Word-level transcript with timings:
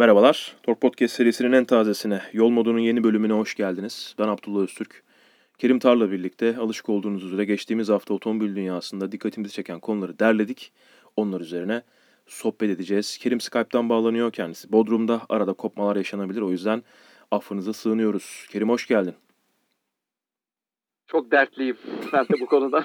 Merhabalar, 0.00 0.56
Tork 0.62 0.80
Podcast 0.80 1.14
serisinin 1.14 1.52
en 1.52 1.64
tazesine, 1.64 2.22
Yol 2.32 2.50
Modu'nun 2.50 2.78
yeni 2.78 3.04
bölümüne 3.04 3.32
hoş 3.32 3.54
geldiniz. 3.54 4.14
Ben 4.18 4.28
Abdullah 4.28 4.62
Öztürk. 4.62 5.02
Kerim 5.58 5.78
Tar'la 5.78 6.10
birlikte 6.10 6.56
alışık 6.56 6.88
olduğunuz 6.88 7.24
üzere 7.24 7.44
geçtiğimiz 7.44 7.88
hafta 7.88 8.14
otomobil 8.14 8.56
dünyasında 8.56 9.12
dikkatimizi 9.12 9.54
çeken 9.54 9.80
konuları 9.80 10.18
derledik. 10.18 10.72
Onlar 11.16 11.40
üzerine 11.40 11.82
sohbet 12.26 12.70
edeceğiz. 12.70 13.18
Kerim 13.18 13.40
Skype'tan 13.40 13.88
bağlanıyor 13.88 14.32
kendisi. 14.32 14.72
Bodrum'da 14.72 15.22
arada 15.28 15.52
kopmalar 15.52 15.96
yaşanabilir 15.96 16.40
o 16.40 16.50
yüzden 16.50 16.82
affınıza 17.30 17.72
sığınıyoruz. 17.72 18.46
Kerim 18.50 18.68
hoş 18.68 18.86
geldin. 18.86 19.14
Çok 21.06 21.30
dertliyim 21.30 21.76
ben 22.12 22.24
de 22.24 22.40
bu 22.40 22.46
konuda. 22.46 22.84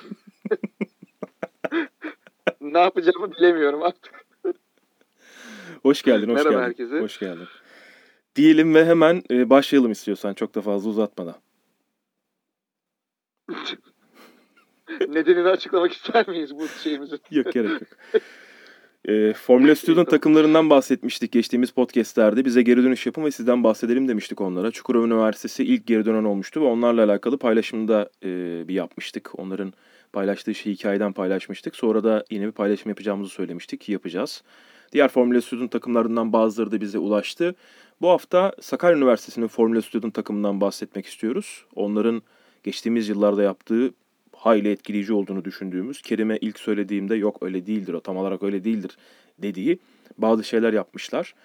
ne 2.62 2.80
yapacağımı 2.80 3.32
bilemiyorum 3.32 3.84
artık. 3.84 4.25
Hoş 5.86 6.02
geldin, 6.02 6.30
hoş 6.30 6.36
Merhaba 6.36 6.50
geldin. 6.50 6.64
herkese. 6.64 7.00
Hoş 7.00 7.20
geldin. 7.20 7.48
Diyelim 8.36 8.76
ve 8.76 8.86
hemen 8.86 9.24
e, 9.32 9.50
başlayalım 9.50 9.92
istiyorsan 9.92 10.34
çok 10.34 10.56
da 10.56 10.62
fazla 10.62 10.90
uzatmadan. 10.90 11.36
Nedenini 15.08 15.48
açıklamak 15.48 15.94
ister 15.94 16.28
miyiz 16.28 16.56
bu 16.56 16.68
şeyimizin? 16.68 17.20
Yok 17.32 17.54
gerek 17.54 17.72
yok. 17.72 17.82
E, 19.06 19.34
Formula 19.34 19.76
Student 19.76 20.10
takımlarından 20.10 20.70
bahsetmiştik 20.70 21.32
geçtiğimiz 21.32 21.72
podcastlerde. 21.72 22.46
Bize 22.46 22.62
geri 22.62 22.84
dönüş 22.84 23.06
yapın 23.06 23.24
ve 23.24 23.32
sizden 23.32 23.64
bahsedelim 23.64 24.08
demiştik 24.08 24.42
onlara. 24.42 24.72
Çukurova 24.72 25.06
Üniversitesi 25.06 25.64
ilk 25.64 25.88
geri 25.88 26.06
dönen 26.06 26.24
olmuştu 26.24 26.62
ve 26.62 26.66
onlarla 26.66 27.04
alakalı 27.04 27.38
paylaşımda 27.38 28.10
e, 28.24 28.28
bir 28.68 28.74
yapmıştık. 28.74 29.40
Onların 29.40 29.74
paylaştığı 30.14 30.56
şeyi 30.56 30.76
hikayeden 30.76 31.14
paylaşmıştık. 31.14 31.76
Sonra 31.76 32.04
da 32.04 32.26
yine 32.30 32.48
bir 32.48 32.52
paylaşım 32.52 32.90
yapacağımızı 32.90 33.30
söylemiştik. 33.30 33.90
Yapacağız. 33.90 34.44
Diğer 34.96 35.08
Formula 35.08 35.42
Student 35.42 35.72
takımlarından 35.72 36.34
bazıları 36.34 36.72
da 36.72 36.82
bize 36.82 36.98
ulaştı. 36.98 37.56
Bu 38.02 38.10
hafta 38.10 38.52
Sakarya 38.62 38.98
Üniversitesi'nin 38.98 39.48
Formula 39.48 39.82
Student 39.82 40.14
takımından 40.14 40.62
bahsetmek 40.62 41.06
istiyoruz. 41.06 41.66
Onların 41.76 42.22
geçtiğimiz 42.64 43.10
yıllarda 43.10 43.44
yaptığı 43.44 43.94
hayli 44.36 44.72
etkileyici 44.72 45.14
olduğunu 45.14 45.46
düşündüğümüz, 45.46 46.02
Kerim'e 46.02 46.38
ilk 46.38 46.60
söylediğimde 46.60 47.16
yok 47.16 47.38
öyle 47.42 47.66
değildir, 47.66 47.94
o 47.94 48.02
tam 48.02 48.18
olarak 48.18 48.44
öyle 48.44 48.64
değildir 48.64 48.98
dediği 49.40 49.80
bazı 50.18 50.44
şeyler 50.44 50.74
yapmışlar. 50.74 51.36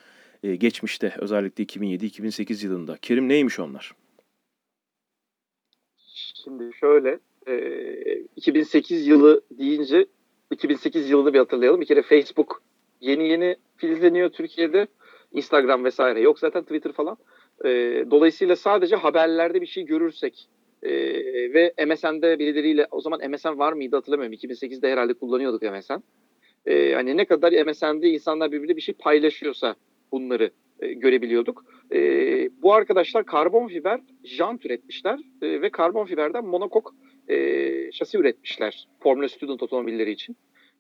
Ee, 0.42 0.57
geçmişte 0.57 1.14
özellikle 1.19 1.64
2007-2008 1.64 2.67
yılında. 2.67 2.97
Kerim 3.03 3.29
neymiş 3.29 3.61
onlar? 3.61 3.95
Şimdi 6.45 6.70
şöyle, 6.81 7.19
e, 7.47 8.25
2008 8.37 9.07
yılı 9.07 9.41
deyince 9.59 10.07
2008 10.51 11.11
yılını 11.11 11.33
bir 11.33 11.39
hatırlayalım. 11.39 11.81
Bir 11.81 11.87
kere 11.87 12.03
Facebook 12.03 12.70
yeni 13.01 13.29
yeni 13.29 13.56
filizleniyor 13.77 14.31
Türkiye'de. 14.31 14.87
Instagram 15.33 15.84
vesaire 15.84 16.20
yok 16.20 16.39
zaten 16.39 16.62
Twitter 16.62 16.93
falan. 16.93 17.17
E, 17.65 17.69
dolayısıyla 18.11 18.57
sadece 18.57 18.97
haberlerde 18.97 19.61
bir 19.61 19.67
şey 19.67 19.84
görürsek 19.84 20.48
e, 20.83 20.91
ve 21.55 21.75
MSN'de 21.87 22.39
birileriyle 22.39 22.87
o 22.91 23.01
zaman 23.01 23.31
MSN 23.31 23.59
var 23.59 23.73
mıydı 23.73 23.97
hatırlamıyorum. 23.97 24.34
2008'de 24.34 24.92
herhalde 24.92 25.15
kullanıyorduk 25.15 25.62
MSN. 25.62 26.03
E, 26.67 26.95
hani 26.95 27.17
ne 27.17 27.25
kadar 27.25 27.67
MSN'de 27.67 28.09
insanlar 28.09 28.53
birbiriyle 28.53 28.77
bir 28.77 28.83
şey 28.83 28.95
paylaşıyorsa 28.95 29.75
bunları 30.12 30.51
e, 30.81 30.92
görebiliyorduk. 30.92 31.64
E, 31.92 31.98
bu 32.62 32.75
arkadaşlar 32.75 33.27
karbon 33.27 33.69
fiber 33.69 34.01
jant 34.25 34.67
üretmişler 34.67 35.19
e, 35.42 35.62
ve 35.62 35.70
karbon 35.70 36.07
fiberden 36.07 36.45
monokok 36.45 36.95
e, 37.29 37.92
şasi 37.92 38.19
üretmişler 38.19 38.89
Formula 39.01 39.29
Student 39.29 39.62
otomobilleri 39.62 40.11
için. 40.11 40.37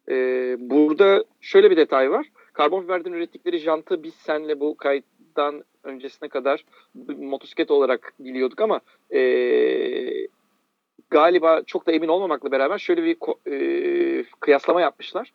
E, 0.08 0.56
burada 0.58 1.24
şöyle 1.40 1.70
bir 1.70 1.76
detay 1.76 2.10
var. 2.10 2.26
Karbon 2.52 2.82
fiberden 2.82 3.12
ürettikleri 3.12 3.58
jantı 3.58 4.02
biz 4.02 4.14
senle 4.14 4.60
bu 4.60 4.76
kayıttan 4.76 5.64
öncesine 5.84 6.28
kadar 6.28 6.64
motosiklet 7.18 7.70
olarak 7.70 8.12
biliyorduk 8.18 8.60
ama 8.60 8.80
e, 9.14 9.20
galiba 11.10 11.62
çok 11.66 11.86
da 11.86 11.92
emin 11.92 12.08
olmamakla 12.08 12.52
beraber 12.52 12.78
şöyle 12.78 13.04
bir 13.04 13.16
e, 13.50 14.24
kıyaslama 14.40 14.80
yapmışlar. 14.80 15.32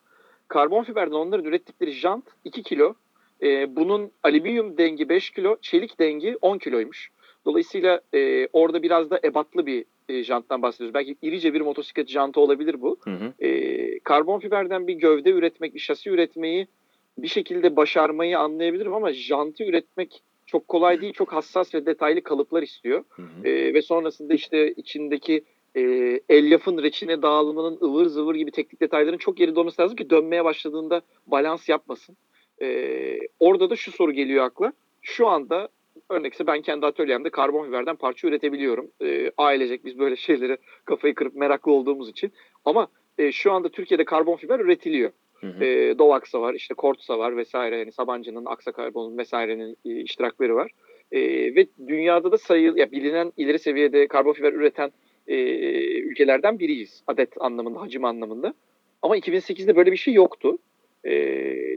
Karbon 0.48 0.84
fiberden 0.84 1.14
onların 1.14 1.44
ürettikleri 1.44 1.92
jant 1.92 2.24
2 2.44 2.62
kilo. 2.62 2.94
E, 3.42 3.76
bunun 3.76 4.10
alüminyum 4.22 4.78
dengi 4.78 5.08
5 5.08 5.30
kilo, 5.30 5.56
çelik 5.62 6.00
dengi 6.00 6.36
10 6.42 6.58
kiloymuş. 6.58 7.10
Dolayısıyla 7.44 8.00
e, 8.14 8.48
orada 8.52 8.82
biraz 8.82 9.10
da 9.10 9.20
ebatlı 9.24 9.66
bir 9.66 9.84
e, 10.08 10.22
janttan 10.22 10.62
bahsediyoruz. 10.62 10.94
Belki 10.94 11.16
irice 11.22 11.54
bir 11.54 11.60
motosiklet 11.60 12.08
jantı 12.08 12.40
olabilir 12.40 12.80
bu. 12.80 12.98
Hı 13.00 13.10
hı. 13.10 13.44
E, 13.46 13.98
karbon 13.98 14.40
fiberden 14.40 14.86
bir 14.86 14.94
gövde 14.94 15.30
üretmek, 15.30 15.74
bir 15.74 15.80
şasi 15.80 16.10
üretmeyi 16.10 16.66
bir 17.18 17.28
şekilde 17.28 17.76
başarmayı 17.76 18.38
anlayabilirim 18.38 18.94
ama 18.94 19.12
jantı 19.12 19.64
üretmek 19.64 20.22
çok 20.46 20.68
kolay 20.68 21.00
değil. 21.00 21.12
Çok 21.12 21.32
hassas 21.32 21.74
ve 21.74 21.86
detaylı 21.86 22.22
kalıplar 22.22 22.62
istiyor. 22.62 23.04
Hı 23.08 23.22
hı. 23.22 23.48
E, 23.48 23.74
ve 23.74 23.82
sonrasında 23.82 24.34
işte 24.34 24.72
içindeki 24.72 25.44
e, 25.76 25.80
elyafın 26.28 26.82
reçine 26.82 27.22
dağılımının 27.22 27.78
ıvır 27.82 28.06
zıvır 28.06 28.34
gibi 28.34 28.50
teknik 28.50 28.80
detayların 28.80 29.18
çok 29.18 29.36
geride 29.36 29.60
olması 29.60 29.82
lazım 29.82 29.96
ki 29.96 30.10
dönmeye 30.10 30.44
başladığında 30.44 31.00
balans 31.26 31.68
yapmasın. 31.68 32.16
E, 32.62 33.18
orada 33.40 33.70
da 33.70 33.76
şu 33.76 33.92
soru 33.92 34.12
geliyor 34.12 34.44
akla. 34.44 34.72
Şu 35.02 35.28
anda 35.28 35.68
örnekse 36.10 36.46
ben 36.46 36.62
kendi 36.62 36.86
atölyemde 36.86 37.30
karbon 37.30 37.66
fiberden 37.66 37.96
parça 37.96 38.28
üretebiliyorum. 38.28 38.90
E, 39.02 39.30
ailecek 39.36 39.84
biz 39.84 39.98
böyle 39.98 40.16
şeylere 40.26 40.56
kafayı 40.84 41.14
kırıp 41.14 41.34
meraklı 41.34 41.72
olduğumuz 41.72 42.08
için. 42.08 42.32
Ama 42.64 42.88
e, 43.18 43.32
şu 43.32 43.52
anda 43.52 43.68
Türkiye'de 43.68 44.04
karbon 44.04 44.36
fiber 44.36 44.60
üretiliyor. 44.60 45.10
Hı 45.34 45.46
hı. 45.46 45.64
E, 45.64 45.98
Dovax'a 45.98 46.40
var, 46.40 46.54
işte 46.54 46.74
Kortsa 46.74 47.18
var 47.18 47.36
vesaire. 47.36 47.78
Yani 47.78 47.92
Sabancı'nın, 47.92 48.44
Aksa 48.46 48.72
Karbon'un 48.72 49.18
vesairenin 49.18 49.76
e, 49.84 50.00
iştirakleri 50.00 50.54
var. 50.54 50.70
E, 51.12 51.20
ve 51.54 51.66
dünyada 51.86 52.32
da 52.32 52.38
sayı, 52.38 52.72
ya 52.76 52.92
bilinen 52.92 53.32
ileri 53.36 53.58
seviyede 53.58 54.06
karbon 54.06 54.32
fiber 54.32 54.52
üreten 54.52 54.90
e, 55.26 55.36
ülkelerden 56.00 56.58
biriyiz. 56.58 57.02
Adet 57.06 57.32
anlamında, 57.40 57.80
hacim 57.80 58.04
anlamında. 58.04 58.54
Ama 59.02 59.18
2008'de 59.18 59.76
böyle 59.76 59.92
bir 59.92 59.96
şey 59.96 60.14
yoktu. 60.14 60.58
E, 61.06 61.14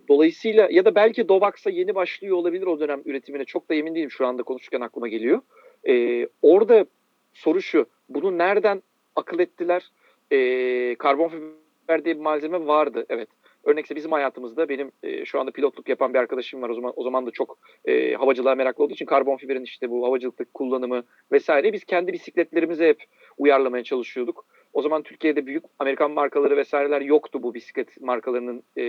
dolayısıyla 0.07 0.67
ya 0.71 0.85
da 0.85 0.95
belki 0.95 1.29
Dovax'a 1.29 1.69
yeni 1.69 1.95
başlıyor 1.95 2.37
olabilir 2.37 2.67
o 2.67 2.79
dönem 2.79 3.01
üretimine. 3.05 3.45
Çok 3.45 3.69
da 3.69 3.75
emin 3.75 3.95
değilim 3.95 4.11
şu 4.11 4.25
anda 4.27 4.43
konuşurken 4.43 4.81
aklıma 4.81 5.07
geliyor. 5.07 5.41
E, 5.87 6.27
orada 6.41 6.85
soru 7.33 7.61
şu. 7.61 7.85
Bunu 8.09 8.37
nereden 8.37 8.83
akıl 9.15 9.39
ettiler? 9.39 9.91
E, 10.31 10.95
karbon 10.95 11.29
fiber 11.29 12.05
diye 12.05 12.15
bir 12.15 12.21
malzeme 12.21 12.65
vardı. 12.65 13.05
Evet. 13.09 13.29
Örnekse 13.63 13.95
bizim 13.95 14.11
hayatımızda 14.11 14.69
benim 14.69 14.91
e, 15.03 15.25
şu 15.25 15.39
anda 15.39 15.51
pilotluk 15.51 15.89
yapan 15.89 16.13
bir 16.13 16.19
arkadaşım 16.19 16.61
var. 16.61 16.69
O 16.69 16.73
zaman 16.73 16.93
o 16.95 17.03
zaman 17.03 17.25
da 17.25 17.31
çok 17.31 17.59
e, 17.85 18.13
havacılığa 18.13 18.55
meraklı 18.55 18.83
olduğu 18.83 18.93
için 18.93 19.05
karbon 19.05 19.37
fiberin 19.37 19.63
işte 19.63 19.89
bu 19.89 20.05
havacılıktaki 20.05 20.51
kullanımı 20.53 21.03
vesaire 21.31 21.73
biz 21.73 21.83
kendi 21.83 22.13
bisikletlerimize 22.13 22.87
hep 22.87 23.03
uyarlamaya 23.37 23.83
çalışıyorduk. 23.83 24.45
O 24.73 24.81
zaman 24.81 25.03
Türkiye'de 25.03 25.45
büyük 25.45 25.63
Amerikan 25.79 26.11
markaları 26.11 26.57
vesaireler 26.57 27.01
yoktu 27.01 27.43
bu 27.43 27.53
bisiklet 27.53 28.01
markalarının 28.01 28.63
e, 28.77 28.83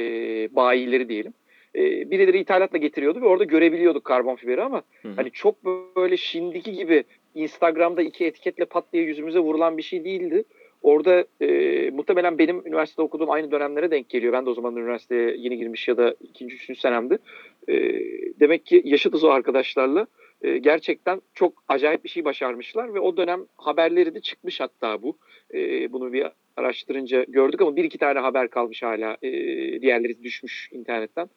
bayileri 0.57 1.09
diyelim. 1.09 1.35
E, 1.75 2.11
birileri 2.11 2.39
ithalatla 2.39 2.79
getiriyordu 2.79 3.21
ve 3.21 3.27
orada 3.27 3.45
görebiliyorduk 3.45 4.05
karbon 4.05 4.37
fiberi 4.37 4.63
ama 4.63 4.83
Hı 5.03 5.09
hı. 5.09 5.13
hani 5.17 5.31
çok 5.31 5.65
böyle 5.97 6.17
şimdiki 6.17 6.73
gibi 6.73 7.05
Instagram'da 7.35 8.03
iki 8.03 8.25
etiketle 8.25 8.65
pat 8.65 8.93
diye 8.93 9.03
yüzümüze 9.03 9.39
vurulan 9.39 9.77
bir 9.77 9.83
şey 9.83 10.05
değildi. 10.05 10.45
Orada 10.83 11.25
e, 11.41 11.91
muhtemelen 11.91 12.39
benim 12.39 12.67
üniversitede 12.67 13.03
okuduğum 13.03 13.31
aynı 13.31 13.51
dönemlere 13.51 13.91
denk 13.91 14.09
geliyor. 14.09 14.33
Ben 14.33 14.47
de 14.47 14.51
o 14.51 14.55
zaman 14.55 14.77
üniversiteye 14.77 15.35
yeni 15.39 15.57
girmiş 15.57 15.89
ya 15.89 15.97
da 15.97 16.15
ikinci, 16.21 16.55
üçüncü 16.55 16.81
senemdi. 16.81 17.19
E, 17.69 17.75
demek 18.41 18.67
ki 18.67 18.83
yaşıtız 18.85 19.25
o 19.25 19.29
arkadaşlarla. 19.29 20.07
E, 20.43 20.59
gerçekten 20.59 21.21
çok 21.35 21.65
acayip 21.69 22.05
bir 22.05 22.09
şey 22.09 22.25
başarmışlar 22.25 22.95
ve 22.95 23.01
o 23.01 23.17
dönem 23.17 23.47
haberleri 23.57 24.15
de 24.15 24.21
çıkmış 24.21 24.61
hatta 24.61 25.03
bu. 25.03 25.17
E, 25.55 25.93
bunu 25.93 26.13
bir 26.13 26.27
araştırınca 26.57 27.25
gördük 27.29 27.61
ama 27.61 27.77
bir 27.77 27.85
iki 27.85 27.99
tane 27.99 28.19
haber 28.19 28.49
kalmış 28.49 28.83
hala. 28.83 29.17
E, 29.23 29.31
diğerleri 29.83 30.23
düşmüş 30.23 30.69
internetten. 30.73 31.29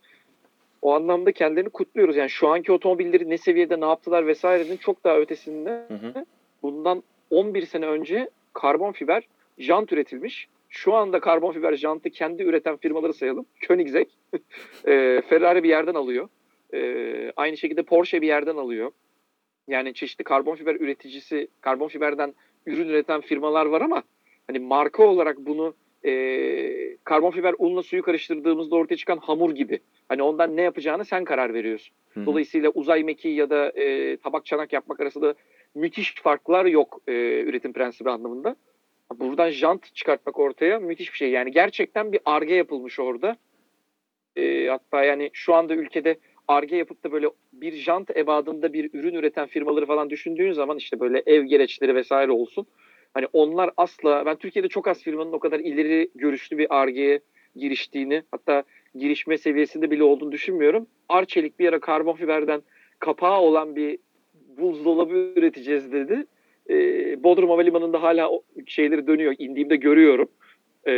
O 0.82 0.94
anlamda 0.94 1.32
kendilerini 1.32 1.70
kutluyoruz. 1.70 2.16
Yani 2.16 2.30
şu 2.30 2.48
anki 2.48 2.72
otomobilleri 2.72 3.30
ne 3.30 3.38
seviyede 3.38 3.80
ne 3.80 3.86
yaptılar 3.86 4.28
vesairenin 4.28 4.78
çok 4.78 5.04
daha 5.04 5.20
ötesinde 5.20 5.70
Hı 5.88 5.94
hı. 5.94 6.26
bundan 6.64 7.04
11 7.30 7.66
sene 7.66 7.86
önce 7.86 8.30
karbon 8.54 8.92
fiber 8.92 9.28
jant 9.58 9.94
üretilmiş. 9.94 10.48
Şu 10.70 10.94
anda 10.94 11.20
karbon 11.20 11.52
fiber 11.52 11.76
jantı 11.76 12.10
kendi 12.10 12.44
üreten 12.44 12.78
firmaları 12.78 13.14
sayalım. 13.14 13.46
Koenigsegg, 13.68 14.08
e, 14.88 15.22
Ferrari 15.30 15.64
bir 15.64 15.70
yerden 15.70 15.94
alıyor. 15.94 16.30
E, 16.74 17.32
aynı 17.36 17.58
şekilde 17.58 17.84
Porsche 17.84 18.22
bir 18.22 18.28
yerden 18.28 18.56
alıyor. 18.56 18.92
Yani 19.68 19.94
çeşitli 19.94 20.24
karbon 20.24 20.56
fiber 20.56 20.76
üreticisi, 20.76 21.48
karbon 21.62 21.88
fiberden 21.88 22.34
ürün 22.66 22.90
üreten 22.90 23.22
firmalar 23.22 23.66
var 23.66 23.82
ama 23.82 24.04
hani 24.48 24.60
marka 24.60 25.04
olarak 25.04 25.38
bunu 25.38 25.76
e, 26.06 26.98
karbon 27.04 27.32
fiber 27.32 27.56
unla 27.58 27.84
suyu 27.84 28.02
karıştırdığımızda 28.02 28.76
ortaya 28.76 28.96
çıkan 28.96 29.18
hamur 29.18 29.56
gibi. 29.56 29.80
Hani 30.10 30.24
ondan 30.24 30.58
ne 30.58 30.62
yapacağını 30.62 31.06
sen 31.06 31.24
karar 31.24 31.54
veriyorsun. 31.54 31.96
Hı 32.10 32.20
hı. 32.20 32.26
Dolayısıyla 32.26 32.70
uzay 32.70 33.04
mekiği 33.04 33.36
ya 33.36 33.50
da 33.50 33.70
e, 33.70 34.18
tabak 34.18 34.46
çanak 34.46 34.74
yapmak 34.74 35.00
arasında 35.00 35.34
müthiş 35.76 36.16
farklar 36.16 36.66
yok 36.66 37.02
e, 37.08 37.14
üretim 37.42 37.74
prensibi 37.74 38.10
anlamında. 38.10 38.56
Buradan 39.20 39.50
jant 39.50 39.96
çıkartmak 39.96 40.40
ortaya 40.40 40.80
müthiş 40.80 41.12
bir 41.12 41.18
şey. 41.18 41.32
Yani 41.32 41.52
gerçekten 41.52 42.12
bir 42.12 42.20
arge 42.26 42.56
yapılmış 42.56 43.00
orada. 43.00 43.38
E, 44.36 44.68
hatta 44.68 45.04
yani 45.04 45.30
şu 45.34 45.54
anda 45.54 45.76
ülkede 45.76 46.18
arge 46.48 46.76
yapıp 46.76 47.04
da 47.04 47.12
böyle 47.12 47.30
bir 47.54 47.74
jant 47.74 48.18
ebadında 48.18 48.74
bir 48.74 48.90
ürün 48.94 49.14
üreten 49.14 49.48
firmaları 49.48 49.86
falan 49.86 50.10
düşündüğün 50.10 50.52
zaman 50.52 50.78
işte 50.78 51.00
böyle 51.00 51.24
ev 51.26 51.44
gereçleri 51.44 51.96
vesaire 51.96 52.32
olsun. 52.32 52.66
Hani 53.14 53.28
onlar 53.34 53.72
asla 53.78 54.26
ben 54.26 54.36
Türkiye'de 54.36 54.68
çok 54.68 54.88
az 54.88 55.04
firmanın 55.04 55.32
o 55.32 55.40
kadar 55.40 55.60
ileri 55.60 56.10
görüşlü 56.16 56.58
bir 56.58 56.76
argeye 56.82 57.20
giriştiğini 57.56 58.24
hatta 58.32 58.64
girişme 58.96 59.38
seviyesinde 59.38 59.92
bile 59.92 60.04
olduğunu 60.04 60.32
düşünmüyorum. 60.32 60.88
Arçelik 61.10 61.60
bir 61.60 61.70
ara 61.70 61.80
karbon 61.80 62.16
fiberden 62.16 62.62
kapağı 63.00 63.40
olan 63.40 63.76
bir 63.76 63.98
buzdolabı 64.58 65.34
üreteceğiz 65.36 65.92
dedi. 65.92 66.26
Ee, 66.70 67.24
Bodrum 67.24 67.50
Havalimanı'nda 67.50 68.02
hala 68.02 68.30
o 68.30 68.44
şeyleri 68.66 69.08
dönüyor. 69.08 69.36
İndiğimde 69.40 69.76
görüyorum. 69.76 70.28
Ee, 70.88 70.94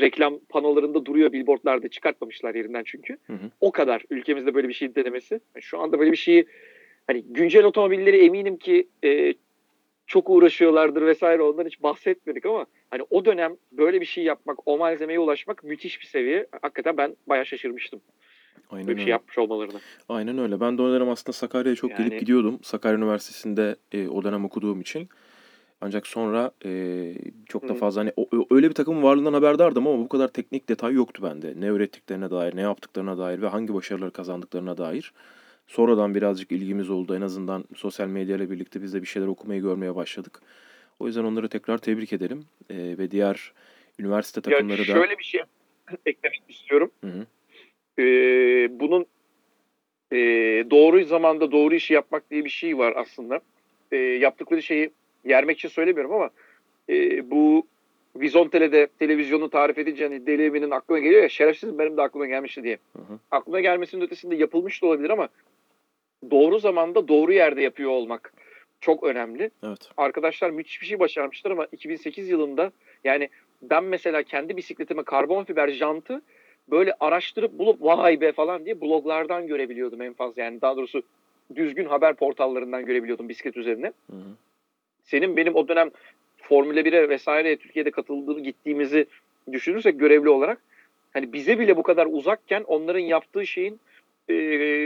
reklam 0.00 0.38
panolarında 0.48 1.06
duruyor 1.06 1.32
billboardlarda 1.32 1.88
çıkartmamışlar 1.88 2.54
yerinden 2.54 2.82
çünkü. 2.86 3.16
Hı 3.26 3.32
hı. 3.32 3.50
O 3.60 3.72
kadar 3.72 4.02
ülkemizde 4.10 4.54
böyle 4.54 4.68
bir 4.68 4.72
şey 4.74 4.94
denemesi. 4.94 5.40
Şu 5.60 5.78
anda 5.78 5.98
böyle 5.98 6.12
bir 6.12 6.16
şeyi 6.16 6.46
hani 7.06 7.22
güncel 7.22 7.64
otomobilleri 7.64 8.24
eminim 8.24 8.56
ki 8.56 8.88
e, 9.04 9.34
çok 10.06 10.30
uğraşıyorlardır 10.30 11.02
vesaire 11.06 11.42
ondan 11.42 11.66
hiç 11.66 11.82
bahsetmedik 11.82 12.46
ama 12.46 12.66
hani 12.90 13.02
o 13.10 13.24
dönem 13.24 13.56
böyle 13.72 14.00
bir 14.00 14.06
şey 14.06 14.24
yapmak, 14.24 14.68
o 14.68 14.78
malzemeye 14.78 15.18
ulaşmak 15.18 15.64
müthiş 15.64 16.00
bir 16.00 16.06
seviye. 16.06 16.46
Hakikaten 16.62 16.96
ben 16.96 17.16
bayağı 17.26 17.46
şaşırmıştım. 17.46 18.00
Aynen 18.70 18.86
Böyle 18.86 18.96
bir 18.96 19.00
öyle. 19.00 19.02
şey 19.04 19.10
yapmış 19.10 19.38
olmalarını. 19.38 19.80
Aynen 20.08 20.38
öyle. 20.38 20.60
Ben 20.60 20.78
de 20.78 20.82
o 20.82 20.90
dönem 20.92 21.08
aslında 21.08 21.32
Sakarya'ya 21.32 21.76
çok 21.76 21.90
Yani- 21.90 22.08
gelip 22.08 22.20
gidiyordum. 22.20 22.58
Sakarya 22.62 22.98
Üniversitesi'nde 22.98 23.76
e, 23.92 24.08
o 24.08 24.24
dönem 24.24 24.44
okuduğum 24.44 24.80
için. 24.80 25.08
Ancak 25.80 26.06
sonra 26.06 26.50
e, 26.64 27.14
çok 27.48 27.68
da 27.68 27.74
fazla 27.74 28.00
hani 28.00 28.12
o- 28.16 28.46
öyle 28.50 28.68
bir 28.68 28.74
takımın 28.74 29.02
varlığından 29.02 29.32
haberdardım 29.32 29.86
ama 29.86 29.98
bu 29.98 30.08
kadar 30.08 30.28
teknik 30.28 30.68
detay 30.68 30.92
yoktu 30.94 31.22
bende. 31.22 31.54
Ne 31.56 31.66
ürettiklerine 31.66 32.30
dair, 32.30 32.56
ne 32.56 32.60
yaptıklarına 32.60 33.18
dair 33.18 33.42
ve 33.42 33.46
hangi 33.46 33.74
başarıları 33.74 34.10
kazandıklarına 34.10 34.78
dair. 34.78 35.12
Sonradan 35.66 36.14
birazcık 36.14 36.52
ilgimiz 36.52 36.90
oldu. 36.90 37.16
En 37.16 37.20
azından 37.20 37.64
sosyal 37.76 38.08
medya 38.08 38.36
ile 38.36 38.50
birlikte 38.50 38.82
biz 38.82 38.94
de 38.94 39.02
bir 39.02 39.06
şeyler 39.06 39.26
okumayı 39.26 39.62
görmeye 39.62 39.94
başladık. 39.94 40.40
O 41.00 41.06
yüzden 41.06 41.24
onları 41.24 41.48
tekrar 41.48 41.78
tebrik 41.78 42.12
ederim. 42.12 42.44
E, 42.70 42.76
ve 42.98 43.10
diğer 43.10 43.52
üniversite 43.98 44.38
Ya 44.38 44.42
takımları 44.56 44.78
da... 44.78 44.84
şöyle 44.84 45.18
bir 45.18 45.24
şey 45.24 45.40
eklemek 46.06 46.42
istiyorum. 46.48 46.90
Hı 47.00 47.06
hı. 47.10 47.26
Ee, 48.02 48.80
bunun 48.80 49.06
e, 50.12 50.16
doğru 50.70 51.04
zamanda 51.04 51.52
doğru 51.52 51.74
işi 51.74 51.94
yapmak 51.94 52.30
diye 52.30 52.44
bir 52.44 52.50
şey 52.50 52.78
var 52.78 52.94
aslında. 52.96 53.40
E, 53.92 53.96
yaptıkları 53.96 54.62
şeyi 54.62 54.90
yermek 55.24 55.58
için 55.58 55.68
söylemiyorum 55.68 56.12
ama 56.12 56.30
e, 56.88 57.30
bu 57.30 57.66
Vizontele'de 58.16 58.86
televizyonu 58.98 59.50
tarif 59.50 59.78
edince 59.78 60.04
hani 60.04 60.26
deli 60.26 60.42
evinin 60.42 60.70
aklına 60.70 60.98
geliyor 60.98 61.22
ya 61.22 61.28
şerefsizim 61.28 61.78
benim 61.78 61.96
de 61.96 62.02
aklıma 62.02 62.26
gelmişti 62.26 62.62
diye. 62.62 62.78
Hı 62.96 63.02
hı. 63.02 63.18
Aklına 63.30 63.60
gelmesinin 63.60 64.02
ötesinde 64.02 64.36
yapılmış 64.36 64.82
da 64.82 64.86
olabilir 64.86 65.10
ama 65.10 65.28
doğru 66.30 66.58
zamanda 66.58 67.08
doğru 67.08 67.32
yerde 67.32 67.62
yapıyor 67.62 67.90
olmak 67.90 68.32
çok 68.80 69.04
önemli 69.04 69.50
Evet. 69.62 69.90
arkadaşlar 69.96 70.50
müthiş 70.50 70.82
bir 70.82 70.86
şey 70.86 70.98
başarmışlar 70.98 71.50
ama 71.50 71.66
2008 71.72 72.28
yılında 72.28 72.72
yani 73.04 73.28
ben 73.62 73.84
mesela 73.84 74.22
kendi 74.22 74.56
bisikletime 74.56 75.02
karbon 75.02 75.44
fiber 75.44 75.68
jantı 75.68 76.22
böyle 76.70 76.94
araştırıp 77.00 77.58
bulup 77.58 77.82
vay 77.82 78.20
be 78.20 78.32
falan 78.32 78.64
diye 78.64 78.80
bloglardan 78.80 79.46
görebiliyordum 79.46 80.02
en 80.02 80.12
fazla. 80.12 80.42
Yani 80.42 80.60
daha 80.60 80.76
doğrusu 80.76 81.02
düzgün 81.54 81.84
haber 81.84 82.14
portallarından 82.14 82.86
görebiliyordum 82.86 83.28
bisiklet 83.28 83.56
üzerine. 83.56 83.92
Hı 84.10 84.16
hı. 84.16 84.36
Senin 85.10 85.36
benim 85.36 85.54
o 85.54 85.68
dönem 85.68 85.90
Formula 86.36 86.80
1'e 86.80 87.08
vesaire 87.08 87.56
Türkiye'de 87.56 87.90
katıldığını 87.90 88.40
gittiğimizi 88.40 89.06
düşünürsek 89.52 90.00
görevli 90.00 90.28
olarak 90.28 90.62
hani 91.12 91.32
bize 91.32 91.58
bile 91.58 91.76
bu 91.76 91.82
kadar 91.82 92.08
uzakken 92.10 92.64
onların 92.66 93.00
yaptığı 93.00 93.46
şeyin 93.46 93.80
e, 94.28 94.34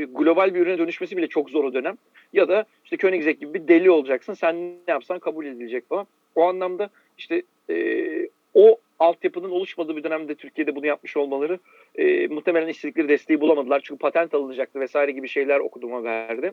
global 0.05 0.55
bir 0.55 0.61
ürüne 0.61 0.79
dönüşmesi 0.79 1.17
bile 1.17 1.27
çok 1.27 1.51
zor 1.51 1.65
o 1.65 1.75
dönem. 1.75 1.99
Ya 2.33 2.49
da 2.49 2.65
işte 2.85 2.97
Koenigsegg 2.97 3.41
gibi 3.41 3.55
bir 3.55 3.69
deli 3.69 3.91
olacaksın. 3.91 4.35
Sen 4.35 4.57
ne 4.57 4.93
yapsan 4.93 5.19
kabul 5.19 5.47
edilecek 5.47 5.89
falan. 5.89 6.07
O 6.35 6.43
anlamda 6.43 6.91
işte 7.19 7.43
e, 7.71 8.29
o 8.55 8.79
altyapının 8.99 9.51
oluşmadığı 9.51 9.97
bir 9.97 10.05
dönemde 10.05 10.35
Türkiye'de 10.35 10.77
bunu 10.77 10.87
yapmış 10.87 11.17
olmaları 11.17 11.59
e, 11.95 12.27
muhtemelen 12.27 12.69
istedikleri 12.69 13.09
desteği 13.09 13.41
bulamadılar. 13.41 13.81
Çünkü 13.85 13.99
patent 13.99 14.35
alınacaktı 14.35 14.81
vesaire 14.81 15.13
gibi 15.13 15.29
şeyler 15.29 15.61
okudum 15.61 15.93
haberde. 15.93 16.53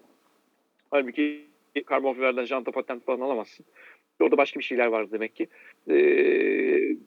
Halbuki 0.91 1.50
karbon 1.85 2.13
fiberden 2.13 2.45
janta 2.45 2.71
patent 2.71 3.05
falan 3.05 3.19
alamazsın. 3.19 3.65
Orada 4.19 4.37
başka 4.37 4.59
bir 4.59 4.63
şeyler 4.63 4.87
vardı 4.87 5.09
demek 5.11 5.35
ki. 5.35 5.47
Ee, 5.89 6.97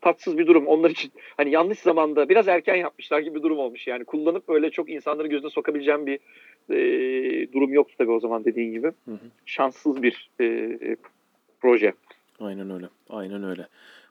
tatsız 0.00 0.38
bir 0.38 0.46
durum. 0.46 0.66
Onlar 0.66 0.90
için 0.90 1.12
hani 1.36 1.50
yanlış 1.50 1.78
zamanda 1.78 2.28
biraz 2.28 2.48
erken 2.48 2.76
yapmışlar 2.76 3.20
gibi 3.20 3.34
bir 3.34 3.42
durum 3.42 3.58
olmuş. 3.58 3.86
Yani 3.86 4.04
kullanıp 4.04 4.48
öyle 4.48 4.70
çok 4.70 4.90
insanların 4.90 5.30
gözüne 5.30 5.50
sokabileceğim 5.50 6.06
bir 6.06 6.18
e, 6.70 7.52
durum 7.52 7.72
yoktu 7.72 7.94
tabii 7.98 8.10
o 8.10 8.20
zaman 8.20 8.44
dediğin 8.44 8.72
gibi. 8.72 8.86
Hı 8.86 9.10
hı. 9.10 9.18
Şanssız 9.46 10.02
bir 10.02 10.30
e, 10.40 10.76
proje. 11.60 11.92
Aynen 12.40 12.70
öyle. 12.70 12.88
Aynen 13.10 13.44
öyle. 13.44 13.66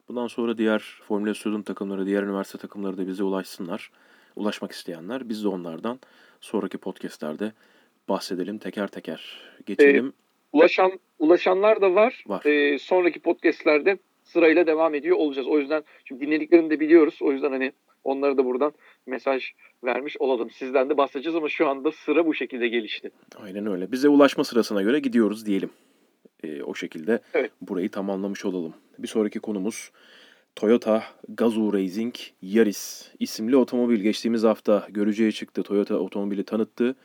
Bundan 0.08 0.26
sonra 0.26 0.58
diğer 0.58 1.00
Formula 1.08 1.34
Student 1.34 1.66
takımları, 1.66 2.06
diğer 2.06 2.22
üniversite 2.22 2.58
takımları 2.58 2.98
da 2.98 3.06
bize 3.06 3.22
ulaşsınlar. 3.22 3.90
Ulaşmak 4.36 4.72
isteyenler. 4.72 5.28
Biz 5.28 5.44
de 5.44 5.48
onlardan 5.48 6.00
sonraki 6.40 6.78
podcastlerde 6.78 7.52
bahsedelim 8.10 8.58
teker 8.58 8.88
teker. 8.88 9.40
Geçelim. 9.66 10.12
Ulaşan 10.52 10.92
ulaşanlar 11.18 11.80
da 11.80 11.94
var. 11.94 12.24
Var. 12.26 12.44
Ee, 12.44 12.78
sonraki 12.78 13.20
podcastlerde 13.20 13.98
sırayla 14.24 14.66
devam 14.66 14.94
ediyor 14.94 15.16
olacağız. 15.16 15.48
O 15.48 15.58
yüzden 15.58 15.82
şimdi 16.04 16.26
dinlediklerini 16.26 16.70
de 16.70 16.80
biliyoruz. 16.80 17.18
O 17.22 17.32
yüzden 17.32 17.50
hani 17.50 17.72
onlara 18.04 18.36
da 18.36 18.44
buradan 18.44 18.72
mesaj 19.06 19.44
vermiş 19.84 20.16
olalım. 20.18 20.50
Sizden 20.50 20.90
de 20.90 20.96
bahsedeceğiz 20.96 21.36
ama 21.36 21.48
şu 21.48 21.68
anda 21.68 21.92
sıra 21.92 22.26
bu 22.26 22.34
şekilde 22.34 22.68
gelişti. 22.68 23.10
Aynen 23.36 23.66
öyle. 23.66 23.92
Bize 23.92 24.08
ulaşma 24.08 24.44
sırasına 24.44 24.82
göre 24.82 24.98
gidiyoruz 24.98 25.46
diyelim. 25.46 25.70
Ee, 26.44 26.62
o 26.62 26.74
şekilde 26.74 27.20
Evet. 27.34 27.50
burayı 27.60 27.88
tamamlamış 27.90 28.44
olalım. 28.44 28.74
Bir 28.98 29.08
sonraki 29.08 29.40
konumuz 29.40 29.90
Toyota 30.56 31.04
Gazoo 31.28 31.72
Racing 31.72 32.14
Yaris 32.42 33.08
isimli 33.18 33.56
otomobil. 33.56 34.00
Geçtiğimiz 34.00 34.42
hafta 34.44 34.86
görücüye 34.90 35.32
çıktı. 35.32 35.62
Toyota 35.62 35.96
otomobili 35.96 36.44
tanıttı. 36.44 36.96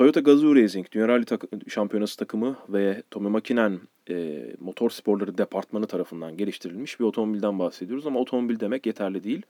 Toyota 0.00 0.20
Gazoo 0.20 0.54
Racing 0.54 0.86
Dünya 0.92 1.08
Rally 1.08 1.24
tak- 1.24 1.44
Şampiyonası 1.68 2.16
takımı 2.16 2.56
ve 2.68 3.02
Tommy 3.10 3.28
Makinen 3.28 3.80
e, 4.10 4.46
motor 4.60 4.90
sporları 4.90 5.38
departmanı 5.38 5.86
tarafından 5.86 6.36
geliştirilmiş 6.36 7.00
bir 7.00 7.04
otomobilden 7.04 7.58
bahsediyoruz. 7.58 8.06
Ama 8.06 8.20
otomobil 8.20 8.60
demek 8.60 8.86
yeterli 8.86 9.24
değil. 9.24 9.42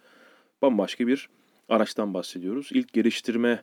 Bambaşka 0.63 1.07
bir 1.07 1.29
araçtan 1.69 2.15
bahsediyoruz. 2.15 2.69
İlk 2.73 2.93
geliştirme 2.93 3.63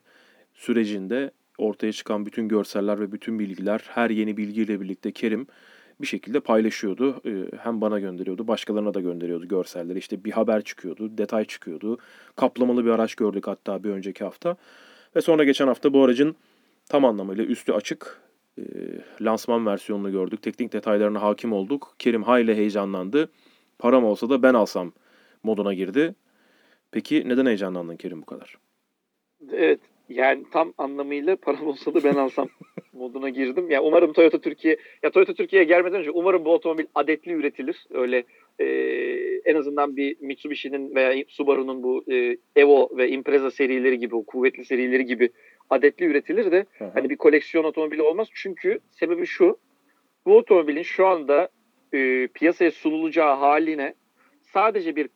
sürecinde 0.54 1.32
ortaya 1.58 1.92
çıkan 1.92 2.26
bütün 2.26 2.48
görseller 2.48 3.00
ve 3.00 3.12
bütün 3.12 3.40
bilgiler 3.40 3.82
her 3.88 4.10
yeni 4.10 4.38
bilgiyle 4.38 4.82
birlikte 4.82 5.12
Kerim 5.12 5.48
bir 6.02 6.08
şekilde 6.08 6.40
paylaşıyordu. 6.40 7.22
Ee, 7.26 7.58
Hem 7.58 7.82
bana 7.82 8.00
gönderiyordu, 8.00 8.48
başkalarına 8.48 8.94
da 8.94 9.02
gönderiyordu 9.02 9.48
görselleri. 9.48 10.00
İşte 10.00 10.24
bir 10.24 10.32
haber 10.32 10.64
çıkıyordu, 10.64 11.18
detay 11.18 11.46
çıkıyordu. 11.46 11.98
Kaplamalı 12.36 12.86
bir 12.86 12.90
araç 12.90 13.16
gördük 13.16 13.48
hatta 13.48 13.84
bir 13.84 13.90
önceki 13.90 14.24
hafta. 14.24 14.58
Ve 15.16 15.22
sonra 15.22 15.44
geçen 15.44 15.68
hafta 15.68 15.94
bu 15.94 16.04
aracın 16.04 16.36
tam 16.90 17.06
anlamıyla 17.06 17.44
üstü 17.44 17.72
açık 17.74 18.22
e, 18.58 18.64
lansman 19.22 19.66
versiyonunu 19.66 20.12
gördük. 20.12 20.42
Teknik 20.42 20.74
detaylarına 20.74 21.22
hakim 21.22 21.54
olduk. 21.54 21.96
Kerim 22.00 22.24
hayli 22.24 22.56
heyecanlandı. 22.56 23.32
Param 23.80 24.06
olsa 24.06 24.30
da 24.30 24.44
ben 24.44 24.54
alsam 24.54 24.92
moduna 25.44 25.74
girdi. 25.74 26.16
Peki 26.92 27.30
neden 27.30 27.46
heyecanlandın 27.46 27.98
Kerim 27.98 28.22
bu 28.22 28.26
kadar? 28.26 28.58
Evet 29.52 29.80
yani 30.10 30.44
tam 30.52 30.74
anlamıyla 30.78 31.36
param 31.36 31.68
olsa 31.68 31.94
da 31.94 32.04
ben 32.04 32.16
alsam 32.16 32.48
moduna 32.94 33.30
girdim. 33.30 33.72
Ya 33.72 33.84
umarım 33.84 34.14
Toyota 34.14 34.42
Türkiye 34.42 34.78
ya 35.04 35.12
Toyota 35.12 35.34
Türkiye'ye 35.34 35.68
gelmeden 35.68 36.00
önce 36.00 36.12
umarım 36.12 36.46
bu 36.46 36.54
otomobil 36.54 36.86
adetli 36.96 37.32
üretilir. 37.32 37.86
Öyle 37.90 38.24
e, 38.60 38.66
en 39.46 39.56
azından 39.56 39.96
bir 39.96 40.18
Mitsubishi'nin 40.20 40.96
veya 40.96 41.24
Subaru'nun 41.28 41.84
bu 41.84 42.04
e, 42.12 42.38
Evo 42.56 42.90
ve 42.98 43.10
Impreza 43.10 43.52
serileri 43.52 44.00
gibi 44.00 44.16
o 44.16 44.26
kuvvetli 44.26 44.66
serileri 44.66 45.06
gibi 45.06 45.30
adetli 45.70 46.06
üretilir 46.06 46.52
de 46.52 46.66
hani 46.94 47.10
bir 47.10 47.16
koleksiyon 47.18 47.64
otomobili 47.64 48.02
olmaz. 48.02 48.28
Çünkü 48.34 48.80
sebebi 48.92 49.26
şu. 49.26 49.58
Bu 50.26 50.38
otomobilin 50.38 50.84
şu 50.84 51.08
anda 51.08 51.50
e, 51.94 52.28
piyasaya 52.28 52.72
sunulacağı 52.72 53.36
haline 53.36 53.94
sadece 54.42 54.96
bir 54.96 55.10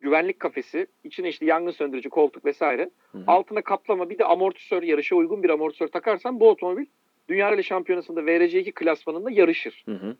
güvenlik 0.00 0.40
kafesi, 0.40 0.86
içine 1.04 1.28
işte 1.28 1.46
yangın 1.46 1.70
söndürücü 1.70 2.08
koltuk 2.08 2.44
vesaire, 2.44 2.90
Hı 3.12 3.18
hı. 3.18 3.24
altına 3.26 3.62
kaplama 3.62 4.10
bir 4.10 4.18
de 4.18 4.24
amortisör, 4.24 4.82
yarışa 4.82 5.16
uygun 5.16 5.42
bir 5.42 5.50
amortisör 5.50 5.88
takarsan 5.88 6.40
bu 6.40 6.48
otomobil 6.48 6.86
Dünya 7.28 7.52
Rally 7.52 7.62
Şampiyonası'nda 7.62 8.20
VRC2 8.20 8.72
klasmanında 8.72 9.30
yarışır. 9.30 9.82
Hı 9.86 9.94
hı. 9.94 10.16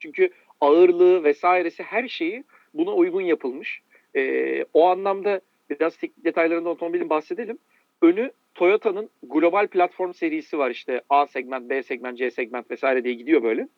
Çünkü 0.00 0.30
ağırlığı 0.60 1.24
vesairesi 1.24 1.82
her 1.82 2.08
şeyi 2.08 2.44
buna 2.74 2.94
uygun 2.94 3.20
yapılmış. 3.20 3.82
Ee, 4.16 4.64
o 4.72 4.86
anlamda 4.86 5.40
biraz 5.70 5.96
teknik 5.96 6.24
detaylarında 6.24 6.68
otomobilin 6.68 7.10
bahsedelim. 7.10 7.58
Önü 8.02 8.32
Toyota'nın 8.54 9.10
global 9.22 9.66
platform 9.66 10.12
serisi 10.12 10.58
var 10.58 10.70
işte 10.70 11.02
A 11.08 11.26
segment, 11.26 11.70
B 11.70 11.82
segment, 11.82 12.18
C 12.18 12.30
segment 12.30 12.70
vesaire 12.70 13.04
diye 13.04 13.14
gidiyor 13.14 13.42
böyle. 13.42 13.68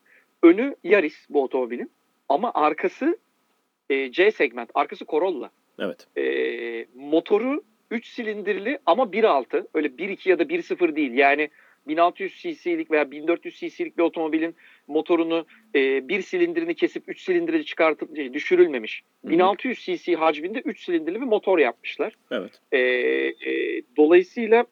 Önü 0.43 0.77
Yaris 0.85 1.27
bu 1.31 1.43
otomobilin 1.43 1.91
ama 2.29 2.53
arkası 2.55 3.19
e, 3.91 4.13
C 4.13 4.31
segment, 4.31 4.71
arkası 4.75 5.05
Corolla. 5.05 5.51
Evet. 5.79 6.07
E, 6.17 6.87
motoru 6.95 7.63
3 7.91 8.07
silindirli 8.07 8.79
ama 8.87 9.03
1.6 9.03 9.67
öyle 9.75 9.89
1.2 9.89 10.29
ya 10.29 10.39
da 10.39 10.43
1.0 10.43 10.97
değil. 10.97 11.13
Yani 11.13 11.51
1600 11.89 12.35
cc'lik 12.43 12.91
veya 12.91 13.11
1400 13.11 13.57
cc'lik 13.59 13.99
bir 13.99 14.03
otomobilin 14.03 14.55
motorunu 14.87 15.47
e, 15.75 16.09
bir 16.09 16.23
silindirini 16.23 16.75
kesip 16.75 17.05
3 17.07 17.21
silindiri 17.21 17.65
çıkartıp 17.65 18.19
e, 18.19 18.35
düşürülmemiş. 18.35 19.03
Hı-hı. 19.23 19.33
1600 19.33 19.79
cc 19.79 20.15
hacminde 20.15 20.61
3 20.61 20.85
silindirli 20.85 21.21
bir 21.21 21.27
motor 21.27 21.59
yapmışlar. 21.59 22.15
Evet. 22.31 22.61
E, 22.73 22.79
e, 22.79 23.83
dolayısıyla 23.97 24.65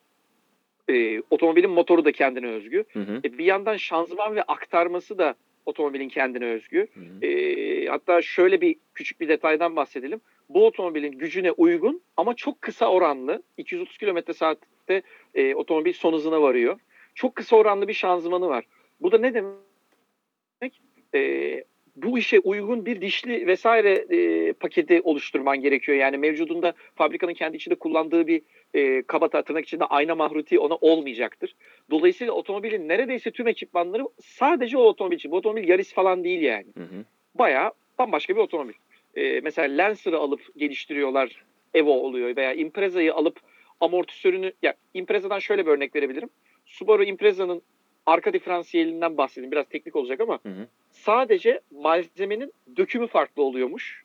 e, 0.89 1.21
otomobilin 1.29 1.69
motoru 1.69 2.05
da 2.05 2.11
kendine 2.11 2.47
özgü. 2.47 2.83
Hı 2.93 2.99
hı. 2.99 3.21
E, 3.23 3.37
bir 3.37 3.45
yandan 3.45 3.77
şanzıman 3.77 4.35
ve 4.35 4.43
aktarması 4.43 5.17
da 5.17 5.35
otomobilin 5.65 6.09
kendine 6.09 6.45
özgü. 6.45 6.87
Hı 6.93 6.99
hı. 6.99 7.25
E, 7.25 7.85
hatta 7.85 8.21
şöyle 8.21 8.61
bir 8.61 8.75
küçük 8.93 9.21
bir 9.21 9.27
detaydan 9.27 9.75
bahsedelim. 9.75 10.21
Bu 10.49 10.65
otomobilin 10.65 11.11
gücüne 11.11 11.51
uygun 11.51 12.01
ama 12.17 12.35
çok 12.35 12.61
kısa 12.61 12.87
oranlı 12.87 13.43
230 13.57 13.97
km 13.97 14.31
saatte 14.33 15.01
e, 15.35 15.55
otomobil 15.55 15.93
son 15.93 16.13
hızına 16.13 16.41
varıyor. 16.41 16.79
Çok 17.15 17.35
kısa 17.35 17.55
oranlı 17.55 17.87
bir 17.87 17.93
şanzımanı 17.93 18.47
var. 18.47 18.65
Bu 19.01 19.11
da 19.11 19.17
ne 19.17 19.33
demek? 19.33 20.81
E, 21.15 21.63
bu 21.95 22.17
işe 22.17 22.39
uygun 22.39 22.85
bir 22.85 23.01
dişli 23.01 23.47
vesaire 23.47 24.05
e, 24.09 24.53
paketi 24.53 25.01
oluşturman 25.01 25.61
gerekiyor. 25.61 25.97
Yani 25.97 26.17
mevcudunda 26.17 26.73
fabrikanın 26.95 27.33
kendi 27.33 27.57
içinde 27.57 27.75
kullandığı 27.75 28.27
bir 28.27 28.41
e, 28.73 29.01
kaba 29.01 29.29
tırnak 29.29 29.65
içinde 29.65 29.85
ayna 29.85 30.15
mahruti 30.15 30.59
ona 30.59 30.75
olmayacaktır. 30.75 31.55
Dolayısıyla 31.91 32.33
otomobilin 32.33 32.87
neredeyse 32.87 33.31
tüm 33.31 33.47
ekipmanları 33.47 34.03
sadece 34.21 34.77
o 34.77 34.81
otomobil 34.81 35.15
için. 35.15 35.31
Bu 35.31 35.37
otomobil 35.37 35.67
Yaris 35.67 35.93
falan 35.93 36.23
değil 36.23 36.41
yani. 36.41 36.67
Hı 36.77 36.83
hı. 36.83 37.05
Bayağı 37.35 37.71
bambaşka 37.99 38.35
bir 38.35 38.41
otomobil. 38.41 38.73
E, 39.15 39.39
mesela 39.39 39.83
Lancer'ı 39.83 40.17
alıp 40.17 40.41
geliştiriyorlar 40.57 41.43
Evo 41.73 41.91
oluyor 41.91 42.35
veya 42.35 42.53
Impreza'yı 42.53 43.13
alıp 43.13 43.39
amortisörünü 43.79 44.53
ya 44.61 44.73
Impreza'dan 44.93 45.39
şöyle 45.39 45.65
bir 45.65 45.71
örnek 45.71 45.95
verebilirim. 45.95 46.29
Subaru 46.69 47.03
Impreza'nın 47.03 47.61
arka 48.05 48.33
diferansiyelinden 48.33 49.17
bahsedeyim. 49.17 49.51
Biraz 49.51 49.69
teknik 49.69 49.95
olacak 49.95 50.21
ama 50.21 50.39
hı 50.43 50.49
hı. 50.49 50.67
sadece 50.91 51.59
malzemenin 51.71 52.53
dökümü 52.77 53.07
farklı 53.07 53.43
oluyormuş. 53.43 54.03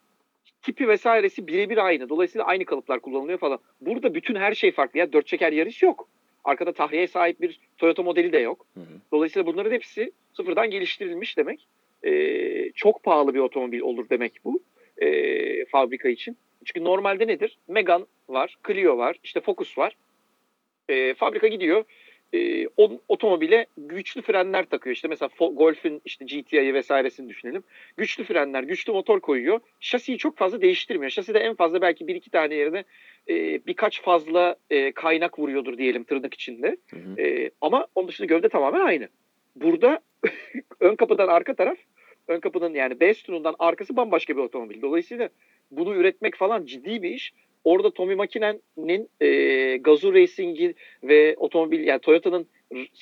Tipi 0.63 0.89
vesairesi 0.89 1.47
birebir 1.47 1.79
aynı. 1.79 2.09
Dolayısıyla 2.09 2.45
aynı 2.47 2.65
kalıplar 2.65 3.01
kullanılıyor 3.01 3.39
falan. 3.39 3.59
Burada 3.81 4.15
bütün 4.15 4.35
her 4.35 4.55
şey 4.55 4.73
farklı. 4.73 4.99
Ya 4.99 5.13
dört 5.13 5.27
çeker 5.27 5.53
yarış 5.53 5.83
yok. 5.83 6.09
Arkada 6.45 6.73
tahriyeye 6.73 7.07
sahip 7.07 7.41
bir 7.41 7.61
Toyota 7.79 8.03
modeli 8.03 8.33
de 8.33 8.39
yok. 8.39 8.67
Hı 8.75 8.81
hı. 8.81 9.01
Dolayısıyla 9.13 9.47
bunların 9.47 9.73
hepsi 9.73 10.13
sıfırdan 10.33 10.71
geliştirilmiş 10.71 11.37
demek. 11.37 11.67
Ee, 12.05 12.71
çok 12.75 13.03
pahalı 13.03 13.35
bir 13.35 13.39
otomobil 13.39 13.81
olur 13.81 14.09
demek 14.11 14.33
bu 14.45 14.61
e, 14.99 15.65
fabrika 15.65 16.09
için. 16.09 16.37
Çünkü 16.65 16.85
normalde 16.85 17.27
nedir? 17.27 17.59
Megane 17.69 18.05
var, 18.29 18.57
Clio 18.67 18.99
var, 18.99 19.17
işte 19.25 19.41
Focus 19.41 19.79
var. 19.79 19.97
E, 20.89 21.15
fabrika 21.15 21.47
gidiyor 21.49 21.85
e, 22.35 22.69
o, 22.77 23.01
otomobile 23.09 23.67
güçlü 23.77 24.23
frenler 24.23 24.65
takıyor. 24.65 24.97
İşte 24.97 25.09
mesela 25.09 25.31
Golf'ün 25.39 26.03
işte 26.05 26.25
GTI'yi 26.25 26.75
vesairesini 26.75 27.29
düşünelim. 27.29 27.63
Güçlü 27.97 28.25
frenler, 28.25 28.63
güçlü 28.63 28.93
motor 28.93 29.21
koyuyor. 29.21 29.61
Şasiyi 29.81 30.19
çok 30.19 30.37
fazla 30.37 30.61
değiştirmiyor. 30.61 31.11
Şaside 31.11 31.39
en 31.39 31.55
fazla 31.55 31.81
belki 31.81 32.07
bir 32.07 32.15
iki 32.15 32.31
tane 32.31 32.55
yerine 32.55 32.85
e, 33.29 33.67
birkaç 33.67 34.03
fazla 34.03 34.57
e, 34.71 34.93
kaynak 34.93 35.39
vuruyordur 35.39 35.79
diyelim 35.79 36.05
tırnak 36.05 36.35
içinde. 36.35 36.77
Hı 36.91 36.97
hı. 36.97 37.21
E, 37.21 37.51
ama 37.61 37.87
onun 37.95 38.09
dışında 38.09 38.27
gövde 38.27 38.49
tamamen 38.49 38.81
aynı. 38.81 39.09
Burada 39.57 40.01
ön 40.81 40.97
kapıdan 40.97 41.29
arka 41.29 41.55
taraf, 41.55 41.79
ön 42.29 42.41
kapının 42.41 42.75
yani 42.75 43.01
B 43.01 43.15
sütunundan 43.15 43.55
arkası 43.59 43.97
bambaşka 43.97 44.37
bir 44.37 44.43
otomobil. 44.43 44.83
Dolayısıyla 44.83 45.29
bunu 45.71 45.95
üretmek 45.95 46.37
falan 46.37 46.67
ciddi 46.67 47.03
bir 47.03 47.11
iş 47.11 47.33
orada 47.65 47.91
Tommy 47.91 48.15
Makinen'in 48.15 49.09
e, 49.21 49.77
Gazoo 49.77 50.13
Racing'i 50.13 50.75
ve 51.03 51.35
otomobil 51.37 51.85
yani 51.85 52.01
Toyota'nın 52.01 52.47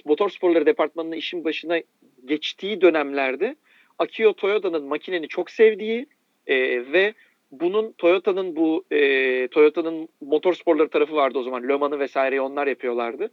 motor 0.04 0.30
sporları 0.30 0.66
departmanının 0.66 1.16
işin 1.16 1.44
başına 1.44 1.80
geçtiği 2.24 2.80
dönemlerde 2.80 3.56
Akio 3.98 4.32
Toyota'nın 4.32 4.84
makineni 4.84 5.28
çok 5.28 5.50
sevdiği 5.50 6.06
e, 6.46 6.56
ve 6.92 7.14
bunun 7.50 7.92
Toyota'nın 7.92 8.56
bu 8.56 8.84
e, 8.90 9.48
Toyota'nın 9.48 10.08
motor 10.20 10.54
sporları 10.54 10.88
tarafı 10.88 11.14
vardı 11.14 11.38
o 11.38 11.42
zaman. 11.42 11.68
Le 11.68 11.76
Mans'ı 11.76 11.98
vesaireyi 11.98 12.40
onlar 12.40 12.66
yapıyorlardı. 12.66 13.30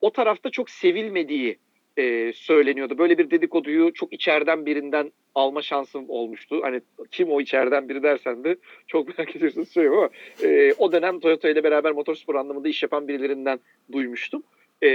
O 0.00 0.12
tarafta 0.12 0.50
çok 0.50 0.70
sevilmediği 0.70 1.58
e, 1.96 2.32
söyleniyordu. 2.32 2.98
Böyle 2.98 3.18
bir 3.18 3.30
dedikoduyu 3.30 3.92
çok 3.92 4.12
içeriden 4.12 4.66
birinden 4.66 5.12
alma 5.34 5.62
şansım 5.62 6.04
olmuştu. 6.08 6.60
Hani 6.62 6.80
kim 7.10 7.30
o 7.30 7.40
içeriden 7.40 7.88
biri 7.88 8.02
dersen 8.02 8.44
de 8.44 8.56
çok 8.86 9.18
merak 9.18 9.36
ediyorsunuz 9.36 9.68
söyleyeyim 9.68 9.98
ama 9.98 10.10
e, 10.42 10.72
o 10.78 10.92
dönem 10.92 11.20
Toyota 11.20 11.48
ile 11.48 11.64
beraber 11.64 11.92
motorspor 11.92 12.34
anlamında 12.34 12.68
iş 12.68 12.82
yapan 12.82 13.08
birilerinden 13.08 13.60
duymuştum. 13.92 14.42
E, 14.82 14.88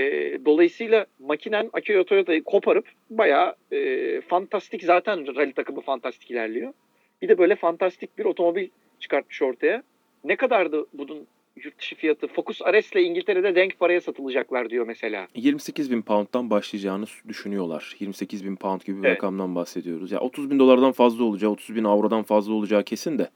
dolayısıyla 0.46 1.06
makinen 1.20 1.70
Akio 1.74 2.04
Toyota'yı 2.04 2.44
koparıp 2.44 2.88
bayağı 3.10 3.56
e, 3.72 4.22
fantastik 4.22 4.84
zaten 4.84 5.36
rally 5.36 5.54
takımı 5.54 5.82
fantastik 5.82 6.32
ilerliyor. 6.32 6.74
Bir 7.22 7.28
de 7.28 7.38
böyle 7.38 7.56
fantastik 7.56 8.18
bir 8.18 8.26
otomobil 8.26 8.70
çıkartmış 9.00 9.42
ortaya. 9.42 9.84
Ne 10.24 10.36
kadardı 10.36 10.86
bunun 10.94 11.28
yurt 11.64 11.80
dışı 11.80 11.96
fiyatı. 11.96 12.28
Focus 12.28 12.62
Ares 12.62 12.92
ile 12.92 13.04
İngiltere'de 13.04 13.56
denk 13.56 13.80
paraya 13.80 14.02
satılacaklar 14.02 14.70
diyor 14.70 14.88
mesela. 14.88 15.28
28 15.36 15.92
bin 15.92 16.02
pound'dan 16.02 16.50
başlayacağını 16.50 17.06
düşünüyorlar. 17.28 17.96
28 18.00 18.46
bin 18.46 18.56
pound 18.56 18.82
gibi 18.82 19.04
bir 19.04 19.08
evet. 19.08 19.18
rakamdan 19.18 19.56
bahsediyoruz. 19.56 20.12
Ya 20.12 20.20
30 20.20 20.52
bin 20.52 20.60
dolardan 20.60 20.92
fazla 20.92 21.24
olacağı, 21.24 21.52
30 21.52 21.76
bin 21.76 21.84
avrodan 21.84 22.24
fazla 22.24 22.54
olacağı 22.54 22.84
kesin 22.84 23.18
de. 23.20 23.30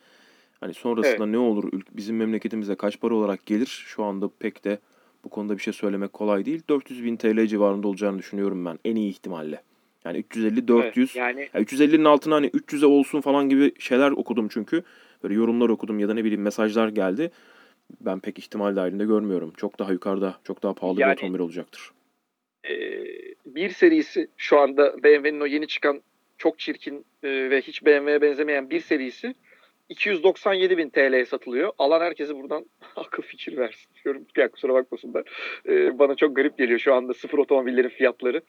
Hani 0.60 0.74
sonrasında 0.74 1.24
evet. 1.24 1.28
ne 1.28 1.38
olur, 1.38 1.72
bizim 1.92 2.18
memleketimize 2.18 2.76
kaç 2.76 3.00
para 3.00 3.16
olarak 3.16 3.46
gelir 3.46 3.84
şu 3.88 4.04
anda 4.04 4.30
pek 4.40 4.64
de 4.64 4.80
bu 5.24 5.30
konuda 5.30 5.58
bir 5.58 5.62
şey 5.62 5.74
söylemek 5.74 6.14
kolay 6.14 6.46
değil. 6.46 6.62
400 6.70 7.04
bin 7.04 7.18
TL 7.18 7.46
civarında 7.48 7.88
olacağını 7.88 8.20
düşünüyorum 8.20 8.66
ben 8.66 8.80
en 8.86 8.96
iyi 8.96 9.10
ihtimalle. 9.10 9.62
Yani 10.06 10.18
350 10.18 10.68
400. 10.68 11.10
Evet, 11.10 11.16
yani 11.16 11.50
ya 11.54 11.62
350'nin 11.62 12.06
altına 12.06 12.36
hani 12.36 12.48
300'e 12.48 12.86
olsun 12.86 13.22
falan 13.22 13.50
gibi 13.50 13.72
şeyler 13.80 14.12
okudum 14.12 14.48
çünkü. 14.48 14.84
Böyle 15.24 15.34
yorumlar 15.34 15.70
okudum 15.70 16.00
ya 16.00 16.10
da 16.10 16.14
ne 16.14 16.24
bileyim 16.24 16.42
mesajlar 16.42 16.88
geldi 16.88 17.32
ben 18.02 18.20
pek 18.20 18.40
ihtimal 18.40 18.76
dahilinde 18.76 19.06
görmüyorum. 19.06 19.54
Çok 19.58 19.80
daha 19.80 19.92
yukarıda, 19.92 20.40
çok 20.44 20.64
daha 20.64 20.74
pahalı 20.74 21.02
yani, 21.02 21.12
bir 21.12 21.18
otomobil 21.18 21.40
olacaktır. 21.40 21.92
E, 22.70 22.76
bir 23.46 23.70
serisi 23.70 24.28
şu 24.38 24.60
anda 24.60 25.04
BMW'nin 25.04 25.40
o 25.42 25.46
yeni 25.46 25.68
çıkan 25.68 26.02
çok 26.38 26.60
çirkin 26.60 27.06
e, 27.24 27.50
ve 27.50 27.62
hiç 27.62 27.86
BMW'ye 27.86 28.22
benzemeyen 28.22 28.70
bir 28.70 28.80
serisi 28.80 29.36
297 29.90 30.78
bin 30.78 30.90
TL'ye 30.90 31.26
satılıyor. 31.26 31.72
Alan 31.78 32.02
herkese 32.02 32.36
buradan 32.36 32.66
akıl 32.96 33.24
fikir 33.24 33.58
versin 33.58 33.92
diyorum. 34.04 34.26
Ya 34.38 34.52
kusura 34.52 34.74
bakmasınlar. 34.74 35.24
Ee, 35.68 36.00
bana 36.00 36.16
çok 36.16 36.36
garip 36.36 36.58
geliyor 36.58 36.80
şu 36.80 36.94
anda 36.94 37.14
sıfır 37.14 37.38
otomobillerin 37.38 37.90
fiyatları. 37.90 38.42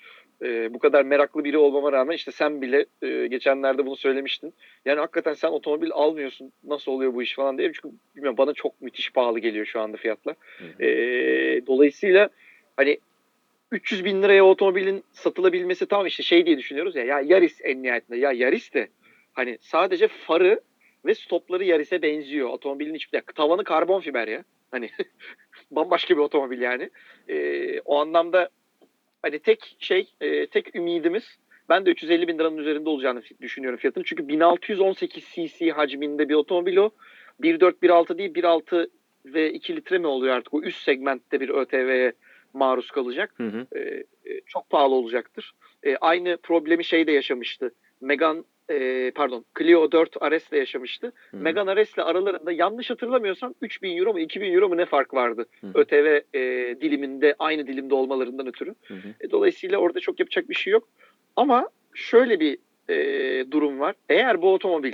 Ee, 0.42 0.74
bu 0.74 0.78
kadar 0.78 1.04
meraklı 1.04 1.44
biri 1.44 1.58
olmama 1.58 1.92
rağmen 1.92 2.14
işte 2.14 2.32
sen 2.32 2.62
bile 2.62 2.86
e, 3.02 3.26
geçenlerde 3.26 3.86
bunu 3.86 3.96
söylemiştin. 3.96 4.54
Yani 4.84 5.00
hakikaten 5.00 5.34
sen 5.34 5.48
otomobil 5.48 5.90
almıyorsun. 5.92 6.52
Nasıl 6.64 6.92
oluyor 6.92 7.14
bu 7.14 7.22
iş 7.22 7.34
falan 7.34 7.58
diye. 7.58 7.72
Çünkü 7.72 7.88
bilmiyorum 8.16 8.38
bana 8.38 8.52
çok 8.52 8.82
müthiş 8.82 9.12
pahalı 9.12 9.38
geliyor 9.38 9.66
şu 9.66 9.80
anda 9.80 9.96
fiyatlar. 9.96 10.36
Ee, 10.80 11.66
dolayısıyla 11.66 12.28
hani 12.76 12.98
300 13.72 14.04
bin 14.04 14.22
liraya 14.22 14.44
otomobilin 14.44 15.04
satılabilmesi 15.12 15.86
tamam 15.86 16.06
işte 16.06 16.22
şey 16.22 16.46
diye 16.46 16.58
düşünüyoruz 16.58 16.96
ya 16.96 17.04
ya 17.04 17.20
Yaris 17.20 17.60
en 17.64 17.82
nihayetinde 17.82 18.16
ya 18.18 18.32
Yaris 18.32 18.74
de 18.74 18.88
hani 19.32 19.58
sadece 19.60 20.08
farı 20.08 20.60
ve 21.04 21.14
stopları 21.14 21.64
Yaris'e 21.64 22.02
benziyor. 22.02 22.48
Otomobilin 22.48 22.94
hiçbir 22.94 23.18
ya, 23.18 23.22
tavanı 23.34 23.64
karbon 23.64 24.00
fiber 24.00 24.28
ya. 24.28 24.44
Hani 24.70 24.90
bambaşka 25.70 26.14
bir 26.14 26.20
otomobil 26.20 26.60
yani. 26.60 26.90
E, 27.28 27.80
o 27.80 27.98
anlamda 27.98 28.48
hani 29.22 29.38
tek 29.38 29.76
şey, 29.78 30.12
e, 30.20 30.46
tek 30.46 30.76
ümidimiz 30.76 31.38
ben 31.68 31.86
de 31.86 31.90
350 31.90 32.28
bin 32.28 32.38
liranın 32.38 32.56
üzerinde 32.56 32.88
olacağını 32.88 33.22
düşünüyorum 33.40 33.78
fiyatını. 33.78 34.04
Çünkü 34.04 34.28
1618 34.28 35.24
cc 35.34 35.70
hacminde 35.70 36.28
bir 36.28 36.34
otomobil 36.34 36.76
o. 36.76 36.90
1.4, 37.42 37.72
1.6 37.82 38.18
değil 38.18 38.34
1.6 38.34 38.88
ve 39.26 39.52
2 39.52 39.76
litre 39.76 39.98
mi 39.98 40.06
oluyor 40.06 40.36
artık? 40.36 40.54
O 40.54 40.62
üst 40.62 40.82
segmentte 40.82 41.40
bir 41.40 41.48
ÖTV'ye 41.48 42.12
maruz 42.52 42.90
kalacak. 42.90 43.34
Hı 43.36 43.46
hı. 43.46 43.78
E, 43.78 44.04
çok 44.46 44.70
pahalı 44.70 44.94
olacaktır. 44.94 45.52
E, 45.82 45.96
aynı 45.96 46.36
problemi 46.36 46.84
şey 46.84 47.06
de 47.06 47.12
yaşamıştı. 47.12 47.74
Megan 48.00 48.44
e, 48.70 49.10
pardon 49.14 49.44
Clio 49.58 49.92
4 49.92 50.22
Ares'le 50.22 50.52
yaşamıştı. 50.52 51.12
Hmm. 51.30 51.40
Megane 51.40 51.70
Ares'le 51.70 51.98
aralarında 51.98 52.52
yanlış 52.52 52.90
hatırlamıyorsam 52.90 53.54
3000 53.60 53.96
euro 53.96 54.12
mu 54.12 54.20
2000 54.20 54.54
euro 54.54 54.68
mu 54.68 54.76
ne 54.76 54.86
fark 54.86 55.14
vardı? 55.14 55.46
Hmm. 55.60 55.70
ÖTV 55.74 56.20
e, 56.34 56.40
diliminde 56.80 57.34
aynı 57.38 57.66
dilimde 57.66 57.94
olmalarından 57.94 58.46
ötürü. 58.46 58.74
Hmm. 58.86 58.96
E, 59.20 59.30
dolayısıyla 59.30 59.78
orada 59.78 60.00
çok 60.00 60.20
yapacak 60.20 60.48
bir 60.48 60.54
şey 60.54 60.72
yok. 60.72 60.88
Ama 61.36 61.68
şöyle 61.94 62.40
bir 62.40 62.58
e, 62.88 62.96
durum 63.50 63.80
var. 63.80 63.94
Eğer 64.08 64.42
bu 64.42 64.52
otomobil 64.54 64.92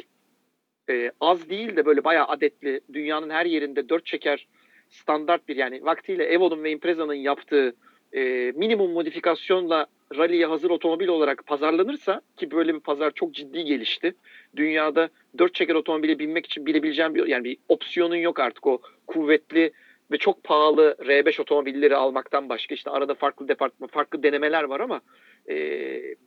e, 0.91 1.13
az 1.21 1.51
değil 1.51 1.77
de 1.77 1.87
böyle 1.87 2.05
bayağı 2.05 2.27
adetli 2.27 2.81
dünyanın 2.93 3.31
her 3.31 3.47
yerinde 3.47 3.89
dört 3.89 4.07
çeker 4.07 4.47
standart 4.91 5.49
bir 5.49 5.57
yani 5.57 5.85
vaktiyle 5.85 6.25
Evo'nun 6.25 6.65
ve 6.65 6.71
Impreza'nın 6.71 7.15
yaptığı 7.15 7.75
e, 8.13 8.53
minimum 8.57 8.93
modifikasyonla 8.93 9.87
rally'ye 10.15 10.47
hazır 10.47 10.71
otomobil 10.71 11.09
olarak 11.09 11.47
pazarlanırsa 11.47 12.21
ki 12.37 12.51
böyle 12.51 12.75
bir 12.75 12.81
pazar 12.81 13.11
çok 13.11 13.35
ciddi 13.35 13.65
gelişti. 13.65 14.15
Dünyada 14.57 15.09
dört 15.39 15.55
çeker 15.55 15.75
otomobile 15.75 16.19
binmek 16.19 16.47
için 16.47 16.67
bilebileceğim 16.67 17.15
bir 17.15 17.27
yani 17.27 17.45
bir 17.45 17.57
opsiyonun 17.69 18.17
yok 18.17 18.41
artık 18.41 18.67
o 18.67 18.81
kuvvetli 19.07 19.73
ve 20.11 20.19
çok 20.19 20.45
pahalı 20.45 20.97
R5 20.99 21.41
otomobilleri 21.43 21.97
almaktan 21.97 22.49
başka 22.49 22.75
işte 22.75 22.91
arada 22.91 23.15
farklı 23.15 23.49
departman, 23.49 23.89
farklı 23.89 24.23
denemeler 24.23 24.65
var 24.65 24.81
ama 24.81 25.01
e, 25.49 25.55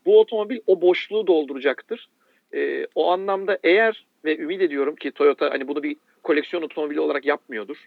bu 0.06 0.20
otomobil 0.20 0.60
o 0.68 0.82
boşluğu 0.82 1.28
dolduracaktır. 1.28 2.10
E, 2.54 2.88
o 2.96 3.12
anlamda 3.12 3.60
eğer 3.64 4.06
ve 4.26 4.38
ümit 4.38 4.62
ediyorum 4.62 4.96
ki 4.96 5.12
Toyota 5.12 5.52
hani 5.52 5.68
bunu 5.68 5.84
bir 5.84 5.96
koleksiyon 6.24 6.64
otomobili 6.64 7.00
olarak 7.00 7.26
yapmıyordur. 7.26 7.78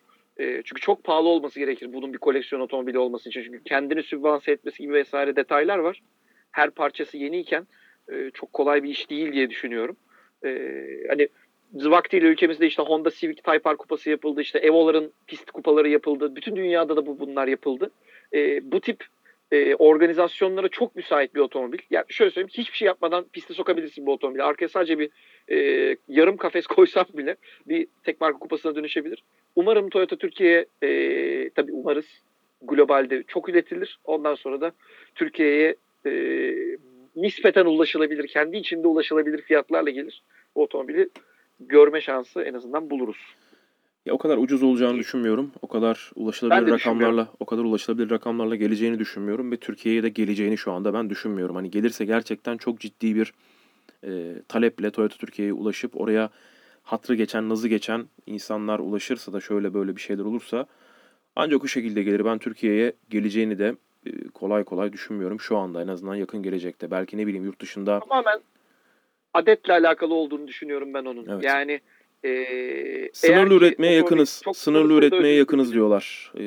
E, 0.41 0.62
çünkü 0.65 0.81
çok 0.81 1.05
pahalı 1.05 1.29
olması 1.29 1.59
gerekir 1.59 1.93
bunun 1.93 2.12
bir 2.12 2.19
koleksiyon 2.19 2.62
otomobili 2.62 2.99
olması 2.99 3.29
için. 3.29 3.43
Çünkü 3.43 3.65
kendini 3.65 4.03
sübvanse 4.03 4.53
etmesi 4.53 4.83
gibi 4.83 4.93
vesaire 4.93 5.37
detaylar 5.37 5.79
var. 5.79 6.03
Her 6.51 6.71
parçası 6.71 7.17
yeniyken 7.19 7.67
e, 8.12 8.31
çok 8.35 8.53
kolay 8.53 8.83
bir 8.83 8.89
iş 8.89 9.11
değil 9.11 9.33
diye 9.33 9.51
düşünüyorum. 9.51 9.97
E, 10.45 10.49
hani 11.09 11.29
vaktiyle 11.75 12.27
ülkemizde 12.27 12.67
işte 12.67 12.83
Honda 12.83 13.11
Civic 13.11 13.35
Type 13.35 13.71
R 13.71 13.77
kupası 13.77 14.11
yapıldı. 14.11 14.41
işte 14.41 14.59
Evo'ların 14.59 15.12
pist 15.27 15.51
kupaları 15.51 15.89
yapıldı. 15.89 16.37
Bütün 16.37 16.57
dünyada 16.57 16.97
da 16.97 17.07
bu 17.07 17.21
bunlar 17.21 17.49
yapıldı. 17.49 17.91
E, 18.35 18.73
bu 18.73 18.81
tip 18.81 19.05
e, 19.52 19.75
organizasyonlara 19.75 20.68
çok 20.68 20.97
müsait 20.97 21.35
bir 21.35 21.40
otomobil. 21.40 21.78
Yani 21.90 22.04
şöyle 22.09 22.30
söyleyeyim 22.30 22.50
hiçbir 22.59 22.76
şey 22.76 22.87
yapmadan 22.87 23.25
piste 23.32 23.54
sokabilirsin 23.54 24.06
bu 24.06 24.12
otomobili. 24.12 24.42
Arkaya 24.42 24.68
sadece 24.68 24.99
bir 24.99 25.11
e, 25.50 25.56
yarım 26.09 26.37
kafes 26.37 26.66
koysam 26.76 27.06
bile 27.14 27.37
bir 27.66 27.87
tek 28.04 28.21
marka 28.21 28.38
kupasına 28.38 28.75
dönüşebilir. 28.75 29.25
Umarım 29.56 29.90
Toyota 29.90 30.16
Türkiye'ye 30.16 30.66
e, 30.82 31.50
tabii 31.50 31.73
umarız 31.73 32.06
globalde 32.62 33.23
çok 33.23 33.49
üretilir. 33.49 33.99
Ondan 34.04 34.35
sonra 34.35 34.61
da 34.61 34.73
Türkiye'ye 35.14 35.76
e, 36.06 36.12
nispeten 37.16 37.66
ulaşılabilir, 37.66 38.26
kendi 38.26 38.56
içinde 38.56 38.87
ulaşılabilir 38.87 39.42
fiyatlarla 39.42 39.90
gelir. 39.90 40.23
Bu 40.54 40.62
otomobili 40.62 41.09
görme 41.61 42.00
şansı 42.00 42.42
en 42.42 42.54
azından 42.54 42.90
buluruz. 42.90 43.35
Ya 44.06 44.14
o 44.14 44.18
kadar 44.18 44.38
ucuz 44.38 44.62
olacağını 44.62 44.99
düşünmüyorum. 44.99 45.52
O 45.62 45.66
kadar 45.66 46.11
ulaşılabilir 46.14 46.73
rakamlarla, 46.73 47.28
o 47.40 47.47
kadar 47.47 47.64
ulaşılabilir 47.64 48.11
rakamlarla 48.11 48.56
geleceğini 48.56 48.99
düşünmüyorum 48.99 49.52
ve 49.52 49.56
Türkiye'ye 49.56 50.02
de 50.02 50.09
geleceğini 50.09 50.59
şu 50.59 50.73
anda 50.73 50.94
ben 50.94 51.11
düşünmüyorum. 51.11 51.56
Hani 51.56 51.71
gelirse 51.71 52.04
gerçekten 52.04 52.56
çok 52.56 52.80
ciddi 52.80 53.16
bir 53.16 53.32
e, 54.06 54.35
taleple 54.49 54.90
Toyota 54.90 55.16
Türkiye'ye 55.16 55.52
ulaşıp 55.52 56.00
oraya 56.00 56.30
hatrı 56.82 57.14
geçen, 57.14 57.49
nazı 57.49 57.68
geçen 57.68 58.04
insanlar 58.26 58.78
ulaşırsa 58.78 59.32
da 59.32 59.40
şöyle 59.40 59.75
böyle 59.75 59.97
bir 59.97 60.00
şeyler 60.00 60.25
olursa 60.25 60.66
ancak 61.37 61.64
o 61.64 61.66
şekilde 61.66 62.02
gelir. 62.02 62.25
Ben 62.25 62.38
Türkiye'ye 62.38 62.92
geleceğini 63.11 63.59
de 63.59 63.75
e, 64.06 64.28
kolay 64.28 64.64
kolay 64.64 64.92
düşünmüyorum 64.92 65.40
şu 65.40 65.56
anda 65.56 65.82
en 65.82 65.88
azından 65.88 66.14
yakın 66.14 66.42
gelecekte. 66.42 66.90
Belki 66.90 67.16
ne 67.16 67.26
bileyim 67.26 67.44
yurt 67.44 67.61
dışında. 67.61 68.00
Tamamen 68.00 68.40
adetle 69.35 69.73
alakalı 69.73 70.14
olduğunu 70.14 70.49
düşünüyorum 70.49 70.94
ben 70.94 71.04
onun. 71.04 71.26
Evet. 71.28 71.44
Yani 71.44 71.80
e, 72.25 73.11
sınırlı 73.12 73.55
üretmeye 73.55 73.93
yakınız. 73.93 74.43
Sınırlı 74.55 74.93
üretmeye 74.95 75.35
yakınız 75.35 75.73
diyorlar. 75.73 76.33
E, 76.38 76.45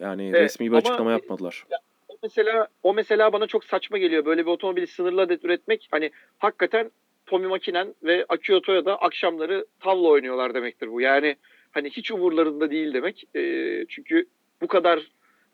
yani 0.00 0.28
evet, 0.28 0.40
resmi 0.40 0.72
bir 0.72 0.76
açıklama 0.76 1.12
yapmadılar. 1.12 1.64
Ya, 1.70 1.78
o 2.08 2.16
mesela 2.22 2.68
o 2.82 2.94
mesela 2.94 3.32
bana 3.32 3.46
çok 3.46 3.64
saçma 3.64 3.98
geliyor. 3.98 4.24
Böyle 4.24 4.46
bir 4.46 4.50
otomobili 4.50 4.86
sınırlı 4.86 5.20
adet 5.20 5.44
üretmek 5.44 5.88
hani 5.90 6.10
hakikaten 6.38 6.90
Tommy 7.26 7.46
Makinen 7.46 7.94
ve 8.02 8.24
Akio 8.28 8.60
Toyota 8.60 8.96
akşamları 8.96 9.66
tavla 9.80 10.08
oynuyorlar 10.08 10.54
demektir 10.54 10.92
bu. 10.92 11.00
Yani 11.00 11.36
hani 11.72 11.90
hiç 11.90 12.10
umurlarında 12.10 12.70
değil 12.70 12.94
demek. 12.94 13.24
E, 13.36 13.40
çünkü 13.88 14.26
bu 14.60 14.66
kadar 14.66 15.00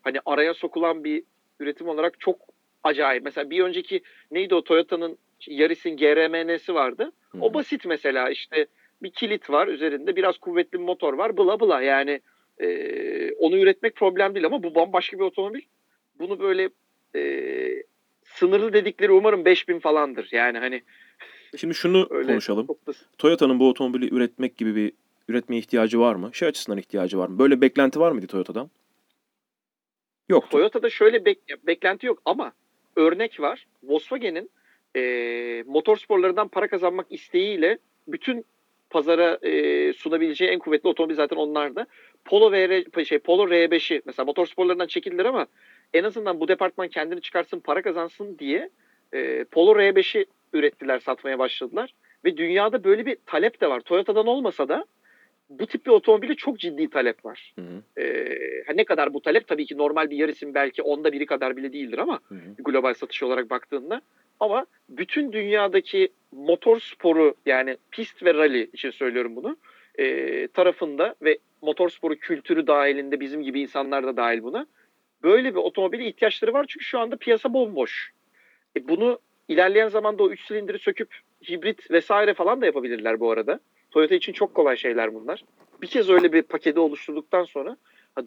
hani 0.01 0.17
araya 0.25 0.53
sokulan 0.53 1.03
bir 1.03 1.23
üretim 1.59 1.87
olarak 1.87 2.19
çok 2.19 2.39
acayip. 2.83 3.23
Mesela 3.23 3.49
bir 3.49 3.63
önceki 3.63 4.01
neydi 4.31 4.55
o 4.55 4.63
Toyota'nın 4.63 5.17
Yaris'in 5.47 5.97
GRMN'si 5.97 6.73
vardı. 6.73 7.11
Hmm. 7.31 7.41
O 7.41 7.53
basit 7.53 7.85
mesela 7.85 8.29
işte 8.29 8.67
bir 9.03 9.11
kilit 9.11 9.49
var 9.49 9.67
üzerinde 9.67 10.15
biraz 10.15 10.37
kuvvetli 10.37 10.79
bir 10.79 10.83
motor 10.83 11.13
var 11.13 11.37
bla 11.37 11.59
bla 11.59 11.81
yani 11.81 12.21
e, 12.61 12.67
onu 13.33 13.57
üretmek 13.57 13.95
problem 13.95 14.35
değil 14.35 14.45
ama 14.45 14.63
bu 14.63 14.75
bambaşka 14.75 15.19
bir 15.19 15.23
otomobil. 15.23 15.61
Bunu 16.19 16.39
böyle 16.39 16.69
e, 17.15 17.83
sınırlı 18.23 18.73
dedikleri 18.73 19.11
umarım 19.11 19.45
5000 19.45 19.79
falandır. 19.79 20.29
Yani 20.31 20.57
hani 20.57 20.81
Şimdi 21.57 21.73
şunu 21.73 22.09
konuşalım. 22.27 22.67
Toyota'nın 23.17 23.59
bu 23.59 23.69
otomobili 23.69 24.15
üretmek 24.15 24.57
gibi 24.57 24.75
bir 24.75 24.91
üretmeye 25.27 25.59
ihtiyacı 25.59 25.99
var 25.99 26.15
mı? 26.15 26.29
Şey 26.33 26.47
açısından 26.47 26.77
ihtiyacı 26.79 27.17
var 27.17 27.27
mı? 27.27 27.39
Böyle 27.39 27.61
beklenti 27.61 27.99
var 27.99 28.11
mıydı 28.11 28.27
Toyota'dan? 28.27 28.69
Yok. 30.29 30.49
Toyota'da 30.49 30.89
şöyle 30.89 31.17
bek- 31.17 31.67
beklenti 31.67 32.07
yok 32.07 32.21
ama 32.25 32.53
örnek 32.95 33.39
var. 33.39 33.67
Volkswagen'in 33.83 34.49
e, 34.95 35.63
motorsporlarından 35.67 36.47
para 36.47 36.67
kazanmak 36.67 37.07
isteğiyle 37.09 37.77
bütün 38.07 38.45
pazara 38.93 39.37
e, 39.41 39.93
sunabileceği 39.93 40.51
en 40.51 40.59
kuvvetli 40.59 40.89
otomobil 40.89 41.15
zaten 41.15 41.37
onlardı. 41.37 41.87
Polo 42.25 42.51
VR 42.51 43.03
şey 43.05 43.19
Polo 43.19 43.47
R5'i 43.47 44.01
mesela 44.05 44.25
motorsporlarından 44.25 44.87
çekildiler 44.87 45.25
ama 45.25 45.47
en 45.93 46.03
azından 46.03 46.39
bu 46.39 46.47
departman 46.47 46.87
kendini 46.87 47.21
çıkarsın, 47.21 47.59
para 47.59 47.81
kazansın 47.81 48.39
diye 48.39 48.69
e, 49.13 49.43
Polo 49.43 49.79
R5'i 49.79 50.25
ürettiler, 50.53 50.99
satmaya 50.99 51.39
başladılar. 51.39 51.93
Ve 52.25 52.37
dünyada 52.37 52.83
böyle 52.83 53.05
bir 53.05 53.17
talep 53.25 53.61
de 53.61 53.69
var. 53.69 53.79
Toyota'dan 53.79 54.27
olmasa 54.27 54.67
da 54.67 54.85
bu 55.49 55.67
tip 55.67 55.85
bir 55.85 55.91
otomobili 55.91 56.35
çok 56.35 56.59
ciddi 56.59 56.89
talep 56.89 57.25
var. 57.25 57.53
Hı 57.55 57.61
hı. 57.61 58.01
Ee, 58.01 58.75
ne 58.75 58.83
kadar 58.85 59.13
bu 59.13 59.21
talep 59.21 59.47
tabii 59.47 59.65
ki 59.65 59.77
normal 59.77 60.09
bir 60.09 60.17
yarısın 60.17 60.53
belki 60.53 60.81
onda 60.81 61.11
biri 61.11 61.25
kadar 61.25 61.57
bile 61.57 61.73
değildir 61.73 61.97
ama 61.97 62.19
hı 62.29 62.35
hı. 62.35 62.39
global 62.59 62.93
satış 62.93 63.23
olarak 63.23 63.49
baktığında 63.49 64.01
ama 64.43 64.65
bütün 64.89 65.31
dünyadaki 65.31 66.09
motor 66.31 66.79
sporu 66.79 67.35
yani 67.45 67.77
pist 67.91 68.23
ve 68.23 68.33
rally 68.33 68.69
için 68.73 68.91
söylüyorum 68.91 69.35
bunu 69.35 69.57
e, 69.95 70.47
tarafında 70.47 71.15
ve 71.21 71.37
motor 71.61 71.89
sporu 71.89 72.15
kültürü 72.15 72.67
dahilinde 72.67 73.19
bizim 73.19 73.43
gibi 73.43 73.61
insanlar 73.61 74.03
da 74.03 74.17
dahil 74.17 74.43
buna 74.43 74.65
böyle 75.23 75.51
bir 75.55 75.59
otomobile 75.59 76.07
ihtiyaçları 76.07 76.53
var 76.53 76.65
çünkü 76.67 76.85
şu 76.85 76.99
anda 76.99 77.15
piyasa 77.15 77.53
bomboş. 77.53 78.11
E, 78.77 78.87
bunu 78.87 79.19
ilerleyen 79.47 79.87
zamanda 79.87 80.23
o 80.23 80.29
3 80.29 80.47
silindiri 80.47 80.79
söküp 80.79 81.15
hibrit 81.49 81.91
vesaire 81.91 82.33
falan 82.33 82.61
da 82.61 82.65
yapabilirler 82.65 83.19
bu 83.19 83.31
arada. 83.31 83.59
Toyota 83.91 84.15
için 84.15 84.33
çok 84.33 84.53
kolay 84.53 84.77
şeyler 84.77 85.13
bunlar. 85.13 85.43
Bir 85.81 85.87
kez 85.87 86.09
öyle 86.09 86.33
bir 86.33 86.41
paketi 86.41 86.79
oluşturduktan 86.79 87.43
sonra 87.43 87.77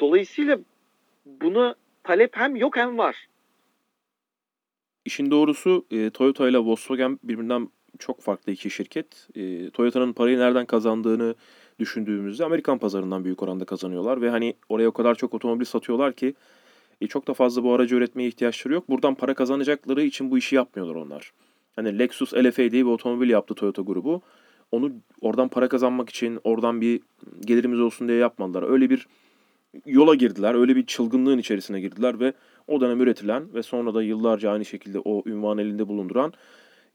dolayısıyla 0.00 0.58
buna 1.26 1.74
talep 2.04 2.36
hem 2.36 2.56
yok 2.56 2.76
hem 2.76 2.98
var. 2.98 3.26
İşin 5.06 5.30
doğrusu 5.30 5.84
e, 5.90 6.10
Toyota 6.10 6.48
ile 6.48 6.58
Volkswagen 6.58 7.18
birbirinden 7.22 7.68
çok 7.98 8.20
farklı 8.20 8.52
iki 8.52 8.70
şirket. 8.70 9.28
E, 9.34 9.70
Toyota'nın 9.70 10.12
parayı 10.12 10.38
nereden 10.38 10.66
kazandığını 10.66 11.34
düşündüğümüzde 11.78 12.44
Amerikan 12.44 12.78
pazarından 12.78 13.24
büyük 13.24 13.42
oranda 13.42 13.64
kazanıyorlar 13.64 14.20
ve 14.20 14.30
hani 14.30 14.54
oraya 14.68 14.88
o 14.88 14.92
kadar 14.92 15.14
çok 15.14 15.34
otomobil 15.34 15.64
satıyorlar 15.64 16.12
ki 16.12 16.34
e, 17.00 17.06
çok 17.06 17.28
da 17.28 17.34
fazla 17.34 17.62
bu 17.62 17.72
aracı 17.72 17.94
üretmeye 17.94 18.28
ihtiyaçları 18.28 18.74
yok. 18.74 18.88
Buradan 18.88 19.14
para 19.14 19.34
kazanacakları 19.34 20.02
için 20.02 20.30
bu 20.30 20.38
işi 20.38 20.56
yapmıyorlar 20.56 20.94
onlar. 20.94 21.32
Hani 21.76 21.98
Lexus 21.98 22.34
LFA 22.34 22.70
diye 22.70 22.86
bir 22.86 22.90
otomobil 22.90 23.30
yaptı 23.30 23.54
Toyota 23.54 23.82
grubu. 23.82 24.22
Onu 24.72 24.92
oradan 25.20 25.48
para 25.48 25.68
kazanmak 25.68 26.10
için, 26.10 26.40
oradan 26.44 26.80
bir 26.80 27.00
gelirimiz 27.40 27.80
olsun 27.80 28.08
diye 28.08 28.18
yapmadılar. 28.18 28.70
Öyle 28.70 28.90
bir 28.90 29.06
yola 29.86 30.14
girdiler. 30.14 30.54
Öyle 30.54 30.76
bir 30.76 30.86
çılgınlığın 30.86 31.38
içerisine 31.38 31.80
girdiler 31.80 32.20
ve 32.20 32.32
o 32.68 32.80
dönem 32.80 33.00
üretilen 33.00 33.54
ve 33.54 33.62
sonra 33.62 33.94
da 33.94 34.02
yıllarca 34.02 34.50
aynı 34.50 34.64
şekilde 34.64 34.98
o 34.98 35.22
ünvan 35.26 35.58
elinde 35.58 35.88
bulunduran 35.88 36.32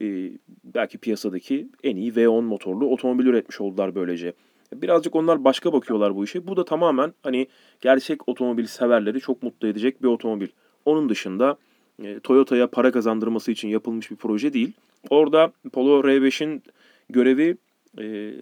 e, 0.01 0.31
belki 0.63 0.97
piyasadaki 0.97 1.67
en 1.83 1.95
iyi 1.95 2.11
V10 2.11 2.41
motorlu 2.41 2.89
otomobil 2.89 3.25
üretmiş 3.25 3.61
oldular 3.61 3.95
böylece. 3.95 4.33
Birazcık 4.73 5.15
onlar 5.15 5.43
başka 5.43 5.73
bakıyorlar 5.73 6.15
bu 6.15 6.23
işe. 6.23 6.47
Bu 6.47 6.57
da 6.57 6.65
tamamen 6.65 7.13
hani 7.23 7.47
gerçek 7.81 8.29
otomobil 8.29 8.65
severleri 8.65 9.19
çok 9.19 9.43
mutlu 9.43 9.67
edecek 9.67 10.03
bir 10.03 10.07
otomobil. 10.07 10.47
Onun 10.85 11.09
dışında 11.09 11.57
e, 12.03 12.19
Toyota'ya 12.19 12.67
para 12.67 12.91
kazandırması 12.91 13.51
için 13.51 13.67
yapılmış 13.67 14.11
bir 14.11 14.15
proje 14.15 14.53
değil. 14.53 14.73
Orada 15.09 15.51
Polo 15.73 16.01
R5'in 16.01 16.63
görevi 17.09 17.57
e, 17.99 18.33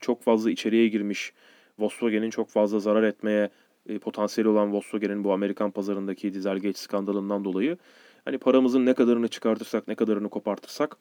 çok 0.00 0.22
fazla 0.22 0.50
içeriye 0.50 0.88
girmiş. 0.88 1.32
Volkswagen'in 1.78 2.30
çok 2.30 2.48
fazla 2.48 2.78
zarar 2.78 3.02
etmeye 3.02 3.50
e, 3.88 3.98
potansiyeli 3.98 4.48
olan 4.48 4.72
Volkswagen'in 4.72 5.24
bu 5.24 5.32
Amerikan 5.32 5.70
pazarındaki 5.70 6.34
Dieselgate 6.34 6.78
skandalından 6.78 7.44
dolayı 7.44 7.76
hani 8.24 8.38
paramızın 8.38 8.86
ne 8.86 8.94
kadarını 8.94 9.28
çıkartırsak 9.28 9.88
ne 9.88 9.94
kadarını 9.94 10.28
kopartırsak 10.28 10.96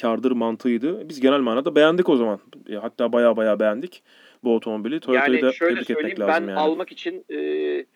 kardır 0.00 0.32
mantığıydı. 0.32 1.08
Biz 1.08 1.20
genel 1.20 1.40
manada 1.40 1.74
beğendik 1.74 2.08
o 2.08 2.16
zaman. 2.16 2.40
E, 2.68 2.74
hatta 2.74 3.12
baya 3.12 3.36
baya 3.36 3.60
beğendik 3.60 4.02
bu 4.44 4.54
otomobili. 4.54 5.00
Toyota'yı 5.00 5.38
yani 5.38 5.42
da 5.42 5.50
tebrik 5.50 5.90
etmek 5.90 6.20
lazım 6.20 6.46
ben 6.46 6.48
yani. 6.48 6.60
almak 6.60 6.92
için 6.92 7.24
e, 7.30 7.86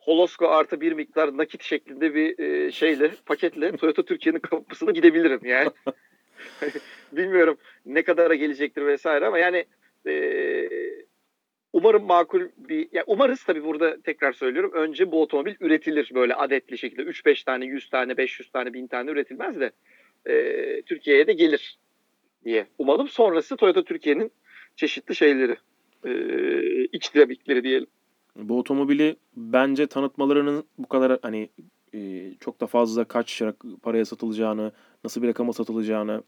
Holosko 0.00 0.48
artı 0.48 0.80
bir 0.80 0.92
miktar 0.92 1.36
nakit 1.36 1.62
şeklinde 1.62 2.14
bir 2.14 2.38
e, 2.38 2.72
şeyle 2.72 3.10
paketle 3.26 3.72
Toyota 3.76 4.02
Türkiye'nin 4.02 4.40
kapısına 4.40 4.90
gidebilirim 4.90 5.40
yani. 5.44 5.70
Bilmiyorum 7.12 7.56
ne 7.86 8.02
kadara 8.02 8.34
gelecektir 8.34 8.86
vesaire 8.86 9.26
ama 9.26 9.38
yani 9.38 9.64
e, 10.06 10.12
umarım 11.72 12.04
makul 12.04 12.48
bir 12.56 12.88
ya 12.92 13.04
umarız 13.06 13.44
tabii 13.44 13.64
burada 13.64 14.00
tekrar 14.00 14.32
söylüyorum 14.32 14.72
önce 14.74 15.12
bu 15.12 15.22
otomobil 15.22 15.54
üretilir 15.60 16.10
böyle 16.14 16.34
adetli 16.34 16.78
şekilde 16.78 17.02
3-5 17.02 17.44
tane 17.44 17.64
100 17.64 17.88
tane 17.90 18.16
500 18.16 18.50
tane 18.50 18.72
1000 18.72 18.86
tane 18.86 19.10
üretilmez 19.10 19.60
de 19.60 19.70
e, 20.26 20.82
Türkiye'ye 20.82 21.26
de 21.26 21.32
gelir 21.32 21.78
diye 22.44 22.66
umalım 22.78 23.08
sonrası 23.08 23.56
Toyota 23.56 23.84
Türkiye'nin 23.84 24.32
çeşitli 24.76 25.14
şeyleri 25.14 25.56
e, 26.04 26.12
iç 26.84 27.14
dinamikleri 27.14 27.62
diyelim. 27.62 27.86
Bu 28.36 28.58
otomobili 28.58 29.16
bence 29.36 29.86
tanıtmalarının 29.86 30.64
bu 30.78 30.88
kadar 30.88 31.18
hani 31.22 31.48
e, 31.94 32.30
çok 32.40 32.60
da 32.60 32.66
fazla 32.66 33.04
kaç 33.04 33.42
paraya 33.82 34.04
satılacağını, 34.04 34.72
nasıl 35.04 35.22
bir 35.22 35.28
rakama 35.28 35.52
satılacağını 35.52 36.22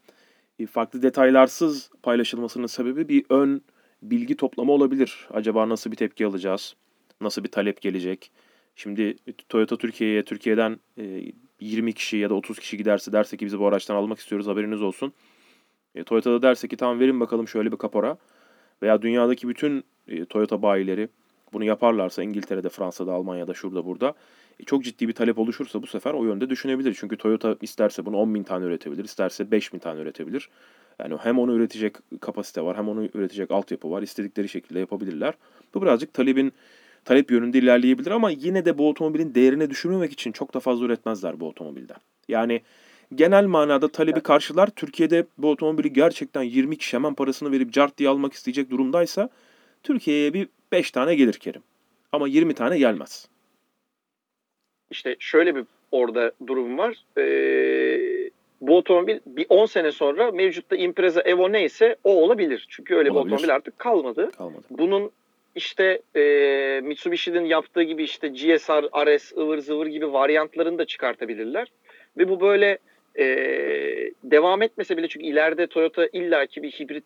e, 0.59 0.65
farklı 0.65 1.01
detaylarsız 1.01 1.91
paylaşılmasının 2.03 2.67
sebebi 2.67 3.09
bir 3.09 3.25
ön 3.29 3.61
bilgi 4.03 4.37
toplama 4.37 4.73
olabilir. 4.73 5.27
Acaba 5.33 5.69
nasıl 5.69 5.91
bir 5.91 5.95
tepki 5.95 6.25
alacağız? 6.25 6.75
Nasıl 7.21 7.43
bir 7.43 7.51
talep 7.51 7.81
gelecek? 7.81 8.31
Şimdi 8.75 9.15
Toyota 9.49 9.77
Türkiye'ye 9.77 10.25
Türkiye'den 10.25 10.79
e, 10.97 11.31
20 11.59 11.93
kişi 11.93 12.17
ya 12.17 12.29
da 12.29 12.33
30 12.33 12.59
kişi 12.59 12.77
giderse 12.77 13.11
derse 13.11 13.37
ki 13.37 13.45
bizi 13.45 13.59
bu 13.59 13.67
araçtan 13.67 13.95
almak 13.95 14.19
istiyoruz 14.19 14.47
haberiniz 14.47 14.81
olsun. 14.81 15.13
E, 15.95 16.03
Toyota 16.03 16.31
da 16.31 16.41
derse 16.41 16.67
ki 16.67 16.77
tamam 16.77 16.99
verin 16.99 17.19
bakalım 17.19 17.47
şöyle 17.47 17.71
bir 17.71 17.77
kapora. 17.77 18.17
Veya 18.81 19.01
dünyadaki 19.01 19.47
bütün 19.47 19.83
e, 20.07 20.25
Toyota 20.25 20.61
bayileri 20.61 21.09
bunu 21.53 21.63
yaparlarsa 21.63 22.23
İngiltere'de, 22.23 22.69
Fransa'da, 22.69 23.13
Almanya'da, 23.13 23.53
şurada 23.53 23.85
burada 23.85 24.13
e, 24.59 24.63
çok 24.63 24.83
ciddi 24.83 25.07
bir 25.07 25.13
talep 25.13 25.39
oluşursa 25.39 25.81
bu 25.81 25.87
sefer 25.87 26.13
o 26.13 26.25
yönde 26.25 26.49
düşünebilir. 26.49 26.95
Çünkü 26.99 27.17
Toyota 27.17 27.57
isterse 27.61 28.05
bunu 28.05 28.17
10 28.17 28.35
bin 28.35 28.43
tane 28.43 28.65
üretebilir, 28.65 29.05
isterse 29.05 29.51
5 29.51 29.73
bin 29.73 29.79
tane 29.79 30.01
üretebilir. 30.01 30.49
Yani 30.99 31.17
hem 31.23 31.39
onu 31.39 31.53
üretecek 31.53 31.95
kapasite 32.21 32.61
var, 32.61 32.77
hem 32.77 32.89
onu 32.89 33.09
üretecek 33.13 33.51
altyapı 33.51 33.91
var. 33.91 34.01
İstedikleri 34.01 34.49
şekilde 34.49 34.79
yapabilirler. 34.79 35.33
Bu 35.73 35.81
birazcık 35.81 36.13
talebin 36.13 36.53
talep 37.05 37.31
yönünde 37.31 37.59
ilerleyebilir 37.59 38.11
ama 38.11 38.29
yine 38.29 38.65
de 38.65 38.77
bu 38.77 38.89
otomobilin 38.89 39.35
değerini 39.35 39.69
düşürmemek 39.69 40.11
için 40.11 40.31
çok 40.31 40.53
da 40.53 40.59
fazla 40.59 40.85
üretmezler 40.85 41.39
bu 41.39 41.47
otomobilden. 41.47 41.97
Yani 42.27 42.61
genel 43.15 43.45
manada 43.45 43.87
talebi 43.87 44.21
karşılar. 44.21 44.67
Türkiye'de 44.67 45.25
bu 45.37 45.49
otomobili 45.49 45.93
gerçekten 45.93 46.43
20 46.43 46.77
kişi 46.77 46.97
hemen 46.97 47.13
parasını 47.13 47.51
verip 47.51 47.73
cart 47.73 47.97
diye 47.97 48.09
almak 48.09 48.33
isteyecek 48.33 48.69
durumdaysa 48.69 49.29
Türkiye'ye 49.83 50.33
bir 50.33 50.47
5 50.71 50.91
tane 50.91 51.15
gelir 51.15 51.33
Kerim. 51.33 51.61
Ama 52.11 52.27
20 52.27 52.53
tane 52.53 52.77
gelmez. 52.77 53.27
İşte 54.91 55.15
şöyle 55.19 55.55
bir 55.55 55.65
orada 55.91 56.31
durum 56.47 56.77
var. 56.77 56.95
Ee, 57.17 57.92
bu 58.67 58.77
otomobil 58.77 59.19
bir 59.25 59.45
10 59.49 59.65
sene 59.65 59.91
sonra 59.91 60.31
mevcutta 60.31 60.75
Impreza 60.75 61.21
Evo 61.21 61.51
neyse 61.51 61.95
o 62.03 62.23
olabilir. 62.23 62.65
Çünkü 62.69 62.95
öyle 62.95 63.11
olabilir. 63.11 63.31
bir 63.31 63.35
otomobil 63.35 63.55
artık 63.55 63.79
kalmadı. 63.79 64.31
kalmadı. 64.31 64.63
Bunun 64.69 65.11
işte 65.55 66.01
e, 66.15 66.81
Mitsubishi'nin 66.83 67.45
yaptığı 67.45 67.83
gibi 67.83 68.03
işte 68.03 68.27
GSR, 68.27 69.05
RS, 69.05 69.37
ıvır 69.37 69.57
zıvır 69.57 69.85
gibi 69.85 70.13
varyantlarını 70.13 70.77
da 70.77 70.85
çıkartabilirler. 70.85 71.71
Ve 72.17 72.29
bu 72.29 72.41
böyle 72.41 72.77
e, 73.19 73.25
devam 74.23 74.61
etmese 74.61 74.97
bile 74.97 75.07
çünkü 75.07 75.25
ileride 75.25 75.67
Toyota 75.67 76.07
illaki 76.13 76.63
bir 76.63 76.71
hibrit 76.71 77.05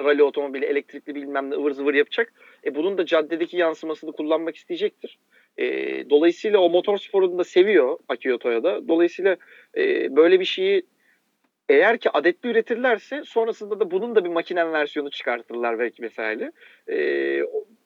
rally 0.00 0.22
otomobili, 0.22 0.64
elektrikli 0.64 1.14
bilmem 1.14 1.50
ne 1.50 1.54
ıvır 1.54 1.70
zıvır 1.70 1.94
yapacak. 1.94 2.32
E, 2.64 2.74
bunun 2.74 2.98
da 2.98 3.06
caddedeki 3.06 3.56
yansımasını 3.56 4.12
kullanmak 4.12 4.56
isteyecektir. 4.56 5.18
E, 5.58 5.64
dolayısıyla 6.10 6.58
o 6.58 6.70
motor 6.70 6.98
sporunu 6.98 7.38
da 7.38 7.44
seviyor 7.44 7.98
Akio 8.08 8.38
Toyota. 8.38 8.88
Dolayısıyla 8.88 9.36
e, 9.76 10.16
böyle 10.16 10.40
bir 10.40 10.44
şeyi 10.44 10.82
eğer 11.68 11.98
ki 11.98 12.10
adetli 12.10 12.50
üretirlerse 12.50 13.22
sonrasında 13.24 13.80
da 13.80 13.90
bunun 13.90 14.14
da 14.14 14.24
bir 14.24 14.28
makinen 14.28 14.72
versiyonu 14.72 15.10
çıkartırlar 15.10 15.78
belki 15.78 16.02
mesela. 16.02 16.52
E, 16.88 17.40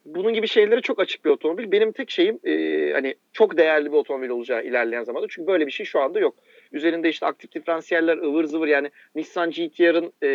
bunun 0.04 0.34
gibi 0.34 0.48
şeylere 0.48 0.80
çok 0.80 1.00
açık 1.00 1.24
bir 1.24 1.30
otomobil. 1.30 1.72
Benim 1.72 1.92
tek 1.92 2.10
şeyim 2.10 2.38
e, 2.44 2.92
hani 2.92 3.14
çok 3.32 3.56
değerli 3.56 3.92
bir 3.92 3.96
otomobil 3.96 4.28
olacağı 4.28 4.64
ilerleyen 4.64 5.02
zamanda. 5.02 5.26
Çünkü 5.30 5.46
böyle 5.46 5.66
bir 5.66 5.72
şey 5.72 5.86
şu 5.86 6.00
anda 6.00 6.20
yok. 6.20 6.34
Üzerinde 6.72 7.08
işte 7.08 7.26
aktif 7.26 7.52
diferansiyeller 7.52 8.16
ıvır 8.16 8.44
zıvır 8.44 8.68
yani 8.68 8.90
Nissan 9.14 9.50
GT-R'ın 9.50 10.12
e, 10.22 10.30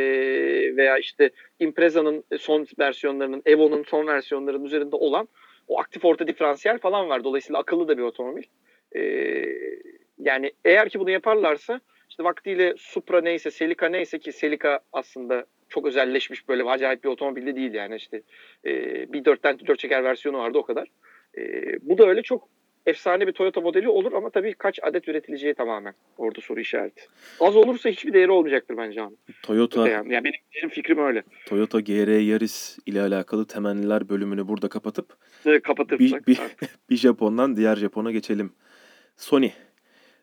veya 0.78 0.98
işte 0.98 1.30
Impreza'nın 1.60 2.24
son 2.40 2.68
versiyonlarının, 2.80 3.42
Evo'nun 3.46 3.84
son 3.84 4.08
versiyonlarının 4.08 4.66
üzerinde 4.66 4.96
olan 4.96 5.28
o 5.68 5.80
aktif 5.80 6.06
orta 6.06 6.28
diferansiyel 6.28 6.78
falan 6.78 7.10
var. 7.10 7.24
Dolayısıyla 7.24 7.60
akıllı 7.60 7.88
da 7.88 7.98
bir 7.98 8.04
otomobil. 8.04 8.44
E, 8.96 9.02
yani 10.20 10.52
eğer 10.66 10.90
ki 10.90 11.00
bunu 11.00 11.10
yaparlarsa 11.10 11.82
işte 12.18 12.24
vaktiyle 12.24 12.74
Supra 12.78 13.22
neyse, 13.22 13.52
Celica 13.52 13.90
neyse 13.90 14.20
ki 14.20 14.32
Celica 14.40 14.80
aslında 14.94 15.46
çok 15.70 15.86
özelleşmiş 15.86 16.50
böyle 16.50 16.64
acayip 16.64 17.04
bir 17.04 17.10
otomobilde 17.10 17.56
değil 17.56 17.74
yani 17.74 17.96
işte 17.96 18.22
e, 18.66 18.72
bir 19.14 19.26
dörtten 19.26 19.60
dört 19.68 19.80
çeker 19.80 20.04
versiyonu 20.04 20.38
vardı 20.38 20.58
o 20.58 20.64
kadar. 20.64 20.88
E, 21.38 21.42
bu 21.82 21.98
da 21.98 22.08
öyle 22.08 22.22
çok 22.22 22.50
efsane 22.86 23.28
bir 23.28 23.32
Toyota 23.32 23.62
modeli 23.62 23.90
olur 23.90 24.14
ama 24.14 24.30
tabii 24.30 24.54
kaç 24.54 24.80
adet 24.84 25.08
üretileceği 25.08 25.54
tamamen 25.54 25.94
orada 26.18 26.42
soru 26.42 26.60
işareti. 26.60 27.02
Az 27.40 27.56
olursa 27.56 27.90
hiçbir 27.90 28.14
değeri 28.14 28.32
olmayacaktır 28.32 28.78
bence 28.78 29.02
abi. 29.02 29.16
Toyota 29.44 29.90
yani, 29.90 30.14
yani 30.14 30.24
benim, 30.24 30.40
benim 30.56 30.70
fikrim 30.70 30.98
öyle. 30.98 31.24
Toyota 31.46 31.80
GR 31.80 32.20
Yaris 32.20 32.80
ile 32.86 33.02
alakalı 33.02 33.48
temenniler 33.48 34.10
bölümünü 34.10 34.48
burada 34.48 34.70
kapatıp 34.70 35.18
evet, 35.46 35.64
kapatırsak, 35.64 36.28
bir, 36.28 36.36
bir, 36.36 36.42
bir 36.90 36.98
Japon'dan 36.98 37.58
diğer 37.58 37.76
Japon'a 37.76 38.12
geçelim. 38.12 38.54
Sony 39.18 39.50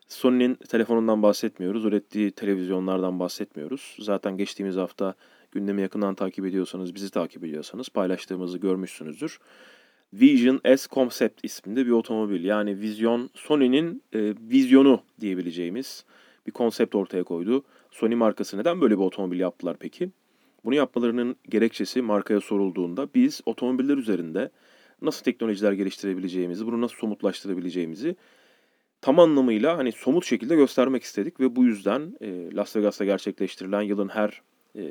Sony'nin 0.07 0.55
telefonundan 0.55 1.23
bahsetmiyoruz. 1.23 1.85
Ürettiği 1.85 2.31
televizyonlardan 2.31 3.19
bahsetmiyoruz. 3.19 3.97
Zaten 3.99 4.37
geçtiğimiz 4.37 4.75
hafta 4.75 5.15
gündemi 5.51 5.81
yakından 5.81 6.15
takip 6.15 6.45
ediyorsanız, 6.45 6.95
bizi 6.95 7.09
takip 7.09 7.43
ediyorsanız 7.43 7.89
paylaştığımızı 7.89 8.57
görmüşsünüzdür. 8.57 9.39
Vision 10.13 10.61
S 10.77 10.87
Concept 10.91 11.45
isminde 11.45 11.85
bir 11.85 11.91
otomobil. 11.91 12.43
Yani 12.43 12.79
vizyon, 12.79 13.29
Sony'nin 13.33 14.03
e, 14.13 14.33
vizyonu 14.49 15.01
diyebileceğimiz 15.21 16.05
bir 16.47 16.51
konsept 16.51 16.95
ortaya 16.95 17.23
koydu. 17.23 17.63
Sony 17.91 18.15
markası 18.15 18.57
neden 18.57 18.81
böyle 18.81 18.97
bir 18.97 19.03
otomobil 19.03 19.39
yaptılar 19.39 19.77
peki? 19.79 20.09
Bunu 20.65 20.75
yapmalarının 20.75 21.35
gerekçesi 21.49 22.01
markaya 22.01 22.41
sorulduğunda 22.41 23.07
biz 23.15 23.41
otomobiller 23.45 23.97
üzerinde 23.97 24.49
nasıl 25.01 25.23
teknolojiler 25.23 25.71
geliştirebileceğimizi, 25.71 26.65
bunu 26.65 26.81
nasıl 26.81 26.95
somutlaştırabileceğimizi 26.95 28.15
tam 29.05 29.19
anlamıyla 29.19 29.77
hani 29.77 29.91
somut 29.91 30.25
şekilde 30.25 30.55
göstermek 30.55 31.03
istedik 31.03 31.39
ve 31.39 31.55
bu 31.55 31.63
yüzden 31.63 32.17
e, 32.21 32.55
Las 32.55 32.75
Vegas'ta 32.75 33.05
gerçekleştirilen 33.05 33.81
yılın 33.81 34.09
her 34.09 34.41
e, 34.75 34.83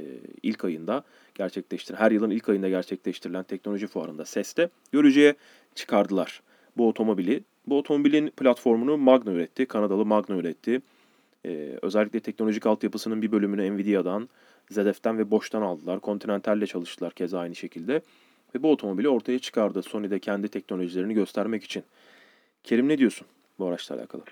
ilk 0.42 0.64
ayında 0.64 1.04
gerçekleştirilen, 1.34 2.00
her 2.00 2.10
yılın 2.10 2.30
ilk 2.30 2.48
ayında 2.48 2.68
gerçekleştirilen 2.68 3.42
teknoloji 3.42 3.86
fuarında 3.86 4.24
SES'te 4.24 4.68
görücüye 4.92 5.34
çıkardılar 5.74 6.42
bu 6.76 6.88
otomobili. 6.88 7.44
Bu 7.66 7.78
otomobilin 7.78 8.30
platformunu 8.30 8.96
Magna 8.96 9.32
üretti, 9.32 9.66
Kanadalı 9.66 10.06
Magna 10.06 10.36
üretti. 10.36 10.80
Ee, 11.46 11.78
özellikle 11.82 12.20
teknolojik 12.20 12.66
altyapısının 12.66 13.22
bir 13.22 13.32
bölümünü 13.32 13.76
Nvidia'dan, 13.76 14.28
ZF'den 14.70 15.18
ve 15.18 15.30
Bosch'tan 15.30 15.62
aldılar. 15.62 16.00
Continental'le 16.02 16.66
çalıştılar 16.66 17.12
keza 17.12 17.38
aynı 17.38 17.54
şekilde. 17.54 18.00
Ve 18.54 18.62
bu 18.62 18.70
otomobili 18.70 19.08
ortaya 19.08 19.38
çıkardı 19.38 19.82
Sony'de 19.82 20.18
kendi 20.18 20.48
teknolojilerini 20.48 21.14
göstermek 21.14 21.64
için. 21.64 21.82
Kerim 22.64 22.88
ne 22.88 22.98
diyorsun 22.98 23.26
bu 23.58 23.66
araçla 23.66 23.94
alakalı? 23.94 24.22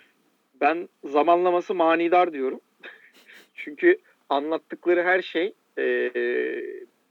Ben 0.61 0.89
zamanlaması 1.05 1.75
manidar 1.75 2.33
diyorum. 2.33 2.61
Çünkü 3.55 3.99
anlattıkları 4.29 5.03
her 5.03 5.23
şey 5.23 5.53
e, 5.79 6.11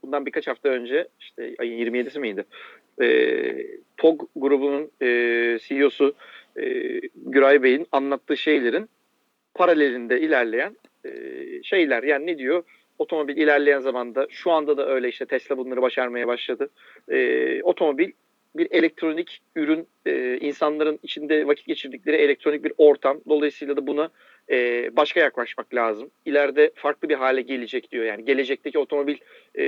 bundan 0.02 0.26
birkaç 0.26 0.46
hafta 0.46 0.68
önce 0.68 1.08
işte 1.20 1.54
ayın 1.58 1.78
27'si 1.78 2.18
miydi? 2.18 2.44
E, 3.02 3.08
TOG 3.96 4.22
grubunun 4.36 4.90
e, 5.02 5.58
CEO'su 5.62 6.14
e, 6.56 6.64
Güray 7.16 7.62
Bey'in 7.62 7.86
anlattığı 7.92 8.36
şeylerin 8.36 8.88
paralelinde 9.54 10.20
ilerleyen 10.20 10.76
e, 11.04 11.10
şeyler. 11.62 12.02
Yani 12.02 12.26
ne 12.26 12.38
diyor? 12.38 12.64
Otomobil 12.98 13.36
ilerleyen 13.36 13.80
zamanda 13.80 14.26
şu 14.30 14.50
anda 14.50 14.76
da 14.76 14.88
öyle 14.88 15.08
işte 15.08 15.26
Tesla 15.26 15.58
bunları 15.58 15.82
başarmaya 15.82 16.26
başladı. 16.26 16.70
E, 17.08 17.62
otomobil 17.62 18.10
bir 18.56 18.68
elektronik 18.70 19.40
ürün, 19.56 19.88
e, 20.06 20.38
insanların 20.38 20.98
içinde 21.02 21.46
vakit 21.46 21.66
geçirdikleri 21.66 22.16
elektronik 22.16 22.64
bir 22.64 22.72
ortam. 22.78 23.20
Dolayısıyla 23.28 23.76
da 23.76 23.86
buna 23.86 24.10
e, 24.50 24.88
başka 24.96 25.20
yaklaşmak 25.20 25.74
lazım. 25.74 26.10
İleride 26.24 26.70
farklı 26.74 27.08
bir 27.08 27.14
hale 27.14 27.42
gelecek 27.42 27.92
diyor. 27.92 28.04
Yani 28.04 28.24
gelecekteki 28.24 28.78
otomobil 28.78 29.16
e, 29.54 29.64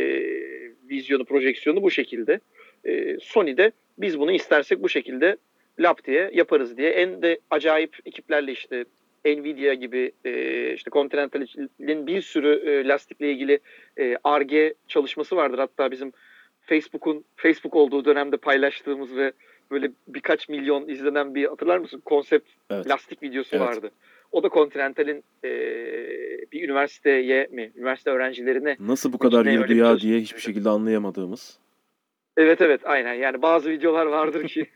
vizyonu, 0.90 1.24
projeksiyonu 1.24 1.82
bu 1.82 1.90
şekilde. 1.90 2.40
E, 2.84 3.16
Sony'de 3.20 3.72
biz 3.98 4.18
bunu 4.18 4.32
istersek 4.32 4.82
bu 4.82 4.88
şekilde 4.88 5.36
lap 5.80 6.04
diye 6.04 6.30
yaparız 6.34 6.76
diye. 6.76 6.90
En 6.90 7.22
de 7.22 7.38
acayip 7.50 7.96
ekiplerle 8.06 8.52
işte 8.52 8.84
Nvidia 9.24 9.74
gibi 9.74 10.12
e, 10.24 10.74
işte 10.74 10.90
Continental'in 10.90 12.06
bir 12.06 12.22
sürü 12.22 12.70
e, 12.70 12.88
lastikle 12.88 13.32
ilgili 13.32 13.58
e, 13.98 14.16
çalışması 14.88 15.36
vardır. 15.36 15.58
Hatta 15.58 15.90
bizim 15.90 16.12
Facebook'un 16.66 17.24
Facebook 17.36 17.74
olduğu 17.74 18.04
dönemde 18.04 18.36
paylaştığımız 18.36 19.16
ve 19.16 19.32
böyle 19.70 19.90
birkaç 20.08 20.48
milyon 20.48 20.88
izlenen 20.88 21.34
bir 21.34 21.46
hatırlar 21.46 21.78
mısın? 21.78 22.02
Konsept 22.04 22.48
evet. 22.70 22.88
lastik 22.88 23.22
videosu 23.22 23.56
evet. 23.56 23.66
vardı. 23.66 23.90
O 24.32 24.42
da 24.42 24.48
Continental'in 24.48 25.24
e, 25.44 25.50
bir 26.52 26.62
üniversiteye 26.62 27.48
mi, 27.50 27.72
üniversite 27.76 28.10
öğrencilerine 28.10 28.76
nasıl 28.80 29.12
bu 29.12 29.18
kadar 29.18 29.46
yürüdü 29.46 29.74
ya 29.74 30.00
diye 30.00 30.20
hiçbir 30.20 30.40
şekilde 30.40 30.68
anlayamadığımız. 30.68 31.58
Evet 32.36 32.60
evet 32.60 32.80
aynen 32.84 33.14
yani 33.14 33.42
bazı 33.42 33.70
videolar 33.70 34.06
vardır 34.06 34.48
ki 34.48 34.66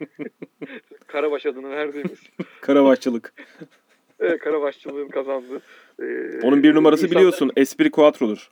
Karabaş 1.07 1.47
adını 1.47 1.71
verdiğimiz. 1.71 2.21
Karabaşçılık. 2.61 3.35
evet 4.21 4.39
Karabaşçılığın 4.39 5.09
kazandığı. 5.09 5.63
Ee, 6.03 6.41
Onun 6.43 6.63
bir 6.63 6.75
numarası 6.75 7.05
insanlar... 7.05 7.21
biliyorsun 7.21 7.53
Esprit 7.57 7.93
Quattro'dur. 7.93 8.51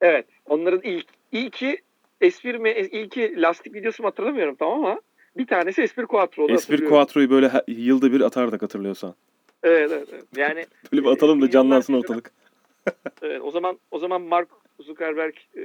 Evet 0.00 0.26
onların 0.46 0.80
ilk 0.82 1.06
ilki 1.32 1.78
Esprit 2.24 2.60
mi 2.60 2.70
ilki 2.70 3.42
lastik 3.42 3.74
videosu 3.74 4.02
mu 4.02 4.08
hatırlamıyorum 4.08 4.54
tamam 4.54 4.84
ama 4.84 5.00
Bir 5.36 5.46
tanesi 5.46 5.82
Esprit 5.82 6.06
Quattro'da 6.06 6.52
Esprit 6.52 6.88
Quattro'yu 6.88 7.30
böyle 7.30 7.48
her, 7.48 7.62
yılda 7.68 8.12
bir 8.12 8.20
atardık 8.20 8.62
hatırlıyorsan. 8.62 9.14
Evet, 9.62 9.92
evet, 9.92 10.08
evet. 10.12 10.24
Yani 10.36 10.64
böyle 10.92 11.04
bir 11.04 11.10
atalım 11.10 11.42
da 11.42 11.50
canlansın 11.50 11.94
ortalık. 11.94 12.30
evet, 13.22 13.40
o 13.42 13.50
zaman 13.50 13.78
o 13.90 13.98
zaman 13.98 14.22
Mark 14.22 14.48
Zuckerberg 14.80 15.34
e, 15.54 15.62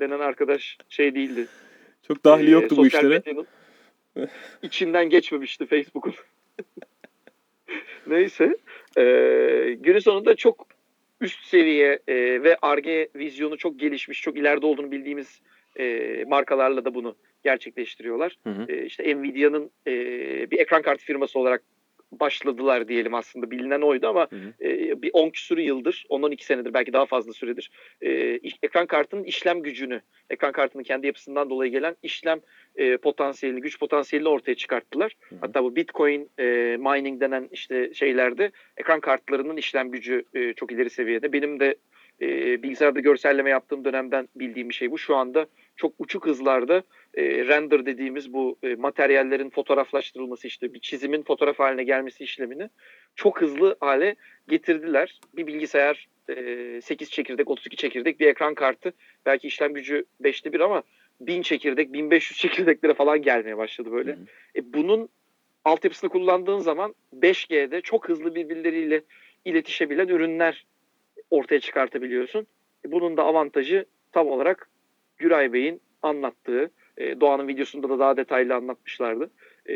denen 0.00 0.20
arkadaş 0.20 0.78
şey 0.88 1.14
değildi. 1.14 1.46
Çok 2.08 2.24
dahili 2.24 2.50
yoktu 2.50 2.74
e, 2.74 2.78
bu 2.78 2.86
işlere. 2.86 3.22
içinden 4.62 5.10
geçmemişti 5.10 5.66
Facebook'un. 5.66 6.14
Neyse. 8.06 8.56
E, 8.96 9.02
günün 9.80 9.98
sonunda 9.98 10.36
çok 10.36 10.66
üst 11.20 11.44
seviye 11.44 11.98
e, 12.08 12.14
ve 12.42 12.56
ARGE 12.62 13.08
vizyonu 13.16 13.56
çok 13.56 13.80
gelişmiş, 13.80 14.22
çok 14.22 14.38
ileride 14.38 14.66
olduğunu 14.66 14.90
bildiğimiz 14.90 15.40
e, 15.78 16.24
markalarla 16.28 16.84
da 16.84 16.94
bunu 16.94 17.16
gerçekleştiriyorlar. 17.44 18.36
Hı 18.44 18.50
hı. 18.50 18.72
E, 18.72 18.84
işte 18.84 19.16
Nvidia'nın 19.16 19.70
e, 19.86 19.92
bir 20.50 20.58
ekran 20.58 20.82
kartı 20.82 21.04
firması 21.04 21.38
olarak 21.38 21.62
başladılar 22.12 22.88
diyelim 22.88 23.14
aslında 23.14 23.50
bilinen 23.50 23.80
oydu 23.80 24.08
ama 24.08 24.28
hı 24.30 24.36
hı. 24.36 24.64
E, 24.64 25.02
bir 25.02 25.10
10 25.12 25.30
küsur 25.30 25.58
yıldır, 25.58 26.06
10-12 26.10 26.44
senedir 26.44 26.74
belki 26.74 26.92
daha 26.92 27.06
fazla 27.06 27.32
süredir 27.32 27.70
e, 28.00 28.10
ekran 28.62 28.86
kartının 28.86 29.24
işlem 29.24 29.62
gücünü, 29.62 30.00
ekran 30.30 30.52
kartının 30.52 30.82
kendi 30.82 31.06
yapısından 31.06 31.50
dolayı 31.50 31.72
gelen 31.72 31.96
işlem 32.02 32.40
e, 32.76 32.96
potansiyelini, 32.96 33.60
güç 33.60 33.78
potansiyelini 33.78 34.28
ortaya 34.28 34.54
çıkarttılar. 34.54 35.16
Hı 35.20 35.34
hı. 35.34 35.38
Hatta 35.40 35.64
bu 35.64 35.76
Bitcoin 35.76 36.30
e, 36.38 36.76
mining 36.80 37.20
denen 37.20 37.48
işte 37.52 37.94
şeylerde 37.94 38.50
ekran 38.76 39.00
kartlarının 39.00 39.56
işlem 39.56 39.90
gücü 39.90 40.24
e, 40.34 40.52
çok 40.52 40.72
ileri 40.72 40.90
seviyede. 40.90 41.32
Benim 41.32 41.60
de 41.60 41.74
e, 42.22 42.62
bilgisayarda 42.62 43.00
görselleme 43.00 43.50
yaptığım 43.50 43.84
dönemden 43.84 44.28
bildiğim 44.36 44.68
bir 44.68 44.74
şey 44.74 44.90
bu. 44.90 44.98
Şu 44.98 45.16
anda 45.16 45.46
çok 45.76 45.92
uçuk 45.98 46.26
hızlarda 46.26 46.82
e, 47.14 47.22
render 47.22 47.86
dediğimiz 47.86 48.32
bu 48.32 48.58
e, 48.62 48.74
materyallerin 48.74 49.50
fotoğraflaştırılması 49.50 50.46
işte 50.46 50.74
bir 50.74 50.80
çizimin 50.80 51.22
fotoğraf 51.22 51.58
haline 51.58 51.84
gelmesi 51.84 52.24
işlemini 52.24 52.68
çok 53.16 53.40
hızlı 53.40 53.76
hale 53.80 54.14
getirdiler. 54.48 55.20
Bir 55.36 55.46
bilgisayar 55.46 56.08
e, 56.28 56.80
8 56.82 57.10
çekirdek, 57.10 57.50
32 57.50 57.76
çekirdek 57.76 58.20
bir 58.20 58.26
ekran 58.26 58.54
kartı 58.54 58.92
belki 59.26 59.48
işlem 59.48 59.74
gücü 59.74 60.04
5'te 60.22 60.52
1 60.52 60.60
ama 60.60 60.82
1000 61.20 61.42
çekirdek, 61.42 61.92
1500 61.92 62.38
çekirdeklere 62.38 62.94
falan 62.94 63.22
gelmeye 63.22 63.56
başladı 63.56 63.92
böyle. 63.92 64.16
Hmm. 64.16 64.22
E, 64.56 64.72
bunun 64.74 65.08
altyapısını 65.64 66.10
kullandığın 66.10 66.58
zaman 66.58 66.94
5G'de 67.20 67.80
çok 67.80 68.08
hızlı 68.08 68.34
birbirleriyle 68.34 69.02
iletişebilen 69.44 70.08
ürünler 70.08 70.64
ortaya 71.30 71.60
çıkartabiliyorsun. 71.60 72.46
E, 72.86 72.92
bunun 72.92 73.16
da 73.16 73.22
avantajı 73.22 73.84
tam 74.12 74.28
olarak 74.28 74.68
Güray 75.18 75.52
Bey'in 75.52 75.80
anlattığı, 76.02 76.70
e, 76.98 77.20
Doğan'ın 77.20 77.48
videosunda 77.48 77.88
da 77.88 77.98
daha 77.98 78.16
detaylı 78.16 78.54
anlatmışlardı. 78.54 79.30
E, 79.66 79.74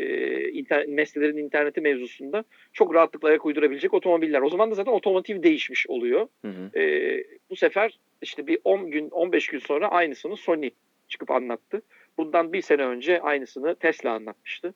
nesnelerin 0.87 1.37
interneti 1.37 1.81
mevzusunda 1.81 2.43
çok 2.73 2.93
rahatlıkla 2.93 3.29
ayak 3.29 3.45
uydurabilecek 3.45 3.93
otomobiller. 3.93 4.41
O 4.41 4.49
zaman 4.49 4.71
da 4.71 4.75
zaten 4.75 4.91
otomotiv 4.91 5.43
değişmiş 5.43 5.87
oluyor. 5.87 6.27
Hı 6.45 6.51
hı. 6.51 6.79
E, 6.79 7.23
bu 7.49 7.55
sefer 7.55 7.99
işte 8.21 8.47
bir 8.47 8.59
10 8.63 8.91
gün, 8.91 9.09
15 9.09 9.47
gün 9.47 9.59
sonra 9.59 9.87
aynısını 9.87 10.37
Sony 10.37 10.69
çıkıp 11.07 11.31
anlattı. 11.31 11.81
Bundan 12.17 12.53
bir 12.53 12.61
sene 12.61 12.85
önce 12.85 13.21
aynısını 13.21 13.75
Tesla 13.75 14.11
anlatmıştı. 14.11 14.73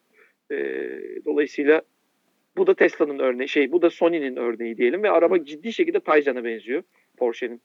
E, 0.52 0.56
dolayısıyla 1.26 1.82
bu 2.60 2.68
da 2.68 2.74
Tesla'nın 2.74 3.20
örneği, 3.20 3.50
şey 3.50 3.72
bu 3.72 3.82
da 3.82 3.90
Sony'nin 3.90 4.36
örneği 4.36 4.78
diyelim 4.78 5.04
ve 5.04 5.12
araba 5.12 5.46
ciddi 5.46 5.74
şekilde 5.74 6.00
Taycan'a 6.00 6.44
benziyor. 6.44 6.84
Porsche'nin 7.18 7.62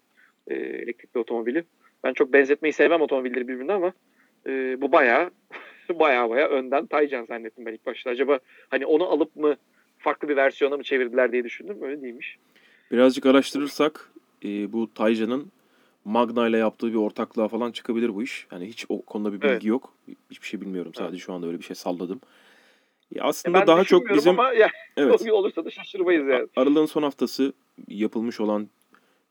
e, 0.48 0.54
elektrikli 0.54 1.18
otomobili. 1.18 1.64
Ben 2.04 2.12
çok 2.12 2.32
benzetmeyi 2.32 2.72
sevmem 2.72 3.00
otomobilleri 3.00 3.48
birbirine 3.48 3.72
ama 3.72 3.92
e, 4.46 4.80
bu 4.80 4.92
bayağı 4.92 5.30
bayağı 5.98 6.30
bayağı 6.30 6.48
önden 6.48 6.86
Taycan 6.86 7.24
zannettim 7.24 7.66
ben 7.66 7.72
ilk 7.72 7.86
başta. 7.86 8.10
Acaba 8.10 8.38
hani 8.68 8.86
onu 8.86 9.04
alıp 9.04 9.36
mı 9.36 9.56
farklı 9.98 10.28
bir 10.28 10.36
versiyona 10.36 10.76
mı 10.76 10.82
çevirdiler 10.82 11.32
diye 11.32 11.44
düşündüm. 11.44 11.78
Öyle 11.82 12.02
değilmiş. 12.02 12.38
Birazcık 12.92 13.26
araştırırsak 13.26 14.12
e, 14.44 14.72
bu 14.72 14.94
Taycan'ın 14.94 15.52
Magna 16.04 16.48
ile 16.48 16.58
yaptığı 16.58 16.88
bir 16.88 16.98
ortaklığa 16.98 17.48
falan 17.48 17.72
çıkabilir 17.72 18.14
bu 18.14 18.22
iş. 18.22 18.46
Yani 18.52 18.66
hiç 18.66 18.86
o 18.88 19.02
konuda 19.02 19.32
bir 19.32 19.40
bilgi 19.40 19.52
evet. 19.52 19.64
yok. 19.64 19.94
Hiçbir 20.30 20.46
şey 20.46 20.60
bilmiyorum. 20.60 20.92
Sadece 20.94 21.10
evet. 21.10 21.26
şu 21.26 21.32
anda 21.32 21.46
öyle 21.46 21.58
bir 21.58 21.64
şey 21.64 21.76
salladım. 21.76 22.20
Aslında 23.20 23.60
ben 23.60 23.66
daha 23.66 23.84
çok 23.84 24.10
bizim 24.10 24.40
ama 24.40 24.52
yani, 24.52 24.70
evet. 24.96 25.30
olursa 25.32 25.64
da 25.64 25.70
şaşırmayız 25.70 26.28
yani. 26.28 26.48
Aralığın 26.56 26.86
son 26.86 27.02
haftası 27.02 27.52
yapılmış 27.88 28.40
olan 28.40 28.68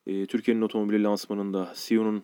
e, 0.08 0.26
Türkiye'nin 0.26 0.62
otomobili 0.62 1.04
lansmanında 1.04 1.74
CEO'nun 1.76 2.24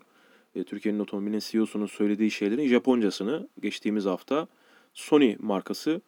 e, 0.56 0.64
Türkiye'nin 0.64 1.00
otomobilinin 1.00 1.40
CEO'sunun 1.40 1.86
söylediği 1.86 2.32
şeylerin 2.32 2.68
Japoncasını 2.68 3.48
geçtiğimiz 3.62 4.06
hafta 4.06 4.48
Sony 4.94 5.36
markası 5.40 6.02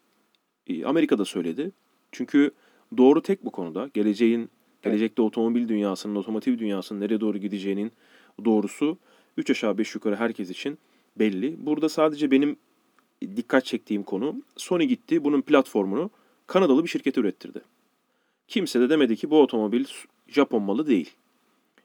e, 0.68 0.86
Amerika'da 0.86 1.26
söyledi. 1.26 1.72
Çünkü 2.12 2.52
doğru 2.98 3.22
tek 3.22 3.46
bu 3.46 3.52
konuda. 3.52 3.90
Geleceğin 3.94 4.50
gelecekte 4.82 5.22
otomobil 5.22 5.68
dünyasının, 5.68 6.16
otomotiv 6.16 6.60
dünyasının 6.60 7.00
nereye 7.00 7.20
doğru 7.20 7.38
gideceğinin 7.38 7.92
doğrusu 8.46 8.98
3 9.38 9.50
aşağı 9.50 9.78
5 9.78 9.96
yukarı 9.96 10.16
herkes 10.16 10.50
için 10.50 10.78
belli. 11.20 11.66
Burada 11.66 11.90
sadece 11.90 12.32
benim 12.32 12.58
dikkat 13.21 13.65
çektiğim 13.65 14.03
konu 14.03 14.41
Sony 14.57 14.84
gitti 14.84 15.23
bunun 15.23 15.41
platformunu 15.41 16.10
Kanadalı 16.47 16.84
bir 16.84 16.89
şirkete 16.89 17.21
ürettirdi. 17.21 17.62
Kimse 18.47 18.79
de 18.79 18.89
demedi 18.89 19.15
ki 19.15 19.29
bu 19.29 19.41
otomobil 19.41 19.86
Japon 20.27 20.63
malı 20.63 20.88
değil. 20.88 21.10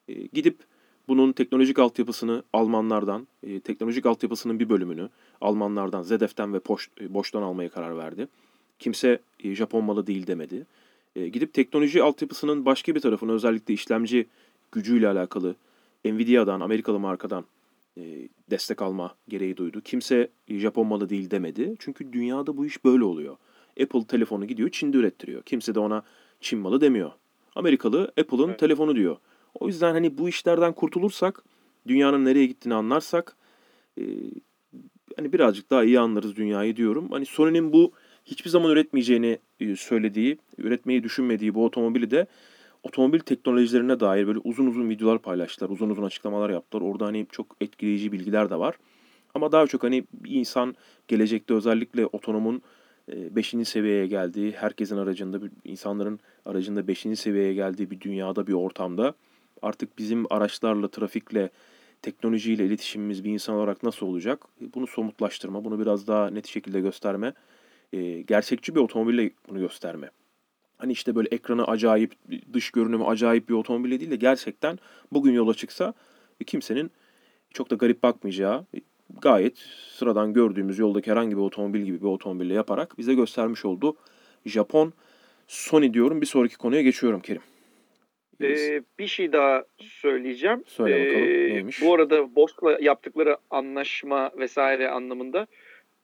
E, 0.09 0.15
gidip 0.15 0.59
bunun 1.09 1.33
teknolojik 1.33 1.79
altyapısını 1.79 2.43
Almanlardan, 2.53 3.27
e, 3.43 3.61
teknolojik 3.61 4.07
altyapısının 4.07 4.61
bir 4.61 4.69
bölümünü 4.69 5.09
Almanlardan, 5.41 6.03
ZDF'den 6.03 6.55
ve 6.55 6.59
Poş, 6.59 6.91
e, 7.01 7.15
Boş'tan 7.15 7.43
almaya 7.43 7.69
karar 7.69 7.99
verdi. 7.99 8.29
Kimse 8.79 9.21
e, 9.41 9.55
Japon 9.55 9.85
malı 9.85 10.07
değil 10.07 10.27
demedi. 10.27 10.67
E, 11.17 11.29
gidip 11.29 11.55
teknoloji 11.55 12.03
altyapısının 12.03 12.65
başka 12.65 12.95
bir 12.95 13.01
tarafını 13.01 13.33
özellikle 13.33 13.75
işlemci 13.75 14.27
gücüyle 14.73 15.09
alakalı 15.09 15.55
Nvidia'dan, 16.05 16.61
Amerikalı 16.61 16.99
markadan 16.99 17.45
destek 18.51 18.83
alma 18.83 19.15
gereği 19.29 19.57
duydu. 19.57 19.81
Kimse 19.81 20.29
Japon 20.49 20.87
malı 20.87 21.09
değil 21.09 21.31
demedi. 21.31 21.75
Çünkü 21.79 22.13
dünyada 22.13 22.57
bu 22.57 22.67
iş 22.67 22.85
böyle 22.85 23.05
oluyor. 23.05 23.37
Apple 23.83 24.07
telefonu 24.07 24.47
gidiyor 24.47 24.71
Çin'de 24.71 24.97
ürettiriyor. 24.97 25.43
Kimse 25.43 25.75
de 25.75 25.81
ona 25.81 26.03
Çin 26.41 26.59
malı 26.59 26.81
demiyor. 26.81 27.13
Amerikalı 27.55 28.13
Apple'ın 28.21 28.49
evet. 28.49 28.59
telefonu 28.59 28.97
diyor. 28.97 29.17
O 29.55 29.67
yüzden 29.67 29.93
hani 29.93 30.19
bu 30.19 30.29
işlerden 30.29 30.73
kurtulursak, 30.73 31.45
dünyanın 31.87 32.25
nereye 32.25 32.47
gittiğini 32.47 32.75
anlarsak 32.75 33.37
e, 33.99 34.03
hani 35.17 35.33
birazcık 35.33 35.71
daha 35.71 35.85
iyi 35.85 36.01
anlarız 36.01 36.37
dünyayı 36.37 36.77
diyorum. 36.77 37.09
Hani 37.11 37.27
Sony'nin 37.27 37.73
bu 37.73 37.93
hiçbir 38.25 38.51
zaman 38.51 38.71
üretmeyeceğini 38.71 39.39
e, 39.61 39.77
söylediği, 39.77 40.39
üretmeyi 40.59 41.03
düşünmediği 41.03 41.55
bu 41.55 41.65
otomobili 41.65 42.11
de 42.11 42.27
otomobil 42.87 43.19
teknolojilerine 43.19 44.01
dair 44.01 44.27
böyle 44.27 44.39
uzun 44.39 44.67
uzun 44.67 44.89
videolar 44.91 45.19
paylaştılar. 45.19 45.71
Uzun 45.71 45.91
uzun 45.91 46.03
açıklamalar 46.03 46.51
yaptılar. 46.51 46.83
Orada 46.83 47.07
hani 47.07 47.27
çok 47.33 47.57
etkileyici 47.61 48.13
bilgiler 48.13 48.51
de 48.51 48.57
var. 48.59 48.75
Ama 49.35 49.53
daha 49.53 49.67
çok 49.67 49.83
hani 49.83 50.05
bir 50.13 50.31
insan 50.31 50.75
gelecekte 51.09 51.55
özellikle 51.55 52.07
otonomun 52.07 52.63
5. 53.09 53.55
E, 53.55 53.65
seviyeye 53.65 54.07
geldiği, 54.07 54.53
herkesin 54.53 54.97
aracında, 54.97 55.41
insanların 55.65 56.21
aracında 56.45 56.89
5. 56.89 57.07
seviyeye 57.17 57.55
geldiği 57.55 57.91
bir 57.91 58.01
dünyada, 58.01 58.47
bir 58.47 58.53
ortamda 58.53 59.15
artık 59.63 59.99
bizim 59.99 60.33
araçlarla, 60.33 60.89
trafikle, 60.89 61.51
teknolojiyle 62.03 62.67
iletişimimiz 62.67 63.25
bir 63.25 63.31
insan 63.31 63.55
olarak 63.55 63.83
nasıl 63.83 64.07
olacak? 64.07 64.45
Bunu 64.75 64.87
somutlaştırma, 64.87 65.65
bunu 65.65 65.81
biraz 65.81 66.07
daha 66.07 66.31
net 66.31 66.47
şekilde 66.47 66.81
gösterme, 66.81 67.33
e, 67.93 68.23
gerçekçi 68.23 68.75
bir 68.75 68.81
otomobille 68.81 69.31
bunu 69.49 69.59
gösterme. 69.59 70.11
Hani 70.79 70.93
işte 70.93 71.15
böyle 71.15 71.29
ekranı 71.31 71.65
acayip, 71.65 72.13
dış 72.53 72.71
görünümü 72.71 73.05
acayip 73.05 73.49
bir 73.49 73.55
otomobille 73.55 74.01
değil 74.01 74.11
de 74.11 74.17
gerçekten 74.17 74.79
bugün 75.13 75.33
yola 75.33 75.55
çıksa 75.55 75.95
kimsenin 76.47 76.91
çok 77.51 77.71
da 77.71 77.75
garip 77.75 78.03
bakmayacağı, 78.03 78.65
gayet 79.21 79.59
sıradan 79.91 80.33
gördüğümüz 80.33 80.79
yoldaki 80.79 81.11
herhangi 81.11 81.37
bir 81.37 81.43
otomobil 81.43 81.81
gibi 81.81 82.01
bir 82.01 82.07
otomobille 82.07 82.55
yaparak 82.55 82.99
bize 82.99 83.15
göstermiş 83.15 83.65
oldu. 83.65 83.97
Japon 84.47 84.93
Sony 85.47 85.95
diyorum. 85.95 86.21
Bir 86.21 86.27
sonraki 86.27 86.57
konuya 86.57 86.83
geçiyorum 86.83 87.21
Kerim. 87.21 87.43
Ee, 88.43 88.83
bir 88.99 89.07
şey 89.07 89.33
daha 89.33 89.65
söyleyeceğim. 89.79 90.63
Söyle 90.67 91.07
bakalım 91.07 91.29
ee, 91.29 91.55
neymiş? 91.55 91.83
Bu 91.83 91.95
arada 91.95 92.35
Bosch'la 92.37 92.79
yaptıkları 92.81 93.37
anlaşma 93.51 94.31
vesaire 94.39 94.91
anlamında 94.91 95.47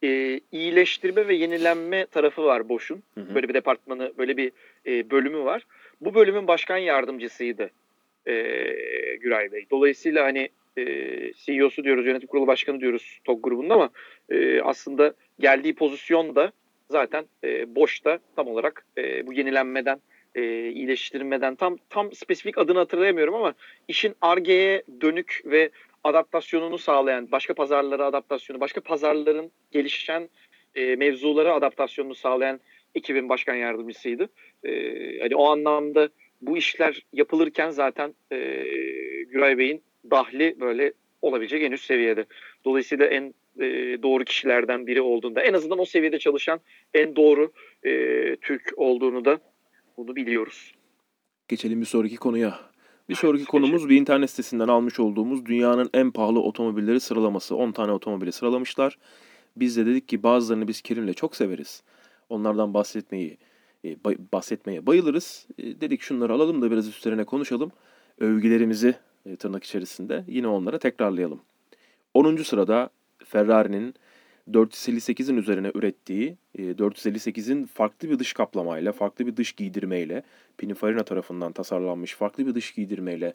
e, 0.03 0.41
iyileştirme 0.53 1.29
ve 1.29 1.35
yenilenme 1.35 2.07
tarafı 2.07 2.45
var 2.45 2.69
Bosch'un. 2.69 3.03
Böyle 3.17 3.49
bir 3.49 3.55
departmanı, 3.55 4.13
böyle 4.19 4.37
bir 4.37 4.53
e, 4.87 5.11
bölümü 5.11 5.45
var. 5.45 5.67
Bu 6.01 6.15
bölümün 6.15 6.47
başkan 6.47 6.77
yardımcısıydı 6.77 7.71
e, 8.27 8.33
Güray 9.21 9.53
Bey. 9.53 9.67
Dolayısıyla 9.71 10.25
hani 10.25 10.49
e, 10.79 10.85
CEO'su 11.33 11.85
diyoruz, 11.85 12.07
yönetim 12.07 12.29
kurulu 12.29 12.47
başkanı 12.47 12.81
diyoruz 12.81 13.21
TOG 13.25 13.43
grubunda 13.43 13.75
ama 13.75 13.91
e, 14.31 14.61
aslında 14.61 15.15
geldiği 15.41 15.75
pozisyon 15.75 16.35
da 16.35 16.53
zaten 16.91 17.25
e, 17.45 17.75
Bosch'ta 17.77 18.19
tam 18.37 18.49
olarak 18.49 18.87
e, 18.99 19.27
bu 19.27 19.33
yenilenmeden 19.33 20.01
e, 20.35 20.69
iyileştirmeden 20.69 21.55
tam 21.55 21.77
tam 21.91 22.13
spesifik 22.13 22.59
adını 22.59 22.79
hatırlayamıyorum 22.79 23.35
ama 23.35 23.55
işin 23.89 24.15
argeye 24.21 24.83
dönük 25.01 25.43
ve 25.45 25.71
adaptasyonunu 26.05 26.79
sağlayan, 26.79 27.33
başka 27.33 27.55
pazarlara 27.55 28.07
adaptasyonu, 28.07 28.61
başka 28.61 28.81
pazarların 28.81 29.51
gelişen 29.71 30.29
e, 30.75 30.97
mevzulara 30.97 31.55
adaptasyonunu 31.55 32.15
sağlayan 32.15 32.61
ekibin 32.95 33.29
başkan 33.29 33.55
yardımcısıydı. 33.55 34.29
E, 34.65 34.71
hani 35.21 35.37
o 35.37 35.47
anlamda 35.47 36.09
bu 36.41 36.57
işler 36.57 37.03
yapılırken 37.13 37.71
zaten 37.71 38.15
e, 38.33 38.39
Güray 39.29 39.59
Bey'in 39.59 39.83
dahli 40.11 40.57
böyle 40.61 40.93
olabilecek 41.23 41.63
en 41.63 41.73
üst 41.73 41.85
seviyede. 41.85 42.25
Dolayısıyla 42.65 43.07
en 43.07 43.35
e, 43.61 43.99
doğru 44.03 44.25
kişilerden 44.25 44.87
biri 44.87 45.01
olduğunda 45.01 45.43
en 45.43 45.53
azından 45.53 45.79
o 45.79 45.85
seviyede 45.85 46.19
çalışan 46.19 46.61
en 46.95 47.17
doğru 47.17 47.53
e, 47.85 48.37
Türk 48.37 48.73
olduğunu 48.77 49.25
da 49.25 49.41
bunu 49.97 50.17
biliyoruz. 50.17 50.75
Geçelim 51.49 51.81
bir 51.81 51.87
sonraki 51.87 52.17
konuya. 52.17 52.72
Bir 53.13 53.17
sonraki 53.17 53.45
konumuz 53.45 53.89
bir 53.89 53.97
internet 53.97 54.31
sitesinden 54.31 54.69
almış 54.69 55.01
olduğumuz 55.01 55.47
dünyanın 55.47 55.91
en 55.95 56.11
pahalı 56.11 56.41
otomobilleri 56.41 57.01
sıralaması. 57.01 57.57
10 57.57 57.73
tane 57.73 57.93
otomobili 57.93 58.33
sıralamışlar. 58.33 58.99
Biz 59.57 59.77
de 59.77 59.87
dedik 59.87 60.09
ki 60.09 60.23
bazılarını 60.23 60.69
biz 60.69 60.83
Kerim'le 60.83 61.13
çok 61.13 61.37
severiz. 61.37 61.83
Onlardan 62.29 62.75
bahsetmeyi 62.75 63.39
e, 63.85 63.97
bahsetmeye 64.33 64.87
bayılırız. 64.87 65.47
E, 65.59 65.81
dedik 65.81 66.03
şunları 66.03 66.33
alalım 66.33 66.63
da 66.63 66.71
biraz 66.71 66.89
üstlerine 66.89 67.25
konuşalım. 67.25 67.73
Övgülerimizi 68.19 68.95
e, 69.27 69.37
tırnak 69.37 69.65
içerisinde 69.65 70.25
yine 70.29 70.47
onlara 70.49 70.79
tekrarlayalım. 70.79 71.41
10. 72.15 72.37
sırada 72.37 72.91
Ferrari'nin 73.25 73.95
458'in 74.51 75.37
üzerine 75.37 75.71
ürettiği 75.75 76.37
458'in 76.59 77.67
farklı 77.67 78.11
bir 78.11 78.19
dış 78.19 78.33
kaplamayla, 78.33 78.93
farklı 78.93 79.27
bir 79.27 79.37
dış 79.37 79.53
giydirmeyle, 79.53 80.23
Pininfarina 80.59 81.05
tarafından 81.05 81.53
tasarlanmış 81.53 82.15
farklı 82.15 82.47
bir 82.47 82.55
dış 82.55 82.73
giydirmeyle 82.73 83.35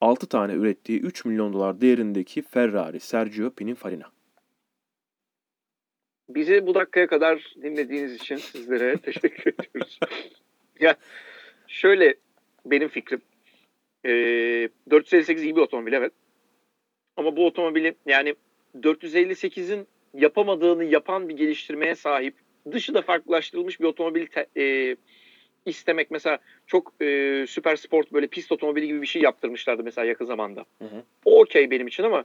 6 0.00 0.26
tane 0.26 0.52
ürettiği 0.52 1.00
3 1.00 1.24
milyon 1.24 1.52
dolar 1.52 1.80
değerindeki 1.80 2.42
Ferrari 2.42 3.00
Sergio 3.00 3.50
Pininfarina. 3.50 4.12
Bizi 6.28 6.66
bu 6.66 6.74
dakikaya 6.74 7.06
kadar 7.06 7.54
dinlediğiniz 7.62 8.14
için 8.14 8.36
sizlere 8.36 8.96
teşekkür 9.02 9.54
ediyoruz. 9.54 9.98
ya 10.80 10.96
şöyle 11.66 12.14
benim 12.66 12.88
fikrim. 12.88 13.20
E, 14.04 14.10
458 14.90 15.44
iyi 15.44 15.56
bir 15.56 15.60
otomobil 15.60 15.92
evet. 15.92 16.12
Ama 17.16 17.36
bu 17.36 17.46
otomobili 17.46 17.94
yani 18.06 18.34
458'in 18.74 19.86
yapamadığını 20.14 20.84
yapan 20.84 21.28
bir 21.28 21.36
geliştirmeye 21.36 21.94
sahip 21.94 22.34
dışı 22.72 22.94
da 22.94 23.02
farklılaştırılmış 23.02 23.80
bir 23.80 23.84
otomobil 23.84 24.26
te, 24.26 24.46
e, 24.56 24.96
istemek 25.66 26.10
mesela 26.10 26.38
çok 26.66 26.94
e, 27.02 27.44
süper 27.48 27.76
sport 27.76 28.12
böyle 28.12 28.26
pist 28.26 28.52
otomobili 28.52 28.86
gibi 28.86 29.02
bir 29.02 29.06
şey 29.06 29.22
yaptırmışlardı 29.22 29.82
mesela 29.82 30.04
yakın 30.04 30.24
zamanda. 30.24 30.64
Hı 30.78 30.84
hı. 30.84 31.02
O 31.24 31.40
okey 31.40 31.70
benim 31.70 31.86
için 31.86 32.02
ama 32.02 32.24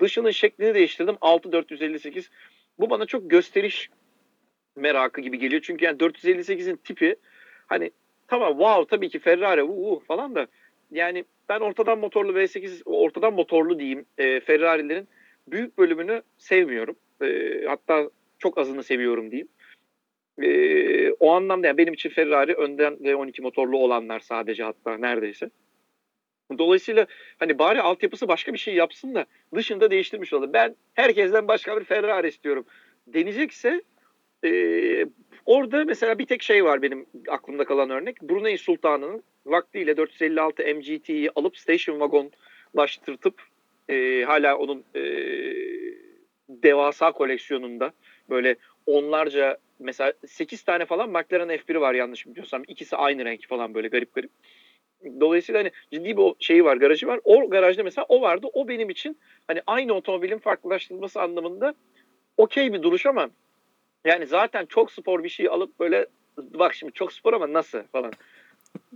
dışının 0.00 0.30
şeklini 0.30 0.74
değiştirdim 0.74 1.16
6458 1.20 2.30
bu 2.78 2.90
bana 2.90 3.06
çok 3.06 3.30
gösteriş 3.30 3.90
merakı 4.76 5.20
gibi 5.20 5.38
geliyor. 5.38 5.62
Çünkü 5.64 5.84
yani 5.84 5.98
458'in 5.98 6.76
tipi 6.76 7.16
hani 7.66 7.90
tamam 8.28 8.52
wow 8.52 8.96
tabii 8.96 9.08
ki 9.08 9.18
Ferrari 9.18 9.62
uh, 9.62 10.00
falan 10.00 10.34
da 10.34 10.46
yani 10.90 11.24
ben 11.48 11.60
ortadan 11.60 11.98
motorlu 11.98 12.32
V8 12.32 12.82
ortadan 12.84 13.34
motorlu 13.34 13.78
diyeyim 13.78 14.06
e, 14.18 14.40
Ferrari'lerin 14.40 15.08
büyük 15.48 15.78
bölümünü 15.78 16.22
sevmiyorum. 16.38 16.96
E, 17.22 17.60
hatta 17.66 18.10
çok 18.38 18.58
azını 18.58 18.82
seviyorum 18.82 19.30
diyeyim. 19.30 19.48
E, 20.42 21.12
o 21.12 21.32
anlamda 21.32 21.66
yani 21.66 21.78
benim 21.78 21.94
için 21.94 22.10
Ferrari 22.10 22.54
önden 22.54 22.94
V12 22.94 23.42
motorlu 23.42 23.78
olanlar 23.78 24.20
sadece 24.20 24.62
hatta 24.62 24.98
neredeyse. 24.98 25.50
Dolayısıyla 26.58 27.06
hani 27.38 27.58
bari 27.58 27.82
altyapısı 27.82 28.28
başka 28.28 28.52
bir 28.52 28.58
şey 28.58 28.74
yapsın 28.74 29.14
da 29.14 29.26
dışında 29.54 29.90
değiştirmiş 29.90 30.32
olur. 30.32 30.52
Ben 30.52 30.76
herkesten 30.94 31.48
başka 31.48 31.80
bir 31.80 31.84
Ferrari 31.84 32.28
istiyorum. 32.28 32.64
Deneyecekse 33.06 33.82
e, 34.44 34.50
orada 35.46 35.84
mesela 35.84 36.18
bir 36.18 36.26
tek 36.26 36.42
şey 36.42 36.64
var 36.64 36.82
benim 36.82 37.06
aklımda 37.28 37.64
kalan 37.64 37.90
örnek. 37.90 38.22
Brunei 38.22 38.58
Sultanı'nın 38.58 39.22
vaktiyle 39.46 39.96
456 39.96 40.62
MGT'yi 40.62 41.30
alıp 41.34 41.58
station 41.58 41.98
wagonlaştırtıp 41.98 43.42
e, 43.88 44.22
hala 44.22 44.56
onun 44.56 44.84
e, 44.94 45.02
devasa 46.48 47.12
koleksiyonunda 47.12 47.92
böyle 48.30 48.56
onlarca 48.86 49.58
mesela 49.78 50.12
8 50.26 50.62
tane 50.62 50.84
falan 50.84 51.10
McLaren 51.10 51.48
F1'i 51.48 51.80
var 51.80 51.94
yanlış 51.94 52.26
biliyorsam. 52.26 52.62
ikisi 52.68 52.96
aynı 52.96 53.24
renk 53.24 53.48
falan 53.48 53.74
böyle 53.74 53.88
garip 53.88 54.14
garip. 54.14 54.30
Dolayısıyla 55.20 55.60
hani 55.60 55.70
ciddi 55.90 56.16
bir 56.16 56.32
şeyi 56.38 56.64
var, 56.64 56.76
garajı 56.76 57.06
var. 57.06 57.20
O 57.24 57.50
garajda 57.50 57.82
mesela 57.82 58.04
o 58.08 58.20
vardı. 58.20 58.46
O 58.52 58.68
benim 58.68 58.90
için 58.90 59.18
hani 59.46 59.62
aynı 59.66 59.92
otomobilin 59.92 60.38
farklılaştırılması 60.38 61.20
anlamında 61.20 61.74
okey 62.36 62.72
bir 62.72 62.82
duruş 62.82 63.06
ama 63.06 63.30
yani 64.04 64.26
zaten 64.26 64.66
çok 64.66 64.92
spor 64.92 65.24
bir 65.24 65.28
şey 65.28 65.48
alıp 65.48 65.80
böyle 65.80 66.06
bak 66.36 66.74
şimdi 66.74 66.92
çok 66.92 67.12
spor 67.12 67.32
ama 67.32 67.52
nasıl 67.52 67.82
falan. 67.82 68.12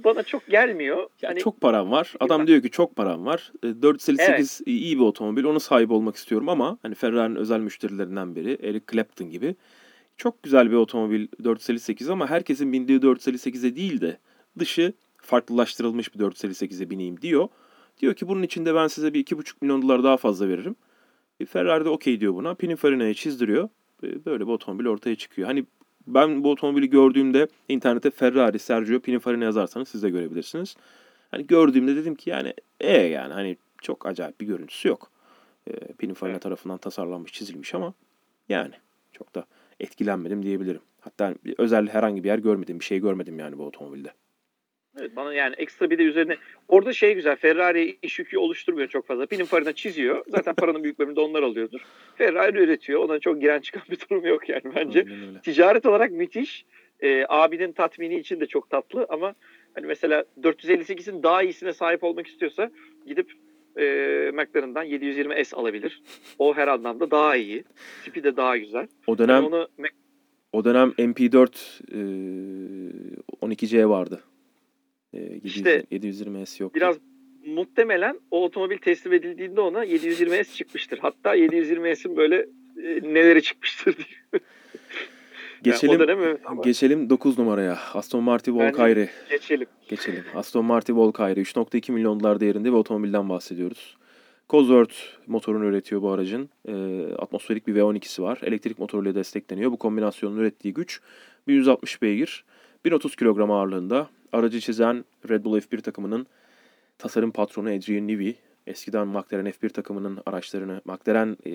Bana 0.04 0.22
çok 0.22 0.46
gelmiyor. 0.46 1.08
Ya 1.22 1.30
hani, 1.30 1.40
çok 1.40 1.60
param 1.60 1.90
var. 1.90 2.14
Adam 2.20 2.46
diyor 2.46 2.62
ki 2.62 2.70
çok 2.70 2.96
param 2.96 3.26
var. 3.26 3.52
458 3.62 4.28
evet. 4.28 4.68
iyi 4.68 4.98
bir 4.98 5.02
otomobil. 5.02 5.44
Onu 5.44 5.60
sahip 5.60 5.90
olmak 5.90 6.16
istiyorum 6.16 6.48
ama 6.48 6.78
hani 6.82 6.94
Ferrari'nin 6.94 7.36
özel 7.36 7.60
müşterilerinden 7.60 8.36
biri 8.36 8.58
Eric 8.62 8.84
Clapton 8.92 9.30
gibi. 9.30 9.56
Çok 10.16 10.42
güzel 10.42 10.70
bir 10.70 10.76
otomobil 10.76 11.28
458 11.44 12.10
ama 12.10 12.30
herkesin 12.30 12.72
bindiği 12.72 13.00
458'e 13.00 13.76
değil 13.76 14.00
de 14.00 14.18
dışı 14.58 14.92
farklılaştırılmış 15.16 16.14
bir 16.14 16.20
458'e 16.20 16.90
bineyim 16.90 17.20
diyor. 17.20 17.48
Diyor 18.00 18.14
ki 18.14 18.28
bunun 18.28 18.42
içinde 18.42 18.74
ben 18.74 18.86
size 18.86 19.14
bir 19.14 19.24
2,5 19.24 19.52
milyon 19.60 19.82
dolar 19.82 20.04
daha 20.04 20.16
fazla 20.16 20.48
veririm. 20.48 20.76
E, 21.40 21.44
Ferrari 21.46 21.84
de 21.84 21.88
okey 21.88 22.20
diyor 22.20 22.34
buna. 22.34 22.54
Pininfarina'yı 22.54 23.14
çizdiriyor. 23.14 23.68
E, 24.02 24.24
böyle 24.24 24.46
bir 24.46 24.52
otomobil 24.52 24.86
ortaya 24.86 25.16
çıkıyor. 25.16 25.48
Hani 25.48 25.64
ben 26.14 26.44
bu 26.44 26.50
otomobili 26.50 26.90
gördüğümde 26.90 27.48
internete 27.68 28.10
Ferrari, 28.10 28.58
Sergio 28.58 29.00
Pininfarina 29.00 29.44
yazarsanız 29.44 29.88
siz 29.88 30.02
de 30.02 30.10
görebilirsiniz. 30.10 30.76
Hani 31.30 31.46
gördüğümde 31.46 31.96
dedim 31.96 32.14
ki 32.14 32.30
yani 32.30 32.54
e 32.80 32.96
yani 32.96 33.32
hani 33.32 33.56
çok 33.82 34.06
acayip 34.06 34.40
bir 34.40 34.46
görüntüsü 34.46 34.88
yok. 34.88 35.10
E, 35.66 35.72
Pininfarina 35.92 36.34
evet. 36.34 36.42
tarafından 36.42 36.78
tasarlanmış, 36.78 37.32
çizilmiş 37.32 37.74
ama 37.74 37.94
yani 38.48 38.74
çok 39.12 39.34
da 39.34 39.46
etkilenmedim 39.80 40.42
diyebilirim. 40.42 40.80
Hatta 41.00 41.34
özel 41.58 41.88
herhangi 41.88 42.24
bir 42.24 42.28
yer 42.28 42.38
görmedim, 42.38 42.80
bir 42.80 42.84
şey 42.84 42.98
görmedim 42.98 43.38
yani 43.38 43.58
bu 43.58 43.66
otomobilde. 43.66 44.12
Evet 45.00 45.16
bana 45.16 45.34
yani 45.34 45.54
ekstra 45.58 45.90
bir 45.90 45.98
de 45.98 46.02
üzerine 46.02 46.36
orada 46.68 46.92
şey 46.92 47.14
güzel 47.14 47.36
Ferrari 47.36 47.98
iş 48.02 48.18
yükü 48.18 48.38
oluşturmuyor 48.38 48.88
çok 48.88 49.06
fazla. 49.06 49.26
Pininfarina 49.26 49.72
çiziyor. 49.72 50.24
Zaten 50.28 50.54
paranın 50.54 50.82
büyük 50.82 50.98
bölümünde 50.98 51.20
onlar 51.20 51.42
alıyordur. 51.42 51.80
Ferrari 52.16 52.58
üretiyor. 52.58 53.00
Ona 53.04 53.18
çok 53.18 53.40
giren 53.40 53.60
çıkan 53.60 53.82
bir 53.90 53.98
durum 54.10 54.26
yok 54.26 54.48
yani 54.48 54.62
bence. 54.74 55.04
Ticaret 55.42 55.86
olarak 55.86 56.10
müthiş. 56.10 56.64
Ee, 57.00 57.24
abinin 57.28 57.72
tatmini 57.72 58.18
için 58.18 58.40
de 58.40 58.46
çok 58.46 58.70
tatlı 58.70 59.06
ama 59.08 59.34
hani 59.74 59.86
mesela 59.86 60.24
458'in 60.42 61.22
daha 61.22 61.42
iyisine 61.42 61.72
sahip 61.72 62.04
olmak 62.04 62.26
istiyorsa 62.26 62.70
gidip 63.06 63.32
e, 63.76 63.82
McLaren'dan 64.34 64.86
720S 64.86 65.56
alabilir. 65.56 66.02
O 66.38 66.54
her 66.54 66.68
anlamda 66.68 67.10
daha 67.10 67.36
iyi. 67.36 67.64
Tipi 68.04 68.24
de 68.24 68.36
daha 68.36 68.56
güzel. 68.56 68.86
O 69.06 69.18
dönem 69.18 69.34
yani 69.34 69.46
onu 69.46 69.68
o 70.52 70.64
dönem 70.64 70.88
MP4 70.88 71.48
e, 71.92 71.98
12C 73.46 73.88
vardı. 73.88 74.22
E, 75.12 75.18
700, 75.18 75.44
işte 75.44 75.84
720S 75.92 76.62
yok. 76.62 76.74
Biraz 76.74 76.96
muhtemelen 77.46 78.20
o 78.30 78.44
otomobil 78.44 78.78
teslim 78.78 79.12
edildiğinde 79.12 79.60
ona 79.60 79.84
720S 79.84 80.54
çıkmıştır. 80.56 80.98
Hatta 80.98 81.36
720S'in 81.36 82.16
böyle 82.16 82.36
e, 82.82 83.14
neleri 83.14 83.42
çıkmıştır 83.42 83.96
diye. 83.96 84.40
Geçelim, 85.62 86.00
yani 86.08 86.62
geçelim 86.64 87.10
9 87.10 87.38
numaraya. 87.38 87.78
Aston 87.94 88.22
Martin 88.22 88.52
Volkayri. 88.52 89.08
Geçelim. 89.30 89.66
Geçelim. 89.88 90.24
Aston 90.34 90.64
Martin 90.64 90.96
Volkayri 90.96 91.40
3.2 91.40 91.92
milyon 91.92 92.20
dolar 92.20 92.40
değerinde 92.40 92.68
bir 92.68 92.76
otomobilden 92.76 93.28
bahsediyoruz. 93.28 93.96
Cosworth 94.48 94.94
motorunu 95.26 95.64
üretiyor 95.64 96.02
bu 96.02 96.10
aracın. 96.10 96.48
E, 96.68 96.74
atmosferik 97.18 97.66
bir 97.66 97.74
V12'si 97.74 98.22
var. 98.22 98.38
Elektrik 98.42 98.78
motoruyla 98.78 99.14
destekleniyor. 99.14 99.72
Bu 99.72 99.76
kombinasyonun 99.76 100.36
ürettiği 100.36 100.74
güç 100.74 101.00
160 101.46 102.02
beygir. 102.02 102.44
1030 102.84 103.16
kilogram 103.16 103.50
ağırlığında. 103.50 104.08
Aracı 104.32 104.60
çizen 104.60 105.04
Red 105.28 105.44
Bull 105.44 105.58
F1 105.60 105.80
takımının 105.80 106.26
tasarım 106.98 107.30
patronu 107.30 107.68
Adrian 107.68 108.08
Newey. 108.08 108.36
Eskiden 108.66 109.08
McLaren 109.08 109.46
F1 109.46 109.68
takımının 109.68 110.18
araçlarını, 110.26 110.80
McLaren 110.84 111.36
e, 111.46 111.52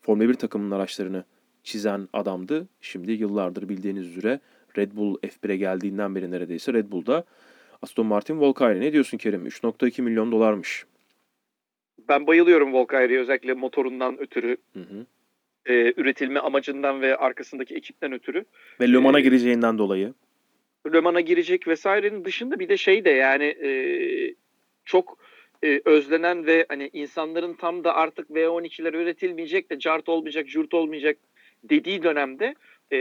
Formula 0.00 0.28
1 0.28 0.34
takımının 0.34 0.70
araçlarını 0.70 1.24
çizen 1.62 2.08
adamdı. 2.12 2.68
Şimdi 2.80 3.12
yıllardır 3.12 3.68
bildiğiniz 3.68 4.06
üzere 4.06 4.40
Red 4.76 4.92
Bull 4.96 5.18
F1'e 5.18 5.56
geldiğinden 5.56 6.14
beri 6.14 6.30
neredeyse 6.30 6.72
Red 6.72 6.90
Bull'da 6.90 7.24
Aston 7.82 8.06
Martin 8.06 8.40
Volkswagen. 8.40 8.80
Ne 8.80 8.92
diyorsun 8.92 9.18
Kerim? 9.18 9.46
3.2 9.46 10.02
milyon 10.02 10.32
dolarmış. 10.32 10.86
Ben 12.08 12.26
bayılıyorum 12.26 12.72
Volkswagen'e 12.72 13.18
özellikle 13.18 13.54
motorundan 13.54 14.20
ötürü. 14.20 14.56
Hı 14.72 14.80
hı. 14.80 15.06
E, 15.66 15.94
üretilme 15.96 16.40
amacından 16.40 17.00
ve 17.00 17.16
arkasındaki 17.16 17.74
ekipten 17.74 18.12
ötürü. 18.12 18.44
Ve 18.80 18.92
Le 18.92 18.98
Mans'a 18.98 19.18
ee, 19.18 19.22
gireceğinden 19.22 19.78
dolayı. 19.78 20.14
Le 20.92 21.00
Mans'a 21.00 21.20
girecek 21.20 21.68
vesairenin 21.68 22.24
dışında 22.24 22.58
bir 22.58 22.68
de 22.68 22.76
şey 22.76 23.04
de 23.04 23.10
yani 23.10 23.44
e, 23.44 23.70
çok 24.84 25.18
e, 25.64 25.80
özlenen 25.84 26.46
ve 26.46 26.66
hani 26.68 26.90
insanların 26.92 27.54
tam 27.54 27.84
da 27.84 27.94
artık 27.94 28.30
V12'ler 28.30 28.96
üretilmeyecek 28.96 29.70
de 29.70 29.78
cart 29.78 30.08
olmayacak, 30.08 30.48
jurt 30.48 30.74
olmayacak 30.74 31.16
dediği 31.64 32.02
dönemde 32.02 32.54
e, 32.92 32.98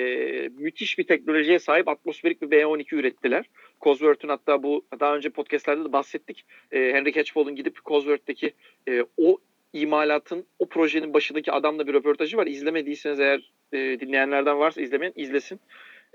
müthiş 0.57 0.97
bir 0.97 1.03
teknolojiye 1.03 1.59
sahip 1.59 1.87
atmosferik 1.87 2.41
bir 2.41 2.47
V12 2.47 2.95
ürettiler. 2.95 3.45
Cosworth'un 3.81 4.29
hatta 4.29 4.63
bu 4.63 4.85
daha 4.99 5.15
önce 5.15 5.29
podcastlerde 5.29 5.85
de 5.85 5.93
bahsettik. 5.93 6.45
E, 6.71 6.79
Henry 6.79 7.13
Catchpole'un 7.13 7.55
gidip 7.55 7.85
Cosworth'taki 7.85 8.53
e, 8.89 9.05
o 9.17 9.37
imalatın, 9.73 10.45
o 10.59 10.65
projenin 10.65 11.13
başındaki 11.13 11.51
adamla 11.51 11.87
bir 11.87 11.93
röportajı 11.93 12.37
var. 12.37 12.47
İzlemediyseniz 12.47 13.19
eğer 13.19 13.51
e, 13.73 13.77
dinleyenlerden 13.99 14.59
varsa 14.59 14.81
izlemeyen 14.81 15.13
izlesin. 15.15 15.59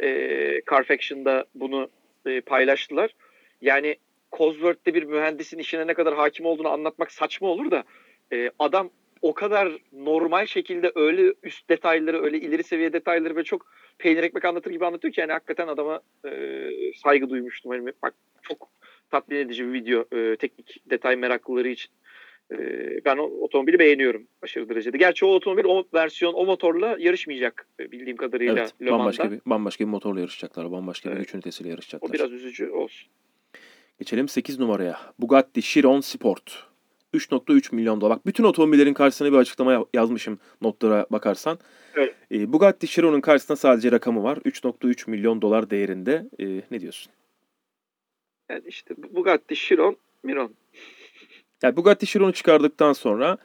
E, 0.03 0.63
Carfaction'da 0.71 1.45
bunu 1.55 1.89
e, 2.27 2.41
paylaştılar. 2.41 3.15
Yani 3.61 3.97
Cosworth'te 4.33 4.95
bir 4.95 5.03
mühendisin 5.03 5.59
işine 5.59 5.87
ne 5.87 5.95
kadar 5.95 6.15
hakim 6.15 6.47
olduğunu 6.47 6.69
anlatmak 6.69 7.13
saçma 7.13 7.49
olur 7.49 7.71
da 7.71 7.85
e, 8.33 8.51
adam 8.59 8.91
o 9.23 9.35
kadar 9.35 9.73
normal 9.93 10.47
şekilde 10.47 10.93
öyle 10.95 11.35
üst 11.43 11.69
detayları, 11.71 12.23
öyle 12.23 12.41
ileri 12.41 12.63
seviye 12.63 12.93
detayları 12.93 13.37
ve 13.37 13.45
çok 13.45 13.67
peynir 13.99 14.23
ekmek 14.23 14.45
anlatır 14.45 14.71
gibi 14.71 14.87
anlatıyor 14.87 15.15
ki 15.15 15.21
yani 15.21 15.33
hakikaten 15.33 15.69
adama 15.69 16.01
e, 16.25 16.31
saygı 16.97 17.31
duymuştum. 17.31 17.73
Yani 17.73 17.93
bak 18.03 18.15
çok 18.43 18.69
tatmin 19.11 19.37
edici 19.37 19.67
bir 19.67 19.73
video 19.73 20.05
e, 20.13 20.37
teknik 20.37 20.83
detay 20.91 21.17
meraklıları 21.17 21.69
için. 21.69 21.91
E, 22.53 22.57
ben 23.05 23.17
o 23.17 23.23
otomobili 23.23 23.79
beğeniyorum 23.79 24.27
aşırı 24.43 24.69
derecede. 24.69 24.99
Gerçi 24.99 25.25
o 25.25 25.29
otomobil 25.29 25.65
o 25.65 25.85
versiyon 25.95 26.35
o 26.35 26.45
motorla 26.45 26.97
yarışmayacak 26.99 27.69
e, 27.81 27.93
bildiğim 27.93 28.17
kadarıyla 28.17 28.61
evet, 28.61 28.75
Le 28.83 28.91
bambaşka 28.91 29.31
bir, 29.33 29.41
bambaşka 29.47 29.85
bir 29.85 29.91
motorla 29.91 30.21
yarışacaklar. 30.21 30.73
Bambaşka 30.73 31.09
evet. 31.09 31.19
bir 31.19 31.25
güç 31.25 31.35
ünitesiyle 31.35 31.71
yarışacaklar. 31.71 32.11
O 32.11 32.13
biraz 32.13 32.33
üzücü 32.33 32.71
olsun. 32.71 33.09
Geçelim 33.99 34.29
8 34.29 34.59
numaraya. 34.59 35.01
Bugatti 35.19 35.63
Chiron 35.63 36.01
Sport. 36.01 36.67
3.3 37.15 37.75
milyon 37.75 38.01
dolar. 38.01 38.17
Bak 38.17 38.27
bütün 38.27 38.45
otomobillerin 38.45 38.95
karşısına 38.95 39.33
bir 39.33 39.37
açıklama 39.37 39.87
yazmışım 39.95 40.39
notlara 40.63 41.07
bakarsan. 41.11 41.59
Evet. 41.95 42.15
E, 42.33 42.53
Bugatti 42.53 42.87
Chiron'un 42.87 43.21
karşısında 43.21 43.57
sadece 43.57 43.93
rakamı 43.93 44.23
var. 44.23 44.37
3.3 44.37 45.11
milyon 45.11 45.43
dolar 45.43 45.71
değerinde. 45.71 46.27
E, 46.41 46.47
ne 46.71 46.81
diyorsun? 46.81 47.13
Yani 48.51 48.63
işte 48.67 48.95
Bugatti 48.97 49.55
Chiron, 49.55 49.97
Miron. 50.23 50.55
Yani 51.63 51.77
Bugatti 51.77 52.07
Chiron'u 52.07 52.33
çıkardıktan 52.33 52.93
sonra 52.93 53.39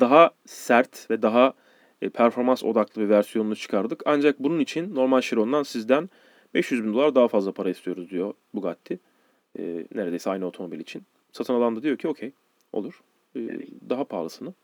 daha 0.00 0.30
sert 0.46 1.10
ve 1.10 1.22
daha 1.22 1.54
e, 2.02 2.08
performans 2.08 2.64
odaklı 2.64 3.02
bir 3.02 3.08
versiyonunu 3.08 3.56
çıkardık. 3.56 4.02
Ancak 4.04 4.38
bunun 4.38 4.60
için 4.60 4.94
normal 4.94 5.20
Chiron'dan 5.20 5.62
sizden 5.62 6.10
500 6.54 6.84
bin 6.84 6.92
dolar 6.92 7.14
daha 7.14 7.28
fazla 7.28 7.52
para 7.52 7.70
istiyoruz 7.70 8.10
diyor 8.10 8.34
Bugatti. 8.54 8.98
E, 9.58 9.86
neredeyse 9.94 10.30
aynı 10.30 10.46
otomobil 10.46 10.80
için. 10.80 11.02
Satın 11.32 11.54
alan 11.54 11.76
da 11.76 11.82
diyor 11.82 11.96
ki 11.96 12.08
okey 12.08 12.32
olur. 12.72 13.00
E, 13.36 13.40
daha 13.90 14.04
pahalısını 14.04 14.54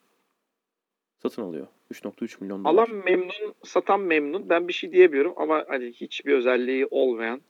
satın 1.23 1.43
alıyor. 1.43 1.67
3.3 1.93 2.41
milyon 2.41 2.65
dolar. 2.65 2.73
Alan 2.73 2.95
memnun, 3.05 3.55
satan 3.65 4.01
memnun. 4.01 4.49
Ben 4.49 4.69
bir 4.69 4.73
şey 4.73 4.93
diyemiyorum 4.93 5.35
ama 5.37 5.65
hani 5.69 5.93
hiçbir 5.93 6.33
özelliği 6.33 6.87
olmayan 6.91 7.41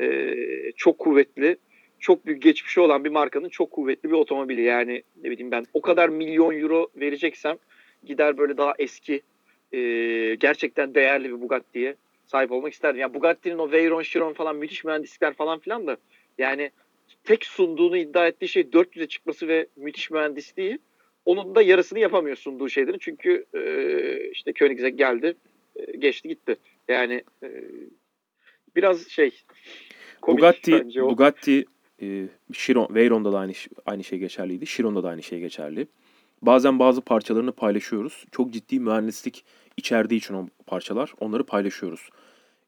e, 0.00 0.34
çok 0.76 0.98
kuvvetli 0.98 1.56
çok 2.00 2.26
büyük 2.26 2.42
geçmişi 2.42 2.80
olan 2.80 3.04
bir 3.04 3.10
markanın 3.10 3.48
çok 3.48 3.70
kuvvetli 3.70 4.08
bir 4.08 4.14
otomobili. 4.14 4.62
Yani 4.62 5.02
ne 5.22 5.30
bileyim 5.30 5.50
ben 5.50 5.66
o 5.74 5.80
kadar 5.80 6.08
milyon 6.08 6.60
euro 6.60 6.88
vereceksem 6.96 7.56
gider 8.04 8.38
böyle 8.38 8.56
daha 8.56 8.74
eski 8.78 9.22
e, 9.72 9.80
gerçekten 10.34 10.94
değerli 10.94 11.28
bir 11.28 11.40
Bugatti'ye 11.40 11.96
sahip 12.26 12.52
olmak 12.52 12.72
isterdim. 12.72 13.00
Yani 13.00 13.14
Bugatti'nin 13.14 13.58
o 13.58 13.70
Veyron, 13.70 14.02
Chiron 14.02 14.32
falan 14.32 14.56
müthiş 14.56 14.84
mühendislikler 14.84 15.34
falan 15.34 15.58
filan 15.58 15.86
da 15.86 15.96
yani 16.38 16.70
tek 17.24 17.46
sunduğunu 17.46 17.96
iddia 17.96 18.26
ettiği 18.26 18.48
şey 18.48 18.62
400'e 18.62 19.06
çıkması 19.06 19.48
ve 19.48 19.66
müthiş 19.76 20.10
mühendisliği 20.10 20.78
onun 21.24 21.54
da 21.54 21.62
yarısını 21.62 21.98
yapamıyor 21.98 22.36
sunduğu 22.36 22.68
şeylerin. 22.68 22.98
Çünkü 22.98 23.44
e, 23.54 24.30
işte 24.30 24.52
Koenigsegg 24.52 24.98
geldi, 24.98 25.34
e, 25.76 25.96
geçti 25.96 26.28
gitti. 26.28 26.56
Yani 26.88 27.22
e, 27.42 27.48
biraz 28.76 29.08
şey 29.08 29.30
Bugatti, 30.26 30.84
Bugatti 31.00 31.64
e, 32.02 32.28
Chiron, 32.52 32.94
Veyron'da 32.94 33.32
da 33.32 33.38
aynı, 33.38 33.52
aynı 33.86 34.04
şey 34.04 34.18
geçerliydi. 34.18 34.66
Chiron'da 34.66 35.02
da 35.02 35.08
aynı 35.08 35.22
şey 35.22 35.40
geçerli. 35.40 35.86
Bazen 36.42 36.78
bazı 36.78 37.00
parçalarını 37.00 37.52
paylaşıyoruz. 37.52 38.24
Çok 38.32 38.52
ciddi 38.52 38.80
mühendislik 38.80 39.44
içerdiği 39.76 40.20
için 40.20 40.34
o 40.34 40.48
parçalar. 40.66 41.12
Onları 41.20 41.46
paylaşıyoruz. 41.46 42.08